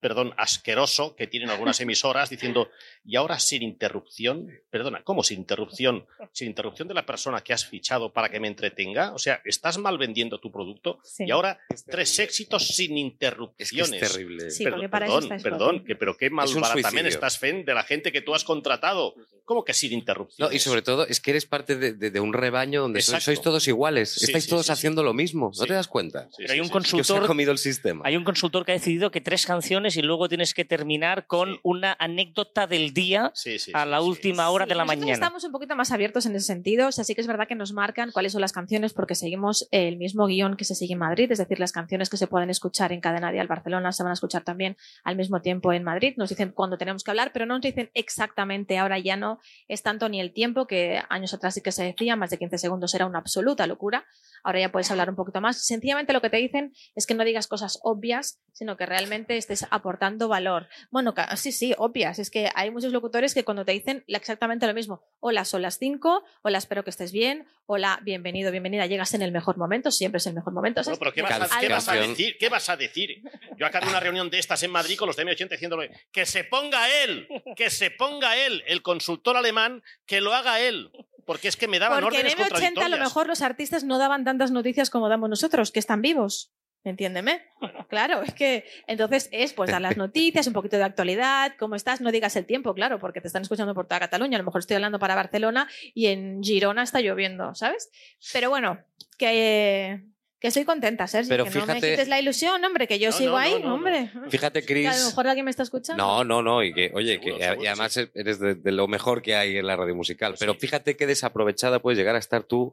perdón, 0.00 0.34
asqueroso 0.36 1.16
que 1.16 1.26
tienen 1.26 1.50
algunas 1.50 1.80
emisoras 1.80 2.30
diciendo, 2.30 2.68
y 3.04 3.16
ahora 3.16 3.38
sin 3.38 3.62
interrupción, 3.62 4.48
perdona, 4.70 5.02
¿cómo 5.02 5.22
sin 5.22 5.38
interrupción? 5.40 6.06
Sin 6.32 6.48
interrupción 6.48 6.88
de 6.88 6.94
la 6.94 7.06
persona 7.06 7.40
que 7.40 7.52
has 7.52 7.64
fichado 7.66 8.12
para 8.12 8.28
que 8.28 8.38
me 8.40 8.48
entretenga. 8.48 9.12
O 9.14 9.18
sea, 9.18 9.40
estás 9.44 9.78
mal 9.78 9.98
vendiendo 9.98 10.38
tu 10.38 10.50
producto 10.52 10.98
Sí. 11.02 11.24
y 11.26 11.30
ahora 11.30 11.58
Es 11.70 11.84
tres 11.84 12.18
éxitos 12.18 12.66
sin 12.66 12.96
Es 12.96 12.96
que 12.96 12.96
es 12.96 13.12
interrupciones. 13.12 14.00
terrible. 14.12 14.50
Sí, 14.50 14.64
Perdón, 14.64 14.90
para 14.90 15.06
perdón, 15.42 15.84
que, 15.84 15.96
pero 15.96 16.16
qué 16.16 16.30
mal 16.30 16.46
Es 16.48 16.82
también 16.82 17.06
estás 17.06 17.38
fen 17.38 17.64
de 17.64 17.74
la 17.74 17.82
gente 17.82 18.12
que 18.12 18.20
tú 18.22 18.34
has 18.34 18.44
contratado. 18.44 19.14
¿Cómo 19.44 19.64
que 19.64 19.72
sin 19.74 19.92
interrupciones? 19.92 20.50
No, 20.50 20.54
y 20.56 20.58
sobre 20.58 20.82
todo 20.82 21.06
es 21.06 21.20
que 21.20 21.30
eres 21.30 21.46
parte 21.46 21.76
de, 21.76 21.92
de- 21.92 22.10
de 22.10 22.20
un 22.20 22.32
rebaño 22.32 22.80
donde 22.82 23.00
sois, 23.00 23.22
sois 23.22 23.40
todos 23.40 23.68
iguales. 23.68 24.10
Sí, 24.10 24.24
Estáis 24.24 24.44
sí, 24.44 24.50
todos 24.50 24.66
sí, 24.66 24.68
sí. 24.68 24.72
haciendo 24.72 25.04
lo 25.04 25.14
mismo. 25.14 25.52
¿No 25.56 25.66
te 25.66 25.74
das 25.74 25.86
cuenta? 25.86 26.24
Sí, 26.30 26.36
Pero 26.38 26.52
hay 26.54 26.60
un. 26.60 26.68
Que 26.68 27.00
os 27.00 27.10
ha 27.10 27.20
comido 27.26 27.52
el 27.52 27.58
sistema. 27.58 28.02
Hay 28.04 28.16
un 28.16 28.24
consultor 28.24 28.64
que 28.64 28.72
ha 28.72 28.74
decidido 28.74 29.12
que 29.12 29.20
tres 29.20 29.46
canciones 29.46 29.85
y 29.96 30.02
luego 30.02 30.28
tienes 30.28 30.54
que 30.54 30.64
terminar 30.64 31.26
con 31.26 31.50
Sí. 31.54 31.60
una 31.62 31.94
anécdota 31.98 32.66
del 32.66 32.92
día 32.94 33.30
Sí, 33.34 33.58
sí, 33.58 33.70
a 33.74 33.84
la 33.84 34.00
sí. 34.00 34.04
última 34.08 34.48
hora 34.48 34.64
Sí, 34.64 34.70
de 34.70 34.74
la 34.74 34.84
nosotros 34.84 35.00
mañana. 35.02 35.12
Estamos 35.14 35.44
un 35.44 35.52
poquito 35.52 35.76
más 35.76 35.92
abiertos 35.92 36.24
en 36.26 36.34
ese 36.34 36.46
sentido. 36.46 36.88
O 36.88 36.92
sea, 36.92 37.04
sí 37.04 37.14
que 37.14 37.20
es 37.20 37.26
verdad 37.26 37.46
que 37.46 37.54
nos 37.54 37.72
marcan 37.72 38.10
cuáles 38.10 38.32
son 38.32 38.40
las 38.40 38.52
canciones 38.52 38.94
porque 38.94 39.14
seguimos 39.14 39.68
el 39.70 39.98
mismo 39.98 40.26
guion 40.26 40.56
que 40.56 40.64
se 40.64 40.74
sigue 40.74 40.94
en 40.94 40.98
Madrid, 41.00 41.30
es 41.30 41.38
decir, 41.38 41.60
las 41.60 41.72
canciones 41.72 42.08
que 42.10 42.16
se 42.16 42.26
pueden 42.26 42.48
escuchar 42.50 42.92
en 42.92 43.00
Cadena 43.00 43.30
Dial 43.30 43.46
Barcelona 43.46 43.92
se 43.92 44.02
van 44.02 44.10
a 44.10 44.14
escuchar 44.14 44.42
también 44.44 44.76
al 45.04 45.16
mismo 45.16 45.42
tiempo 45.42 45.72
en 45.72 45.84
Madrid. 45.84 46.14
Nos 46.16 46.30
dicen 46.30 46.50
cuándo 46.52 46.78
tenemos 46.78 47.04
que 47.04 47.10
hablar, 47.10 47.30
pero 47.32 47.44
no 47.46 47.54
nos 47.54 47.62
dicen 47.62 47.90
exactamente. 47.94 48.78
Ahora 48.78 48.98
ya 48.98 49.16
no 49.16 49.38
es 49.68 49.82
tanto 49.82 50.08
ni 50.08 50.20
el 50.20 50.32
tiempo 50.32 50.66
que 50.66 51.00
años 51.10 51.34
atrás 51.34 51.54
sí 51.54 51.60
que 51.60 51.72
se 51.72 51.84
decía, 51.84 52.16
más 52.16 52.30
de 52.30 52.38
15 52.38 52.56
segundos 52.58 52.94
era 52.94 53.06
una 53.06 53.18
absoluta 53.18 53.66
locura. 53.66 54.06
Ahora 54.46 54.60
ya 54.60 54.70
puedes 54.70 54.88
hablar 54.92 55.10
un 55.10 55.16
poquito 55.16 55.40
más. 55.40 55.66
Sencillamente 55.66 56.12
lo 56.12 56.20
que 56.20 56.30
te 56.30 56.36
dicen 56.36 56.72
es 56.94 57.04
que 57.04 57.14
no 57.14 57.24
digas 57.24 57.48
cosas 57.48 57.80
obvias, 57.82 58.38
sino 58.52 58.76
que 58.76 58.86
realmente 58.86 59.36
estés 59.36 59.66
aportando 59.72 60.28
valor. 60.28 60.68
Bueno, 60.92 61.12
sí, 61.34 61.50
sí, 61.50 61.74
obvias. 61.76 62.20
Es 62.20 62.30
que 62.30 62.48
hay 62.54 62.70
muchos 62.70 62.92
locutores 62.92 63.34
que 63.34 63.42
cuando 63.42 63.64
te 63.64 63.72
dicen 63.72 64.04
exactamente 64.06 64.68
lo 64.68 64.72
mismo, 64.72 65.02
hola, 65.18 65.44
son 65.44 65.62
las 65.62 65.78
5, 65.78 66.22
hola, 66.42 66.58
espero 66.58 66.84
que 66.84 66.90
estés 66.90 67.10
bien, 67.10 67.44
hola, 67.66 67.98
bienvenido, 68.04 68.52
bienvenida, 68.52 68.86
llegas 68.86 69.14
en 69.14 69.22
el 69.22 69.32
mejor 69.32 69.56
momento, 69.56 69.90
siempre 69.90 70.18
es 70.18 70.26
el 70.28 70.34
mejor 70.34 70.52
momento. 70.52 70.80
Bueno, 70.84 70.96
pero 71.00 71.12
¿qué 71.12 71.22
vas, 71.22 71.52
a, 71.52 71.58
qué 71.58 71.68
vas 71.68 71.88
a 71.88 71.94
decir? 71.94 72.36
¿Qué 72.38 72.48
vas 72.48 72.68
a 72.68 72.76
decir? 72.76 73.22
Yo 73.58 73.66
acabé 73.66 73.88
una 73.88 73.98
reunión 73.98 74.30
de 74.30 74.38
estas 74.38 74.62
en 74.62 74.70
Madrid 74.70 74.96
con 74.96 75.08
los 75.08 75.16
de 75.16 75.24
M80 75.24 75.48
diciéndole 75.48 75.90
que 76.12 76.24
se 76.24 76.44
ponga 76.44 76.88
él, 77.02 77.26
que 77.56 77.68
se 77.68 77.90
ponga 77.90 78.36
él, 78.36 78.62
el 78.68 78.82
consultor 78.82 79.36
alemán, 79.36 79.82
que 80.06 80.20
lo 80.20 80.32
haga 80.32 80.60
él. 80.60 80.92
Porque 81.26 81.48
es 81.48 81.56
que 81.56 81.68
me 81.68 81.78
daban 81.78 82.00
Porque 82.00 82.20
en 82.20 82.26
órdenes 82.26 82.52
M80 82.52 82.82
a 82.82 82.88
lo 82.88 82.98
mejor 82.98 83.26
los 83.26 83.42
artistas 83.42 83.84
no 83.84 83.98
daban 83.98 84.24
tantas 84.24 84.52
noticias 84.52 84.88
como 84.88 85.08
damos 85.08 85.28
nosotros, 85.28 85.72
que 85.72 85.80
están 85.80 86.00
vivos. 86.00 86.52
Entiéndeme. 86.84 87.42
Claro, 87.88 88.22
es 88.22 88.34
que 88.34 88.64
entonces 88.88 89.28
es 89.30 89.52
pues 89.52 89.70
dar 89.70 89.80
las 89.80 89.96
noticias, 89.96 90.46
un 90.48 90.52
poquito 90.52 90.76
de 90.76 90.82
actualidad, 90.82 91.52
cómo 91.56 91.76
estás, 91.76 92.00
no 92.00 92.10
digas 92.10 92.34
el 92.34 92.44
tiempo, 92.44 92.74
claro, 92.74 92.98
porque 92.98 93.20
te 93.20 93.28
están 93.28 93.42
escuchando 93.42 93.74
por 93.74 93.86
toda 93.86 94.00
Cataluña, 94.00 94.36
a 94.36 94.40
lo 94.40 94.44
mejor 94.44 94.58
estoy 94.58 94.74
hablando 94.74 94.98
para 94.98 95.14
Barcelona 95.14 95.68
y 95.94 96.06
en 96.06 96.42
Girona 96.42 96.82
está 96.82 97.00
lloviendo, 97.00 97.54
¿sabes? 97.54 97.90
Pero 98.32 98.50
bueno, 98.50 98.80
que, 99.18 100.02
que 100.46 100.48
estoy 100.48 100.64
contenta, 100.64 101.06
Sergi, 101.08 101.28
Pero 101.28 101.44
que 101.44 101.50
no 101.50 101.56
me 101.66 101.74
fíjate- 101.74 101.90
quites 101.90 102.08
la 102.08 102.20
ilusión, 102.20 102.64
hombre, 102.64 102.86
que 102.86 102.98
yo 102.98 103.10
No, 103.10 103.16
sigo 103.16 103.32
no, 103.32 103.36
ahí, 103.38 103.54
hombre. 103.64 104.10
Fíjate, 104.30 104.64
Que 104.64 104.72
a 104.86 104.90
lo 104.90 104.94
Chris. 104.96 105.06
mejor 105.06 105.26
alguien 105.26 105.44
me 105.44 105.50
está 105.50 105.62
escuchando. 105.64 106.02
No, 106.04 106.22
no, 106.24 106.42
no. 106.42 106.62
Y 106.62 106.72
que, 106.72 106.90
oye, 106.94 107.14
Seguro, 107.14 107.36
que 107.38 107.42
seguro, 107.44 107.62
y 107.64 107.66
además 107.66 107.96
eres 108.14 108.38
de, 108.38 108.54
de 108.54 108.72
lo 108.72 108.86
mejor 108.88 109.22
que 109.22 109.34
hay 109.34 109.56
en 109.58 109.66
la 109.66 109.74
radio 109.76 109.94
musical. 109.94 110.32
Pues 110.32 110.40
Pero 110.40 110.52
sí. 110.54 110.58
fíjate 110.60 110.96
qué 110.96 111.06
desaprovechada 111.06 111.80
puedes 111.80 111.98
llegar 111.98 112.14
a 112.14 112.18
estar 112.18 112.44
tú. 112.44 112.72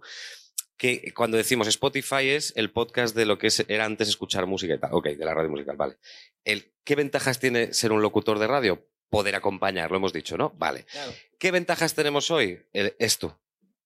Que 0.78 1.14
cuando 1.16 1.38
decimos 1.38 1.68
Spotify 1.68 2.30
es 2.30 2.52
el 2.56 2.72
podcast 2.72 3.16
de 3.16 3.26
lo 3.26 3.38
que 3.38 3.50
era 3.68 3.86
antes 3.86 4.08
escuchar 4.10 4.46
música 4.48 4.74
y 4.74 4.80
tal. 4.80 4.90
Ok, 4.94 5.08
de 5.10 5.26
la 5.26 5.34
radio 5.34 5.50
musical, 5.50 5.78
vale. 5.78 5.98
El, 6.44 6.74
¿Qué 6.84 6.96
ventajas 6.96 7.40
tiene 7.40 7.74
ser 7.74 7.92
un 7.92 8.02
locutor 8.02 8.40
de 8.40 8.48
radio? 8.48 8.86
Poder 9.10 9.36
acompañar, 9.36 9.92
lo 9.92 9.98
hemos 9.98 10.12
dicho, 10.14 10.38
¿no? 10.38 10.52
Vale. 10.58 10.86
¿Qué 11.40 11.52
ventajas 11.52 11.94
tenemos 11.94 12.32
hoy? 12.32 12.60
El- 12.74 12.96
esto. 13.00 13.40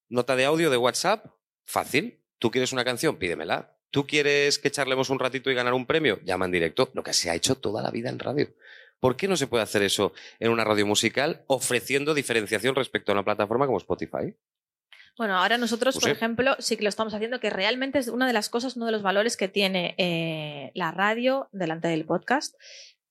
Nota 0.08 0.34
de 0.36 0.46
audio 0.46 0.70
de 0.70 0.76
WhatsApp, 0.78 1.26
fácil. 1.66 2.24
¿Tú 2.38 2.50
quieres 2.50 2.72
una 2.72 2.84
canción? 2.84 3.16
Pídemela. 3.18 3.77
¿Tú 3.90 4.06
quieres 4.06 4.58
que 4.58 4.70
charlemos 4.70 5.10
un 5.10 5.18
ratito 5.18 5.50
y 5.50 5.54
ganar 5.54 5.74
un 5.74 5.86
premio? 5.86 6.20
Llama 6.24 6.44
en 6.44 6.52
directo. 6.52 6.90
Lo 6.94 7.02
que 7.02 7.12
se 7.12 7.30
ha 7.30 7.34
hecho 7.34 7.54
toda 7.54 7.82
la 7.82 7.90
vida 7.90 8.10
en 8.10 8.18
radio. 8.18 8.48
¿Por 9.00 9.16
qué 9.16 9.28
no 9.28 9.36
se 9.36 9.46
puede 9.46 9.62
hacer 9.62 9.82
eso 9.82 10.12
en 10.40 10.50
una 10.50 10.64
radio 10.64 10.84
musical 10.86 11.44
ofreciendo 11.46 12.14
diferenciación 12.14 12.74
respecto 12.74 13.12
a 13.12 13.14
una 13.14 13.24
plataforma 13.24 13.66
como 13.66 13.78
Spotify? 13.78 14.34
Bueno, 15.16 15.36
ahora 15.36 15.58
nosotros, 15.58 15.96
No 15.96 16.00
por 16.00 16.10
ejemplo, 16.10 16.54
sí 16.60 16.76
que 16.76 16.84
lo 16.84 16.88
estamos 16.88 17.12
haciendo, 17.12 17.40
que 17.40 17.50
realmente 17.50 17.98
es 17.98 18.06
una 18.06 18.28
de 18.28 18.32
las 18.32 18.48
cosas, 18.48 18.76
uno 18.76 18.86
de 18.86 18.92
los 18.92 19.02
valores 19.02 19.36
que 19.36 19.48
tiene 19.48 19.96
eh, 19.98 20.70
la 20.74 20.92
radio 20.92 21.48
delante 21.50 21.88
del 21.88 22.04
podcast, 22.04 22.54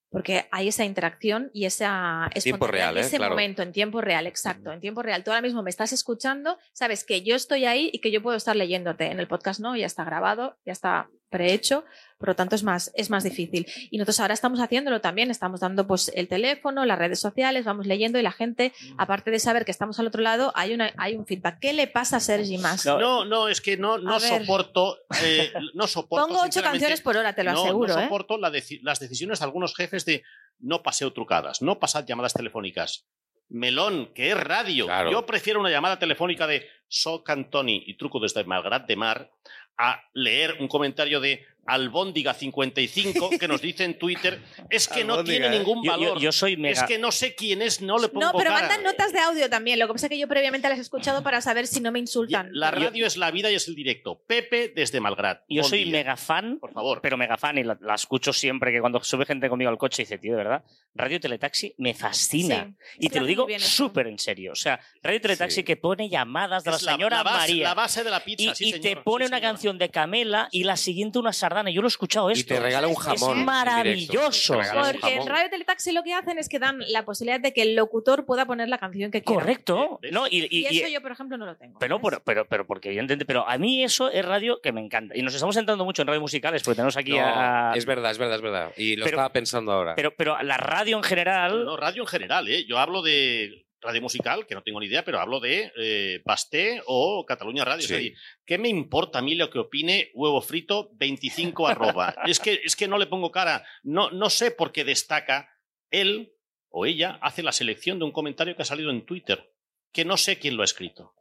porque 0.10 0.48
hay 0.52 0.70
esa 0.70 0.86
interacción 0.86 1.50
y 1.54 1.66
esa 1.66 2.30
Tiempo 2.42 2.68
real, 2.68 2.98
¿eh? 2.98 3.02
ese 3.02 3.18
Claro. 3.18 3.34
momento, 3.34 3.62
en 3.62 3.72
tiempo 3.72 4.02
real, 4.02 4.28
exacto, 4.28 4.72
en 4.72 4.80
tiempo 4.80 5.02
real. 5.02 5.24
Tú 5.24 5.32
ahora 5.32 5.42
mismo 5.42 5.64
me 5.64 5.70
estás 5.70 5.92
escuchando, 5.94 6.58
sabes 6.74 7.04
que 7.04 7.24
yo 7.24 7.36
estoy 7.36 7.66
ahí 7.66 7.90
y 7.92 8.00
que 8.00 8.12
yo 8.12 8.22
puedo 8.22 8.38
estar 8.38 8.56
leyéndote. 8.56 9.08
En 9.12 9.20
el 9.20 9.28
podcast 9.28 9.60
no, 9.60 9.76
ya 9.76 9.86
está 9.86 10.04
grabado, 10.04 10.58
ya 10.66 10.72
está 10.74 11.10
prehecho, 11.30 11.84
por 12.18 12.30
lo 12.30 12.36
tanto 12.36 12.56
es 12.56 12.64
más, 12.64 12.92
es 12.96 13.10
más 13.10 13.24
difícil. 13.24 13.66
Y 13.92 13.98
nosotros 13.98 14.20
ahora 14.22 14.34
estamos 14.34 14.60
haciéndolo 14.60 15.02
también, 15.02 15.30
estamos 15.30 15.60
dando 15.60 15.86
pues 15.86 16.12
el 16.16 16.28
teléfono, 16.28 16.86
las 16.86 16.98
redes 16.98 17.20
sociales, 17.20 17.66
vamos 17.66 17.86
leyendo 17.86 18.18
y 18.18 18.24
la 18.24 18.32
gente, 18.32 18.74
Mm. 18.82 18.96
aparte 19.00 19.30
de 19.32 19.40
saber 19.40 19.66
que 19.66 19.72
estamos 19.72 20.00
al 20.00 20.08
otro 20.08 20.22
lado, 20.22 20.52
hay, 20.56 20.74
una, 20.74 20.92
hay 20.98 21.16
un 21.16 21.26
feedback. 21.28 21.60
¿Qué 21.60 21.74
le 21.74 21.88
pasa 21.88 22.18
a 22.18 22.20
Sergi 22.20 22.58
más? 22.58 22.86
No, 22.86 22.98
No, 23.00 23.26
no, 23.26 23.48
es 23.50 23.62
que 23.62 23.78
no, 23.78 23.98
no 23.98 24.20
soporto. 24.20 24.98
eh, 25.24 25.52
no 25.74 25.86
soporto. 25.88 26.28
Pongo 26.28 26.42
ocho 26.44 26.62
canciones 26.62 27.02
por 27.02 27.18
hora, 27.18 27.34
te 27.36 27.44
lo 27.44 27.52
no, 27.54 27.64
aseguro, 27.64 27.94
no 27.94 28.00
¿eh? 28.00 28.04
soporto 28.06 28.38
la 28.38 28.50
deci- 28.50 28.80
las 28.82 29.00
decisiones 29.00 29.40
de 29.40 29.46
algunos 29.46 29.76
jefes 29.76 30.06
de 30.06 30.24
no 30.60 30.82
paseo 30.82 31.14
trucadas, 31.14 31.62
no 31.62 31.78
pasad 31.80 32.06
llamadas 32.06 32.34
telefónicas. 32.34 33.06
Melón, 33.50 34.12
que 34.14 34.32
es 34.32 34.38
radio. 34.38 34.86
Claro. 34.88 35.10
Yo 35.12 35.26
prefiero 35.26 35.60
una 35.62 35.70
llamada 35.70 36.00
telefónica 36.00 36.48
de 36.48 36.68
So 36.90 37.24
Cantoni 37.24 37.82
y 37.88 37.96
truco 37.96 38.20
desde 38.20 38.44
Malgrat 38.44 38.86
de 38.88 38.96
Mar 38.98 39.32
a 39.78 40.04
leer 40.14 40.58
un 40.60 40.68
comentario 40.68 41.20
de 41.20 41.46
Albóndiga 41.68 42.34
55 42.34 43.30
que 43.40 43.48
nos 43.48 43.62
dice 43.62 43.84
en 43.84 43.98
Twitter 44.00 44.42
es 44.70 44.88
que 44.88 45.04
no 45.04 45.24
tiene 45.24 45.48
¿eh? 45.48 45.50
ningún 45.52 45.82
valor. 45.84 46.16
yo- 46.18 46.20
yo 46.28 46.32
soy 46.32 46.54
Es 46.54 46.60
mega. 46.60 46.86
que 46.86 46.98
no 46.98 47.12
sé 47.12 47.36
quién 47.36 47.62
es, 47.62 47.82
no 47.82 47.98
le 48.00 48.08
pongo 48.10 48.26
No, 48.26 48.32
pero 48.38 48.50
cara. 48.52 48.62
mandan 48.62 48.84
notas 48.84 49.12
de 49.14 49.20
audio 49.20 49.50
también. 49.50 49.78
Lo 49.80 49.88
que 49.88 49.94
pasa 49.94 50.08
es 50.08 50.10
que 50.12 50.18
yo 50.18 50.28
previamente 50.28 50.68
las 50.70 50.78
he 50.78 50.82
escuchado 50.82 51.24
para 51.24 51.42
saber 51.42 51.68
si 51.68 51.80
no 51.82 51.92
me 51.92 52.00
insultan. 52.00 52.50
La 52.54 52.72
radio 52.72 53.06
es 53.06 53.18
la 53.18 53.32
vida 53.32 53.52
y 53.52 53.56
es 53.56 53.68
el 53.68 53.76
directo. 53.76 54.22
Pepe 54.28 54.72
desde 54.76 55.00
Malgrat. 55.00 55.44
Yo 55.50 55.64
soy 55.64 55.84
día. 55.84 55.92
mega 55.92 56.18
fan, 56.18 56.58
Por 56.60 56.74
favor. 56.74 57.02
pero 57.02 57.18
mega 57.18 57.38
fan 57.38 57.58
y 57.58 57.64
la, 57.64 57.78
la 57.82 57.96
escucho 57.96 58.34
siempre 58.34 58.72
que 58.72 58.80
cuando 58.82 59.04
sube 59.04 59.26
gente 59.26 59.50
conmigo 59.50 59.70
al 59.70 59.78
coche 59.78 60.04
dice, 60.04 60.18
tío, 60.18 60.32
de 60.32 60.38
verdad, 60.38 60.64
Radio 60.96 61.20
Teletaxi 61.20 61.76
me 61.78 61.94
fascina. 61.94 62.74
Sí, 62.94 62.98
y 63.02 63.10
te 63.10 63.20
lo 63.20 63.26
digo 63.26 63.48
súper 63.60 64.08
en 64.08 64.18
serio. 64.20 64.52
O 64.54 64.56
sea, 64.56 64.80
Radio 65.04 65.22
Teletaxi 65.22 65.58
Sí. 65.58 65.64
que 65.64 65.76
pone 65.78 66.08
llamadas 66.10 66.64
de 66.64 66.72
la 66.72 66.78
Es 66.78 66.84
señora 66.84 67.24
base, 67.24 67.38
María. 67.38 67.64
la 67.70 67.74
base 67.74 68.04
de 68.04 68.10
la 68.12 68.20
pizza. 68.24 68.52
y, 68.52 68.56
sí, 68.56 68.66
y 68.70 68.72
señor, 68.74 68.82
te 68.82 68.96
pone 68.98 69.26
sí, 69.26 69.30
una 69.32 69.42
canción 69.42 69.78
de 69.78 69.90
Camela 69.90 70.50
y 70.52 70.64
la 70.64 70.78
siguiente 70.78 71.20
una 71.20 71.34
sardana. 71.58 71.72
Yo 71.72 71.82
lo 71.82 71.88
he 71.88 71.90
escuchado 71.90 72.30
esto. 72.30 72.42
Y 72.54 72.58
te 72.58 72.60
regala 72.62 72.88
un 72.88 72.94
Es 72.94 73.00
jamón. 73.00 73.40
en 73.40 73.46
maravilloso. 73.46 74.54
Porque 74.56 75.16
en. 75.16 75.28
Radio 75.28 75.50
Teletaxi 75.50 75.92
lo 75.92 76.04
que 76.04 76.14
hacen 76.14 76.38
es 76.38 76.50
que 76.50 76.60
dan 76.60 76.80
la 76.90 77.06
posibilidad 77.06 77.40
de 77.40 77.54
que 77.54 77.62
el 77.62 77.76
locutor 77.76 78.26
pueda 78.26 78.46
poner 78.46 78.70
la 78.70 78.78
canción 78.78 79.12
que 79.12 79.22
quiera. 79.24 79.42
Correcto. 79.42 80.00
¿no? 80.12 80.28
Y, 80.28 80.46
y- 80.46 80.68
Y, 80.68 80.68
y- 80.68 80.80
eso 80.80 80.88
yo, 80.90 81.02
por 81.02 81.12
ejemplo, 81.12 81.38
no 81.38 81.46
lo 81.46 81.56
tengo. 81.56 81.80
pero, 81.80 82.00
pero, 82.02 82.22
pero, 82.24 82.48
pero, 82.48 82.66
porque 82.68 82.90
evidentemente, 82.90 83.26
pero 83.26 83.48
a 83.48 83.58
mí 83.58 83.84
eso 83.84 84.10
es 84.12 84.24
radio 84.26 84.60
que 84.62 84.72
me 84.72 84.82
encanta. 84.82 85.16
Y 85.18 85.22
nos 85.22 85.34
estamos 85.34 85.56
centrando 85.56 85.86
mucho 85.86 86.02
en 86.02 86.08
radio 86.08 86.22
musicales 86.22 86.64
porque 86.64 86.76
tenemos 86.76 86.98
aquí 86.98 87.12
No, 87.12 87.26
a. 87.26 87.74
Es 87.76 87.86
verdad, 87.86 88.12
es 88.12 88.18
verdad, 88.18 88.36
es 88.36 88.42
verdad. 88.42 88.72
Y 88.78 88.96
lo 88.96 89.06
Pero- 89.06 89.18
estaba 89.18 89.34
pensando 89.34 89.72
ahora. 89.72 89.96
Pero, 89.96 90.14
pero 90.16 90.42
la 90.44 90.58
radio 90.58 90.98
en 90.98 91.04
general. 91.04 91.66
No, 91.66 91.78
radio 91.78 92.04
en 92.04 92.08
general, 92.08 92.48
¿eh? 92.48 92.66
Yo 92.68 92.78
hablo 92.80 93.02
de 93.02 93.66
radio 93.82 94.02
musical, 94.02 94.46
que 94.48 94.56
no 94.56 94.64
tengo 94.64 94.80
ni 94.80 94.88
idea, 94.88 95.04
pero 95.06 95.20
hablo 95.20 95.40
de 95.40 95.72
eh, 95.78 96.22
Basté 96.26 96.82
o 96.86 97.26
Cataluña 97.26 97.64
Radio. 97.64 97.88
Sí. 97.88 98.14
¿qué 98.46 98.58
me 98.58 98.70
importa 98.70 99.20
a 99.20 99.22
mí 99.22 99.36
lo 99.36 99.50
que 99.50 99.60
opine 99.60 100.10
Huevo 100.14 100.42
Frito 100.42 100.90
25 100.94 101.68
arroba? 101.68 102.16
es, 102.26 102.40
que, 102.40 102.60
es 102.64 102.76
que 102.76 102.88
no 102.88 102.98
le 102.98 103.06
pongo 103.08 103.32
cara. 103.32 103.66
No, 103.84 104.10
no 104.12 104.30
sé 104.30 104.52
por 104.52 104.72
qué 104.72 104.84
destaca 104.84 105.50
él 105.92 106.34
o 106.70 106.86
ella 106.86 107.20
hace 107.22 107.44
la 107.44 107.52
selección 107.52 108.00
de 108.00 108.06
un 108.06 108.12
comentario 108.12 108.56
que 108.56 108.62
ha 108.64 108.66
salido 108.66 108.90
en 108.90 109.06
Twitter, 109.06 109.54
que 109.92 110.06
no 110.06 110.18
sé 110.18 110.40
quién 110.40 110.56
lo 110.58 110.64
ha 110.64 110.66
escrito. 110.66 111.14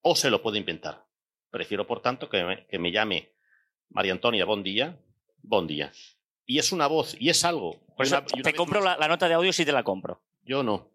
O 0.00 0.16
se 0.16 0.30
lo 0.30 0.42
puede 0.42 0.58
inventar. 0.58 1.04
Prefiero, 1.50 1.86
por 1.86 2.00
tanto, 2.00 2.28
que 2.30 2.42
me, 2.44 2.66
que 2.66 2.78
me 2.78 2.90
llame 2.92 3.32
María 3.88 4.12
Antonia 4.12 4.44
Bon 4.44 4.62
Día, 4.62 4.98
Bon 5.42 5.66
Día. 5.66 5.92
Y 6.46 6.58
es 6.58 6.72
una 6.72 6.86
voz, 6.86 7.14
y 7.20 7.28
es 7.28 7.44
algo. 7.44 7.84
Por 7.96 8.06
Y 8.06 8.08
eso 8.08 8.16
una- 8.18 8.26
y 8.32 8.40
una 8.40 8.42
te 8.42 8.54
compro 8.54 8.80
la 8.82 9.08
nota 9.08 9.28
de 9.28 9.34
audio 9.34 9.52
si 9.52 9.64
te 9.64 9.72
la 9.72 9.82
compro. 9.84 10.22
Yo 10.42 10.62
no. 10.62 10.89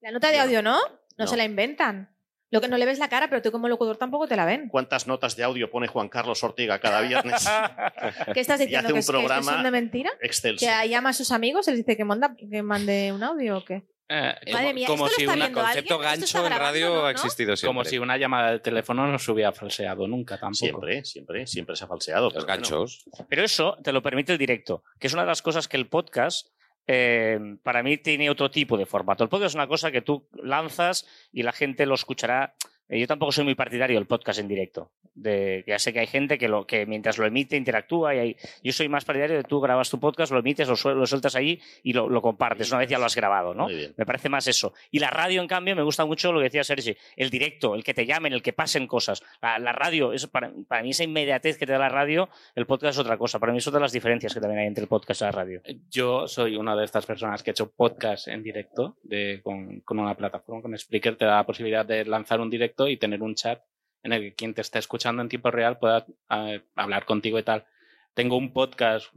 La 0.00 0.10
nota 0.10 0.30
de 0.30 0.36
no. 0.38 0.42
audio, 0.44 0.62
¿no? 0.62 0.78
No, 0.78 1.24
No. 1.24 1.26
se 1.26 1.36
la 1.36 1.44
inventan. 1.44 2.14
Lo 2.50 2.62
que 2.62 2.68
no 2.68 2.78
le 2.78 2.86
ves 2.86 2.98
la 2.98 3.08
cara, 3.10 3.28
pero 3.28 3.42
tú 3.42 3.50
como 3.52 3.68
locutor 3.68 3.98
tampoco 3.98 4.26
te 4.26 4.34
la 4.34 4.46
ven. 4.46 4.68
¿Cuántas 4.70 5.06
notas 5.06 5.36
de 5.36 5.44
audio 5.44 5.70
pone 5.70 5.86
Juan 5.86 6.08
Carlos 6.08 6.42
Ortega 6.42 6.78
cada 6.78 7.02
viernes? 7.02 7.44
¿Qué 8.34 8.40
estás 8.40 8.58
Y 8.60 8.64
diciendo? 8.64 8.86
hace 8.88 8.92
un 8.92 8.94
¿Que, 8.94 8.98
es- 9.00 9.06
que 9.06 9.12
programa 9.12 9.52
son 9.52 9.62
de 9.64 9.70
mentira? 9.70 10.10
Excelso. 10.22 10.64
¿Que 10.64 10.88
llama 10.88 11.10
a 11.10 11.12
sus 11.12 11.30
amigos 11.30 11.68
y 11.68 11.72
les 11.72 11.80
dice 11.80 11.96
que, 11.96 12.04
manda, 12.06 12.34
que 12.36 12.62
mande 12.62 13.12
un 13.12 13.22
audio 13.22 13.58
o 13.58 13.64
qué? 13.64 13.82
Eh, 14.10 14.34
Madre 14.54 14.72
mía, 14.72 14.86
como 14.86 15.06
¿esto 15.06 15.20
lo 15.22 15.30
si 15.32 15.36
viendo 15.36 15.52
concepto 15.60 15.94
alguien? 16.00 16.22
¿Esto 16.24 16.24
está 16.24 16.40
gancho 16.40 16.46
en 16.54 16.58
radio 16.58 16.88
no, 16.88 16.98
ha 17.00 17.02
no? 17.02 17.08
existido 17.10 17.54
siempre. 17.54 17.68
como 17.68 17.84
si 17.84 17.98
una 17.98 18.16
llamada 18.16 18.52
de 18.52 18.60
teléfono 18.60 19.06
no 19.06 19.18
se 19.18 19.30
hubiera 19.30 19.52
falseado 19.52 20.08
nunca 20.08 20.36
tampoco. 20.38 20.54
Siempre, 20.54 21.04
siempre, 21.04 21.46
siempre 21.46 21.76
se 21.76 21.84
ha 21.84 21.88
falseado. 21.88 22.24
Los 22.30 22.32
pero 22.32 22.46
ganchos. 22.46 23.04
Pero 23.28 23.42
eso 23.44 23.76
te 23.84 23.92
lo 23.92 24.00
permite 24.02 24.32
el 24.32 24.38
directo, 24.38 24.82
que 24.98 25.08
es 25.08 25.12
una 25.12 25.24
de 25.24 25.28
las 25.28 25.42
cosas 25.42 25.68
que 25.68 25.76
el 25.76 25.88
podcast 25.88 26.48
eh, 26.90 27.38
para 27.62 27.82
mí 27.82 27.98
tiene 27.98 28.30
otro 28.30 28.50
tipo 28.50 28.78
de 28.78 28.86
formato. 28.86 29.22
El 29.22 29.28
podcast 29.28 29.50
es 29.50 29.54
una 29.54 29.68
cosa 29.68 29.90
que 29.90 30.00
tú 30.00 30.26
lanzas 30.32 31.06
y 31.30 31.42
la 31.42 31.52
gente 31.52 31.84
lo 31.84 31.94
escuchará. 31.94 32.54
Eh, 32.88 32.98
Yo 33.00 33.06
tampoco 33.06 33.32
soy 33.32 33.44
muy 33.44 33.54
partidario 33.54 33.96
del 33.96 34.06
podcast 34.06 34.40
en 34.40 34.48
directo. 34.48 34.90
De, 35.14 35.64
ya 35.66 35.78
sé 35.80 35.92
que 35.92 35.98
hay 35.98 36.06
gente 36.06 36.38
que, 36.38 36.46
lo, 36.48 36.64
que 36.66 36.86
mientras 36.86 37.18
lo 37.18 37.26
emite 37.26 37.56
interactúa. 37.56 38.14
Y 38.14 38.18
hay- 38.18 38.36
yo 38.62 38.72
soy 38.72 38.88
más 38.88 39.04
partidario 39.04 39.36
de 39.36 39.42
tú 39.42 39.60
grabas 39.60 39.90
tu 39.90 39.98
podcast, 39.98 40.30
lo 40.32 40.38
emites, 40.38 40.68
lo, 40.68 40.94
lo 40.94 41.06
sueltas 41.06 41.34
ahí 41.34 41.60
y 41.82 41.92
lo, 41.92 42.08
lo 42.08 42.22
compartes. 42.22 42.70
Una 42.70 42.78
vez 42.80 42.88
ya 42.88 42.98
lo 42.98 43.04
has 43.04 43.16
grabado, 43.16 43.52
¿no? 43.52 43.68
Me 43.96 44.06
parece 44.06 44.28
más 44.28 44.46
eso. 44.46 44.74
Y 44.92 45.00
la 45.00 45.10
radio, 45.10 45.40
en 45.42 45.48
cambio, 45.48 45.74
me 45.74 45.82
gusta 45.82 46.04
mucho 46.06 46.32
lo 46.32 46.38
que 46.38 46.44
decía 46.44 46.62
Sergi, 46.64 46.96
el 47.16 47.30
directo, 47.30 47.74
el 47.74 47.82
que 47.82 47.94
te 47.94 48.06
llamen, 48.06 48.32
el 48.32 48.42
que 48.42 48.52
pasen 48.52 48.86
cosas. 48.86 49.22
La, 49.42 49.58
la 49.58 49.72
radio, 49.72 50.12
eso 50.12 50.28
para, 50.30 50.52
para 50.68 50.82
mí 50.82 50.90
esa 50.90 51.02
inmediatez 51.04 51.58
que 51.58 51.66
te 51.66 51.72
da 51.72 51.78
la 51.78 51.88
radio, 51.88 52.28
el 52.54 52.66
podcast 52.66 52.94
es 52.94 52.98
otra 53.00 53.16
cosa. 53.18 53.40
Para 53.40 53.52
mí 53.52 53.58
es 53.58 53.66
otra 53.66 53.78
de 53.80 53.82
las 53.84 53.92
diferencias 53.92 54.32
que 54.32 54.40
también 54.40 54.60
hay 54.60 54.66
entre 54.68 54.82
el 54.82 54.88
podcast 54.88 55.20
y 55.20 55.24
la 55.24 55.32
radio. 55.32 55.60
Yo 55.90 56.28
soy 56.28 56.54
una 56.56 56.76
de 56.76 56.84
estas 56.84 57.04
personas 57.06 57.42
que 57.42 57.50
ha 57.50 57.52
hecho 57.52 57.70
podcast 57.70 58.28
en 58.28 58.42
directo 58.44 58.96
de, 59.02 59.40
con, 59.42 59.80
con 59.80 59.98
una 59.98 60.14
plataforma, 60.14 60.62
con 60.62 60.78
Spreaker, 60.78 61.16
te 61.16 61.24
da 61.24 61.36
la 61.38 61.46
posibilidad 61.46 61.84
de 61.84 62.04
lanzar 62.04 62.40
un 62.40 62.48
directo 62.50 62.77
y 62.86 62.96
tener 62.96 63.22
un 63.22 63.34
chat 63.34 63.62
en 64.04 64.12
el 64.12 64.20
que 64.22 64.34
quien 64.34 64.54
te 64.54 64.60
está 64.60 64.78
escuchando 64.78 65.22
en 65.22 65.28
tiempo 65.28 65.50
real 65.50 65.78
pueda 65.78 66.06
eh, 66.30 66.62
hablar 66.76 67.04
contigo 67.04 67.38
y 67.38 67.42
tal. 67.42 67.66
Tengo 68.14 68.36
un 68.36 68.52
podcast, 68.52 69.12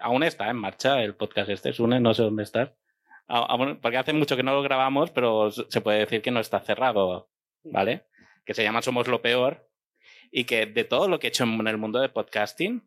aún 0.00 0.22
está 0.22 0.48
en 0.48 0.56
marcha 0.56 1.02
el 1.02 1.14
podcast 1.14 1.50
este, 1.50 1.72
Sune, 1.74 2.00
no 2.00 2.14
sé 2.14 2.22
dónde 2.22 2.42
está. 2.44 2.74
A- 3.28 3.40
aún- 3.46 3.78
porque 3.80 3.98
hace 3.98 4.12
mucho 4.14 4.36
que 4.36 4.42
no 4.42 4.54
lo 4.54 4.62
grabamos, 4.62 5.10
pero 5.10 5.50
se 5.50 5.80
puede 5.82 5.98
decir 5.98 6.22
que 6.22 6.30
no 6.30 6.40
está 6.40 6.60
cerrado, 6.60 7.28
¿vale? 7.64 8.06
Que 8.46 8.54
se 8.54 8.62
llama 8.62 8.80
Somos 8.82 9.06
lo 9.08 9.20
Peor 9.20 9.68
y 10.30 10.44
que 10.44 10.64
de 10.66 10.84
todo 10.84 11.08
lo 11.08 11.18
que 11.18 11.26
he 11.26 11.28
hecho 11.28 11.44
en 11.44 11.66
el 11.68 11.76
mundo 11.78 11.98
de 12.00 12.08
podcasting, 12.08 12.82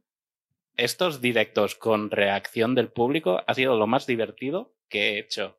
estos 0.78 1.22
directos 1.22 1.76
con 1.76 2.12
reacción 2.12 2.76
del 2.76 2.90
público 2.92 3.42
ha 3.48 3.54
sido 3.54 3.78
lo 3.78 3.88
más 3.88 4.06
divertido 4.08 4.74
que 4.90 5.12
he 5.14 5.20
hecho. 5.20 5.58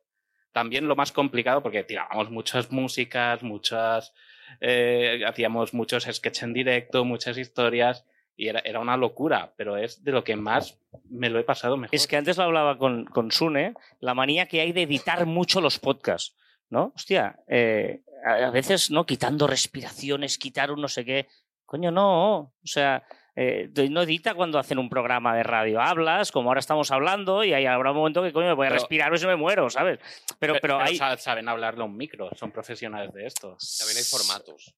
También 0.51 0.87
lo 0.87 0.95
más 0.95 1.11
complicado 1.11 1.63
porque 1.63 1.83
tirábamos 1.83 2.29
muchas 2.29 2.71
músicas, 2.71 3.41
muchas. 3.41 4.13
Eh, 4.61 5.23
hacíamos 5.27 5.73
muchos 5.73 6.03
sketches 6.11 6.43
en 6.43 6.53
directo, 6.53 7.05
muchas 7.05 7.37
historias 7.37 8.05
y 8.35 8.47
era, 8.49 8.59
era 8.59 8.79
una 8.79 8.97
locura, 8.97 9.53
pero 9.57 9.77
es 9.77 10.03
de 10.03 10.11
lo 10.11 10.23
que 10.23 10.35
más 10.35 10.77
me 11.09 11.29
lo 11.29 11.39
he 11.39 11.43
pasado 11.43 11.75
mejor. 11.75 11.95
Es 11.95 12.07
que 12.07 12.17
antes 12.17 12.37
lo 12.37 12.43
hablaba 12.43 12.77
con, 12.77 13.05
con 13.05 13.31
Sune, 13.31 13.73
la 13.99 14.13
manía 14.13 14.45
que 14.45 14.61
hay 14.61 14.71
de 14.71 14.83
editar 14.83 15.25
mucho 15.25 15.59
los 15.59 15.79
podcasts, 15.79 16.35
¿no? 16.69 16.93
Hostia, 16.95 17.39
eh, 17.47 18.01
a 18.23 18.49
veces, 18.51 18.91
¿no? 18.91 19.05
Quitando 19.05 19.47
respiraciones, 19.47 20.37
quitar 20.37 20.71
un 20.71 20.81
no 20.81 20.87
sé 20.87 21.05
qué. 21.05 21.27
Coño, 21.65 21.91
no. 21.91 22.37
O 22.37 22.53
sea, 22.63 23.03
eh, 23.39 23.69
no 23.91 24.01
edita 24.01 24.33
cuando 24.33 24.57
hacen 24.59 24.79
un 24.79 24.89
programa 24.89 25.35
de 25.35 25.43
radio. 25.43 25.79
Hablas, 25.79 26.31
como 26.31 26.49
ahora 26.49 26.59
estamos 26.59 26.89
hablando, 26.91 27.43
y 27.43 27.53
ahí 27.53 27.65
habrá 27.67 27.91
un 27.91 27.97
momento 27.97 28.23
que, 28.23 28.33
coño, 28.33 28.47
me 28.47 28.53
voy 28.55 28.65
a 28.65 28.69
Pero- 28.69 28.79
respirar 28.79 29.13
o 29.13 29.17
se 29.17 29.27
me 29.27 29.35
muero, 29.35 29.69
¿sabes? 29.69 29.99
Pero, 30.39 30.55
pero, 30.59 30.79
hay... 30.81 30.97
sa- 30.97 31.15
saben 31.17 31.47
hablarle 31.47 31.83
a 31.83 31.85
un 31.85 31.95
micro, 31.95 32.29
son 32.35 32.51
profesionales 32.51 33.13
de 33.13 33.27
esto. 33.27 33.55
También 33.79 33.97
hay 33.99 34.03
formatos. 34.03 34.73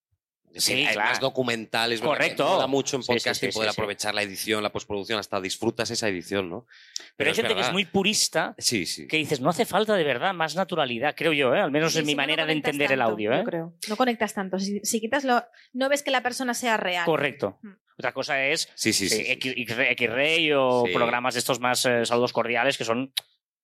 Sí, 0.55 0.73
decir, 0.73 0.87
hay 0.87 0.93
claro. 0.93 1.09
más 1.09 1.19
documentales. 1.19 2.01
Correcto. 2.01 2.45
Mola 2.47 2.67
mucho 2.67 2.95
en 2.95 3.03
Sí, 3.03 3.07
sí, 3.07 3.13
podcasting 3.13 3.51
sí, 3.51 3.55
poder 3.55 3.69
sí, 3.69 3.75
sí. 3.75 3.81
aprovechar 3.81 4.15
la 4.15 4.23
edición, 4.23 4.63
la 4.63 4.71
postproducción, 4.71 5.19
hasta 5.19 5.39
disfrutas 5.39 5.89
esa 5.91 6.07
edición, 6.07 6.49
¿no? 6.49 6.65
pero 7.15 7.29
hay 7.31 7.35
gente 7.35 7.53
que 7.53 7.61
es 7.61 7.71
muy 7.71 7.85
purista, 7.85 8.55
Sí, 8.57 8.85
sí. 8.85 9.07
que 9.07 9.17
dices, 9.17 9.41
no 9.41 9.49
hace 9.49 9.65
falta 9.65 9.95
de 9.95 10.03
verdad 10.03 10.33
más 10.33 10.55
naturalidad, 10.55 11.13
creo 11.17 11.33
yo, 11.33 11.53
¿eh? 11.53 11.59
Al 11.59 11.69
menos 11.71 11.93
Sí, 11.93 11.99
en 11.99 12.05
mi 12.05 12.13
no 12.13 12.17
manera 12.17 12.45
de 12.45 12.53
entender 12.53 12.91
el 12.91 13.01
audio, 13.01 13.31
yo 13.33 13.37
¿eh? 13.39 13.43
creo. 13.43 13.73
No 13.89 13.97
conectas 13.97 14.33
tanto. 14.33 14.57
Si, 14.57 14.79
si 14.83 14.99
quitas 15.01 15.23
lo. 15.25 15.43
No 15.73 15.89
ves 15.89 16.01
que 16.01 16.11
la 16.11 16.21
persona 16.21 16.53
sea 16.53 16.77
real. 16.77 17.05
Correcto. 17.05 17.59
Mm. 17.61 17.69
Otra 17.97 18.13
cosa 18.13 18.41
es 18.45 18.69
Sí, 18.75 18.93
sí, 18.93 19.09
sí. 19.09 19.21
eh, 19.27 19.37
X-Ray 19.91 20.53
o 20.53 20.83
Sí. 20.87 20.93
programas 20.93 21.33
de 21.33 21.39
estos 21.41 21.59
más 21.59 21.85
eh, 21.85 22.05
saludos 22.05 22.31
cordiales 22.31 22.77
que 22.77 22.85
son 22.85 23.11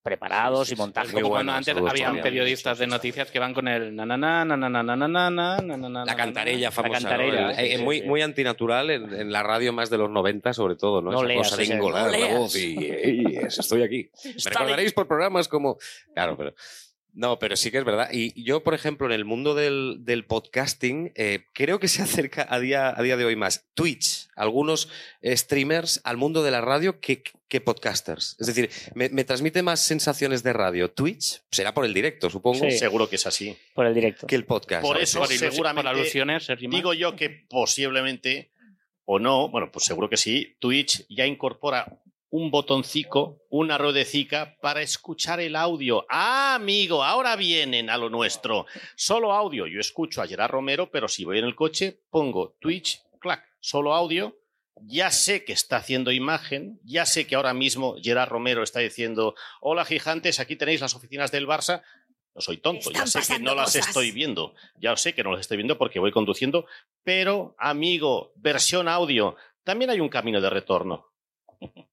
preparados 0.05 0.71
y 0.71 0.75
montajes. 0.75 1.09
Es 1.09 1.13
muy 1.13 1.23
Como 1.23 1.33
bueno, 1.33 1.51
cuando 1.51 1.71
antes 1.71 1.89
habían 1.89 2.21
periodistas 2.21 2.77
de 2.77 2.85
noticias 2.85 3.31
que 3.31 3.39
van 3.39 3.55
con 3.55 3.67
el 3.67 3.95
na 3.95 4.05
na 4.05 4.15
na 4.15 4.45
na 4.45 4.55
na 4.55 4.83
na 4.83 4.95
na 4.95 5.57
na 5.57 6.05
La 6.05 6.15
cantarella 6.15 6.69
famosa. 6.69 7.17
eh, 7.57 7.79
muy, 7.79 8.03
muy 8.03 8.21
antinatural 8.21 8.91
en, 8.91 9.31
la 9.31 9.41
radio 9.41 9.73
más 9.73 9.89
de 9.89 9.97
los 9.97 10.11
90, 10.11 10.53
sobre 10.53 10.75
todo, 10.75 11.01
¿no? 11.01 11.11
Esa 11.27 11.33
cosa 11.33 11.57
de 11.57 11.73
engolar 11.73 12.11
la 12.11 12.37
voz 12.37 12.55
y, 12.55 12.77
"Ey, 12.85 13.37
estoy 13.47 13.81
aquí. 13.81 14.11
Me 14.23 14.51
recordaréis 14.51 14.93
por 14.93 15.07
programas 15.07 15.47
como. 15.47 15.79
Claro, 16.13 16.37
pero. 16.37 16.53
No, 17.17 17.39
pero 17.39 17.55
sí 17.55 17.71
que 17.71 17.77
es 17.77 17.85
verdad. 17.85 18.09
Y 18.11 18.43
yo, 18.43 18.61
por 18.61 18.73
ejemplo, 18.73 19.07
en 19.07 19.13
el 19.13 19.23
mundo 19.23 19.55
del, 19.55 19.99
del 20.01 20.25
podcasting, 20.25 21.13
eh, 21.15 21.45
creo 21.53 21.79
que 21.79 21.87
se 21.87 22.01
acerca 22.03 22.45
a 22.49 22.59
día, 22.59 22.89
a 22.89 23.01
día 23.01 23.15
de 23.15 23.23
hoy 23.23 23.37
más 23.37 23.65
Twitch, 23.73 24.27
algunos 24.35 24.89
streamers 25.23 26.01
al 26.03 26.17
mundo 26.17 26.43
de 26.43 26.51
la 26.51 26.59
radio 26.59 26.99
que, 26.99 27.23
que 27.47 27.61
podcasters. 27.61 28.35
Es 28.39 28.47
decir, 28.47 28.69
me, 28.95 29.07
me 29.09 29.23
transmite 29.23 29.63
más 29.63 29.79
sensaciones 29.79 30.43
de 30.43 30.51
radio 30.51 30.91
Twitch, 30.91 31.41
será 31.51 31.73
por 31.73 31.85
el 31.85 31.93
directo, 31.93 32.29
supongo, 32.29 32.69
Sí. 32.69 32.77
Seguro 32.77 33.07
que 33.09 33.15
es 33.15 33.25
así. 33.25 33.57
por 33.73 33.85
el 33.85 33.93
directo. 33.93 34.27
que 34.27 34.35
el 34.35 34.43
podcast. 34.45 34.81
Por 34.81 34.97
eso. 34.99 35.19
Por, 35.19 35.29
seguramente- 35.29 35.87
por 35.89 35.95
alusiones. 35.97 36.47
Digo 36.59 36.93
yo 36.93 37.15
que 37.15 37.29
posiblemente 37.29 38.51
o 39.05 39.19
no, 39.19 39.49
bueno, 39.49 39.71
pues 39.71 39.85
seguro 39.85 40.09
que 40.09 40.17
sí, 40.17 40.57
Twitch 40.59 41.05
ya 41.09 41.25
incorpora 41.27 41.97
un 42.35 42.51
botoncito, 42.51 43.45
una 43.49 43.77
ruedecica 43.77 44.57
para 44.59 44.81
escuchar 44.81 45.39
el 45.39 45.55
audio. 45.55 46.05
Ah, 46.09 46.55
amigo, 46.55 47.01
ahora 47.01 47.37
vienen 47.37 47.89
a 47.89 47.97
lo 47.97 48.09
nuestro. 48.09 48.65
Solo 48.97 49.31
audio. 49.31 49.67
Yo 49.67 49.79
escucho 49.79 50.21
a 50.21 50.27
Gerard 50.27 50.51
Romero, 50.51 50.91
pero 50.91 51.07
si 51.07 51.23
voy 51.23 51.39
en 51.39 51.45
el 51.45 51.55
coche, 51.55 52.01
pongo 52.09 52.57
Twitch, 52.59 53.01
clac, 53.21 53.41
solo 53.61 53.95
audio. 53.95 54.37
Ya 54.81 55.11
sé 55.11 55.45
que 55.45 55.53
está 55.53 55.77
haciendo 55.77 56.11
imagen, 56.11 56.77
ya 56.83 57.05
sé 57.05 57.25
que 57.25 57.35
ahora 57.35 57.53
mismo 57.53 57.95
Gerard 58.03 58.27
Romero 58.27 58.63
está 58.63 58.81
diciendo, 58.81 59.33
hola 59.61 59.85
gigantes, 59.85 60.41
aquí 60.41 60.57
tenéis 60.57 60.81
las 60.81 60.93
oficinas 60.93 61.31
del 61.31 61.47
Barça. 61.47 61.83
No 62.33 62.41
soy 62.41 62.57
tonto, 62.57 62.91
ya 62.91 63.07
sé 63.07 63.21
que 63.25 63.39
no 63.39 63.55
las 63.55 63.77
estoy 63.77 64.11
viendo, 64.11 64.53
ya 64.75 64.93
sé 64.97 65.15
que 65.15 65.23
no 65.23 65.31
las 65.31 65.39
estoy 65.39 65.55
viendo 65.55 65.77
porque 65.77 65.99
voy 66.01 66.11
conduciendo, 66.11 66.65
pero 67.01 67.55
amigo, 67.57 68.33
versión 68.35 68.89
audio, 68.89 69.37
también 69.63 69.89
hay 69.89 70.01
un 70.01 70.09
camino 70.09 70.41
de 70.41 70.49
retorno. 70.49 71.14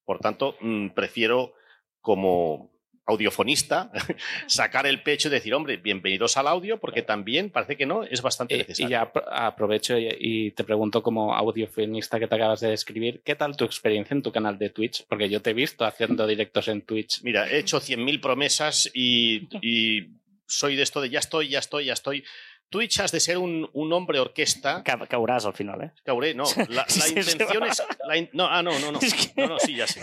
Por 0.05 0.19
tanto, 0.21 0.57
mm, 0.61 0.89
prefiero 0.91 1.55
como 2.01 2.71
audiofonista 3.05 3.91
sacar 4.47 4.87
el 4.87 5.03
pecho 5.03 5.29
y 5.29 5.33
decir, 5.33 5.55
hombre, 5.55 5.77
bienvenidos 5.77 6.37
al 6.37 6.47
audio, 6.47 6.79
porque 6.79 7.03
también 7.03 7.51
parece 7.51 7.77
que 7.77 7.85
no, 7.87 8.05
es 8.05 8.23
bastante 8.23 8.55
Y, 8.55 8.59
y 8.59 8.61
necesario. 8.61 8.91
ya 8.91 9.13
apro- 9.13 9.25
aprovecho 9.29 9.99
y, 9.99 10.09
y 10.19 10.51
te 10.53 10.63
pregunto 10.65 11.03
como 11.03 11.35
audiofonista 11.35 12.19
que 12.21 12.29
te 12.29 12.35
acabas 12.35 12.61
de 12.61 12.69
describir, 12.71 13.21
¿qué 13.25 13.35
tal 13.35 13.57
tu 13.57 13.65
experiencia 13.65 14.15
en 14.15 14.23
tu 14.23 14.31
canal 14.33 14.57
de 14.59 14.71
Twitch? 14.71 15.05
Porque 15.09 15.29
yo 15.29 15.43
te 15.43 15.51
he 15.51 15.55
visto 15.55 15.85
haciendo 15.85 16.27
directos 16.27 16.69
en 16.69 16.83
Twitch. 16.83 17.23
Mira, 17.23 17.49
he 17.51 17.59
hecho 17.59 17.79
100.000 17.81 18.21
promesas 18.21 18.89
y, 18.95 19.49
y 19.61 20.09
soy 20.47 20.77
de 20.77 20.83
esto 20.83 21.01
de 21.01 21.11
ya 21.11 21.19
estoy, 21.19 21.49
ya 21.49 21.59
estoy, 21.59 21.87
ya 21.87 21.93
estoy. 21.95 22.25
Twitch 22.73 22.99
has 22.99 23.13
de 23.13 23.21
ser 23.21 23.39
un, 23.39 23.71
un 23.73 23.93
hombre 23.93 24.19
orquesta. 24.19 24.83
Ca- 24.83 25.07
Caurás 25.07 25.47
al 25.47 25.55
final, 25.55 25.81
¿eh? 25.83 25.93
Cauré, 26.05 26.35
no. 26.35 26.45
La, 26.71 26.85
intención 27.07 27.63
es. 27.65 27.81
la 28.09 28.17
in- 28.17 28.31
no, 28.33 28.47
ah, 28.47 28.63
no, 28.63 28.77
no, 28.81 28.91
no. 28.91 28.99
No, 29.37 29.47
no, 29.47 29.59
sí, 29.61 29.77
ya 29.77 29.87
sé. 29.87 30.03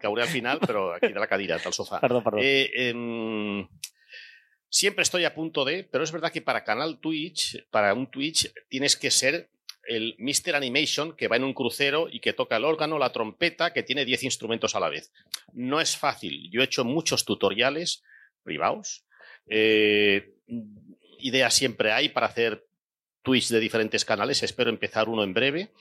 Cauré 0.00 0.22
al 0.22 0.28
final, 0.28 0.58
pero 0.66 0.94
aquí 0.94 1.08
de 1.08 1.20
la 1.20 1.26
cadira, 1.26 1.56
al 1.62 1.72
sofá. 1.74 2.00
Perdón, 2.00 2.22
perdón. 2.24 2.40
Eh, 2.42 2.70
em, 2.88 3.68
siempre 4.68 5.02
estoy 5.02 5.24
a 5.24 5.34
punto 5.34 5.64
de, 5.64 5.84
pero 5.84 6.04
es 6.04 6.12
verdad 6.12 6.32
que 6.32 6.40
para 6.42 6.64
canal 6.64 6.98
Twitch, 7.00 7.66
para 7.70 7.92
un 7.92 8.06
Twitch, 8.10 8.52
tienes 8.68 8.96
que 8.96 9.10
ser 9.10 9.50
el 9.88 10.14
Mr. 10.18 10.54
Animation 10.56 11.14
que 11.16 11.28
va 11.28 11.36
en 11.36 11.44
un 11.44 11.54
crucero 11.54 12.08
y 12.10 12.20
que 12.20 12.32
toca 12.32 12.56
el 12.56 12.64
órgano, 12.64 12.98
la 12.98 13.12
trompeta, 13.12 13.72
que 13.72 13.82
tiene 13.82 14.04
10 14.04 14.24
instrumentos 14.24 14.74
a 14.74 14.80
la 14.80 14.88
vez. 14.88 15.12
No 15.52 15.80
es 15.80 15.96
fácil. 15.96 16.50
Yo 16.50 16.60
he 16.60 16.64
hecho 16.64 16.84
muchos 16.84 17.24
tutoriales 17.24 18.02
privados. 18.42 19.04
Eh, 19.48 20.34
ideas 21.20 21.54
siempre 21.54 21.92
hay 21.92 22.08
para 22.08 22.26
hacer 22.26 22.66
Twitch 23.22 23.48
de 23.48 23.60
diferentes 23.60 24.04
canales. 24.04 24.42
Espero 24.42 24.70
empezar 24.70 25.08
uno 25.08 25.24
en 25.24 25.34
breve. 25.34 25.72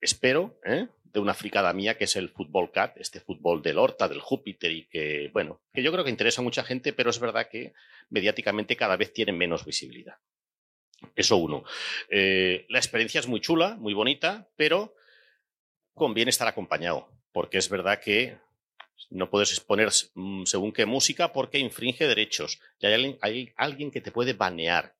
Espero, 0.00 0.58
¿eh? 0.64 0.88
de 1.12 1.20
una 1.20 1.34
fricada 1.34 1.72
mía 1.72 1.96
que 1.96 2.04
es 2.04 2.16
el 2.16 2.30
Fútbol 2.30 2.70
Cat, 2.72 2.96
este 2.96 3.20
fútbol 3.20 3.62
del 3.62 3.78
Horta, 3.78 4.08
del 4.08 4.20
Júpiter 4.20 4.72
y 4.72 4.86
que, 4.86 5.30
bueno, 5.32 5.60
que 5.72 5.82
yo 5.82 5.92
creo 5.92 6.04
que 6.04 6.10
interesa 6.10 6.40
a 6.40 6.44
mucha 6.44 6.64
gente, 6.64 6.92
pero 6.92 7.10
es 7.10 7.20
verdad 7.20 7.48
que 7.50 7.74
mediáticamente 8.08 8.76
cada 8.76 8.96
vez 8.96 9.12
tiene 9.12 9.32
menos 9.32 9.64
visibilidad. 9.64 10.16
Eso 11.14 11.36
uno. 11.36 11.64
Eh, 12.08 12.64
la 12.68 12.78
experiencia 12.78 13.20
es 13.20 13.26
muy 13.26 13.40
chula, 13.40 13.76
muy 13.76 13.92
bonita, 13.92 14.48
pero 14.56 14.94
conviene 15.94 16.30
estar 16.30 16.48
acompañado, 16.48 17.08
porque 17.32 17.58
es 17.58 17.68
verdad 17.68 18.00
que 18.00 18.38
no 19.10 19.30
puedes 19.30 19.50
exponer 19.50 19.90
mm, 20.14 20.44
según 20.44 20.72
qué 20.72 20.86
música 20.86 21.32
porque 21.32 21.58
infringe 21.58 22.06
derechos. 22.06 22.60
Y 22.80 22.86
hay 22.86 22.94
alguien, 22.94 23.18
hay 23.20 23.52
alguien 23.56 23.90
que 23.90 24.00
te 24.00 24.12
puede 24.12 24.32
banear. 24.32 24.94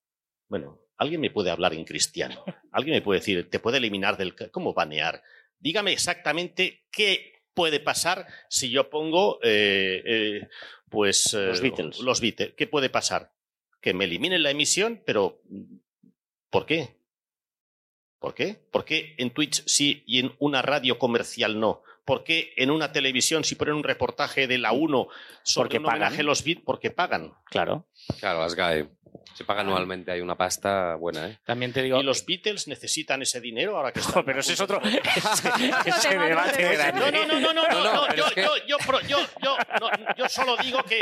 Bueno, 0.49 0.81
alguien 0.97 1.21
me 1.21 1.31
puede 1.31 1.51
hablar 1.51 1.75
en 1.75 1.85
cristiano. 1.85 2.45
Alguien 2.73 2.95
me 2.97 3.03
puede 3.03 3.21
decir, 3.21 3.51
te 3.51 3.59
puede 3.59 3.79
eliminar 3.79 4.17
del... 4.17 4.35
¿Cómo 4.51 4.73
banear? 4.73 5.23
Dígame 5.59 5.93
exactamente 5.93 6.85
qué 6.91 7.43
puede 7.55 7.81
pasar 7.81 8.27
si 8.49 8.71
yo 8.71 8.89
pongo, 8.89 9.39
eh, 9.43 10.03
eh, 10.05 10.49
pues... 10.89 11.35
eh, 11.35 11.47
Los 11.49 11.61
Beatles. 11.61 11.99
Los 12.01 12.21
Beatles. 12.21 12.55
¿Qué 12.57 12.67
puede 12.67 12.89
pasar? 12.89 13.33
Que 13.81 13.93
me 13.93 14.05
eliminen 14.05 14.43
la 14.43 14.51
emisión, 14.51 15.03
pero 15.05 15.43
¿por 16.51 16.67
qué? 16.67 16.97
¿Por 18.19 18.35
qué? 18.35 18.55
¿Por 18.71 18.85
qué 18.85 19.15
en 19.19 19.31
Twitch 19.31 19.65
sí 19.67 20.05
y 20.07 20.21
en 20.21 20.33
una 20.39 20.63
radio 20.63 20.99
comercial 20.99 21.59
no? 21.59 21.83
¿Por 22.05 22.25
qué 22.25 22.53
en 22.57 22.71
una 22.71 22.93
televisión, 22.93 23.45
si 23.45 23.55
ponen 23.55 23.75
un 23.75 23.85
reportaje 23.85 24.47
de 24.47 24.59
la 24.59 24.73
1 24.73 25.07
sobre 25.43 25.67
Porque 25.67 25.79
un 25.79 25.87
homenaje 25.87 26.21
a 26.21 26.25
los 26.25 26.43
Beatles, 26.43 26.65
porque 26.65 26.91
pagan? 26.91 27.33
Claro. 27.47 27.87
Claro, 28.19 28.41
las 28.41 28.55
GAE. 28.55 28.89
Se 29.35 29.45
paga 29.45 29.61
anualmente, 29.61 30.11
hay 30.11 30.21
una 30.21 30.37
pasta 30.37 30.95
buena, 30.97 31.29
¿eh? 31.29 31.39
También 31.45 31.73
te 31.73 31.83
digo, 31.83 32.01
¿Y 32.01 32.03
los 32.03 32.25
Beatles 32.27 32.69
necesitan 32.69 33.23
ese 33.23 33.41
dinero 33.41 33.77
ahora 33.77 33.93
que 33.93 34.01
están 34.01 34.25
pero 34.25 34.41
ese 34.41 34.55
es 34.55 34.61
otro. 34.61 34.81
ese, 34.85 35.49
ese 35.87 36.09
tema, 36.09 36.27
debate 36.27 36.65
de 36.65 36.93
No, 36.93 37.11
no, 37.11 37.27
no, 37.27 37.41
no, 37.41 37.53
no, 37.53 37.69
no, 37.69 37.85
no, 37.85 37.95
no, 37.95 38.07
pero 38.09 38.29
yo, 38.35 38.57
yo, 38.67 38.77
yo, 38.79 39.01
yo, 39.09 39.19
yo, 39.43 39.57
no, 39.81 40.15
yo 40.17 40.29
solo 40.29 40.57
digo 40.57 40.83
que 40.85 41.01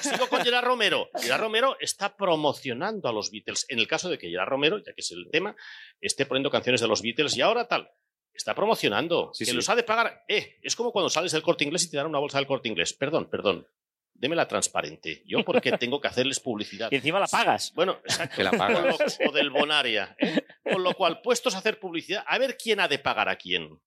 sigo 0.00 0.28
con 0.28 0.42
Gerard 0.42 0.64
Romero. 0.64 1.10
Gerard 1.20 1.40
Romero 1.40 1.76
está 1.80 2.16
promocionando 2.16 3.08
a 3.08 3.12
los 3.12 3.30
Beatles. 3.30 3.66
En 3.68 3.78
el 3.78 3.86
caso 3.86 4.08
de 4.08 4.18
que 4.18 4.30
Gerard 4.30 4.48
Romero, 4.48 4.78
ya 4.78 4.92
que 4.92 5.00
es 5.00 5.10
el 5.10 5.28
tema, 5.30 5.54
esté 6.00 6.24
poniendo 6.26 6.50
canciones 6.50 6.80
de 6.80 6.88
los 6.88 7.02
Beatles 7.02 7.36
y 7.36 7.42
ahora 7.42 7.68
tal. 7.68 7.90
Está 8.36 8.54
promocionando. 8.54 9.30
Sí, 9.32 9.44
que 9.44 9.50
sí. 9.50 9.56
los 9.56 9.68
ha 9.68 9.74
de 9.74 9.82
pagar. 9.82 10.24
Eh, 10.28 10.58
es 10.62 10.76
como 10.76 10.92
cuando 10.92 11.08
sales 11.08 11.32
del 11.32 11.42
corte 11.42 11.64
inglés 11.64 11.84
y 11.84 11.90
te 11.90 11.96
dan 11.96 12.06
una 12.06 12.18
bolsa 12.18 12.38
del 12.38 12.46
corte 12.46 12.68
inglés. 12.68 12.92
Perdón, 12.92 13.28
perdón. 13.30 13.66
Démela 14.12 14.46
transparente. 14.48 15.22
Yo 15.26 15.44
porque 15.44 15.72
tengo 15.72 16.00
que 16.00 16.08
hacerles 16.08 16.40
publicidad. 16.40 16.88
Y 16.92 16.96
encima 16.96 17.18
la 17.20 17.26
pagas. 17.26 17.72
Bueno, 17.74 17.98
exacto. 18.04 18.34
Que 18.36 18.44
la 18.44 18.50
Con 18.50 18.58
pagas. 18.58 19.18
lo- 19.20 19.28
o 19.30 19.32
del 19.32 19.50
Bonaria. 19.50 20.14
¿eh? 20.18 20.40
Con 20.70 20.82
lo 20.82 20.94
cual, 20.94 21.20
puestos 21.22 21.54
a 21.54 21.58
hacer 21.58 21.78
publicidad, 21.80 22.24
a 22.26 22.38
ver 22.38 22.56
quién 22.56 22.80
ha 22.80 22.88
de 22.88 22.98
pagar 22.98 23.28
a 23.28 23.36
quién. 23.36 23.80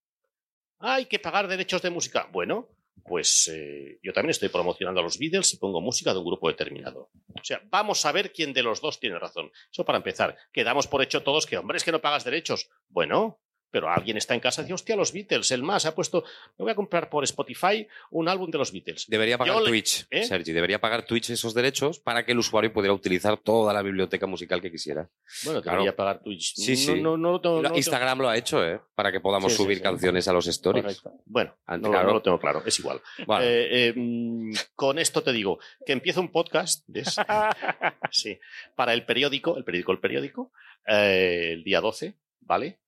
Hay 0.79 1.05
que 1.05 1.19
pagar 1.19 1.47
derechos 1.47 1.81
de 1.81 1.89
música. 1.89 2.27
Bueno, 2.31 2.69
pues 3.03 3.49
eh, 3.53 3.99
yo 4.03 4.13
también 4.13 4.31
estoy 4.31 4.49
promocionando 4.49 4.99
a 5.01 5.03
los 5.03 5.17
Beatles 5.17 5.53
y 5.53 5.57
pongo 5.57 5.81
música 5.81 6.13
de 6.13 6.19
un 6.19 6.25
grupo 6.25 6.47
determinado. 6.47 7.09
O 7.39 7.43
sea, 7.43 7.61
vamos 7.65 8.05
a 8.05 8.11
ver 8.11 8.31
quién 8.31 8.53
de 8.53 8.63
los 8.63 8.81
dos 8.81 8.99
tiene 8.99 9.17
razón. 9.19 9.51
Eso 9.71 9.83
para 9.85 9.97
empezar. 9.97 10.37
Quedamos 10.51 10.87
por 10.87 11.01
hecho 11.01 11.21
todos 11.23 11.45
que, 11.45 11.57
hombre, 11.57 11.77
es 11.77 11.83
que 11.83 11.91
no 11.91 12.01
pagas 12.01 12.23
derechos. 12.23 12.69
Bueno, 12.87 13.39
pero 13.71 13.89
alguien 13.89 14.17
está 14.17 14.33
en 14.33 14.39
casa 14.39 14.61
y 14.61 14.65
dice, 14.65 14.73
hostia, 14.73 14.95
los 14.95 15.13
Beatles, 15.13 15.51
el 15.51 15.63
más 15.63 15.85
ha 15.85 15.93
puesto, 15.95 16.23
me 16.57 16.63
voy 16.63 16.71
a 16.71 16.75
comprar 16.75 17.09
por 17.09 17.23
Spotify 17.23 17.87
un 18.11 18.27
álbum 18.27 18.49
de 18.51 18.57
los 18.57 18.71
Beatles. 18.71 19.05
Debería 19.07 19.37
pagar 19.37 19.55
Yo 19.55 19.61
le- 19.61 19.69
Twitch, 19.69 20.07
¿Eh? 20.09 20.23
Sergi. 20.23 20.51
Debería 20.51 20.79
pagar 20.81 21.05
Twitch 21.05 21.29
esos 21.29 21.53
derechos 21.53 21.99
para 21.99 22.25
que 22.25 22.31
el 22.31 22.39
usuario 22.39 22.71
pudiera 22.73 22.93
utilizar 22.93 23.37
toda 23.37 23.73
la 23.73 23.81
biblioteca 23.81 24.25
musical 24.27 24.61
que 24.61 24.71
quisiera. 24.71 25.09
Bueno, 25.45 25.61
Claro. 25.61 25.77
debería 25.77 25.95
pagar 25.95 26.21
Twitch. 26.23 26.53
Sí, 26.55 26.71
No, 26.71 26.77
sí. 26.77 27.01
No, 27.01 27.17
no, 27.17 27.31
no 27.33 27.39
tengo- 27.41 27.75
Instagram 27.75 28.19
lo 28.19 28.29
ha 28.29 28.37
hecho, 28.37 28.65
¿eh? 28.65 28.79
Para 28.95 29.11
que 29.11 29.19
podamos 29.19 29.51
Sí, 29.53 29.57
subir 29.63 29.77
sí. 29.77 29.83
canciones 29.83 30.27
a 30.27 30.33
los 30.33 30.47
stories. 30.47 30.83
Correcto. 31.01 31.21
Bueno, 31.25 31.55
claro. 31.65 32.07
no 32.07 32.13
lo 32.13 32.21
tengo 32.21 32.39
claro, 32.39 32.63
es 32.65 32.79
igual. 32.79 33.01
Eh, 33.41 33.93
eh, 33.95 34.53
con 34.75 34.97
esto 34.99 35.21
te 35.21 35.31
digo 35.31 35.59
que 35.85 35.93
empieza 35.93 36.19
un 36.19 36.31
podcast, 36.31 36.83
¿ves? 36.87 37.15
sí, 38.11 38.39
para 38.75 38.93
el 38.93 39.05
periódico, 39.05 39.57
el 39.57 39.63
periódico 39.63 39.91
El 39.91 39.99
Periódico, 39.99 40.51
el 40.85 41.63
día 41.63 41.81
12, 41.81 42.15
¿vale? 42.41 42.79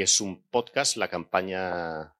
Que 0.00 0.04
es 0.04 0.18
un 0.22 0.42
podcast, 0.44 0.96
la 0.96 1.08
campaña... 1.08 2.14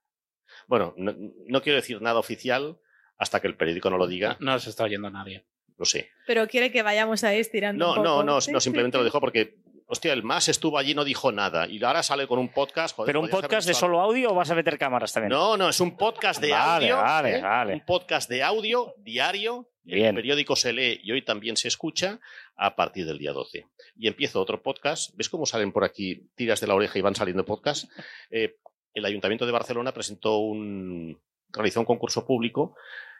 Bueno, 0.67 0.93
no, 0.99 1.15
no 1.47 1.63
quiero 1.63 1.77
decir 1.77 2.03
nada 2.03 2.19
oficial 2.19 2.79
hasta 3.17 3.41
que 3.41 3.47
el 3.47 3.57
periódico 3.57 3.89
no 3.89 3.97
lo 3.97 4.07
diga, 4.07 4.37
no 4.39 4.59
se 4.59 4.69
está 4.69 4.85
oyendo 4.85 5.09
nadie. 5.09 5.47
lo 5.79 5.87
sé. 5.87 6.11
Pero 6.27 6.47
quiere 6.47 6.71
que 6.71 6.83
vayamos 6.83 7.25
ahí 7.25 7.39
estirando. 7.39 7.83
No, 7.83 7.91
un 7.93 7.97
poco. 7.97 8.05
no, 8.07 8.23
no, 8.23 8.39
no, 8.53 8.61
simplemente 8.61 8.99
lo 8.99 9.05
dejo 9.05 9.19
porque, 9.19 9.57
hostia, 9.91 10.13
el 10.13 10.23
más 10.23 10.49
estuvo 10.49 10.79
allí 10.79 10.93
y 10.93 10.95
no 10.95 11.05
dijo 11.05 11.33
nada. 11.33 11.67
Y 11.69 11.83
ahora 11.83 12.03
sale 12.03 12.27
con 12.27 12.39
un 12.39 12.49
podcast. 12.49 12.95
joder, 12.95 13.07
¿Pero 13.09 13.21
un 13.21 13.29
podcast 13.29 13.67
de 13.67 13.75
solo 13.75 14.01
audio 14.01 14.31
o 14.31 14.35
vas 14.35 14.51
a 14.51 14.55
meter 14.55 14.79
cámaras 14.79 15.13
también? 15.13 15.31
No, 15.31 15.57
no, 15.57 15.69
es 15.69 15.81
un 15.81 15.97
podcast 15.97 16.41
de 16.41 16.53
Vale, 16.53 16.91
audio. 16.91 16.97
vale, 16.97 17.37
¿eh? 17.37 17.43
vale. 17.43 17.75
Un 17.75 17.85
podcast 17.85 18.31
de 18.31 18.43
audio 18.43 18.95
diario. 18.99 19.69
Bien. 19.83 20.09
El 20.09 20.15
periódico 20.17 20.55
se 20.57 20.73
lee 20.73 21.01
y 21.03 21.11
hoy 21.11 21.23
también 21.23 21.57
se 21.57 21.67
escucha 21.69 22.21
a 22.57 22.77
partir 22.77 23.07
del 23.07 23.19
día 23.19 23.33
12. 23.33 23.67
Y 23.97 24.07
empiezo 24.07 24.41
otro 24.41 24.63
podcast. 24.63 25.11
¿Ves 25.17 25.29
cómo 25.29 25.47
salen 25.47 25.73
por 25.73 25.85
aquí 25.85 26.29
tiras 26.37 26.61
de 26.61 26.67
la 26.69 26.75
oreja 26.75 26.99
y 26.99 27.03
van 27.03 27.15
saliendo 27.15 27.45
podcasts? 27.45 27.89
Eh, 28.31 28.57
el 28.95 29.05
Ayuntamiento 29.05 29.45
de 29.47 29.53
Barcelona 29.53 29.93
presentó 29.93 30.39
un. 30.39 31.21
realizó 31.49 31.81
un 31.81 31.87
concurso 31.87 32.27
público 32.27 32.77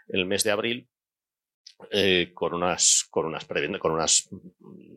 en 0.09 0.21
el 0.21 0.27
mes 0.27 0.45
de 0.45 0.51
abril 0.53 0.89
eh, 1.91 2.33
con 2.35 2.55
unas 2.55 3.07
con 3.11 3.27
unas 3.27 3.47
con 3.79 3.93
unas 3.93 4.29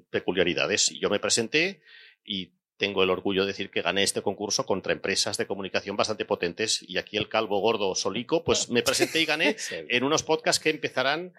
peculiaridades. 0.09 0.91
Y 0.91 0.99
yo 0.99 1.09
me 1.09 1.19
presenté 1.19 1.81
y 2.23 2.51
tengo 2.77 3.03
el 3.03 3.09
orgullo 3.09 3.41
de 3.41 3.47
decir 3.47 3.69
que 3.69 3.81
gané 3.81 4.03
este 4.03 4.21
concurso 4.21 4.65
contra 4.65 4.93
empresas 4.93 5.37
de 5.37 5.47
comunicación 5.47 5.95
bastante 5.95 6.25
potentes. 6.25 6.83
Y 6.87 6.97
aquí 6.97 7.17
el 7.17 7.29
calvo 7.29 7.59
gordo 7.59 7.95
solico, 7.95 8.43
pues 8.43 8.69
me 8.69 8.83
presenté 8.83 9.21
y 9.21 9.25
gané 9.25 9.55
en 9.69 10.03
unos 10.03 10.23
podcasts 10.23 10.61
que 10.61 10.69
empezarán 10.69 11.33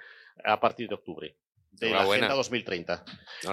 a 0.45 0.61
partir 0.61 0.89
de 0.89 0.95
octubre. 0.95 1.37
De 1.73 1.91
la. 1.91 2.03
Agenda 2.03 2.35
2030. 2.35 3.05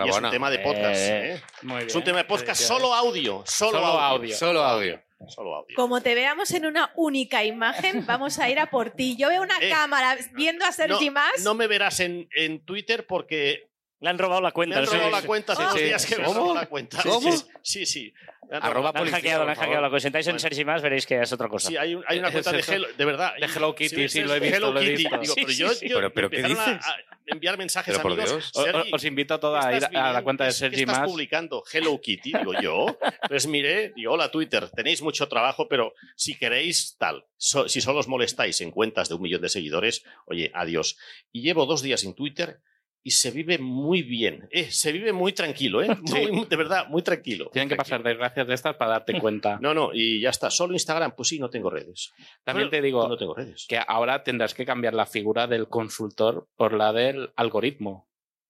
Y 0.05 0.09
es 0.09 0.15
un 0.15 0.29
tema 0.29 0.51
de 0.51 0.59
podcast. 0.59 1.01
Eh, 1.01 1.33
¿eh? 1.33 1.41
Muy 1.63 1.77
bien. 1.77 1.87
Es 1.87 1.95
un 1.95 2.03
tema 2.03 2.19
de 2.19 2.25
podcast 2.25 2.61
solo 2.61 2.93
audio. 2.93 3.43
Solo, 3.47 3.71
Solo 3.71 3.87
audio. 3.87 3.99
audio. 3.99 4.35
Solo 4.35 4.63
audio. 4.63 5.01
Solo 5.27 5.55
audio. 5.55 5.75
Como 5.75 6.01
te 6.01 6.15
veamos 6.15 6.51
en 6.51 6.65
una 6.65 6.91
única 6.95 7.43
imagen, 7.43 8.05
vamos 8.07 8.39
a 8.39 8.49
ir 8.49 8.59
a 8.59 8.69
por 8.69 8.91
ti. 8.91 9.15
Yo 9.17 9.29
veo 9.29 9.41
una 9.41 9.57
Eh, 9.59 9.69
cámara 9.69 10.17
viendo 10.33 10.65
a 10.65 10.71
Sergi 10.71 11.09
más. 11.09 11.43
No 11.43 11.53
me 11.53 11.67
verás 11.67 11.99
en, 11.99 12.27
en 12.35 12.63
Twitter 12.65 13.05
porque 13.07 13.70
Le 14.01 14.09
han 14.09 14.17
robado 14.17 14.41
la 14.41 14.49
me 14.49 14.53
cuenta. 14.53 14.79
han 14.79 14.85
sí, 14.87 14.91
robado 14.95 15.09
sí, 15.15 15.21
la 15.21 15.27
cuenta 15.27 15.53
hace 15.53 15.63
dos 15.63 15.73
Sí, 15.75 15.83
días 15.83 16.05
que 16.05 16.15
me 16.17 16.25
han 16.25 16.33
robado 16.33 16.53
la 16.55 16.65
cuenta. 16.65 17.01
¿Cómo? 17.03 17.31
Sí, 17.61 17.85
sí. 17.85 18.13
Me 18.49 18.57
han 18.57 18.63
Arroba 18.63 18.81
Le 18.81 18.87
han 18.87 18.93
policía, 18.93 19.17
hackeado, 19.19 19.45
le 19.45 19.51
han 19.51 19.57
hackeado. 19.57 19.81
Lo 19.83 19.91
que 19.91 19.99
sentáis 20.01 20.27
en 20.27 20.31
Bueno. 20.33 20.39
Sergi 20.39 20.65
más 20.65 20.81
veréis 20.81 21.05
que 21.05 21.21
es 21.21 21.31
otra 21.31 21.47
cosa. 21.47 21.69
Sí, 21.69 21.77
hay, 21.77 21.95
hay 22.07 22.19
una 22.19 22.27
Es 22.27 22.33
cuenta 22.33 22.51
de 22.51 22.59
eso. 22.59 22.73
Hello, 22.73 22.87
de 22.97 23.05
verdad. 23.05 23.33
De 23.39 23.45
Hello 23.45 23.73
Kitty, 23.75 24.03
es- 24.03 24.11
sí, 24.11 24.19
es 24.19 24.25
lo 24.27 24.35
he 24.35 24.39
visto, 24.39 24.57
Hello 24.57 24.73
lo 24.73 24.79
he 24.81 24.83
Kitty. 24.85 24.95
visto. 25.03 25.17
Digo, 25.19 25.33
Sí, 25.35 25.41
pero 25.41 25.53
sí, 25.53 25.57
yo, 25.59 25.69
sí. 25.69 25.87
yo- 25.87 25.95
Pero- 25.97 26.13
pero 26.13 26.29
¿qué 26.31 26.43
dices? 26.43 26.57
a 26.67 26.95
enviar 27.27 27.57
mensajes 27.57 27.93
Pero 27.93 28.01
por 28.01 28.11
amigos. 28.13 28.31
Dios. 28.31 28.51
Sergi, 28.65 28.91
Os 28.91 29.03
invito 29.05 29.33
a 29.35 29.39
todos 29.39 29.63
a 29.63 29.69
¿qué 29.69 29.77
ir 29.77 29.85
a 29.97 30.11
la 30.11 30.23
cuenta 30.23 30.43
de 30.45 30.49
¿Qué- 30.49 30.53
Sergi 30.55 30.75
¿Qué 30.77 30.81
estás 30.91 31.07
publicando? 31.07 31.63
Hello 31.71 32.01
Kitty, 32.01 32.33
digo 32.39 32.53
yo. 32.59 32.97
Pues 33.29 33.45
miré, 33.47 33.93
digo, 33.95 34.13
hola 34.13 34.31
Twitter, 34.31 34.67
tenéis 34.71 35.01
mucho 35.03 35.29
trabajo, 35.29 35.67
pero 35.69 35.93
si 36.15 36.35
queréis, 36.37 36.97
tal. 36.97 37.23
So- 37.37 37.69
si 37.69 37.79
solo 37.79 37.99
os 37.99 38.07
molestáis 38.07 38.59
en 38.61 38.71
cuentas 38.71 39.07
de 39.07 39.15
un 39.15 39.21
millón 39.21 39.41
de 39.43 39.49
seguidores, 39.49 40.03
oye, 40.25 40.51
adiós. 40.55 40.97
Y 41.31 41.41
llevo 41.43 41.65
dos 41.67 41.83
días 41.83 42.03
en 42.03 42.15
Twitter 42.15 42.59
y 43.03 43.11
se 43.11 43.31
vive 43.31 43.57
muy 43.57 44.03
bien. 44.03 44.47
Eh, 44.51 44.69
se 44.71 44.91
vive 44.91 45.11
muy 45.13 45.33
tranquilo, 45.33 45.81
¿eh? 45.81 45.87
Muy- 46.01 46.45
de 46.45 46.55
verdad, 46.55 46.87
muy 46.87 47.01
tranquilo. 47.01 47.49
Tienen 47.51 47.69
que 47.69 47.75
pasar 47.75 48.03
desgracias 48.03 48.47
de 48.47 48.53
estas 48.53 48.75
para 48.75 48.91
darte 48.91 49.19
cuenta. 49.19 49.57
No, 49.61 49.73
no, 49.73 49.89
y 49.93 50.21
ya 50.21 50.29
está. 50.29 50.49
Solo 50.51 50.73
Instagram, 50.73 51.13
pues 51.15 51.29
sí, 51.29 51.39
no 51.39 51.49
tengo 51.49 51.69
redes. 51.69 52.11
También 52.43 52.69
te 52.69 52.81
digo 52.81 53.07
No 53.07 53.17
tengo 53.17 53.33
redes. 53.33 53.65
que 53.67 53.79
ahora 53.87 54.23
tendrás 54.23 54.53
que 54.53 54.65
cambiar 54.65 54.93
la 54.93 55.05
figura 55.05 55.47
del 55.47 55.67
consultor 55.67 56.47
por 56.55 56.73
la 56.73 56.93
del 56.93 57.31
algoritmo. 57.35 58.07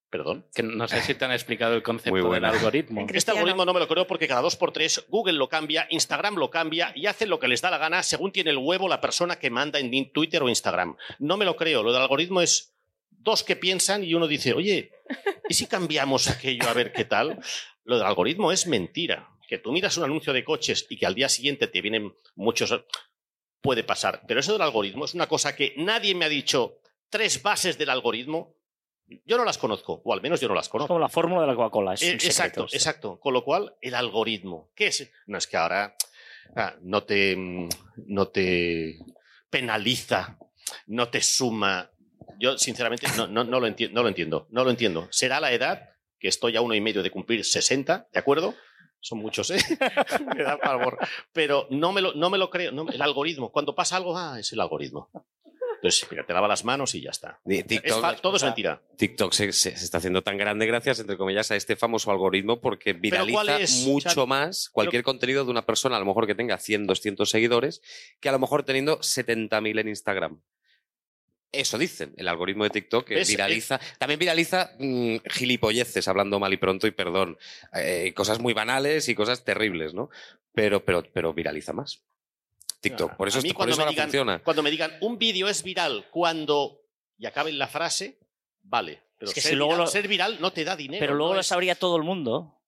Perdón. 0.10 0.45
Que 0.54 0.62
no 0.62 0.89
sé 0.89 1.02
si 1.02 1.16
te 1.16 1.24
han 1.24 1.32
explicado 1.32 1.74
el 1.74 1.84
concepto 1.84 2.32
del 2.34 2.43
algoritmo. 2.43 3.08
Este 3.14 3.32
algoritmo 3.32 3.64
no 3.64 3.74
me 3.74 3.80
lo 3.80 3.88
creo 3.88 4.06
porque 4.08 4.28
cada 4.28 4.41
dos 4.41 4.58
por 4.58 4.74
tres 4.74 5.06
Google 5.08 5.38
lo 5.38 5.47
cambia, 5.47 5.88
Instagram 5.89 6.36
lo 6.36 6.49
cambia 6.52 6.91
y 6.95 7.06
hace 7.06 7.26
lo 7.26 7.39
que 7.39 7.47
les 7.47 7.62
da 7.62 7.72
la 7.72 7.78
gana 7.78 8.04
según 8.04 8.34
tiene 8.34 8.49
el 8.52 8.58
huevo 8.58 8.89
la 8.89 8.99
persona 8.99 9.38
que 9.39 9.49
manda 9.49 9.80
en 9.80 10.12
Twitter 10.12 10.43
o 10.43 10.49
Instagram. 10.49 10.97
No 11.20 11.38
me 11.38 11.45
lo 11.45 11.56
creo. 11.56 11.82
Lo 11.82 11.93
del 11.93 12.02
algoritmo 12.02 12.41
es 12.41 12.71
dos 13.24 13.44
que 13.44 13.56
piensan 13.56 14.04
y 14.04 14.14
uno 14.14 14.28
dice, 14.28 14.54
oye, 14.54 14.92
¿y 15.50 15.54
si 15.54 15.68
cambiamos 15.68 16.28
aquello 16.28 16.68
a 16.68 16.74
ver 16.74 16.92
qué 16.92 17.06
tal? 17.06 17.40
Lo 17.84 17.98
del 17.98 18.06
algoritmo 18.06 18.52
es 18.52 18.68
mentira. 18.68 19.28
Que 19.48 19.58
tú 19.58 19.72
miras 19.72 19.98
un 19.98 20.06
anuncio 20.06 20.32
de 20.32 20.44
coches 20.46 20.86
y 20.90 20.98
que 20.98 21.06
al 21.06 21.16
día 21.16 21.28
siguiente 21.30 21.68
te 21.68 21.82
vienen 21.82 22.14
muchos... 22.36 22.74
Puede 23.62 23.84
pasar. 23.84 24.24
Pero 24.28 24.40
eso 24.40 24.54
del 24.54 24.62
algoritmo 24.64 25.06
es 25.06 25.14
una 25.14 25.28
cosa 25.28 25.56
que 25.56 25.74
nadie 25.78 26.16
me 26.16 26.26
ha 26.26 26.30
dicho 26.30 26.80
tres 27.10 27.44
bases 27.44 27.78
del 27.78 27.92
algoritmo. 27.92 28.56
Yo 29.26 29.38
no 29.38 29.44
las 29.46 29.60
conozco, 29.60 30.02
o 30.04 30.14
al 30.14 30.22
menos 30.22 30.40
yo 30.42 30.48
no 30.48 30.56
las 30.56 30.66
Es 30.66 30.72
conozco. 30.72 30.88
como 30.88 31.00
la 31.00 31.10
fórmula 31.10 31.42
de 31.42 31.48
la 31.48 31.56
Coca-Cola. 31.56 31.94
es 31.94 32.02
Eh, 32.02 32.12
exacto, 32.14 32.66
exacto. 32.72 33.20
Con 33.20 33.34
lo 33.34 33.44
cual, 33.44 33.76
el 33.82 33.94
algoritmo. 33.94 34.72
¿Qué 34.74 34.88
es? 34.88 35.12
No 35.28 35.38
es 35.38 35.46
que 35.46 35.58
ahora 35.58 35.96
ah, 36.56 36.76
no, 36.82 37.04
te, 37.04 37.36
no 38.08 38.30
te 38.30 38.98
penaliza, 39.50 40.40
no 40.88 41.10
te 41.10 41.22
suma. 41.22 41.92
Yo, 42.40 42.58
sinceramente, 42.58 43.08
no, 43.18 43.28
no, 43.28 43.44
no 43.44 43.60
lo 43.60 43.68
no 43.70 44.04
lo 44.04 44.08
entiendo. 44.08 44.48
No 44.50 44.64
lo 44.64 44.70
entiendo. 44.70 45.08
Será 45.12 45.40
la 45.40 45.52
edad, 45.52 45.90
que 46.20 46.28
estoy 46.28 46.56
a 46.56 46.62
uno 46.62 46.74
y 46.76 46.82
medio 46.82 47.04
de 47.04 47.12
cumplir 47.12 47.44
60, 47.46 48.08
¿de 48.12 48.20
acuerdo? 48.20 48.54
Son 49.00 49.18
muchos, 49.18 49.50
¿eh? 49.50 49.58
me 50.36 50.44
da 50.44 50.58
pavor. 50.60 50.98
Pero 51.34 51.68
no 51.72 51.92
me 51.92 52.02
lo, 52.02 52.14
no 52.14 52.30
me 52.30 52.38
lo 52.38 52.50
creo. 52.50 52.72
el 52.88 53.02
algoritmo. 53.02 53.52
Cuando 53.52 53.74
pasa 53.74 53.98
algo, 53.98 54.16
ah, 54.18 54.40
es 54.40 54.52
el 54.54 54.60
algoritmo. 54.62 55.10
Entonces, 55.78 56.08
mira, 56.12 56.24
te 56.24 56.32
lava 56.34 56.48
las 56.48 56.64
manos 56.64 56.94
y 56.94 57.02
ya 57.02 57.10
está. 57.10 57.40
Es 57.44 57.66
TikTok, 57.66 58.02
fa- 58.02 58.16
todo 58.18 58.38
es 58.38 58.44
mentira. 58.44 58.80
TikTok 58.98 59.34
se, 59.34 59.52
se- 59.52 59.76
se 59.76 59.84
está 59.86 59.98
haciendo 59.98 60.22
tan 60.22 60.38
grande 60.38 60.68
gracias, 60.68 61.00
entre 61.00 61.18
comillas, 61.18 61.50
a 61.50 61.56
este 61.56 61.76
famoso 61.76 62.12
algoritmo 62.12 62.62
porque 62.62 62.92
¿cuál 62.94 63.02
viraliza 63.02 63.60
es? 63.60 63.84
mucho 63.88 64.10
O 64.10 64.14
sea, 64.14 64.26
más 64.28 64.70
cualquier 64.70 65.02
contenido 65.02 65.44
de 65.44 65.50
una 65.50 65.66
persona, 65.66 65.96
a 65.96 66.00
lo 66.00 66.06
mejor 66.06 66.28
que 66.28 66.36
tenga 66.36 66.60
100, 66.60 66.86
200 66.86 67.28
seguidores, 67.28 67.82
que 68.20 68.30
a 68.30 68.32
lo 68.32 68.38
mejor 68.38 68.62
teniendo 68.62 69.00
70.000 69.00 69.80
en 69.80 69.88
Instagram. 69.88 70.42
Eso 71.52 71.78
dicen, 71.78 72.14
el 72.18 72.28
algoritmo 72.30 72.64
de 72.64 72.70
TikTok 72.70 73.06
que 73.08 73.16
¿Ves? 73.16 73.28
viraliza. 73.30 73.80
También 73.99 74.20
viraliza 74.20 74.72
mm, 74.80 75.18
gilipolleces, 75.30 76.08
hablando 76.08 76.39
mal 76.39 76.54
y 76.54 76.58
pronto 76.58 76.88
y 76.88 76.91
perdón. 76.91 77.38
eh, 77.74 78.14
cosas 78.16 78.39
muy 78.39 78.54
banales 78.54 79.10
y 79.10 79.16
cosas 79.16 79.43
terribles, 79.43 79.93
¿no? 79.93 80.10
Pero, 80.54 80.86
pero, 80.86 81.04
pero 81.14 81.34
viraliza 81.34 81.74
más. 81.74 82.04
TikTok. 82.80 83.16
Por 83.16 83.28
eso, 83.28 83.39
a 83.39 83.41
mí 83.41 83.49
por 83.49 83.58
cuando 83.58 83.74
eso 83.74 83.80
me 83.82 83.84
ahora 83.84 83.91
digan- 83.91 84.06
funciona. 84.06 84.39
Cuando 84.43 84.64
me 84.64 84.72
digan 84.72 84.97
un 85.02 85.18
vídeo 85.20 85.47
es 85.49 85.62
viral 85.62 86.08
cuando 86.10 86.82
y 87.18 87.26
acaben 87.26 87.58
la 87.60 87.68
frase, 87.68 88.18
vale. 88.64 89.02
Pero 89.18 89.30
Es 89.30 89.36
que 89.36 89.41
ser, 89.41 89.52
si 89.52 89.56
luego 89.56 89.74
viral, 89.74 89.86
lo- 89.86 89.91
ser 89.91 90.08
viral 90.08 90.38
no 90.41 90.52
te 90.54 90.64
da 90.64 90.76
dinero. 90.76 90.99
Pero 90.99 91.14
luego 91.16 91.34
no 91.34 91.36
lo 91.36 91.41
es- 91.41 91.47
sabría 91.47 91.76
todo 91.76 91.97
el 91.97 92.04
mundo. 92.04 92.61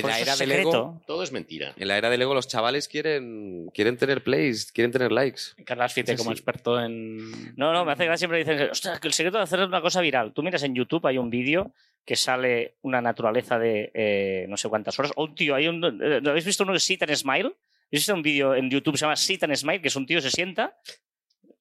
En 0.00 0.06
la 0.06 0.18
era 0.18 0.36
del 0.36 0.52
ego, 0.52 1.00
Todo 1.06 1.22
es 1.22 1.32
mentira. 1.32 1.72
en 1.76 1.88
la 1.88 1.96
era 1.98 2.10
del 2.10 2.20
ego 2.22 2.34
los 2.34 2.48
chavales 2.48 2.88
quieren, 2.88 3.70
quieren 3.74 3.96
tener 3.96 4.22
plays, 4.24 4.72
quieren 4.72 4.90
tener 4.92 5.12
likes. 5.12 5.42
Carlas 5.64 5.92
Fite 5.92 6.12
Sí, 6.12 6.16
como 6.18 6.30
sí. 6.30 6.34
experto 6.34 6.80
en... 6.80 7.54
No, 7.56 7.72
no, 7.72 7.84
me 7.84 7.92
hace 7.92 8.04
gracia 8.04 8.18
siempre 8.28 8.38
dicen, 8.38 8.70
ostras, 8.70 8.98
que 9.00 9.08
el 9.08 9.14
secreto 9.14 9.38
de 9.38 9.44
hacer 9.44 9.60
una 9.60 9.80
cosa 9.80 10.00
viral. 10.00 10.32
Tú 10.32 10.42
miras 10.42 10.62
en 10.64 10.74
YouTube, 10.74 11.06
hay 11.06 11.18
un 11.18 11.30
vídeo 11.30 11.72
que 12.04 12.16
sale 12.16 12.74
una 12.82 13.00
naturaleza 13.00 13.58
de 13.58 13.90
eh, 13.94 14.46
no 14.48 14.56
sé 14.56 14.68
cuántas 14.68 14.98
horas. 14.98 15.12
O 15.16 15.24
un 15.24 15.34
tío, 15.34 15.54
hay 15.54 15.68
un, 15.68 15.82
eh, 15.84 16.20
¿no 16.22 16.30
¿habéis 16.30 16.44
visto 16.44 16.64
uno 16.64 16.72
de 16.74 16.80
Sit 16.80 17.02
and 17.02 17.14
Smile? 17.14 17.46
¿Habéis 17.88 18.00
visto 18.02 18.14
un 18.14 18.22
vídeo 18.22 18.54
en 18.54 18.68
YouTube 18.70 18.92
que 18.94 18.98
se 18.98 19.04
llama 19.04 19.16
Sit 19.16 19.42
and 19.44 19.54
Smile? 19.54 19.80
Que 19.80 19.88
es 19.88 19.96
un 19.96 20.04
tío 20.06 20.20
se 20.20 20.30
sienta, 20.30 20.76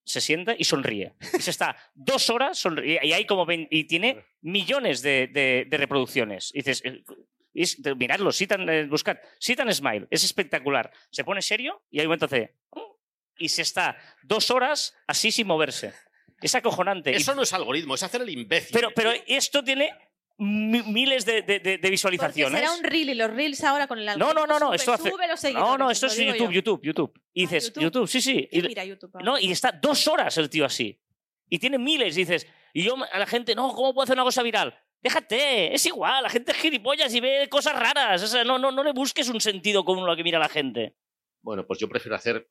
se 0.04 0.20
sienta 0.20 0.56
y 0.58 0.64
sonríe. 0.66 1.14
Y 1.38 1.42
se 1.42 1.52
está 1.52 1.78
dos 1.94 2.30
horas 2.30 2.58
sonríe, 2.60 3.00
y 3.04 3.14
hay 3.14 3.26
como 3.26 3.46
20 3.46 3.68
y 3.74 3.86
tiene 3.86 4.18
millones 4.42 5.02
de, 5.02 5.28
de- 5.28 5.66
de 5.70 5.78
reproducciones. 5.78 6.52
Y 6.54 6.58
dices, 6.60 6.82
eh, 6.84 7.04
es- 7.62 7.78
miradlo, 7.98 8.32
Sit 8.32 8.52
and, 8.54 8.70
eh, 8.70 8.86
buscad, 8.88 9.18
Sit 9.40 9.60
and 9.60 9.72
Smile, 9.72 10.08
es 10.10 10.24
espectacular. 10.24 10.92
Se 11.12 11.24
pone 11.24 11.42
serio 11.42 11.84
y 11.90 12.00
hay 12.00 12.06
un 12.06 12.10
momento 12.10 12.26
hace 12.26 12.56
y 13.38 13.50
se 13.50 13.62
está 13.64 13.98
dos 14.24 14.50
horas 14.52 14.94
así 15.08 15.32
sin 15.32 15.48
moverse. 15.48 15.94
Es 16.42 16.56
acojonante. 16.56 17.12
Y- 17.12 17.16
Eso 17.16 17.34
no 17.36 17.42
es 17.44 17.54
algoritmo, 17.54 17.96
es 17.96 18.04
hacer 18.04 18.22
el 18.22 18.30
imbécil. 18.30 18.72
pero, 18.74 18.92
pero 18.96 19.12
esto 19.28 19.64
tiene 19.64 19.92
mi- 20.38 20.82
miles 20.84 21.26
de, 21.26 21.42
de- 21.44 21.60
de- 21.60 21.60
de 21.60 21.78
Porque 21.78 21.90
visualizaciones. 21.92 22.60
será 22.60 22.74
un 22.74 22.84
reel 22.84 23.10
y 23.10 23.14
los 23.14 23.32
reels 23.32 23.64
ahora 23.64 23.88
con 23.88 24.00
el 24.00 24.10
algoritmo 24.10 24.34
No, 24.42 24.48
no, 24.48 24.54
no, 24.54 24.60
no, 24.60 24.66
sube, 24.68 24.76
esto 24.76 24.94
hace- 24.94 25.10
sube 25.12 25.28
los 25.28 25.40
seguidores, 25.40 25.70
No, 25.70 25.78
no, 25.78 25.92
esto 25.92 26.08
es 26.08 26.18
YouTube, 26.18 26.38
yo. 26.38 26.52
YouTube, 26.52 26.82
YouTube. 26.84 27.14
Y 27.34 27.46
Ah, 27.46 27.50
dices, 27.50 27.66
YouTube. 27.68 27.84
YouTube, 27.84 28.08
sí, 28.08 28.22
sí. 28.22 28.38
Y, 28.52 28.60
¿Quién 28.60 28.66
mira 28.68 28.86
YouTube 28.86 29.12
ahora? 29.14 29.26
no, 29.26 29.40
y 29.40 29.52
está 29.52 29.72
dos 29.72 30.08
horas 30.08 30.38
el 30.38 30.50
tío 30.50 30.66
así. 30.66 31.00
Y 31.50 31.60
tiene 31.60 31.78
miles. 31.78 32.18
Y 32.18 32.22
dices, 32.22 32.48
y 32.74 32.84
yo 32.84 32.96
a 33.12 33.20
la 33.20 33.26
gente, 33.28 33.54
no, 33.56 33.74
¿cómo 33.74 33.94
puedo 33.94 34.04
hacer 34.04 34.16
una 34.16 34.24
cosa 34.24 34.42
viral? 34.44 34.78
Déjate, 35.04 35.76
es 35.76 35.86
igual, 35.86 36.24
la 36.24 36.30
gente 36.30 36.54
es 36.54 36.58
gilipollas 36.58 37.14
y 37.14 37.20
ve 37.20 37.50
cosas 37.50 37.78
raras. 37.78 38.24
O 38.24 38.28
sea, 38.28 38.46
no, 38.46 38.58
no, 38.58 38.72
no 38.72 38.84
le 38.84 38.94
busques 38.94 39.28
un 39.28 39.42
sentido 39.42 39.84
común 39.84 40.06
a 40.06 40.08
lo 40.08 40.16
que 40.16 40.24
mira 40.24 40.40
la 40.40 40.48
gente. 40.48 40.96
Bueno, 41.42 41.68
pues 41.68 41.78
yo 41.80 41.90
prefiero 41.90 42.16
hacer 42.16 42.48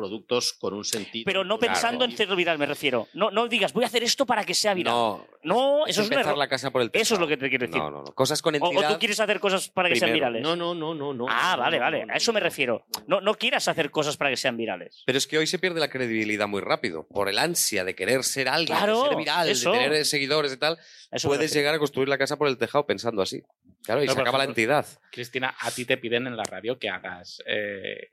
productos 0.00 0.52
con 0.54 0.74
un 0.74 0.84
sentido. 0.84 1.24
Pero 1.26 1.44
no 1.44 1.58
Claro. 1.58 1.72
pensando 1.74 2.04
en 2.04 2.12
hacerlo 2.12 2.36
viral, 2.36 2.58
me 2.58 2.66
refiero. 2.66 3.08
No, 3.14 3.30
no 3.30 3.46
digas, 3.48 3.72
voy 3.72 3.84
a 3.84 3.86
hacer 3.86 4.02
esto 4.02 4.24
para 4.26 4.44
que 4.44 4.54
sea 4.54 4.72
viral. 4.74 4.92
No, 4.94 5.26
No, 5.42 5.86
eso 5.86 6.02
es 6.02 6.08
un 6.08 6.14
error. 6.18 6.36
la 6.38 6.48
casa 6.48 6.70
por 6.70 6.82
el. 6.82 6.90
Eso 6.92 7.14
es 7.14 7.20
lo 7.20 7.26
que 7.28 7.36
te 7.36 7.48
quiero 7.48 7.66
decir. 7.66 7.80
No, 7.80 7.90
no, 7.90 7.98
no. 8.02 8.14
Cosas 8.14 8.40
con 8.42 8.54
O, 8.54 8.58
o 8.58 8.70
entidad. 8.72 8.92
tú 8.92 8.98
quieres 8.98 9.20
hacer 9.20 9.40
cosas 9.40 9.68
para 9.68 9.88
que 9.88 9.96
sean 9.96 10.12
virales. 10.12 10.42
No, 10.42 10.56
no, 10.56 10.74
no, 10.74 10.94
no, 10.94 11.12
no. 11.14 11.26
ah, 11.28 11.54
no, 11.56 11.62
vale, 11.62 11.78
vale. 11.78 12.06
no, 12.06 12.12
A 12.12 12.16
eso 12.16 12.32
me 12.32 12.40
refiero. 12.40 12.84
No, 13.06 13.20
no 13.20 13.34
quieras 13.34 13.68
hacer 13.68 13.90
cosas 13.90 14.16
para 14.16 14.30
que 14.30 14.36
sean 14.36 14.56
virales. 14.56 15.02
Pero 15.06 15.18
es 15.18 15.26
que 15.26 15.38
hoy 15.38 15.46
se 15.46 15.58
pierde 15.58 15.80
la 15.80 15.88
credibilidad 15.88 16.48
muy 16.48 16.60
rápido. 16.60 17.06
Por 17.08 17.28
el 17.28 17.38
ansia 17.38 17.84
de 17.84 17.94
querer 17.94 18.24
ser 18.24 18.48
alguien, 18.48 18.76
Claro, 18.76 19.02
de 19.04 19.08
ser 19.08 19.16
viral, 19.18 19.48
eso. 19.48 19.72
de 19.72 19.78
tener 19.78 20.04
seguidores 20.06 20.52
y 20.52 20.56
tal, 20.56 20.78
eso 21.10 21.28
puedes 21.28 21.52
llegar 21.52 21.74
a 21.74 21.78
construir 21.78 22.08
la 22.08 22.18
casa 22.18 22.36
por 22.36 22.48
el 22.48 22.56
tejado 22.58 22.86
pensando 22.86 23.22
así. 23.22 23.42
Claro, 23.82 24.02
y 24.04 24.06
No, 24.06 24.12
se 24.14 24.20
acaba 24.20 24.36
la 24.38 24.44
entidad. 24.44 24.86
Cristina, 25.10 25.54
a 25.58 25.70
ti 25.70 25.84
te 25.86 25.96
piden 25.96 26.26
en 26.26 26.36
la 26.36 26.44
radio 26.44 26.78
que 26.78 26.90
hagas 26.90 27.42
eh, 27.46 28.08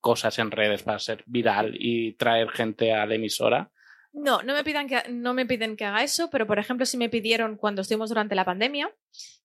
cosas 0.00 0.38
en 0.38 0.50
redes 0.50 0.82
para 0.82 0.98
ser 0.98 1.22
viral 1.26 1.74
y 1.78 2.12
traer 2.14 2.48
gente 2.50 2.92
a 2.92 3.06
la 3.06 3.14
emisora. 3.14 3.70
No, 4.12 4.42
no 4.42 4.54
me, 4.54 4.64
pidan 4.64 4.88
que, 4.88 5.02
no 5.08 5.34
me 5.34 5.46
piden 5.46 5.76
que 5.76 5.84
haga 5.84 6.02
eso, 6.02 6.30
pero 6.30 6.46
por 6.46 6.58
ejemplo, 6.58 6.84
si 6.84 6.96
me 6.96 7.08
pidieron 7.08 7.56
cuando 7.56 7.82
estuvimos 7.82 8.08
durante 8.08 8.34
la 8.34 8.44
pandemia 8.44 8.92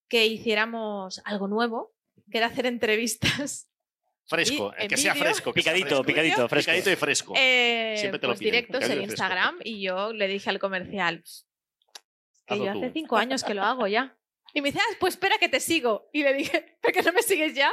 que 0.08 0.26
hiciéramos 0.26 1.22
algo 1.26 1.48
nuevo, 1.48 1.94
que 2.32 2.38
era 2.40 2.48
hacer 2.48 2.66
entrevistas. 2.66 3.70
Fresco, 4.28 4.74
Y 4.80 4.84
en 4.84 4.88
que 4.90 4.98
sea 4.98 5.14
fresco. 5.14 5.54
que 5.54 5.62
sea 5.62 5.74
Picadito, 5.74 6.04
fresco. 6.04 6.04
picadito, 6.08 6.50
fresco. 6.50 6.72
Picadito 6.72 6.90
y 6.92 6.96
fresco. 6.96 7.34
eh, 7.38 7.96
Siempre 8.00 8.18
te 8.20 8.26
lo 8.26 8.32
pues 8.34 8.40
piden, 8.40 8.52
directos 8.54 8.84
en 8.86 8.92
y 8.92 8.96
fresco. 8.96 9.12
Instagram 9.12 9.56
y 9.64 9.82
yo 9.84 10.14
le 10.14 10.28
dije 10.28 10.50
al 10.50 10.58
comercial 10.58 11.24
que 12.48 12.54
Hazlo 12.56 12.66
yo 12.66 12.72
tú. 12.74 12.78
hace 12.80 12.92
cinco 12.92 13.18
años 13.18 13.44
que 13.44 13.54
lo 13.54 13.62
hago 13.62 13.86
ya. 13.86 14.18
Y 14.56 14.62
me 14.62 14.70
dice, 14.72 14.80
ah, 14.82 14.96
pues 15.00 15.14
espera 15.16 15.38
que 15.38 15.50
te 15.50 15.60
sigo. 15.60 16.10
Y 16.14 16.24
le 16.24 16.34
dije, 16.34 16.78
¿por 16.82 16.92
qué 16.94 17.04
no 17.04 17.12
me 17.12 17.22
sigues 17.22 17.54
ya? 17.54 17.72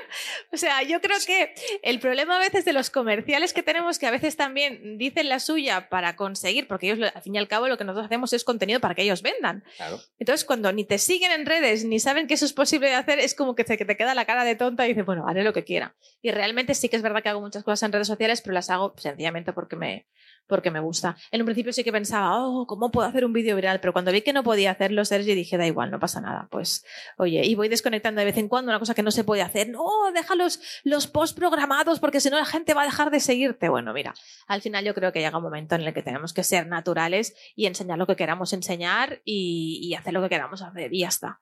O 0.53 0.57
sea, 0.57 0.83
yo 0.83 1.01
creo 1.01 1.17
que 1.25 1.55
el 1.83 2.01
problema 2.01 2.37
a 2.37 2.41
veces 2.41 2.65
de 2.65 2.73
los 2.73 2.91
comerciales 2.91 3.53
que 3.55 3.63
tenemos, 3.63 3.99
que 4.01 4.07
a 4.09 4.11
veces 4.11 4.37
también 4.37 4.99
dicen 4.99 5.29
la 5.29 5.39
suya 5.39 5.89
para 5.89 6.17
conseguir, 6.17 6.67
porque 6.67 6.87
ellos, 6.87 6.99
lo- 6.99 7.07
al 7.07 7.23
fin 7.23 7.37
y 7.37 7.39
al 7.39 7.47
cabo, 7.47 7.69
lo 7.69 7.79
que 7.79 7.85
nosotros 7.85 8.07
hacemos 8.07 8.33
es 8.33 8.43
contenido 8.43 8.81
para 8.81 8.95
que 8.97 9.03
ellos 9.03 9.23
vendan. 9.23 9.63
Claro. 9.77 10.01
Entonces, 10.19 10.45
cuando 10.45 10.73
ni 10.73 10.85
te 10.85 10.99
siguen 10.99 11.31
en 11.31 11.47
redes, 11.47 11.85
ni 11.85 12.01
saben 12.01 12.27
que 12.27 12.35
eso 12.35 12.45
es 12.45 12.53
posible 12.53 12.89
de 12.89 12.95
hacer, 12.97 13.21
es 13.21 13.35
como 13.37 13.55
que 13.55 13.63
te, 13.63 13.79
que 13.79 13.85
te 13.85 13.97
queda 13.97 14.15
la 14.17 14.25
cara 14.25 14.43
de 14.43 14.57
tonta 14.57 14.85
y 14.85 14.89
dices, 14.89 15.07
bueno, 15.07 15.29
haré 15.29 15.45
lo 15.45 15.53
que 15.53 15.63
quiera. 15.63 15.95
Y 16.21 16.33
realmente 16.33 16.75
sí 16.75 16.89
que 16.89 16.97
es 16.97 17.03
verdad 17.03 17.23
que 17.23 17.29
hago 17.29 17.41
muchas 17.41 17.63
cosas 17.63 17.85
en 17.85 17.93
redes 17.93 18.09
sociales, 18.09 18.41
pero 18.43 18.55
las 18.55 18.71
hago 18.71 18.93
sencillamente 18.99 19.53
porque 19.53 19.77
me, 19.77 20.09
porque 20.47 20.71
me 20.71 20.81
gusta. 20.81 21.17
En 21.31 21.41
un 21.41 21.47
principio 21.47 21.73
sí 21.73 21.85
que 21.85 21.93
pensaba, 21.93 22.47
oh, 22.47 22.67
¿cómo 22.67 22.91
puedo 22.91 23.09
hacer 23.09 23.25
un 23.25 23.33
vídeo 23.33 23.57
viral? 23.57 23.81
Pero 23.81 23.93
cuando 23.93 24.13
vi 24.13 24.23
que 24.23 24.33
no 24.33 24.43
podía 24.43 24.73
hacerlo, 24.73 25.05
Sergio, 25.05 25.35
dije, 25.35 25.57
da 25.57 25.67
igual, 25.67 25.91
no 25.91 25.99
pasa 25.99 26.21
nada. 26.21 26.49
Pues, 26.51 26.85
oye, 27.17 27.45
y 27.45 27.55
voy 27.55 27.69
desconectando 27.69 28.21
de 28.21 28.27
vez 28.27 28.37
en 28.37 28.49
cuando 28.49 28.71
una 28.71 28.79
cosa 28.79 28.95
que 28.95 29.03
no 29.03 29.11
se 29.11 29.25
puede 29.25 29.43
hacer. 29.43 29.69
No, 29.69 29.89
deja 30.15 30.35
los, 30.35 30.61
los 30.85 31.07
posts 31.07 31.37
programados 31.37 32.01
porque 32.01 32.21
si 32.21 32.31
no 32.31 32.37
la 32.37 32.45
gente 32.45 32.75
va 32.75 32.83
a 32.83 32.87
dejar 32.87 33.11
de 33.11 33.21
seguirte. 33.21 33.69
Bueno, 33.69 33.93
mira, 33.93 34.15
al 34.47 34.63
final 34.63 34.85
yo 34.85 34.95
creo 34.95 35.13
que 35.13 35.21
llega 35.21 35.39
un 35.39 35.45
momento 35.45 35.75
en 35.75 35.83
el 35.83 35.95
que 35.95 36.03
tenemos 36.03 36.33
que 36.33 36.45
ser 36.45 36.67
naturales 36.67 37.35
y 37.55 37.67
enseñar 37.67 37.99
lo 37.99 38.07
que 38.07 38.17
queramos 38.17 38.53
enseñar 38.53 39.21
y, 39.25 39.81
y 39.83 39.95
hacer 39.95 40.13
lo 40.13 40.23
que 40.23 40.29
queramos 40.29 40.63
hacer 40.63 40.93
y 40.93 41.01
ya 41.01 41.09
está. 41.09 41.41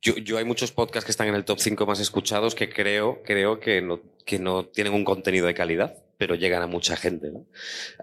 Yo, 0.00 0.16
yo 0.16 0.38
hay 0.38 0.44
muchos 0.44 0.72
podcasts 0.72 1.04
que 1.04 1.12
están 1.12 1.28
en 1.28 1.36
el 1.36 1.44
top 1.44 1.60
5 1.60 1.86
más 1.86 2.00
escuchados 2.00 2.56
que 2.56 2.68
creo, 2.68 3.22
creo 3.24 3.60
que, 3.60 3.80
no, 3.80 4.00
que 4.26 4.40
no 4.40 4.66
tienen 4.66 4.94
un 4.94 5.04
contenido 5.04 5.46
de 5.46 5.54
calidad, 5.54 5.96
pero 6.22 6.36
llegan 6.36 6.62
a 6.62 6.68
mucha 6.68 6.94
gente. 6.96 7.32
¿no? 7.32 7.46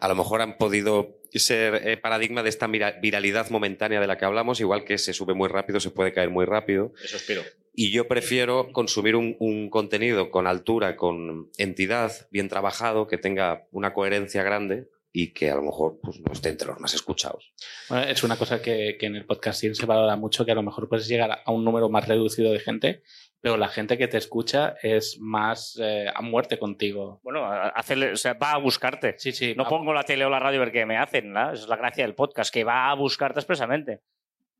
A 0.01 0.09
lo 0.09 0.15
mejor 0.15 0.41
han 0.41 0.57
podido 0.57 1.21
ser 1.33 1.87
eh, 1.87 1.95
paradigma 1.95 2.43
de 2.43 2.49
esta 2.49 2.67
vira- 2.67 2.99
viralidad 3.01 3.49
momentánea 3.49 4.01
de 4.01 4.07
la 4.07 4.17
que 4.17 4.25
hablamos, 4.25 4.59
igual 4.59 4.83
que 4.83 4.97
se 4.97 5.13
sube 5.13 5.33
muy 5.33 5.47
rápido, 5.47 5.79
se 5.79 5.89
puede 5.89 6.11
caer 6.11 6.29
muy 6.29 6.43
rápido. 6.43 6.91
Eso 7.01 7.15
espero. 7.15 7.43
Y 7.73 7.91
yo 7.91 8.09
prefiero 8.09 8.73
consumir 8.73 9.15
un, 9.15 9.37
un 9.39 9.69
contenido 9.69 10.31
con 10.31 10.47
altura, 10.47 10.97
con 10.97 11.49
entidad, 11.57 12.27
bien 12.29 12.49
trabajado, 12.49 13.07
que 13.07 13.17
tenga 13.17 13.67
una 13.71 13.93
coherencia 13.93 14.43
grande 14.43 14.89
y 15.11 15.33
que 15.33 15.49
a 15.49 15.55
lo 15.55 15.63
mejor 15.63 15.99
pues, 16.01 16.19
no 16.19 16.31
esté 16.31 16.49
entre 16.49 16.67
los 16.67 16.79
más 16.79 16.93
escuchados. 16.93 17.53
Bueno, 17.89 18.05
es 18.05 18.23
una 18.23 18.37
cosa 18.37 18.61
que, 18.61 18.95
que 18.99 19.07
en 19.07 19.15
el 19.15 19.25
podcasting 19.25 19.73
se 19.75 19.85
valora 19.85 20.15
mucho, 20.15 20.45
que 20.45 20.51
a 20.51 20.55
lo 20.55 20.63
mejor 20.63 20.87
puedes 20.87 21.07
llegar 21.07 21.41
a 21.43 21.51
un 21.51 21.65
número 21.65 21.89
más 21.89 22.07
reducido 22.07 22.51
de 22.51 22.59
gente, 22.59 23.01
pero 23.41 23.57
la 23.57 23.69
gente 23.69 23.97
que 23.97 24.07
te 24.07 24.17
escucha 24.17 24.75
es 24.83 25.17
más 25.19 25.79
eh, 25.81 26.05
a 26.13 26.21
muerte 26.21 26.59
contigo. 26.59 27.19
Bueno, 27.23 27.49
hacerle, 27.49 28.11
o 28.11 28.17
sea, 28.17 28.33
va 28.33 28.51
a 28.51 28.57
buscarte. 28.57 29.15
Sí, 29.17 29.31
sí. 29.31 29.53
No 29.55 29.63
a- 29.63 29.69
pongo 29.69 29.93
la 29.93 30.03
tele 30.03 30.25
o 30.25 30.29
la 30.29 30.39
radio 30.39 30.59
porque 30.59 30.85
me 30.85 30.97
hacen, 30.97 31.31
¿no? 31.33 31.53
Esa 31.53 31.63
es 31.63 31.69
la 31.69 31.77
gracia 31.77 32.03
del 32.03 32.15
podcast, 32.15 32.53
que 32.53 32.63
va 32.63 32.91
a 32.91 32.95
buscarte 32.95 33.39
expresamente. 33.39 34.01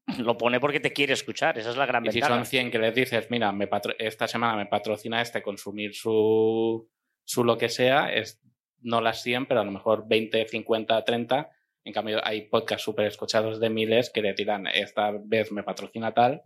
Lo 0.17 0.35
pone 0.37 0.59
porque 0.59 0.79
te 0.79 0.93
quiere 0.93 1.13
escuchar, 1.13 1.59
esa 1.59 1.69
es 1.69 1.77
la 1.77 1.85
gran 1.85 2.05
Y 2.07 2.11
si 2.11 2.21
son 2.21 2.45
100 2.45 2.71
que 2.71 2.79
les 2.79 2.95
dices, 2.95 3.27
mira, 3.29 3.51
me 3.51 3.67
patro- 3.67 3.95
esta 3.99 4.27
semana 4.27 4.55
me 4.55 4.65
patrocina 4.65 5.21
este 5.21 5.43
consumir 5.43 5.93
su, 5.93 6.89
su 7.23 7.43
lo 7.43 7.55
que 7.57 7.69
sea, 7.69 8.11
es 8.11 8.41
no 8.81 9.01
las 9.01 9.21
100, 9.23 9.45
pero 9.45 9.61
a 9.61 9.65
lo 9.65 9.71
mejor 9.71 10.07
20, 10.07 10.47
50, 10.47 11.03
30. 11.05 11.49
En 11.85 11.93
cambio, 11.93 12.19
hay 12.23 12.41
podcasts 12.49 12.83
súper 12.83 13.05
escuchados 13.07 13.59
de 13.59 13.69
miles 13.69 14.09
que 14.09 14.21
le 14.21 14.33
tiran, 14.33 14.67
esta 14.67 15.11
vez 15.23 15.51
me 15.51 15.63
patrocina 15.63 16.13
tal, 16.13 16.41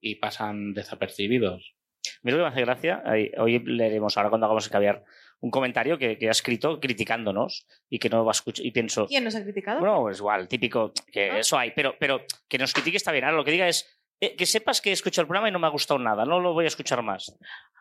y 0.00 0.16
pasan 0.16 0.72
desapercibidos. 0.74 1.74
Mira 2.22 2.36
lo 2.36 2.44
que 2.44 2.48
me 2.48 2.52
hace 2.54 2.64
gracia, 2.64 3.02
hoy 3.38 3.58
leeremos 3.66 4.16
ahora 4.16 4.28
cuando 4.30 4.46
hagamos 4.46 4.64
el 4.66 4.72
caviar 4.72 5.04
un 5.40 5.50
comentario 5.50 5.98
que, 5.98 6.16
que 6.18 6.28
ha 6.28 6.30
escrito 6.30 6.80
criticándonos 6.80 7.66
y 7.90 7.98
que 7.98 8.08
no 8.08 8.24
va 8.24 8.30
a 8.30 8.32
escuchar. 8.32 8.64
Y 8.64 8.70
pienso, 8.70 9.06
¿Quién 9.06 9.24
nos 9.24 9.34
ha 9.34 9.42
criticado? 9.42 9.80
bueno, 9.80 10.08
es 10.08 10.18
igual, 10.18 10.48
típico, 10.48 10.92
que 11.12 11.30
Ah. 11.32 11.38
eso 11.40 11.58
hay, 11.58 11.72
pero, 11.72 11.94
pero 11.98 12.24
que 12.48 12.58
nos 12.58 12.72
critique 12.72 12.96
está 12.96 13.12
bien. 13.12 13.24
Ahora 13.24 13.36
lo 13.36 13.44
que 13.44 13.50
diga 13.50 13.68
es 13.68 13.95
eh, 14.20 14.34
que 14.36 14.46
sepas 14.46 14.80
que 14.80 14.90
he 14.90 14.92
escuchado 14.92 15.22
el 15.22 15.28
programa 15.28 15.48
y 15.48 15.52
no 15.52 15.58
me 15.58 15.66
ha 15.66 15.70
gustado 15.70 15.98
nada, 15.98 16.24
no 16.24 16.40
lo 16.40 16.52
voy 16.54 16.64
a 16.64 16.68
escuchar 16.68 17.02
más. 17.02 17.34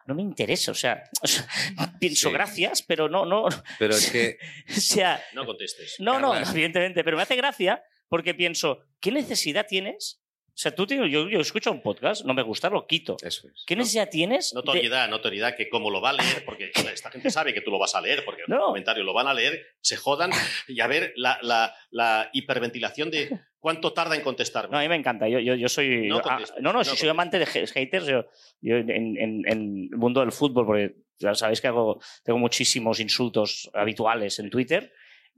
No 0.07 0.13
me 0.13 0.21
interesa, 0.21 0.71
o 0.71 0.75
sea, 0.75 1.03
o 1.21 1.27
sea, 1.27 1.47
pienso 1.99 2.29
Sí. 2.29 2.33
gracias, 2.33 2.81
pero 2.83 3.09
no, 3.09 3.25
no, 3.25 3.45
o 3.45 3.49
Pero 3.79 3.95
es 3.95 4.11
que 4.11 4.37
sea, 4.67 5.23
No 5.33 5.45
contestes. 5.45 5.95
no, 5.99 6.19
no, 6.19 6.35
evidentemente, 6.35 7.03
pero 7.03 7.17
me 7.17 7.23
hace 7.23 7.35
gracia 7.35 7.83
porque 8.07 8.33
pienso, 8.35 8.79
¿qué 8.99 9.11
necesidad 9.11 9.65
tienes? 9.67 10.21
O 10.49 10.57
sea, 10.57 10.73
tú 10.73 10.87
tienes, 10.87 11.11
yo, 11.11 11.27
yo 11.27 11.39
escucho 11.41 11.69
un 11.69 11.81
podcast, 11.81 12.23
no 12.23 12.33
me 12.33 12.41
gusta, 12.41 12.69
lo 12.69 12.87
quito. 12.87 13.17
eso 13.21 13.47
es. 13.49 13.63
¿Qué 13.67 13.75
necesidad 13.75 14.07
tienes? 14.09 14.51
de- 14.51 14.55
Notoriedad, 14.55 15.09
notoriedad, 15.09 15.53
que 15.57 15.67
como 15.67 15.89
lo 15.91 15.99
va 15.99 16.11
a 16.11 16.13
leer, 16.13 16.45
porque 16.45 16.71
esta 16.93 17.11
gente 17.11 17.29
sabe 17.29 17.53
que 17.53 17.59
tú 17.59 17.71
lo 17.71 17.79
vas 17.79 17.93
a 17.95 17.99
leer, 17.99 18.23
porque 18.23 18.43
No. 18.47 18.55
el 18.55 18.61
comentario 18.61 19.03
lo 19.03 19.13
van 19.13 19.27
a 19.27 19.33
leer, 19.33 19.65
se 19.81 19.97
jodan 19.97 20.31
y 20.69 20.79
a 20.79 20.87
ver 20.87 21.11
la, 21.17 21.39
la- 21.41 21.75
la 21.91 22.29
hiperventilación 22.31 23.11
de 23.11 23.37
cuánto 23.65 23.93
tarda 23.93 24.15
en 24.15 24.21
contestarme. 24.21 24.71
No, 24.71 24.77
a 24.77 24.81
mí 24.83 24.87
me 24.89 24.95
encanta. 24.95 25.27
Yo, 25.27 25.39
yo, 25.39 25.55
yo 25.55 25.67
soy. 25.67 26.07
No 26.07 26.21
ah, 26.23 26.39
no, 26.61 26.71
no, 26.71 26.73
no 26.73 26.83
si 26.83 26.95
soy 26.95 27.09
amante 27.09 27.39
de 27.39 27.45
ha- 27.45 27.67
haters. 27.73 28.05
Yo, 28.05 28.25
yo 28.61 28.75
en, 28.77 28.91
en- 28.91 29.17
en 29.17 29.43
el 29.47 29.89
mundo 29.97 30.19
del 30.19 30.31
fútbol, 30.31 30.67
porque 30.67 30.95
ya 31.17 31.33
sabéis 31.33 31.61
que 31.61 31.67
hago, 31.67 31.99
tengo 32.23 32.37
muchísimos 32.37 32.99
insultos 32.99 33.71
habituales 33.73 34.37
en 34.37 34.51
Twitter. 34.51 34.91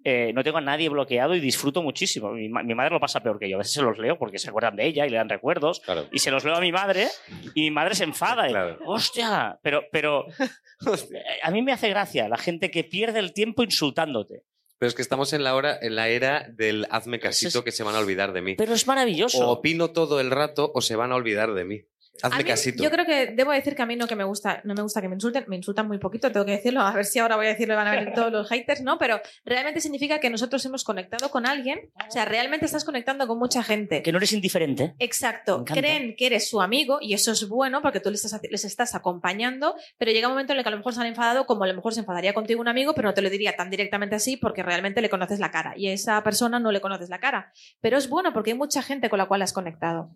eh, 0.04 0.32
no 0.34 0.44
tengo 0.44 0.58
a 0.58 0.62
nadie 0.62 0.90
bloqueado 0.90 1.36
y 1.36 1.40
disfruto 1.40 1.82
muchísimo. 1.82 2.32
Mi, 2.34 2.50
mi 2.50 2.76
madre 2.76 2.92
lo 2.92 3.00
pasa 3.00 3.22
peor 3.24 3.40
que 3.40 3.50
yo. 3.50 3.56
A 3.56 3.60
veces 3.60 3.74
se 3.74 3.82
los 3.82 3.98
leo 3.98 4.18
porque 4.20 4.40
se 4.40 4.50
acuerdan 4.50 4.76
de 4.76 4.86
ella 4.88 5.06
y 5.06 5.10
le 5.10 5.18
dan 5.18 5.30
recuerdos. 5.30 5.80
Claro. 5.80 6.08
Y 6.12 6.20
se 6.20 6.30
los 6.32 6.44
leo 6.44 6.56
a 6.56 6.62
mi 6.62 6.72
madre 6.74 7.08
y 7.56 7.62
mi 7.62 7.72
madre 7.72 7.96
se 7.96 8.04
enfada. 8.04 8.48
y, 8.48 8.52
Claro. 8.52 8.78
Hostia, 8.86 9.58
pero, 9.64 9.84
pero 9.92 10.26
eh, 10.86 11.24
a 11.44 11.50
mí 11.52 11.62
me 11.62 11.72
hace 11.72 11.90
gracia 11.90 12.28
la 12.28 12.38
gente 12.38 12.70
que 12.72 12.84
pierde 12.84 13.20
el 13.20 13.32
tiempo 13.34 13.64
insultándote. 13.64 14.44
Pero 14.80 14.88
es 14.90 14.96
que 14.96 15.02
estamos 15.02 15.34
en 15.34 15.44
la 15.44 15.56
hora, 15.56 15.78
en 15.82 15.96
la 15.96 16.08
era 16.10 16.48
del 16.54 16.86
hazme 16.92 17.20
casito 17.20 17.60
es- 17.60 17.66
que 17.66 17.72
se 17.72 17.84
van 17.84 17.96
a 17.96 18.00
olvidar 18.00 18.32
de 18.34 18.42
mí. 18.42 18.56
Pero 18.56 18.74
es 18.74 18.86
maravilloso. 18.86 19.40
O 19.48 19.52
opino 19.52 19.90
todo 19.92 20.20
el 20.20 20.30
rato 20.32 20.72
o 20.74 20.82
se 20.82 20.96
van 20.96 21.12
a 21.12 21.16
olvidar 21.16 21.54
de 21.54 21.66
mí. 21.66 21.82
A 22.24 22.28
Hazme 22.28 22.44
mí, 22.44 22.50
casito. 22.50 22.84
Yo 22.84 22.90
creo 22.90 23.06
que 23.06 23.28
debo 23.28 23.52
decir 23.52 23.76
que 23.76 23.82
a 23.82 23.86
mí 23.86 23.96
no 23.96 24.08
que 24.08 24.16
me 24.16 24.24
gusta, 24.24 24.62
no 24.64 24.74
me 24.74 24.82
gusta 24.82 25.02
que 25.02 25.08
me 25.08 25.16
insulten, 25.16 25.46
me 25.48 25.56
insultan 25.56 25.88
muy 25.88 25.98
poquito, 26.00 26.32
tengo 26.32 26.46
que 26.46 26.54
decirlo, 26.54 26.82
a 26.82 26.94
ver 26.94 27.06
si 27.06 27.20
ahora 27.20 27.36
voy 27.36 27.46
a 27.46 27.50
decirlo 27.50 27.74
y 27.74 27.78
van 27.78 27.88
a 27.88 27.92
venir 27.92 28.14
todos 28.14 28.32
los 28.32 28.50
haters, 28.50 28.82
¿no? 28.82 28.98
Pero 28.98 29.22
realmente 29.46 29.82
significa 29.82 30.20
que 30.20 30.30
nosotros 30.30 30.66
hemos 30.66 30.84
conectado 30.84 31.30
con 31.30 31.46
alguien, 31.46 31.92
o 32.08 32.12
sea, 32.12 32.26
realmente 32.26 32.66
estás 32.66 32.86
conectando 32.86 33.28
con 33.28 33.38
mucha 33.38 33.64
gente. 33.64 34.02
Que 34.02 34.12
no 34.12 34.18
eres 34.18 34.34
indiferente. 34.34 34.96
Exacto, 35.00 35.64
creen 35.66 36.16
que 36.16 36.28
eres 36.28 36.50
su 36.50 36.62
amigo 36.62 37.00
y 37.02 37.14
eso 37.14 37.32
es 37.32 37.48
bueno 37.48 37.82
porque 37.82 38.00
tú 38.00 38.10
les 38.10 38.24
estás, 38.26 38.42
les 38.50 38.66
estás 38.66 38.96
acompañando, 38.96 39.76
pero 39.98 40.12
llega 40.12 40.28
un 40.28 40.34
momento 40.34 40.54
en 40.54 40.60
el 40.60 40.64
que 40.64 40.70
a 40.70 40.72
lo 40.72 40.78
mejor 40.78 40.94
se 40.94 41.02
han 41.02 41.08
enfadado 41.08 41.46
como 41.46 41.64
a 41.64 41.68
lo 41.68 41.74
mejor 41.74 41.94
se 41.94 42.00
enfadaría 42.00 42.34
contigo 42.34 42.62
un 42.62 42.68
amigo, 42.68 42.94
pero 42.94 43.10
no 43.10 43.14
te 43.14 43.22
lo 43.22 43.30
diría 43.30 43.56
tan 43.56 43.70
directamente 43.70 44.16
así 44.16 44.38
porque 44.38 44.64
realmente 44.64 45.02
le 45.02 45.10
conoces 45.10 45.40
la 45.40 45.52
cara 45.52 45.74
y 45.78 45.88
a 45.88 45.94
esa 45.94 46.24
persona 46.24 46.60
no 46.60 46.72
le 46.72 46.82
conoces 46.82 47.10
la 47.10 47.20
cara. 47.20 47.52
Pero 47.82 47.98
es 47.98 48.10
bueno 48.10 48.34
porque 48.34 48.52
hay 48.52 48.58
mucha 48.58 48.82
gente 48.82 49.10
con 49.10 49.20
la 49.20 49.26
cual 49.28 49.42
has 49.42 49.54
conectado. 49.54 50.10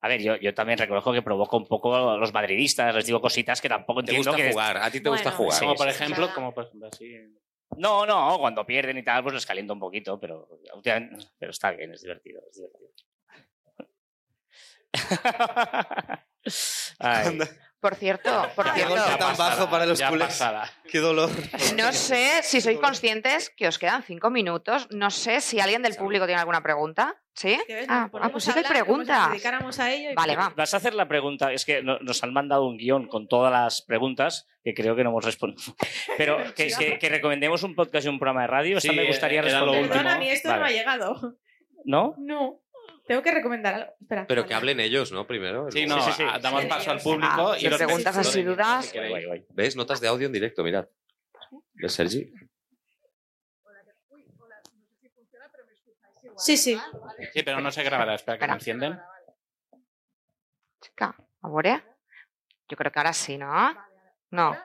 A 0.00 0.08
ver, 0.08 0.22
yo, 0.22 0.36
yo 0.36 0.54
también 0.54 0.78
reconozco 0.78 1.12
que 1.12 1.22
provoco 1.22 1.41
un 1.50 1.66
poco 1.66 1.94
a 1.94 2.16
los 2.16 2.32
madridistas, 2.32 2.94
les 2.94 3.06
digo 3.06 3.20
cositas 3.20 3.60
que 3.60 3.68
tampoco 3.68 4.02
Te 4.02 4.16
gusta 4.16 4.34
que... 4.36 4.50
jugar, 4.50 4.76
a 4.78 4.90
ti 4.90 5.00
te 5.00 5.08
gusta 5.08 5.30
jugar. 5.32 5.58
sí. 5.58 5.64
Como 5.64 5.74
por 5.74 5.88
ejemplo, 5.88 6.34
como 6.34 6.54
por 6.54 6.64
ejemplo 6.66 6.88
así. 6.92 7.14
No, 7.76 8.04
no, 8.04 8.38
cuando 8.38 8.66
pierden 8.66 8.98
y 8.98 9.02
tal, 9.02 9.22
pues 9.22 9.34
les 9.34 9.46
caliento 9.46 9.72
un 9.72 9.80
poquito, 9.80 10.20
pero, 10.20 10.46
pero 11.38 11.50
está 11.50 11.70
bien, 11.70 11.92
es 11.92 12.02
divertido, 12.02 12.40
es 12.50 12.56
divertido. 12.56 12.92
Ay, 16.98 17.38
Por 17.80 17.94
cierto, 17.96 18.30
por 18.54 18.68
cierto, 18.74 18.94
tan 19.18 19.36
bajo 19.36 19.70
para 19.70 19.86
los 19.86 20.00
culés. 20.02 20.28
pasada. 20.28 20.70
Qué 20.88 20.98
dolor. 20.98 21.30
no 21.76 21.92
sé 21.92 22.42
si 22.42 22.60
sois 22.60 22.78
conscientes 22.78 23.50
que 23.50 23.66
os 23.66 23.78
quedan 23.78 24.02
cinco 24.02 24.30
minutos. 24.30 24.86
No 24.90 25.10
sé 25.10 25.40
si 25.40 25.58
alguien 25.60 25.82
del 25.82 25.96
público 25.96 26.26
tiene 26.26 26.40
alguna 26.40 26.62
pregunta. 26.62 27.21
¿Sí? 27.34 27.56
Ah, 27.88 28.10
ah, 28.20 28.28
pues 28.30 28.46
a 28.48 28.52
sí 28.52 28.58
que 28.60 28.66
si 28.68 28.72
nos 28.74 28.82
preguntas. 28.82 29.30
dedicáramos 29.30 29.78
a 29.80 29.90
ello 29.90 30.10
y- 30.10 30.14
Vale, 30.14 30.36
va. 30.36 30.52
Vas 30.54 30.74
a 30.74 30.76
hacer 30.76 30.92
la 30.94 31.08
pregunta, 31.08 31.50
es 31.52 31.64
que 31.64 31.82
no- 31.82 31.98
nos 32.00 32.22
han 32.22 32.32
mandado 32.32 32.66
un 32.66 32.76
guion 32.76 33.08
con 33.08 33.26
todas 33.26 33.50
las 33.50 33.80
preguntas 33.82 34.46
que 34.62 34.74
creo 34.74 34.94
que 34.94 35.02
no 35.02 35.10
hemos 35.10 35.24
respondido. 35.24 35.74
Pero 36.18 36.36
que, 36.54 36.68
que- 36.78 36.98
que 36.98 37.08
recomendemos 37.08 37.62
un 37.62 37.74
podcast 37.74 38.04
y 38.06 38.10
un 38.10 38.18
programa 38.18 38.42
de 38.42 38.46
radio, 38.48 38.76
esta 38.78 38.90
Sí, 38.90 38.96
me 38.96 39.06
gustaría 39.06 39.40
era 39.40 39.60
lo 39.60 39.66
responder. 39.66 39.88
Perdona, 39.90 40.14
a 40.14 40.18
mí 40.18 40.28
esto 40.28 40.54
no 40.54 40.64
ha 40.64 40.70
llegado. 40.70 41.36
¿No? 41.84 42.14
No. 42.18 42.58
Tengo 43.06 43.22
que 43.22 43.32
recomendar 43.32 43.74
algo. 43.74 43.92
Espera. 44.00 44.26
Pero 44.28 44.42
vale. 44.42 44.48
que 44.48 44.54
hablen 44.54 44.80
ellos, 44.80 45.10
¿no? 45.10 45.26
Primero. 45.26 45.68
Sí, 45.70 45.86
no, 45.86 46.00
Sí, 46.02 46.12
sí, 46.12 46.22
sí. 46.22 46.40
damos 46.40 46.64
paso 46.66 46.90
al 46.92 47.00
público 47.00 47.52
Ah, 47.52 47.56
y 47.58 47.64
de 47.64 47.70
los 47.70 47.78
preguntas 47.78 48.16
así, 48.16 48.42
dudas. 48.42 48.86
si. 48.86 48.98
¿Ves? 49.50 49.74
Notas 49.74 50.00
de 50.00 50.08
audio 50.08 50.26
en 50.26 50.32
directo, 50.32 50.62
mirad. 50.62 50.86
¿Ves, 51.74 51.92
Sergi? 51.94 52.30
Sí, 56.44 56.56
sí. 56.56 56.78
Sí, 57.32 57.42
pero 57.42 57.60
no 57.60 57.70
se 57.70 57.82
grabará, 57.82 58.14
espera 58.14 58.36
que 58.38 58.44
Espera. 58.44 58.52
me 58.54 58.58
encienden. 58.58 59.00
Chica, 60.80 61.14
¿ahora? 61.40 61.84
Yo 62.68 62.76
creo 62.76 62.90
que 62.90 62.98
ahora 62.98 63.12
sí, 63.12 63.38
¿no? 63.38 63.52
No, 64.30 64.56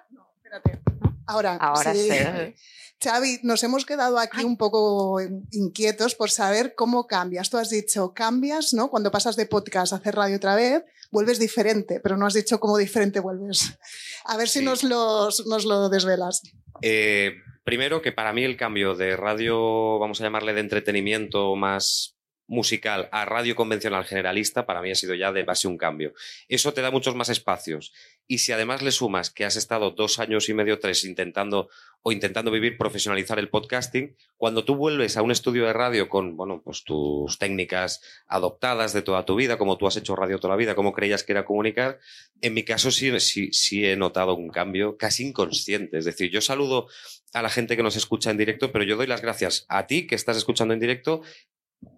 Ahora, 1.30 1.56
ahora 1.58 1.94
sí. 1.94 2.10
sí. 2.10 2.56
Xavi, 3.04 3.40
nos 3.44 3.62
hemos 3.64 3.86
quedado 3.86 4.18
aquí 4.18 4.44
un 4.46 4.58
poco 4.58 5.20
inquietos 5.52 6.16
por 6.16 6.32
saber 6.32 6.74
cómo 6.74 7.06
cambias. 7.06 7.50
Tú 7.50 7.58
has 7.58 7.70
dicho, 7.70 8.14
cambias, 8.14 8.74
¿no? 8.74 8.90
Cuando 8.90 9.12
pasas 9.12 9.36
de 9.36 9.46
podcast 9.46 9.92
a 9.94 9.98
hacer 9.98 10.16
radio 10.16 10.38
otra 10.38 10.56
vez, 10.56 10.84
vuelves 11.12 11.38
diferente, 11.38 12.00
pero 12.00 12.16
no 12.18 12.26
has 12.26 12.34
dicho 12.34 12.60
cómo 12.62 12.78
diferente 12.78 13.20
vuelves. 13.20 13.78
A 14.26 14.38
ver 14.38 14.48
si 14.48 14.60
Sí. 14.60 14.66
nos, 14.66 14.84
los- 14.84 15.46
nos 15.48 15.66
lo 15.66 15.90
desvelas. 15.90 16.42
Eh, 16.82 17.34
primero, 17.68 18.02
que 18.02 18.14
para 18.14 18.32
mí 18.32 18.46
el 18.46 18.56
cambio 18.56 18.96
de 18.96 19.18
radio, 19.18 20.00
vamos 20.00 20.22
a 20.22 20.24
llamarle 20.24 20.54
de 20.54 20.62
entretenimiento 20.62 21.54
más 21.58 22.18
musical 22.48 23.10
a 23.12 23.26
radio 23.26 23.56
convencional 23.56 24.06
generalista, 24.06 24.66
para 24.66 24.82
mí 24.82 24.90
ha 24.90 24.96
sido 24.96 25.14
ya 25.16 25.34
de 25.34 25.44
base 25.44 25.68
un 25.68 25.78
cambio. 25.78 26.14
Eso 26.48 26.74
te 26.74 26.82
da 26.82 26.92
muchos 26.92 27.14
más 27.16 27.28
espacios. 27.28 27.92
Y 28.26 28.38
si 28.38 28.54
además 28.54 28.82
le 28.82 28.92
sumas 28.92 29.32
que 29.32 29.44
has 29.44 29.58
estado 29.58 29.92
dos 29.92 30.20
años 30.20 30.48
y 30.48 30.54
medio, 30.54 30.80
tres, 30.80 31.04
intentando 31.04 31.70
o 32.04 32.14
intentando 32.14 32.52
vivir, 32.52 32.78
profesionalizar 32.78 33.38
el 33.38 33.50
podcasting, 33.50 34.16
cuando 34.38 34.64
tú 34.64 34.76
vuelves 34.76 35.18
a 35.18 35.22
un 35.22 35.32
estudio 35.32 35.66
de 35.66 35.74
radio 35.74 36.08
con, 36.08 36.38
bueno, 36.38 36.62
pues 36.64 36.86
tus 36.86 37.38
técnicas 37.38 38.02
adoptadas 38.28 38.94
de 38.94 39.02
toda 39.02 39.26
tu 39.26 39.36
vida, 39.36 39.58
como 39.58 39.78
tú 39.78 39.88
has 39.88 39.98
hecho 39.98 40.16
radio 40.16 40.40
toda 40.40 40.54
la 40.54 40.58
vida, 40.58 40.76
como 40.76 40.94
creías 40.94 41.24
que 41.24 41.34
era 41.34 41.44
comunicar, 41.44 42.00
en 42.40 42.54
mi 42.54 42.64
caso 42.64 42.92
sí, 42.92 43.20
sí, 43.20 43.52
sí 43.52 43.86
he 43.86 43.98
notado 43.98 44.36
un 44.36 44.50
cambio 44.50 44.96
casi 44.96 45.28
inconsciente. 45.28 45.98
Es 45.98 46.06
decir, 46.06 46.32
yo 46.32 46.40
saludo 46.40 46.88
a 47.34 47.42
la 47.42 47.50
gente 47.50 47.76
que 47.76 47.84
nos 47.84 47.96
escucha 47.96 48.32
en 48.32 48.38
directo, 48.38 48.72
pero 48.72 48.84
yo 48.84 48.96
doy 48.98 49.08
las 49.08 49.22
gracias 49.22 49.66
a 49.70 49.88
ti 49.88 50.08
que 50.08 50.16
estás 50.16 50.38
escuchando 50.38 50.74
en 50.74 50.80
directo 50.80 51.22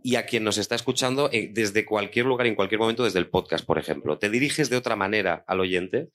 y 0.04 0.16
a 0.16 0.26
quien 0.26 0.44
nos 0.44 0.58
está 0.58 0.76
escuchando 0.76 1.30
eh, 1.32 1.50
desde 1.54 1.86
cualquier 1.86 2.26
lugar, 2.26 2.48
en 2.48 2.56
cualquier 2.56 2.80
momento, 2.80 3.04
desde 3.04 3.20
el 3.20 3.30
podcast, 3.30 3.66
por 3.66 3.78
ejemplo. 3.78 4.18
Te 4.18 4.30
diriges 4.30 4.70
de 4.70 4.78
otra 4.78 4.96
manera 4.96 5.44
al 5.48 5.60
oyente. 5.62 6.10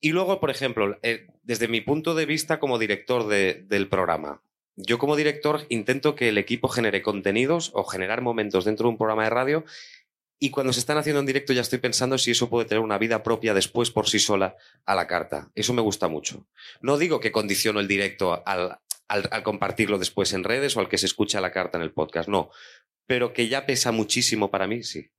Y 0.00 0.10
luego, 0.10 0.40
por 0.40 0.50
ejemplo, 0.50 0.98
eh, 1.02 1.26
desde 1.42 1.68
mi 1.68 1.80
punto 1.80 2.14
de 2.14 2.26
vista 2.26 2.58
como 2.58 2.78
director 2.78 3.26
de- 3.28 3.64
del 3.66 3.88
programa, 3.88 4.42
yo 4.76 4.98
como 4.98 5.16
director 5.16 5.66
intento 5.70 6.14
que 6.14 6.28
el 6.28 6.38
equipo 6.38 6.68
genere 6.68 7.02
contenidos 7.02 7.72
o 7.74 7.82
generar 7.84 8.20
momentos 8.22 8.64
dentro 8.64 8.84
de 8.84 8.90
un 8.90 8.96
programa 8.98 9.24
de 9.24 9.30
radio 9.30 9.64
y 10.40 10.50
cuando 10.50 10.72
se 10.72 10.80
están 10.80 10.98
haciendo 10.98 11.20
en 11.20 11.26
directo 11.26 11.52
ya 11.52 11.60
estoy 11.62 11.78
pensando 11.80 12.16
si 12.18 12.30
eso 12.30 12.48
puede 12.48 12.66
tener 12.66 12.82
una 12.82 12.98
vida 12.98 13.22
propia 13.22 13.54
después 13.54 13.90
por 13.90 14.08
sí 14.08 14.18
sola 14.18 14.56
a 14.86 14.94
la 14.94 15.06
carta. 15.06 15.50
Eso 15.54 15.72
me 15.74 15.82
gusta 15.82 16.08
mucho. 16.08 16.46
No 16.80 16.96
digo 16.98 17.18
que 17.20 17.32
condiciono 17.32 17.80
el 17.80 17.88
directo 17.88 18.42
al, 18.46 18.78
al- 19.08 19.42
compartirlo 19.42 19.98
después 19.98 20.32
en 20.32 20.44
redes 20.44 20.76
o 20.76 20.80
al 20.80 20.88
que 20.88 20.98
se 20.98 21.06
escucha 21.06 21.40
la 21.40 21.50
carta 21.52 21.78
en 21.78 21.82
el 21.82 21.92
podcast, 21.92 22.28
no. 22.28 22.50
Pero 23.06 23.32
que 23.32 23.48
ya 23.48 23.66
pesa 23.66 23.90
muchísimo 23.90 24.50
para 24.50 24.66
mí, 24.66 24.82
sí. 24.84 25.10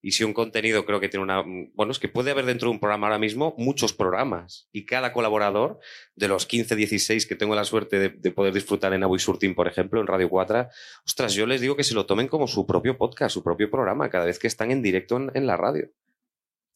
Y 0.00 0.12
si 0.12 0.22
un 0.24 0.32
contenido 0.32 0.84
creo 0.84 1.00
que 1.00 1.08
tiene 1.08 1.24
una... 1.24 1.42
Bueno, 1.74 1.90
es 1.90 1.98
que 1.98 2.08
puede 2.08 2.30
haber 2.30 2.46
dentro 2.46 2.68
de 2.68 2.72
un 2.72 2.80
programa 2.80 3.08
ahora 3.08 3.18
mismo 3.18 3.54
muchos 3.58 3.92
programas 3.92 4.68
y 4.70 4.86
cada 4.86 5.12
colaborador, 5.12 5.80
de 6.14 6.28
los 6.28 6.46
15, 6.46 6.76
16 6.76 7.26
que 7.26 7.34
tengo 7.34 7.54
la 7.54 7.64
suerte 7.64 7.98
de, 7.98 8.08
de 8.10 8.30
poder 8.30 8.54
disfrutar 8.54 8.92
en 8.92 9.02
Abu 9.02 9.18
Surtin, 9.18 9.54
por 9.54 9.66
ejemplo, 9.66 10.00
en 10.00 10.06
Radio 10.06 10.28
4, 10.28 10.68
ostras, 11.04 11.34
yo 11.34 11.46
les 11.46 11.60
digo 11.60 11.74
que 11.76 11.84
se 11.84 11.94
lo 11.94 12.06
tomen 12.06 12.28
como 12.28 12.46
su 12.46 12.66
propio 12.66 12.96
podcast, 12.96 13.34
su 13.34 13.42
propio 13.42 13.70
programa, 13.70 14.08
cada 14.08 14.26
vez 14.26 14.38
que 14.38 14.46
están 14.46 14.70
en 14.70 14.82
directo 14.82 15.16
en, 15.16 15.32
en 15.34 15.46
la 15.46 15.56
radio. 15.56 15.90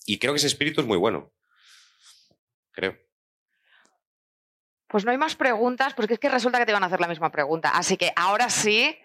Y 0.05 0.19
creo 0.19 0.33
que 0.33 0.39
ese 0.39 0.49
espíritu 0.49 0.81
es 0.81 0.87
muy 0.87 0.99
bueno. 0.99 1.33
Creo. 2.73 2.97
Pues 4.89 5.05
no 5.05 5.11
hay 5.11 5.19
más 5.19 5.37
preguntas, 5.37 5.95
porque 5.95 6.15
es 6.15 6.21
que 6.21 6.29
resulta 6.29 6.59
que 6.59 6.67
te 6.67 6.73
van 6.73 6.83
a 6.83 6.87
hacer 6.87 7.01
la 7.01 7.09
misma 7.09 7.31
pregunta. 7.31 7.71
Así 7.71 7.97
que 7.97 8.13
ahora 8.17 8.51
sí, 8.51 8.99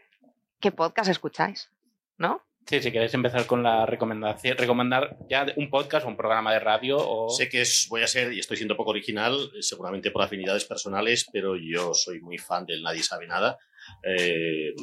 ¿qué 0.59 0.71
podcast 0.71 1.09
escucháis? 1.09 1.71
¿No? 2.17 2.46
Sí, 2.67 2.81
si 2.81 2.91
queréis 2.91 3.13
empezar 3.13 3.45
con 3.45 3.63
la 3.63 3.85
recomendación, 3.85 4.57
recomendar 4.57 5.17
ya 5.29 5.45
un 5.55 5.69
podcast 5.69 6.05
o 6.05 6.09
un 6.09 6.17
programa 6.17 6.51
de 6.51 6.59
radio 6.59 6.97
o... 6.97 7.29
Sé 7.29 7.47
que 7.47 7.61
es, 7.61 7.87
voy 7.89 8.01
a 8.03 8.07
ser, 8.07 8.33
y 8.33 8.39
estoy 8.39 8.57
siendo 8.57 8.75
poco 8.75 8.89
original, 8.89 9.35
eh, 9.55 9.61
seguramente 9.61 10.11
por 10.11 10.21
afinidades 10.21 10.65
personales, 10.65 11.25
pero 11.31 11.55
yo 11.55 11.93
soy 11.93 12.19
muy 12.19 12.37
fan 12.37 12.65
del 12.65 12.83
Nadie 12.83 13.03
sabe 13.03 13.25
nada. 13.25 13.57
Eh, 14.03 14.73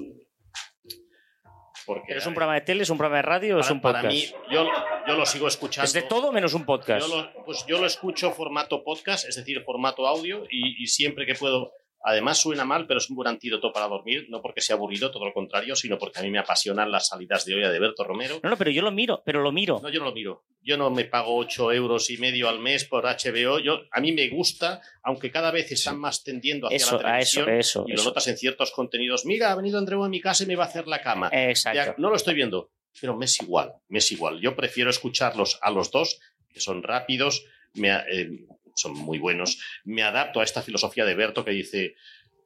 porque 1.84 2.14
¿Es 2.14 2.26
un 2.26 2.32
programa 2.32 2.54
de 2.54 2.62
tele, 2.62 2.84
es 2.84 2.88
un 2.88 2.96
programa 2.96 3.18
de 3.18 3.22
radio 3.22 3.56
o 3.58 3.60
es 3.60 3.70
un 3.70 3.82
podcast? 3.82 4.04
para 4.04 4.14
mí, 4.14 4.24
yo, 4.50 4.66
yo 5.06 5.14
lo 5.14 5.26
sigo 5.26 5.46
escuchando. 5.46 5.84
es 5.84 5.92
de 5.92 6.02
todo 6.02 6.32
menos 6.32 6.54
un 6.54 6.64
podcast. 6.64 7.06
Yo 7.06 7.14
lo, 7.14 7.44
pues 7.44 7.66
yo 7.66 7.78
lo 7.78 7.86
escucho 7.86 8.30
formato 8.30 8.82
podcast, 8.82 9.28
es 9.28 9.36
decir, 9.36 9.62
formato 9.62 10.06
audio, 10.06 10.46
y, 10.50 10.82
y 10.82 10.86
siempre 10.86 11.26
que 11.26 11.34
puedo. 11.34 11.72
Además 12.06 12.38
suena 12.38 12.66
mal, 12.66 12.86
pero 12.86 12.98
es 12.98 13.08
un 13.08 13.16
buen 13.16 13.28
antídoto 13.28 13.72
para 13.72 13.88
dormir, 13.88 14.26
no 14.28 14.42
porque 14.42 14.60
sea 14.60 14.76
aburrido, 14.76 15.10
todo 15.10 15.24
lo 15.24 15.32
contrario, 15.32 15.74
sino 15.74 15.96
porque 15.98 16.18
a 16.18 16.22
mí 16.22 16.30
me 16.30 16.38
apasionan 16.38 16.90
las 16.90 17.08
salidas 17.08 17.46
de 17.46 17.54
olla 17.54 17.70
de 17.70 17.78
Berto 17.80 18.04
Romero. 18.04 18.40
No, 18.42 18.50
no, 18.50 18.58
pero 18.58 18.70
yo 18.70 18.82
lo 18.82 18.90
miro, 18.92 19.22
pero 19.24 19.40
lo 19.42 19.50
miro. 19.52 19.80
No, 19.82 19.88
yo 19.88 20.00
no 20.00 20.04
lo 20.06 20.12
miro. 20.12 20.44
Yo 20.60 20.76
no 20.76 20.90
me 20.90 21.04
pago 21.06 21.34
8 21.36 21.72
euros 21.72 22.10
y 22.10 22.18
medio 22.18 22.48
al 22.50 22.60
mes 22.60 22.84
por 22.84 23.04
HBO. 23.04 23.58
Yo, 23.58 23.80
a 23.90 24.00
mí 24.00 24.12
me 24.12 24.28
gusta, 24.28 24.82
aunque 25.02 25.30
cada 25.30 25.50
vez 25.50 25.72
están 25.72 25.98
más 25.98 26.22
tendiendo 26.22 26.66
hacia 26.66 26.76
Eso, 26.76 27.00
la 27.00 27.14
a 27.14 27.18
eso, 27.20 27.44
televisión. 27.44 27.84
eso, 27.84 27.84
y 27.88 27.96
lo 27.96 28.04
notas 28.04 28.28
en 28.28 28.36
ciertos 28.36 28.70
contenidos. 28.72 29.24
Mira, 29.24 29.50
ha 29.52 29.54
venido 29.56 29.78
Andreu 29.78 30.04
a 30.04 30.08
mi 30.10 30.20
casa 30.20 30.44
y 30.44 30.46
me 30.46 30.56
va 30.56 30.64
a 30.64 30.68
hacer 30.68 30.86
la 30.86 31.00
cama. 31.00 31.30
Ya, 31.32 31.48
Exacto. 31.48 31.94
no 31.96 32.10
lo 32.10 32.16
estoy 32.16 32.34
viendo, 32.34 32.70
pero 33.00 33.16
me 33.16 33.24
es 33.24 33.40
igual, 33.40 33.72
me 33.88 34.00
es 34.00 34.12
igual. 34.12 34.40
Yo 34.42 34.54
prefiero 34.54 34.90
escucharlos 34.90 35.58
a 35.62 35.70
los 35.70 35.90
dos, 35.90 36.20
que 36.52 36.60
son 36.60 36.82
rápidos, 36.82 37.46
me 37.72 37.90
eh, 37.90 38.46
son 38.74 38.94
muy 38.94 39.18
buenos. 39.18 39.60
Me 39.84 40.02
adapto 40.02 40.40
a 40.40 40.44
esta 40.44 40.62
filosofía 40.62 41.04
de 41.04 41.14
Berto 41.14 41.44
que 41.44 41.52
dice, 41.52 41.94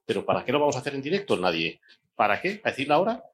pero 0.05 0.25
¿para 0.25 0.45
qué 0.45 0.53
lo 0.53 0.61
vamos 0.61 0.77
a 0.77 0.81
hacer 0.81 0.95
en 0.95 1.03
directo? 1.03 1.37
Nadie. 1.37 1.81
¿Para 2.15 2.41
qué? 2.41 2.61
¿A 2.65 2.71
decirla 2.71 2.97
ahora? 2.97 3.25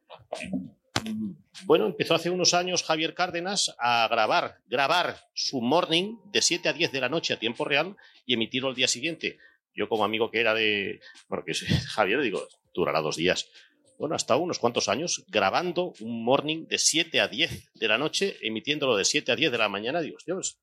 Bueno, 1.64 1.86
empezó 1.86 2.14
hace 2.14 2.30
unos 2.30 2.54
años 2.54 2.82
Javier 2.82 3.14
Cárdenas 3.14 3.74
a 3.78 4.08
grabar, 4.08 4.58
grabar 4.66 5.16
su 5.34 5.60
morning 5.60 6.16
de 6.26 6.42
7 6.42 6.68
a 6.68 6.72
10 6.72 6.92
de 6.92 7.00
la 7.00 7.08
noche 7.08 7.34
a 7.34 7.38
tiempo 7.38 7.64
real 7.64 7.96
y 8.26 8.34
emitirlo 8.34 8.68
al 8.68 8.74
día 8.74 8.88
siguiente. 8.88 9.38
Yo 9.74 9.88
como 9.88 10.04
amigo 10.04 10.30
que 10.30 10.40
era 10.40 10.54
de... 10.54 11.00
Bueno, 11.28 11.44
que 11.44 11.52
es 11.52 11.64
Javier, 11.94 12.20
digo, 12.20 12.46
durará 12.72 13.00
dos 13.00 13.16
días 13.16 13.50
bueno, 13.98 14.16
hasta 14.16 14.36
unos 14.36 14.58
cuantos 14.58 14.88
años, 14.88 15.24
grabando 15.28 15.94
un 16.00 16.24
morning 16.24 16.66
de 16.66 16.78
7 16.78 17.20
a 17.20 17.28
10 17.28 17.74
de 17.74 17.88
la 17.88 17.98
noche, 17.98 18.36
emitiéndolo 18.42 18.96
de 18.96 19.04
7 19.04 19.32
a 19.32 19.36
10 19.36 19.52
de 19.52 19.58
la 19.58 19.68
mañana, 19.68 20.00
digo, 20.00 20.18
Dios, 20.26 20.58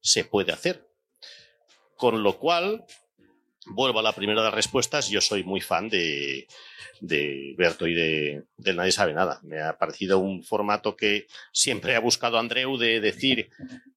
se 0.00 0.24
puede 0.24 0.52
hacer. 0.52 0.86
Con 1.98 2.22
lo 2.22 2.38
cual, 2.38 2.84
vuelvo 3.66 3.98
a 3.98 4.02
la 4.02 4.12
primera 4.12 4.40
de 4.40 4.46
las 4.46 4.54
respuestas. 4.54 5.10
Yo 5.10 5.20
soy 5.20 5.42
muy 5.42 5.60
fan 5.60 5.88
de, 5.88 6.46
de 7.00 7.54
Berto 7.56 7.88
y 7.88 7.94
de, 7.94 8.44
Nadie 8.56 8.92
Sabe 8.92 9.14
Nada. 9.14 9.40
Me 9.42 9.60
ha 9.60 9.76
parecido 9.76 10.20
un 10.20 10.44
formato 10.44 10.96
que 10.96 11.26
siempre 11.52 11.96
ha 11.96 12.00
buscado 12.00 12.38
Andreu 12.38 12.76
de 12.76 13.00
decir 13.00 13.50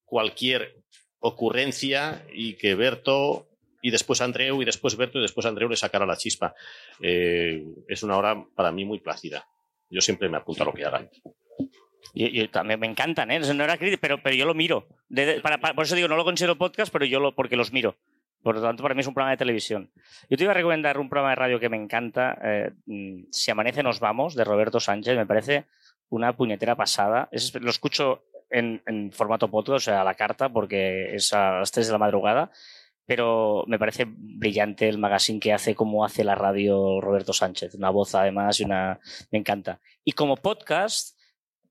cualquier 0.03 0.81
ocurrencia 1.19 2.25
y 2.33 2.55
que 2.55 2.73
Berto 2.73 3.47
y 3.83 3.91
después 3.91 4.19
Andreu 4.21 4.61
y 4.63 4.65
después 4.65 4.95
Berto 4.95 5.19
y 5.19 5.21
después 5.21 5.45
Andreu 5.45 5.69
le 5.69 5.77
sacara 5.77 6.07
la 6.07 6.17
chispa. 6.17 6.55
Eh, 7.01 7.63
es 7.87 8.01
una 8.01 8.17
hora 8.17 8.43
para 8.55 8.71
mí 8.71 8.83
muy 8.83 8.99
plácida. 8.99 9.47
Yo 9.91 10.01
siempre 10.01 10.27
me 10.27 10.37
apunto 10.37 10.63
a 10.63 10.65
lo 10.65 10.73
que 10.73 10.85
hagan. 10.85 11.07
Y, 12.13 12.41
y 12.41 12.47
también 12.47 12.79
me 12.79 12.87
encantan, 12.87 13.31
¿eh? 13.31 13.39
No 13.39 13.63
era 13.63 13.77
crítica, 13.77 13.99
pero, 14.01 14.21
pero 14.21 14.35
yo 14.35 14.45
lo 14.45 14.53
miro. 14.53 14.87
De- 15.09 15.39
para- 15.41 15.59
para- 15.59 15.73
por 15.73 15.85
eso 15.85 15.95
digo, 15.95 16.07
no 16.07 16.15
lo 16.17 16.23
considero 16.23 16.57
podcast, 16.57 16.91
pero 16.91 17.05
yo 17.05 17.19
lo, 17.19 17.33
porque 17.35 17.55
los 17.55 17.71
miro. 17.71 17.95
Por 18.43 18.55
lo 18.55 18.61
tanto, 18.61 18.81
para 18.81 18.95
mí 18.95 19.01
es 19.01 19.07
un 19.07 19.13
programa 19.13 19.31
de 19.31 19.37
televisión. 19.37 19.91
Yo 20.29 20.35
te 20.37 20.43
iba 20.43 20.51
a 20.51 20.55
recomendar 20.55 20.97
un 20.97 21.09
programa 21.09 21.29
de 21.29 21.35
radio 21.35 21.59
que 21.59 21.69
me 21.69 21.77
encanta, 21.77 22.37
eh, 22.43 22.71
mm, 22.87 23.25
Si 23.31 23.51
amanece 23.51 23.83
nos 23.83 23.99
vamos, 23.99 24.33
de 24.35 24.43
Roberto 24.43 24.79
Sánchez. 24.79 25.15
Me 25.15 25.25
parece 25.27 25.65
una 26.09 26.35
puñetera 26.35 26.75
pasada. 26.75 27.29
Es- 27.31 27.53
lo 27.53 27.69
escucho 27.69 28.23
en, 28.49 28.81
en 28.87 29.11
formato 29.11 29.47
podcast, 29.49 29.75
o 29.75 29.79
sea, 29.91 30.01
a 30.01 30.03
la 30.03 30.15
carta, 30.15 30.49
porque 30.49 31.13
es 31.15 31.31
a 31.33 31.59
las 31.59 31.71
3 31.71 31.85
de 31.87 31.91
la 31.93 31.99
madrugada. 31.99 32.51
Pero 33.05 33.63
me 33.67 33.77
parece 33.79 34.05
brillante 34.07 34.87
el 34.87 34.97
magazine 34.97 35.39
que 35.39 35.53
hace, 35.53 35.75
como 35.75 36.05
hace 36.05 36.23
la 36.23 36.35
radio 36.35 37.01
Roberto 37.01 37.33
Sánchez. 37.33 37.75
Una 37.75 37.89
voz, 37.89 38.15
además, 38.15 38.59
y 38.59 38.63
una... 38.63 38.99
Me 39.31 39.39
encanta. 39.39 39.79
Y 40.03 40.13
como 40.13 40.35
podcast, 40.37 41.17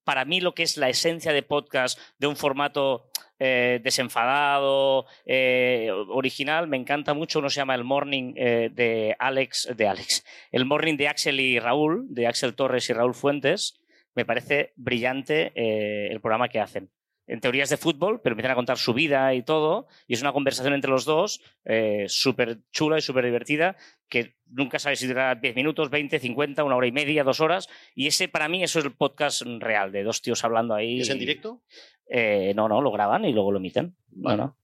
para 0.05 0.25
mí 0.25 0.41
lo 0.41 0.55
que 0.55 0.63
es 0.63 0.77
la 0.77 0.89
esencia 0.89 1.33
de 1.33 1.43
podcast, 1.43 1.99
de 2.19 2.27
un 2.27 2.37
formato 2.37 3.11
eh, 3.43 3.81
desenfadado, 3.83 5.07
eh, 5.25 5.91
original, 6.09 6.69
me 6.69 6.77
encanta 6.77 7.15
mucho. 7.15 7.39
Uno 7.39 7.49
se 7.49 7.57
llama 7.57 7.75
El 7.75 7.85
Morning 7.85 8.35
eh, 8.37 8.71
de 8.71 9.17
Alex, 9.19 9.69
de 9.75 9.89
Alex, 9.89 10.25
El 10.53 10.67
Morning 10.67 10.97
de 10.97 11.09
Axel 11.09 11.41
y 11.41 11.59
Raúl, 11.59 12.07
de 12.11 12.27
Axel 12.27 12.55
Torres 12.55 12.91
y 12.91 12.93
Raúl 12.93 13.15
Fuentes. 13.15 13.81
Me 14.15 14.27
parece 14.27 14.73
brillante 14.77 15.53
el 15.55 16.21
programa 16.21 16.49
que 16.49 16.61
hacen. 16.61 16.91
En 17.31 17.41
teorías 17.41 17.70
de 17.70 17.76
fútbol, 17.76 18.20
pero 18.20 18.33
empiezan 18.33 18.51
a 18.51 18.57
contar 18.57 18.76
su 18.76 18.93
vida 18.93 19.33
y 19.35 19.43
todo, 19.43 19.87
y 20.09 20.14
es 20.14 20.20
una 20.20 20.33
conversación 20.33 20.74
entre 20.74 20.91
los 20.91 21.05
dos 21.05 21.41
eh, 21.64 22.07
súper 22.09 22.59
chula 22.72 22.99
y 22.99 23.03
súper 23.03 23.24
divertida, 23.24 23.76
que 24.09 24.35
nunca 24.47 24.81
sabes 24.81 24.99
si 24.99 25.07
durará 25.07 25.37
10 25.41 25.55
minutos, 25.55 25.91
20, 25.91 26.18
50, 26.18 26.64
una 26.64 26.74
hora 26.74 26.89
y 26.89 26.93
media, 26.93 27.22
dos 27.22 27.41
horas, 27.41 27.68
y 27.95 28.09
ese 28.09 28.26
para 28.26 28.49
mí 28.49 28.64
eso 28.64 28.81
es 28.81 28.85
el 28.85 28.97
podcast 28.97 29.43
real, 29.43 29.93
de 29.93 30.03
dos 30.03 30.22
tíos 30.22 30.43
hablando 30.43 30.74
ahí. 30.74 31.01
¿Es 31.01 31.11
en 31.11 31.20
directo? 31.20 31.62
Eh, 32.07 32.53
no, 32.57 32.68
no, 32.68 32.83
lo 32.83 32.91
graban 32.91 33.24
y 33.24 33.33
luego 33.33 33.53
lo 33.53 33.59
emiten. 33.59 33.95
No, 34.11 34.37
no. 34.37 34.57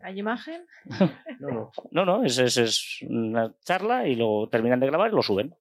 ¿Hay 0.00 0.18
imagen? 0.18 0.66
No, 1.40 1.50
no. 1.50 1.72
No, 1.90 2.04
no, 2.04 2.24
es, 2.24 2.38
es, 2.38 2.56
es 2.56 3.02
una 3.02 3.52
charla 3.64 4.06
y 4.06 4.14
luego 4.14 4.48
terminan 4.48 4.78
de 4.78 4.86
grabar 4.86 5.10
y 5.10 5.16
lo 5.16 5.22
suben. 5.22 5.56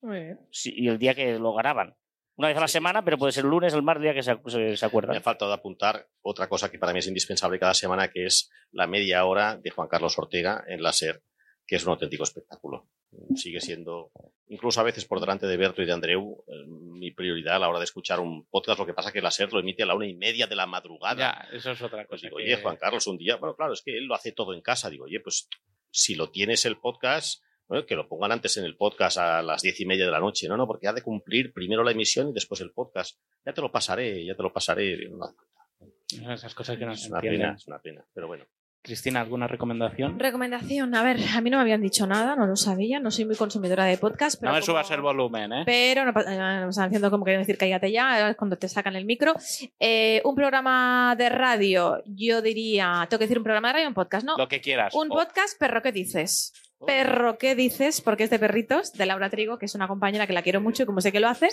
Muy 0.00 0.20
bien. 0.20 0.40
Sí, 0.50 0.72
y 0.74 0.88
el 0.88 0.98
día 0.98 1.14
que 1.14 1.38
lo 1.38 1.52
graban. 1.52 1.94
Una 2.36 2.48
vez 2.48 2.56
a 2.56 2.60
la 2.60 2.68
semana, 2.68 3.02
pero 3.04 3.16
puede 3.18 3.32
ser 3.32 3.44
el 3.44 3.50
lunes, 3.50 3.72
el 3.72 3.82
martes, 3.82 4.02
día 4.02 4.14
que 4.14 4.22
se, 4.22 4.36
se, 4.46 4.76
se 4.76 4.88
Me 5.08 5.16
ha 5.16 5.20
faltado 5.22 5.52
apuntar 5.52 6.06
otra 6.22 6.48
cosa 6.48 6.70
que 6.70 6.78
para 6.78 6.92
mí 6.92 6.98
es 6.98 7.06
indispensable 7.06 7.58
cada 7.58 7.72
semana, 7.74 8.08
que 8.08 8.26
es 8.26 8.50
la 8.72 8.86
media 8.86 9.24
hora 9.24 9.56
de 9.56 9.70
Juan 9.70 9.88
Carlos 9.88 10.18
Ortega 10.18 10.62
en 10.68 10.82
la 10.82 10.92
SER, 10.92 11.22
que 11.66 11.76
es 11.76 11.84
un 11.84 11.90
auténtico 11.92 12.24
espectáculo. 12.24 12.88
Sigue 13.34 13.60
siendo, 13.60 14.10
incluso 14.48 14.80
a 14.80 14.84
veces 14.84 15.06
por 15.06 15.20
delante 15.20 15.46
de 15.46 15.56
Berto 15.56 15.80
y 15.80 15.86
de 15.86 15.92
Andreu, 15.94 16.44
eh, 16.46 16.66
mi 16.68 17.10
prioridad 17.12 17.56
a 17.56 17.58
la 17.60 17.68
hora 17.70 17.78
de 17.78 17.86
escuchar 17.86 18.20
un 18.20 18.44
podcast. 18.46 18.78
Lo 18.78 18.84
que 18.86 18.92
pasa 18.92 19.08
es 19.08 19.14
que 19.14 19.22
la 19.22 19.30
SER 19.30 19.50
lo 19.54 19.60
emite 19.60 19.84
a 19.84 19.86
la 19.86 19.94
una 19.94 20.06
y 20.06 20.14
media 20.14 20.46
de 20.46 20.56
la 20.56 20.66
madrugada. 20.66 21.16
Ya, 21.50 21.56
eso 21.56 21.70
es 21.70 21.80
otra 21.80 22.04
Pues 22.06 22.20
cosa. 22.20 22.26
digo, 22.26 22.36
que- 22.36 22.42
oye, 22.44 22.56
Juan 22.62 22.76
Carlos, 22.76 23.06
un 23.06 23.16
día, 23.16 23.36
bueno, 23.36 23.56
claro, 23.56 23.72
es 23.72 23.80
que 23.80 23.96
él 23.96 24.04
lo 24.04 24.14
hace 24.14 24.32
todo 24.32 24.52
en 24.52 24.60
casa. 24.60 24.90
Digo, 24.90 25.04
oye, 25.06 25.20
pues 25.20 25.48
si 25.90 26.14
lo 26.16 26.30
tienes 26.30 26.66
el 26.66 26.76
podcast, 26.76 27.42
bueno, 27.68 27.84
que 27.86 27.96
lo 27.96 28.08
pongan 28.08 28.32
antes 28.32 28.56
en 28.56 28.64
el 28.64 28.76
podcast 28.76 29.18
a 29.18 29.42
las 29.42 29.62
diez 29.62 29.80
y 29.80 29.86
media 29.86 30.04
de 30.04 30.10
la 30.10 30.20
noche. 30.20 30.48
No, 30.48 30.56
no, 30.56 30.66
porque 30.66 30.88
ha 30.88 30.92
de 30.92 31.02
cumplir 31.02 31.52
primero 31.52 31.82
la 31.82 31.90
emisión 31.92 32.28
y 32.28 32.32
después 32.32 32.60
el 32.60 32.72
podcast. 32.72 33.18
Ya 33.44 33.52
te 33.52 33.60
lo 33.60 33.70
pasaré, 33.72 34.24
ya 34.24 34.34
te 34.34 34.42
lo 34.42 34.52
pasaré. 34.52 35.08
No, 35.10 36.32
Esas 36.32 36.54
cosas 36.54 36.76
que 36.78 36.86
no 36.86 36.92
es 36.92 37.02
se 37.02 37.08
una 37.08 37.18
entienden. 37.18 37.40
pena, 37.42 37.54
es 37.56 37.66
una 37.66 37.78
pena, 37.80 38.04
pero 38.14 38.26
bueno. 38.28 38.44
Cristina, 38.82 39.20
¿alguna 39.20 39.48
recomendación? 39.48 40.16
Recomendación, 40.16 40.94
a 40.94 41.02
ver, 41.02 41.16
a 41.34 41.40
mí 41.40 41.50
no 41.50 41.56
me 41.56 41.62
habían 41.62 41.82
dicho 41.82 42.06
nada, 42.06 42.36
no 42.36 42.46
lo 42.46 42.54
sabía, 42.54 43.00
no 43.00 43.10
soy 43.10 43.24
muy 43.24 43.34
consumidora 43.34 43.84
de 43.84 43.98
podcast, 43.98 44.38
pero 44.38 44.52
no 44.52 44.54
me 44.54 44.60
como- 44.60 44.66
subas 44.74 44.88
el 44.92 45.00
volumen, 45.00 45.52
¿eh? 45.52 45.62
Pero 45.66 46.04
no, 46.04 46.12
pa- 46.12 46.20
eh, 46.22 46.68
están 46.68 46.84
haciendo 46.86 47.10
como 47.10 47.24
queriendo 47.24 47.42
decir 47.44 47.58
cállate 47.58 47.90
ya, 47.90 48.30
es 48.30 48.36
cuando 48.36 48.56
te 48.56 48.68
sacan 48.68 48.94
el 48.94 49.04
micro. 49.04 49.34
Eh, 49.80 50.22
un 50.24 50.36
programa 50.36 51.16
de 51.18 51.28
radio, 51.30 52.00
yo 52.06 52.40
diría, 52.40 53.04
tengo 53.10 53.18
que 53.18 53.24
decir 53.24 53.38
un 53.38 53.42
programa 53.44 53.68
de 53.70 53.72
radio 53.72 53.88
un 53.88 53.94
podcast, 53.94 54.24
¿no? 54.24 54.36
Lo 54.38 54.46
que 54.46 54.60
quieras. 54.60 54.94
Un 54.94 55.10
O- 55.10 55.14
podcast, 55.16 55.58
perro, 55.58 55.82
¿qué 55.82 55.90
dices? 55.90 56.52
Perro, 56.84 57.38
¿qué 57.38 57.54
dices? 57.54 58.00
Porque 58.00 58.24
es 58.24 58.30
de 58.30 58.38
perritos, 58.38 58.92
de 58.92 59.06
Laura 59.06 59.30
Trigo, 59.30 59.58
que 59.58 59.66
es 59.66 59.74
una 59.74 59.88
compañera 59.88 60.26
que 60.26 60.32
la 60.32 60.42
quiero 60.42 60.60
mucho 60.60 60.82
y 60.82 60.86
como 60.86 61.00
sé 61.00 61.10
que 61.12 61.20
lo 61.20 61.28
hace, 61.28 61.48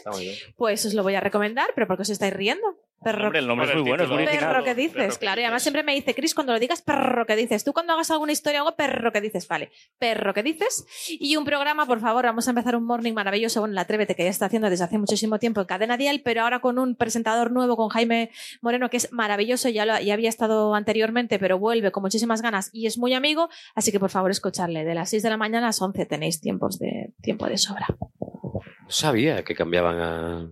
pues 0.57 0.86
os 0.86 0.93
lo 0.93 1.03
voy 1.03 1.15
a 1.15 1.21
recomendar, 1.21 1.69
pero 1.76 1.88
¿por 1.88 1.95
qué 1.95 2.01
os 2.01 2.09
estáis 2.09 2.34
riendo? 2.34 2.78
Perro, 3.04 3.26
Hombre, 3.26 3.39
el 3.39 3.47
nombre 3.47 3.68
es 3.68 3.74
muy 3.76 3.82
bueno, 3.84 4.04
es 4.04 4.10
muy 4.10 4.18
título. 4.20 4.32
original. 4.32 4.54
perro, 4.54 4.64
¿qué 4.64 4.76
Perro, 4.76 4.82
dices? 4.82 5.14
¿qué 5.18 5.20
claro, 5.20 5.41
y 5.41 5.43
además 5.43 5.62
siempre 5.62 5.84
me 5.84 5.93
dice, 5.93 6.16
Chris, 6.16 6.34
cuando 6.34 6.54
lo 6.54 6.60
digas, 6.60 6.82
perro, 6.82 7.26
¿qué 7.26 7.36
dices? 7.36 7.64
Tú 7.64 7.74
cuando 7.74 7.93
hagas 7.93 8.10
alguna 8.12 8.32
historia 8.32 8.64
o 8.64 8.68
algo, 8.68 8.76
perro, 8.78 9.12
¿qué 9.12 9.22
dices? 9.22 9.47
Vale, 9.47 9.72
perro, 9.99 10.34
¿qué 10.34 10.43
dices? 10.43 10.86
Y 11.10 11.36
un 11.36 11.45
programa, 11.45 11.86
por 11.86 11.99
favor, 11.99 12.24
vamos 12.26 12.47
a 12.47 12.51
empezar 12.51 12.76
un 12.76 12.86
morning 12.86 13.14
maravilloso, 13.14 13.60
bueno, 13.60 13.74
el 13.74 13.78
Atrévete, 13.78 14.16
que 14.16 14.24
ya 14.24 14.30
está 14.30 14.45
haciendo 14.45 14.70
desde 14.70 14.86
hace 14.86 14.97
muchísimo 14.97 15.39
tiempo 15.39 15.62
en 15.62 15.68
Cadena 15.68 15.97
Dial, 15.97 16.22
pero 16.24 16.41
ahora 16.43 16.60
con 16.60 16.80
un 16.80 16.95
presentador 16.95 17.51
nuevo, 17.51 17.76
con 17.76 17.89
Jaime 17.89 18.32
Moreno, 18.62 18.89
que 18.89 18.97
es 18.97 19.12
maravilloso, 19.12 19.70
ya, 19.70 19.86
lo, 19.86 19.99
ya 19.99 20.14
había 20.14 20.30
estado 20.30 20.76
anteriormente, 20.76 21.39
pero 21.39 21.60
vuelve 21.60 21.91
con 21.91 22.04
muchísimas 22.04 22.41
ganas 22.41 22.70
y 22.74 22.88
es 22.88 22.97
muy 22.97 23.14
amigo, 23.14 23.49
así 23.76 23.91
que 23.91 23.99
por 23.99 24.10
favor, 24.10 24.32
escucharle. 24.32 24.86
De 24.86 24.95
las 24.95 25.10
6 25.10 25.24
de 25.24 25.30
la 25.30 25.38
mañana 25.38 25.68
a 25.68 25.70
las 25.70 25.82
11 25.82 26.06
tenéis 26.06 26.41
tiempos 26.41 26.80
de, 26.80 27.14
tiempo 27.22 27.47
de 27.47 27.58
sobra. 27.58 27.88
No 28.20 28.89
sabía 28.89 29.43
que 29.43 29.56
cambiaban 29.56 29.99
a 29.99 30.51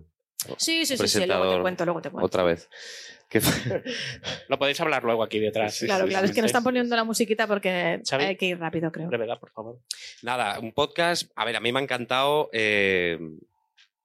Sí, 0.58 0.84
sí, 0.86 0.96
sí, 0.96 1.08
sí, 1.08 1.26
luego 1.26 1.56
te 1.56 1.60
cuento, 1.62 1.84
luego 1.84 2.02
te 2.02 2.10
cuento. 2.10 2.26
otra 2.26 2.42
vez. 2.42 2.68
Lo 4.48 4.58
podéis 4.58 4.78
hablar 4.80 5.04
luego 5.04 5.22
aquí 5.22 5.38
detrás. 5.38 5.74
Sí, 5.74 5.86
Claro, 5.86 6.04
sí, 6.04 6.10
claro, 6.10 6.26
sí, 6.26 6.30
es 6.30 6.34
que 6.34 6.42
nos 6.42 6.48
están 6.50 6.64
poniendo 6.64 6.94
la 6.94 7.04
musiquita 7.04 7.46
porque 7.46 8.02
hay 8.10 8.36
que 8.36 8.46
ir 8.46 8.58
rápido, 8.58 8.92
creo. 8.92 9.08
Brevedad, 9.08 9.40
por 9.40 9.50
favor. 9.50 9.78
Nada, 10.22 10.58
un 10.58 10.72
podcast. 10.72 11.30
A 11.34 11.44
ver, 11.44 11.56
a 11.56 11.60
mí 11.60 11.72
me 11.72 11.80
ha 11.80 11.82
encantado. 11.82 12.50
eh, 12.52 13.18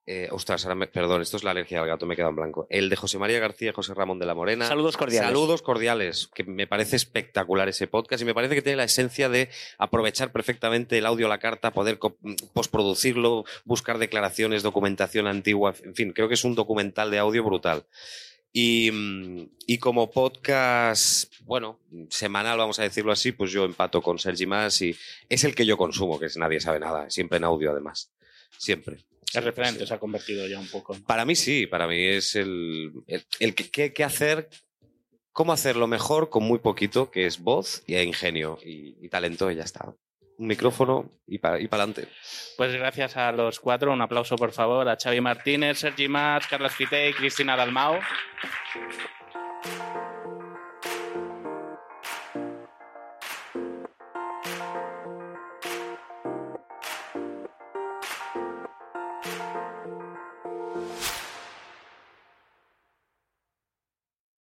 eh, 0.10 0.30
ostras, 0.32 0.64
ahora 0.64 0.76
me- 0.76 0.88
perdón, 0.88 1.22
esto 1.22 1.36
es 1.36 1.44
la 1.44 1.52
alergia 1.52 1.82
al 1.82 1.88
gato, 1.88 2.06
me 2.06 2.14
he 2.14 2.16
quedado 2.16 2.30
en 2.30 2.38
blanco. 2.38 2.66
El 2.70 2.90
de 2.90 2.96
José 2.96 3.20
María 3.20 3.40
García 3.40 3.72
y 3.72 3.74
José 3.74 3.94
Ramón 3.94 4.20
de 4.20 4.26
la 4.26 4.34
Morena. 4.34 4.66
Saludos 4.66 4.96
cordiales. 4.96 5.28
Saludos 5.28 5.62
cordiales, 5.62 6.30
que 6.34 6.46
me 6.46 6.66
parece 6.66 6.96
espectacular 6.96 7.68
ese 7.68 7.88
podcast 7.88 8.22
y 8.22 8.26
me 8.26 8.34
parece 8.34 8.56
que 8.56 8.62
tiene 8.62 8.78
la 8.78 8.86
esencia 8.86 9.28
de 9.28 9.50
aprovechar 9.78 10.32
perfectamente 10.32 10.98
el 10.98 11.06
audio 11.06 11.26
a 11.26 11.30
la 11.30 11.40
carta, 11.40 11.72
poder 11.72 12.00
postproducirlo, 12.54 13.44
buscar 13.66 13.98
declaraciones, 13.98 14.64
documentación 14.64 15.28
antigua, 15.28 15.76
en 15.84 15.94
fin, 15.94 16.14
creo 16.14 16.28
que 16.30 16.36
es 16.36 16.44
un 16.46 16.56
documental 16.56 17.12
de 17.12 17.20
audio 17.20 17.44
brutal. 17.44 17.86
Y, 18.54 18.90
mm, 18.92 19.50
y 19.68 19.78
como 19.78 20.10
podcast, 20.10 21.32
bueno, 21.42 21.80
semanal, 22.10 22.58
vamos 22.58 22.80
a 22.80 22.84
decirlo 22.84 23.12
así, 23.12 23.34
pues 23.34 23.52
yo 23.52 23.66
empato 23.66 24.02
con 24.02 24.18
Sergi 24.20 24.46
Más 24.46 24.82
y 24.82 24.96
es 25.30 25.44
el 25.44 25.54
que 25.54 25.66
yo 25.66 25.78
consumo, 25.78 26.18
que 26.18 26.28
es 26.28 26.38
Nadie 26.38 26.60
sabe 26.62 26.80
nada, 26.80 27.10
siempre 27.10 27.38
en 27.38 27.44
audio 27.44 27.72
además, 27.72 28.10
siempre. 28.58 29.00
El 29.34 29.44
referente 29.44 29.86
se 29.86 29.94
ha 29.94 30.00
convertido 30.00 30.48
ya 30.48 30.60
un 30.60 30.68
poco. 30.70 30.96
Para 31.06 31.26
mí 31.26 31.36
sí, 31.36 31.68
para 31.68 31.88
mí 31.88 32.02
es 32.06 32.36
el, 32.36 32.94
el, 33.08 33.26
el 33.40 33.56
que, 33.56 34.04
hacer, 34.04 34.50
cómo 35.34 35.52
hacerlo 35.52 35.88
mejor 35.88 36.30
con 36.30 36.44
muy 36.44 36.60
poquito, 36.60 37.12
que 37.12 37.26
es 37.26 37.40
voz 37.40 37.84
y 37.88 37.98
ingenio 37.98 38.58
y, 38.64 38.96
y 39.02 39.10
talento 39.10 39.52
y 39.52 39.56
ya 39.56 39.64
está. 39.64 39.94
Un 40.38 40.48
micrófono 40.48 41.12
y 41.26 41.40
para 41.40 41.60
y 41.60 41.66
adelante. 41.66 42.08
Pues 42.58 42.72
gracias 42.72 43.18
a 43.18 43.32
los 43.32 43.60
cuatro. 43.60 43.92
Un 43.92 44.02
aplauso, 44.02 44.36
por 44.36 44.52
favor, 44.52 44.88
a 44.88 44.96
Xavi 44.96 45.20
Martínez, 45.20 45.80
Sergi 45.80 46.08
Mas, 46.08 46.46
Carlos 46.48 46.76
Quité 46.76 47.10
y 47.10 47.14
Cristina 47.14 47.56
Dalmau. 47.56 48.00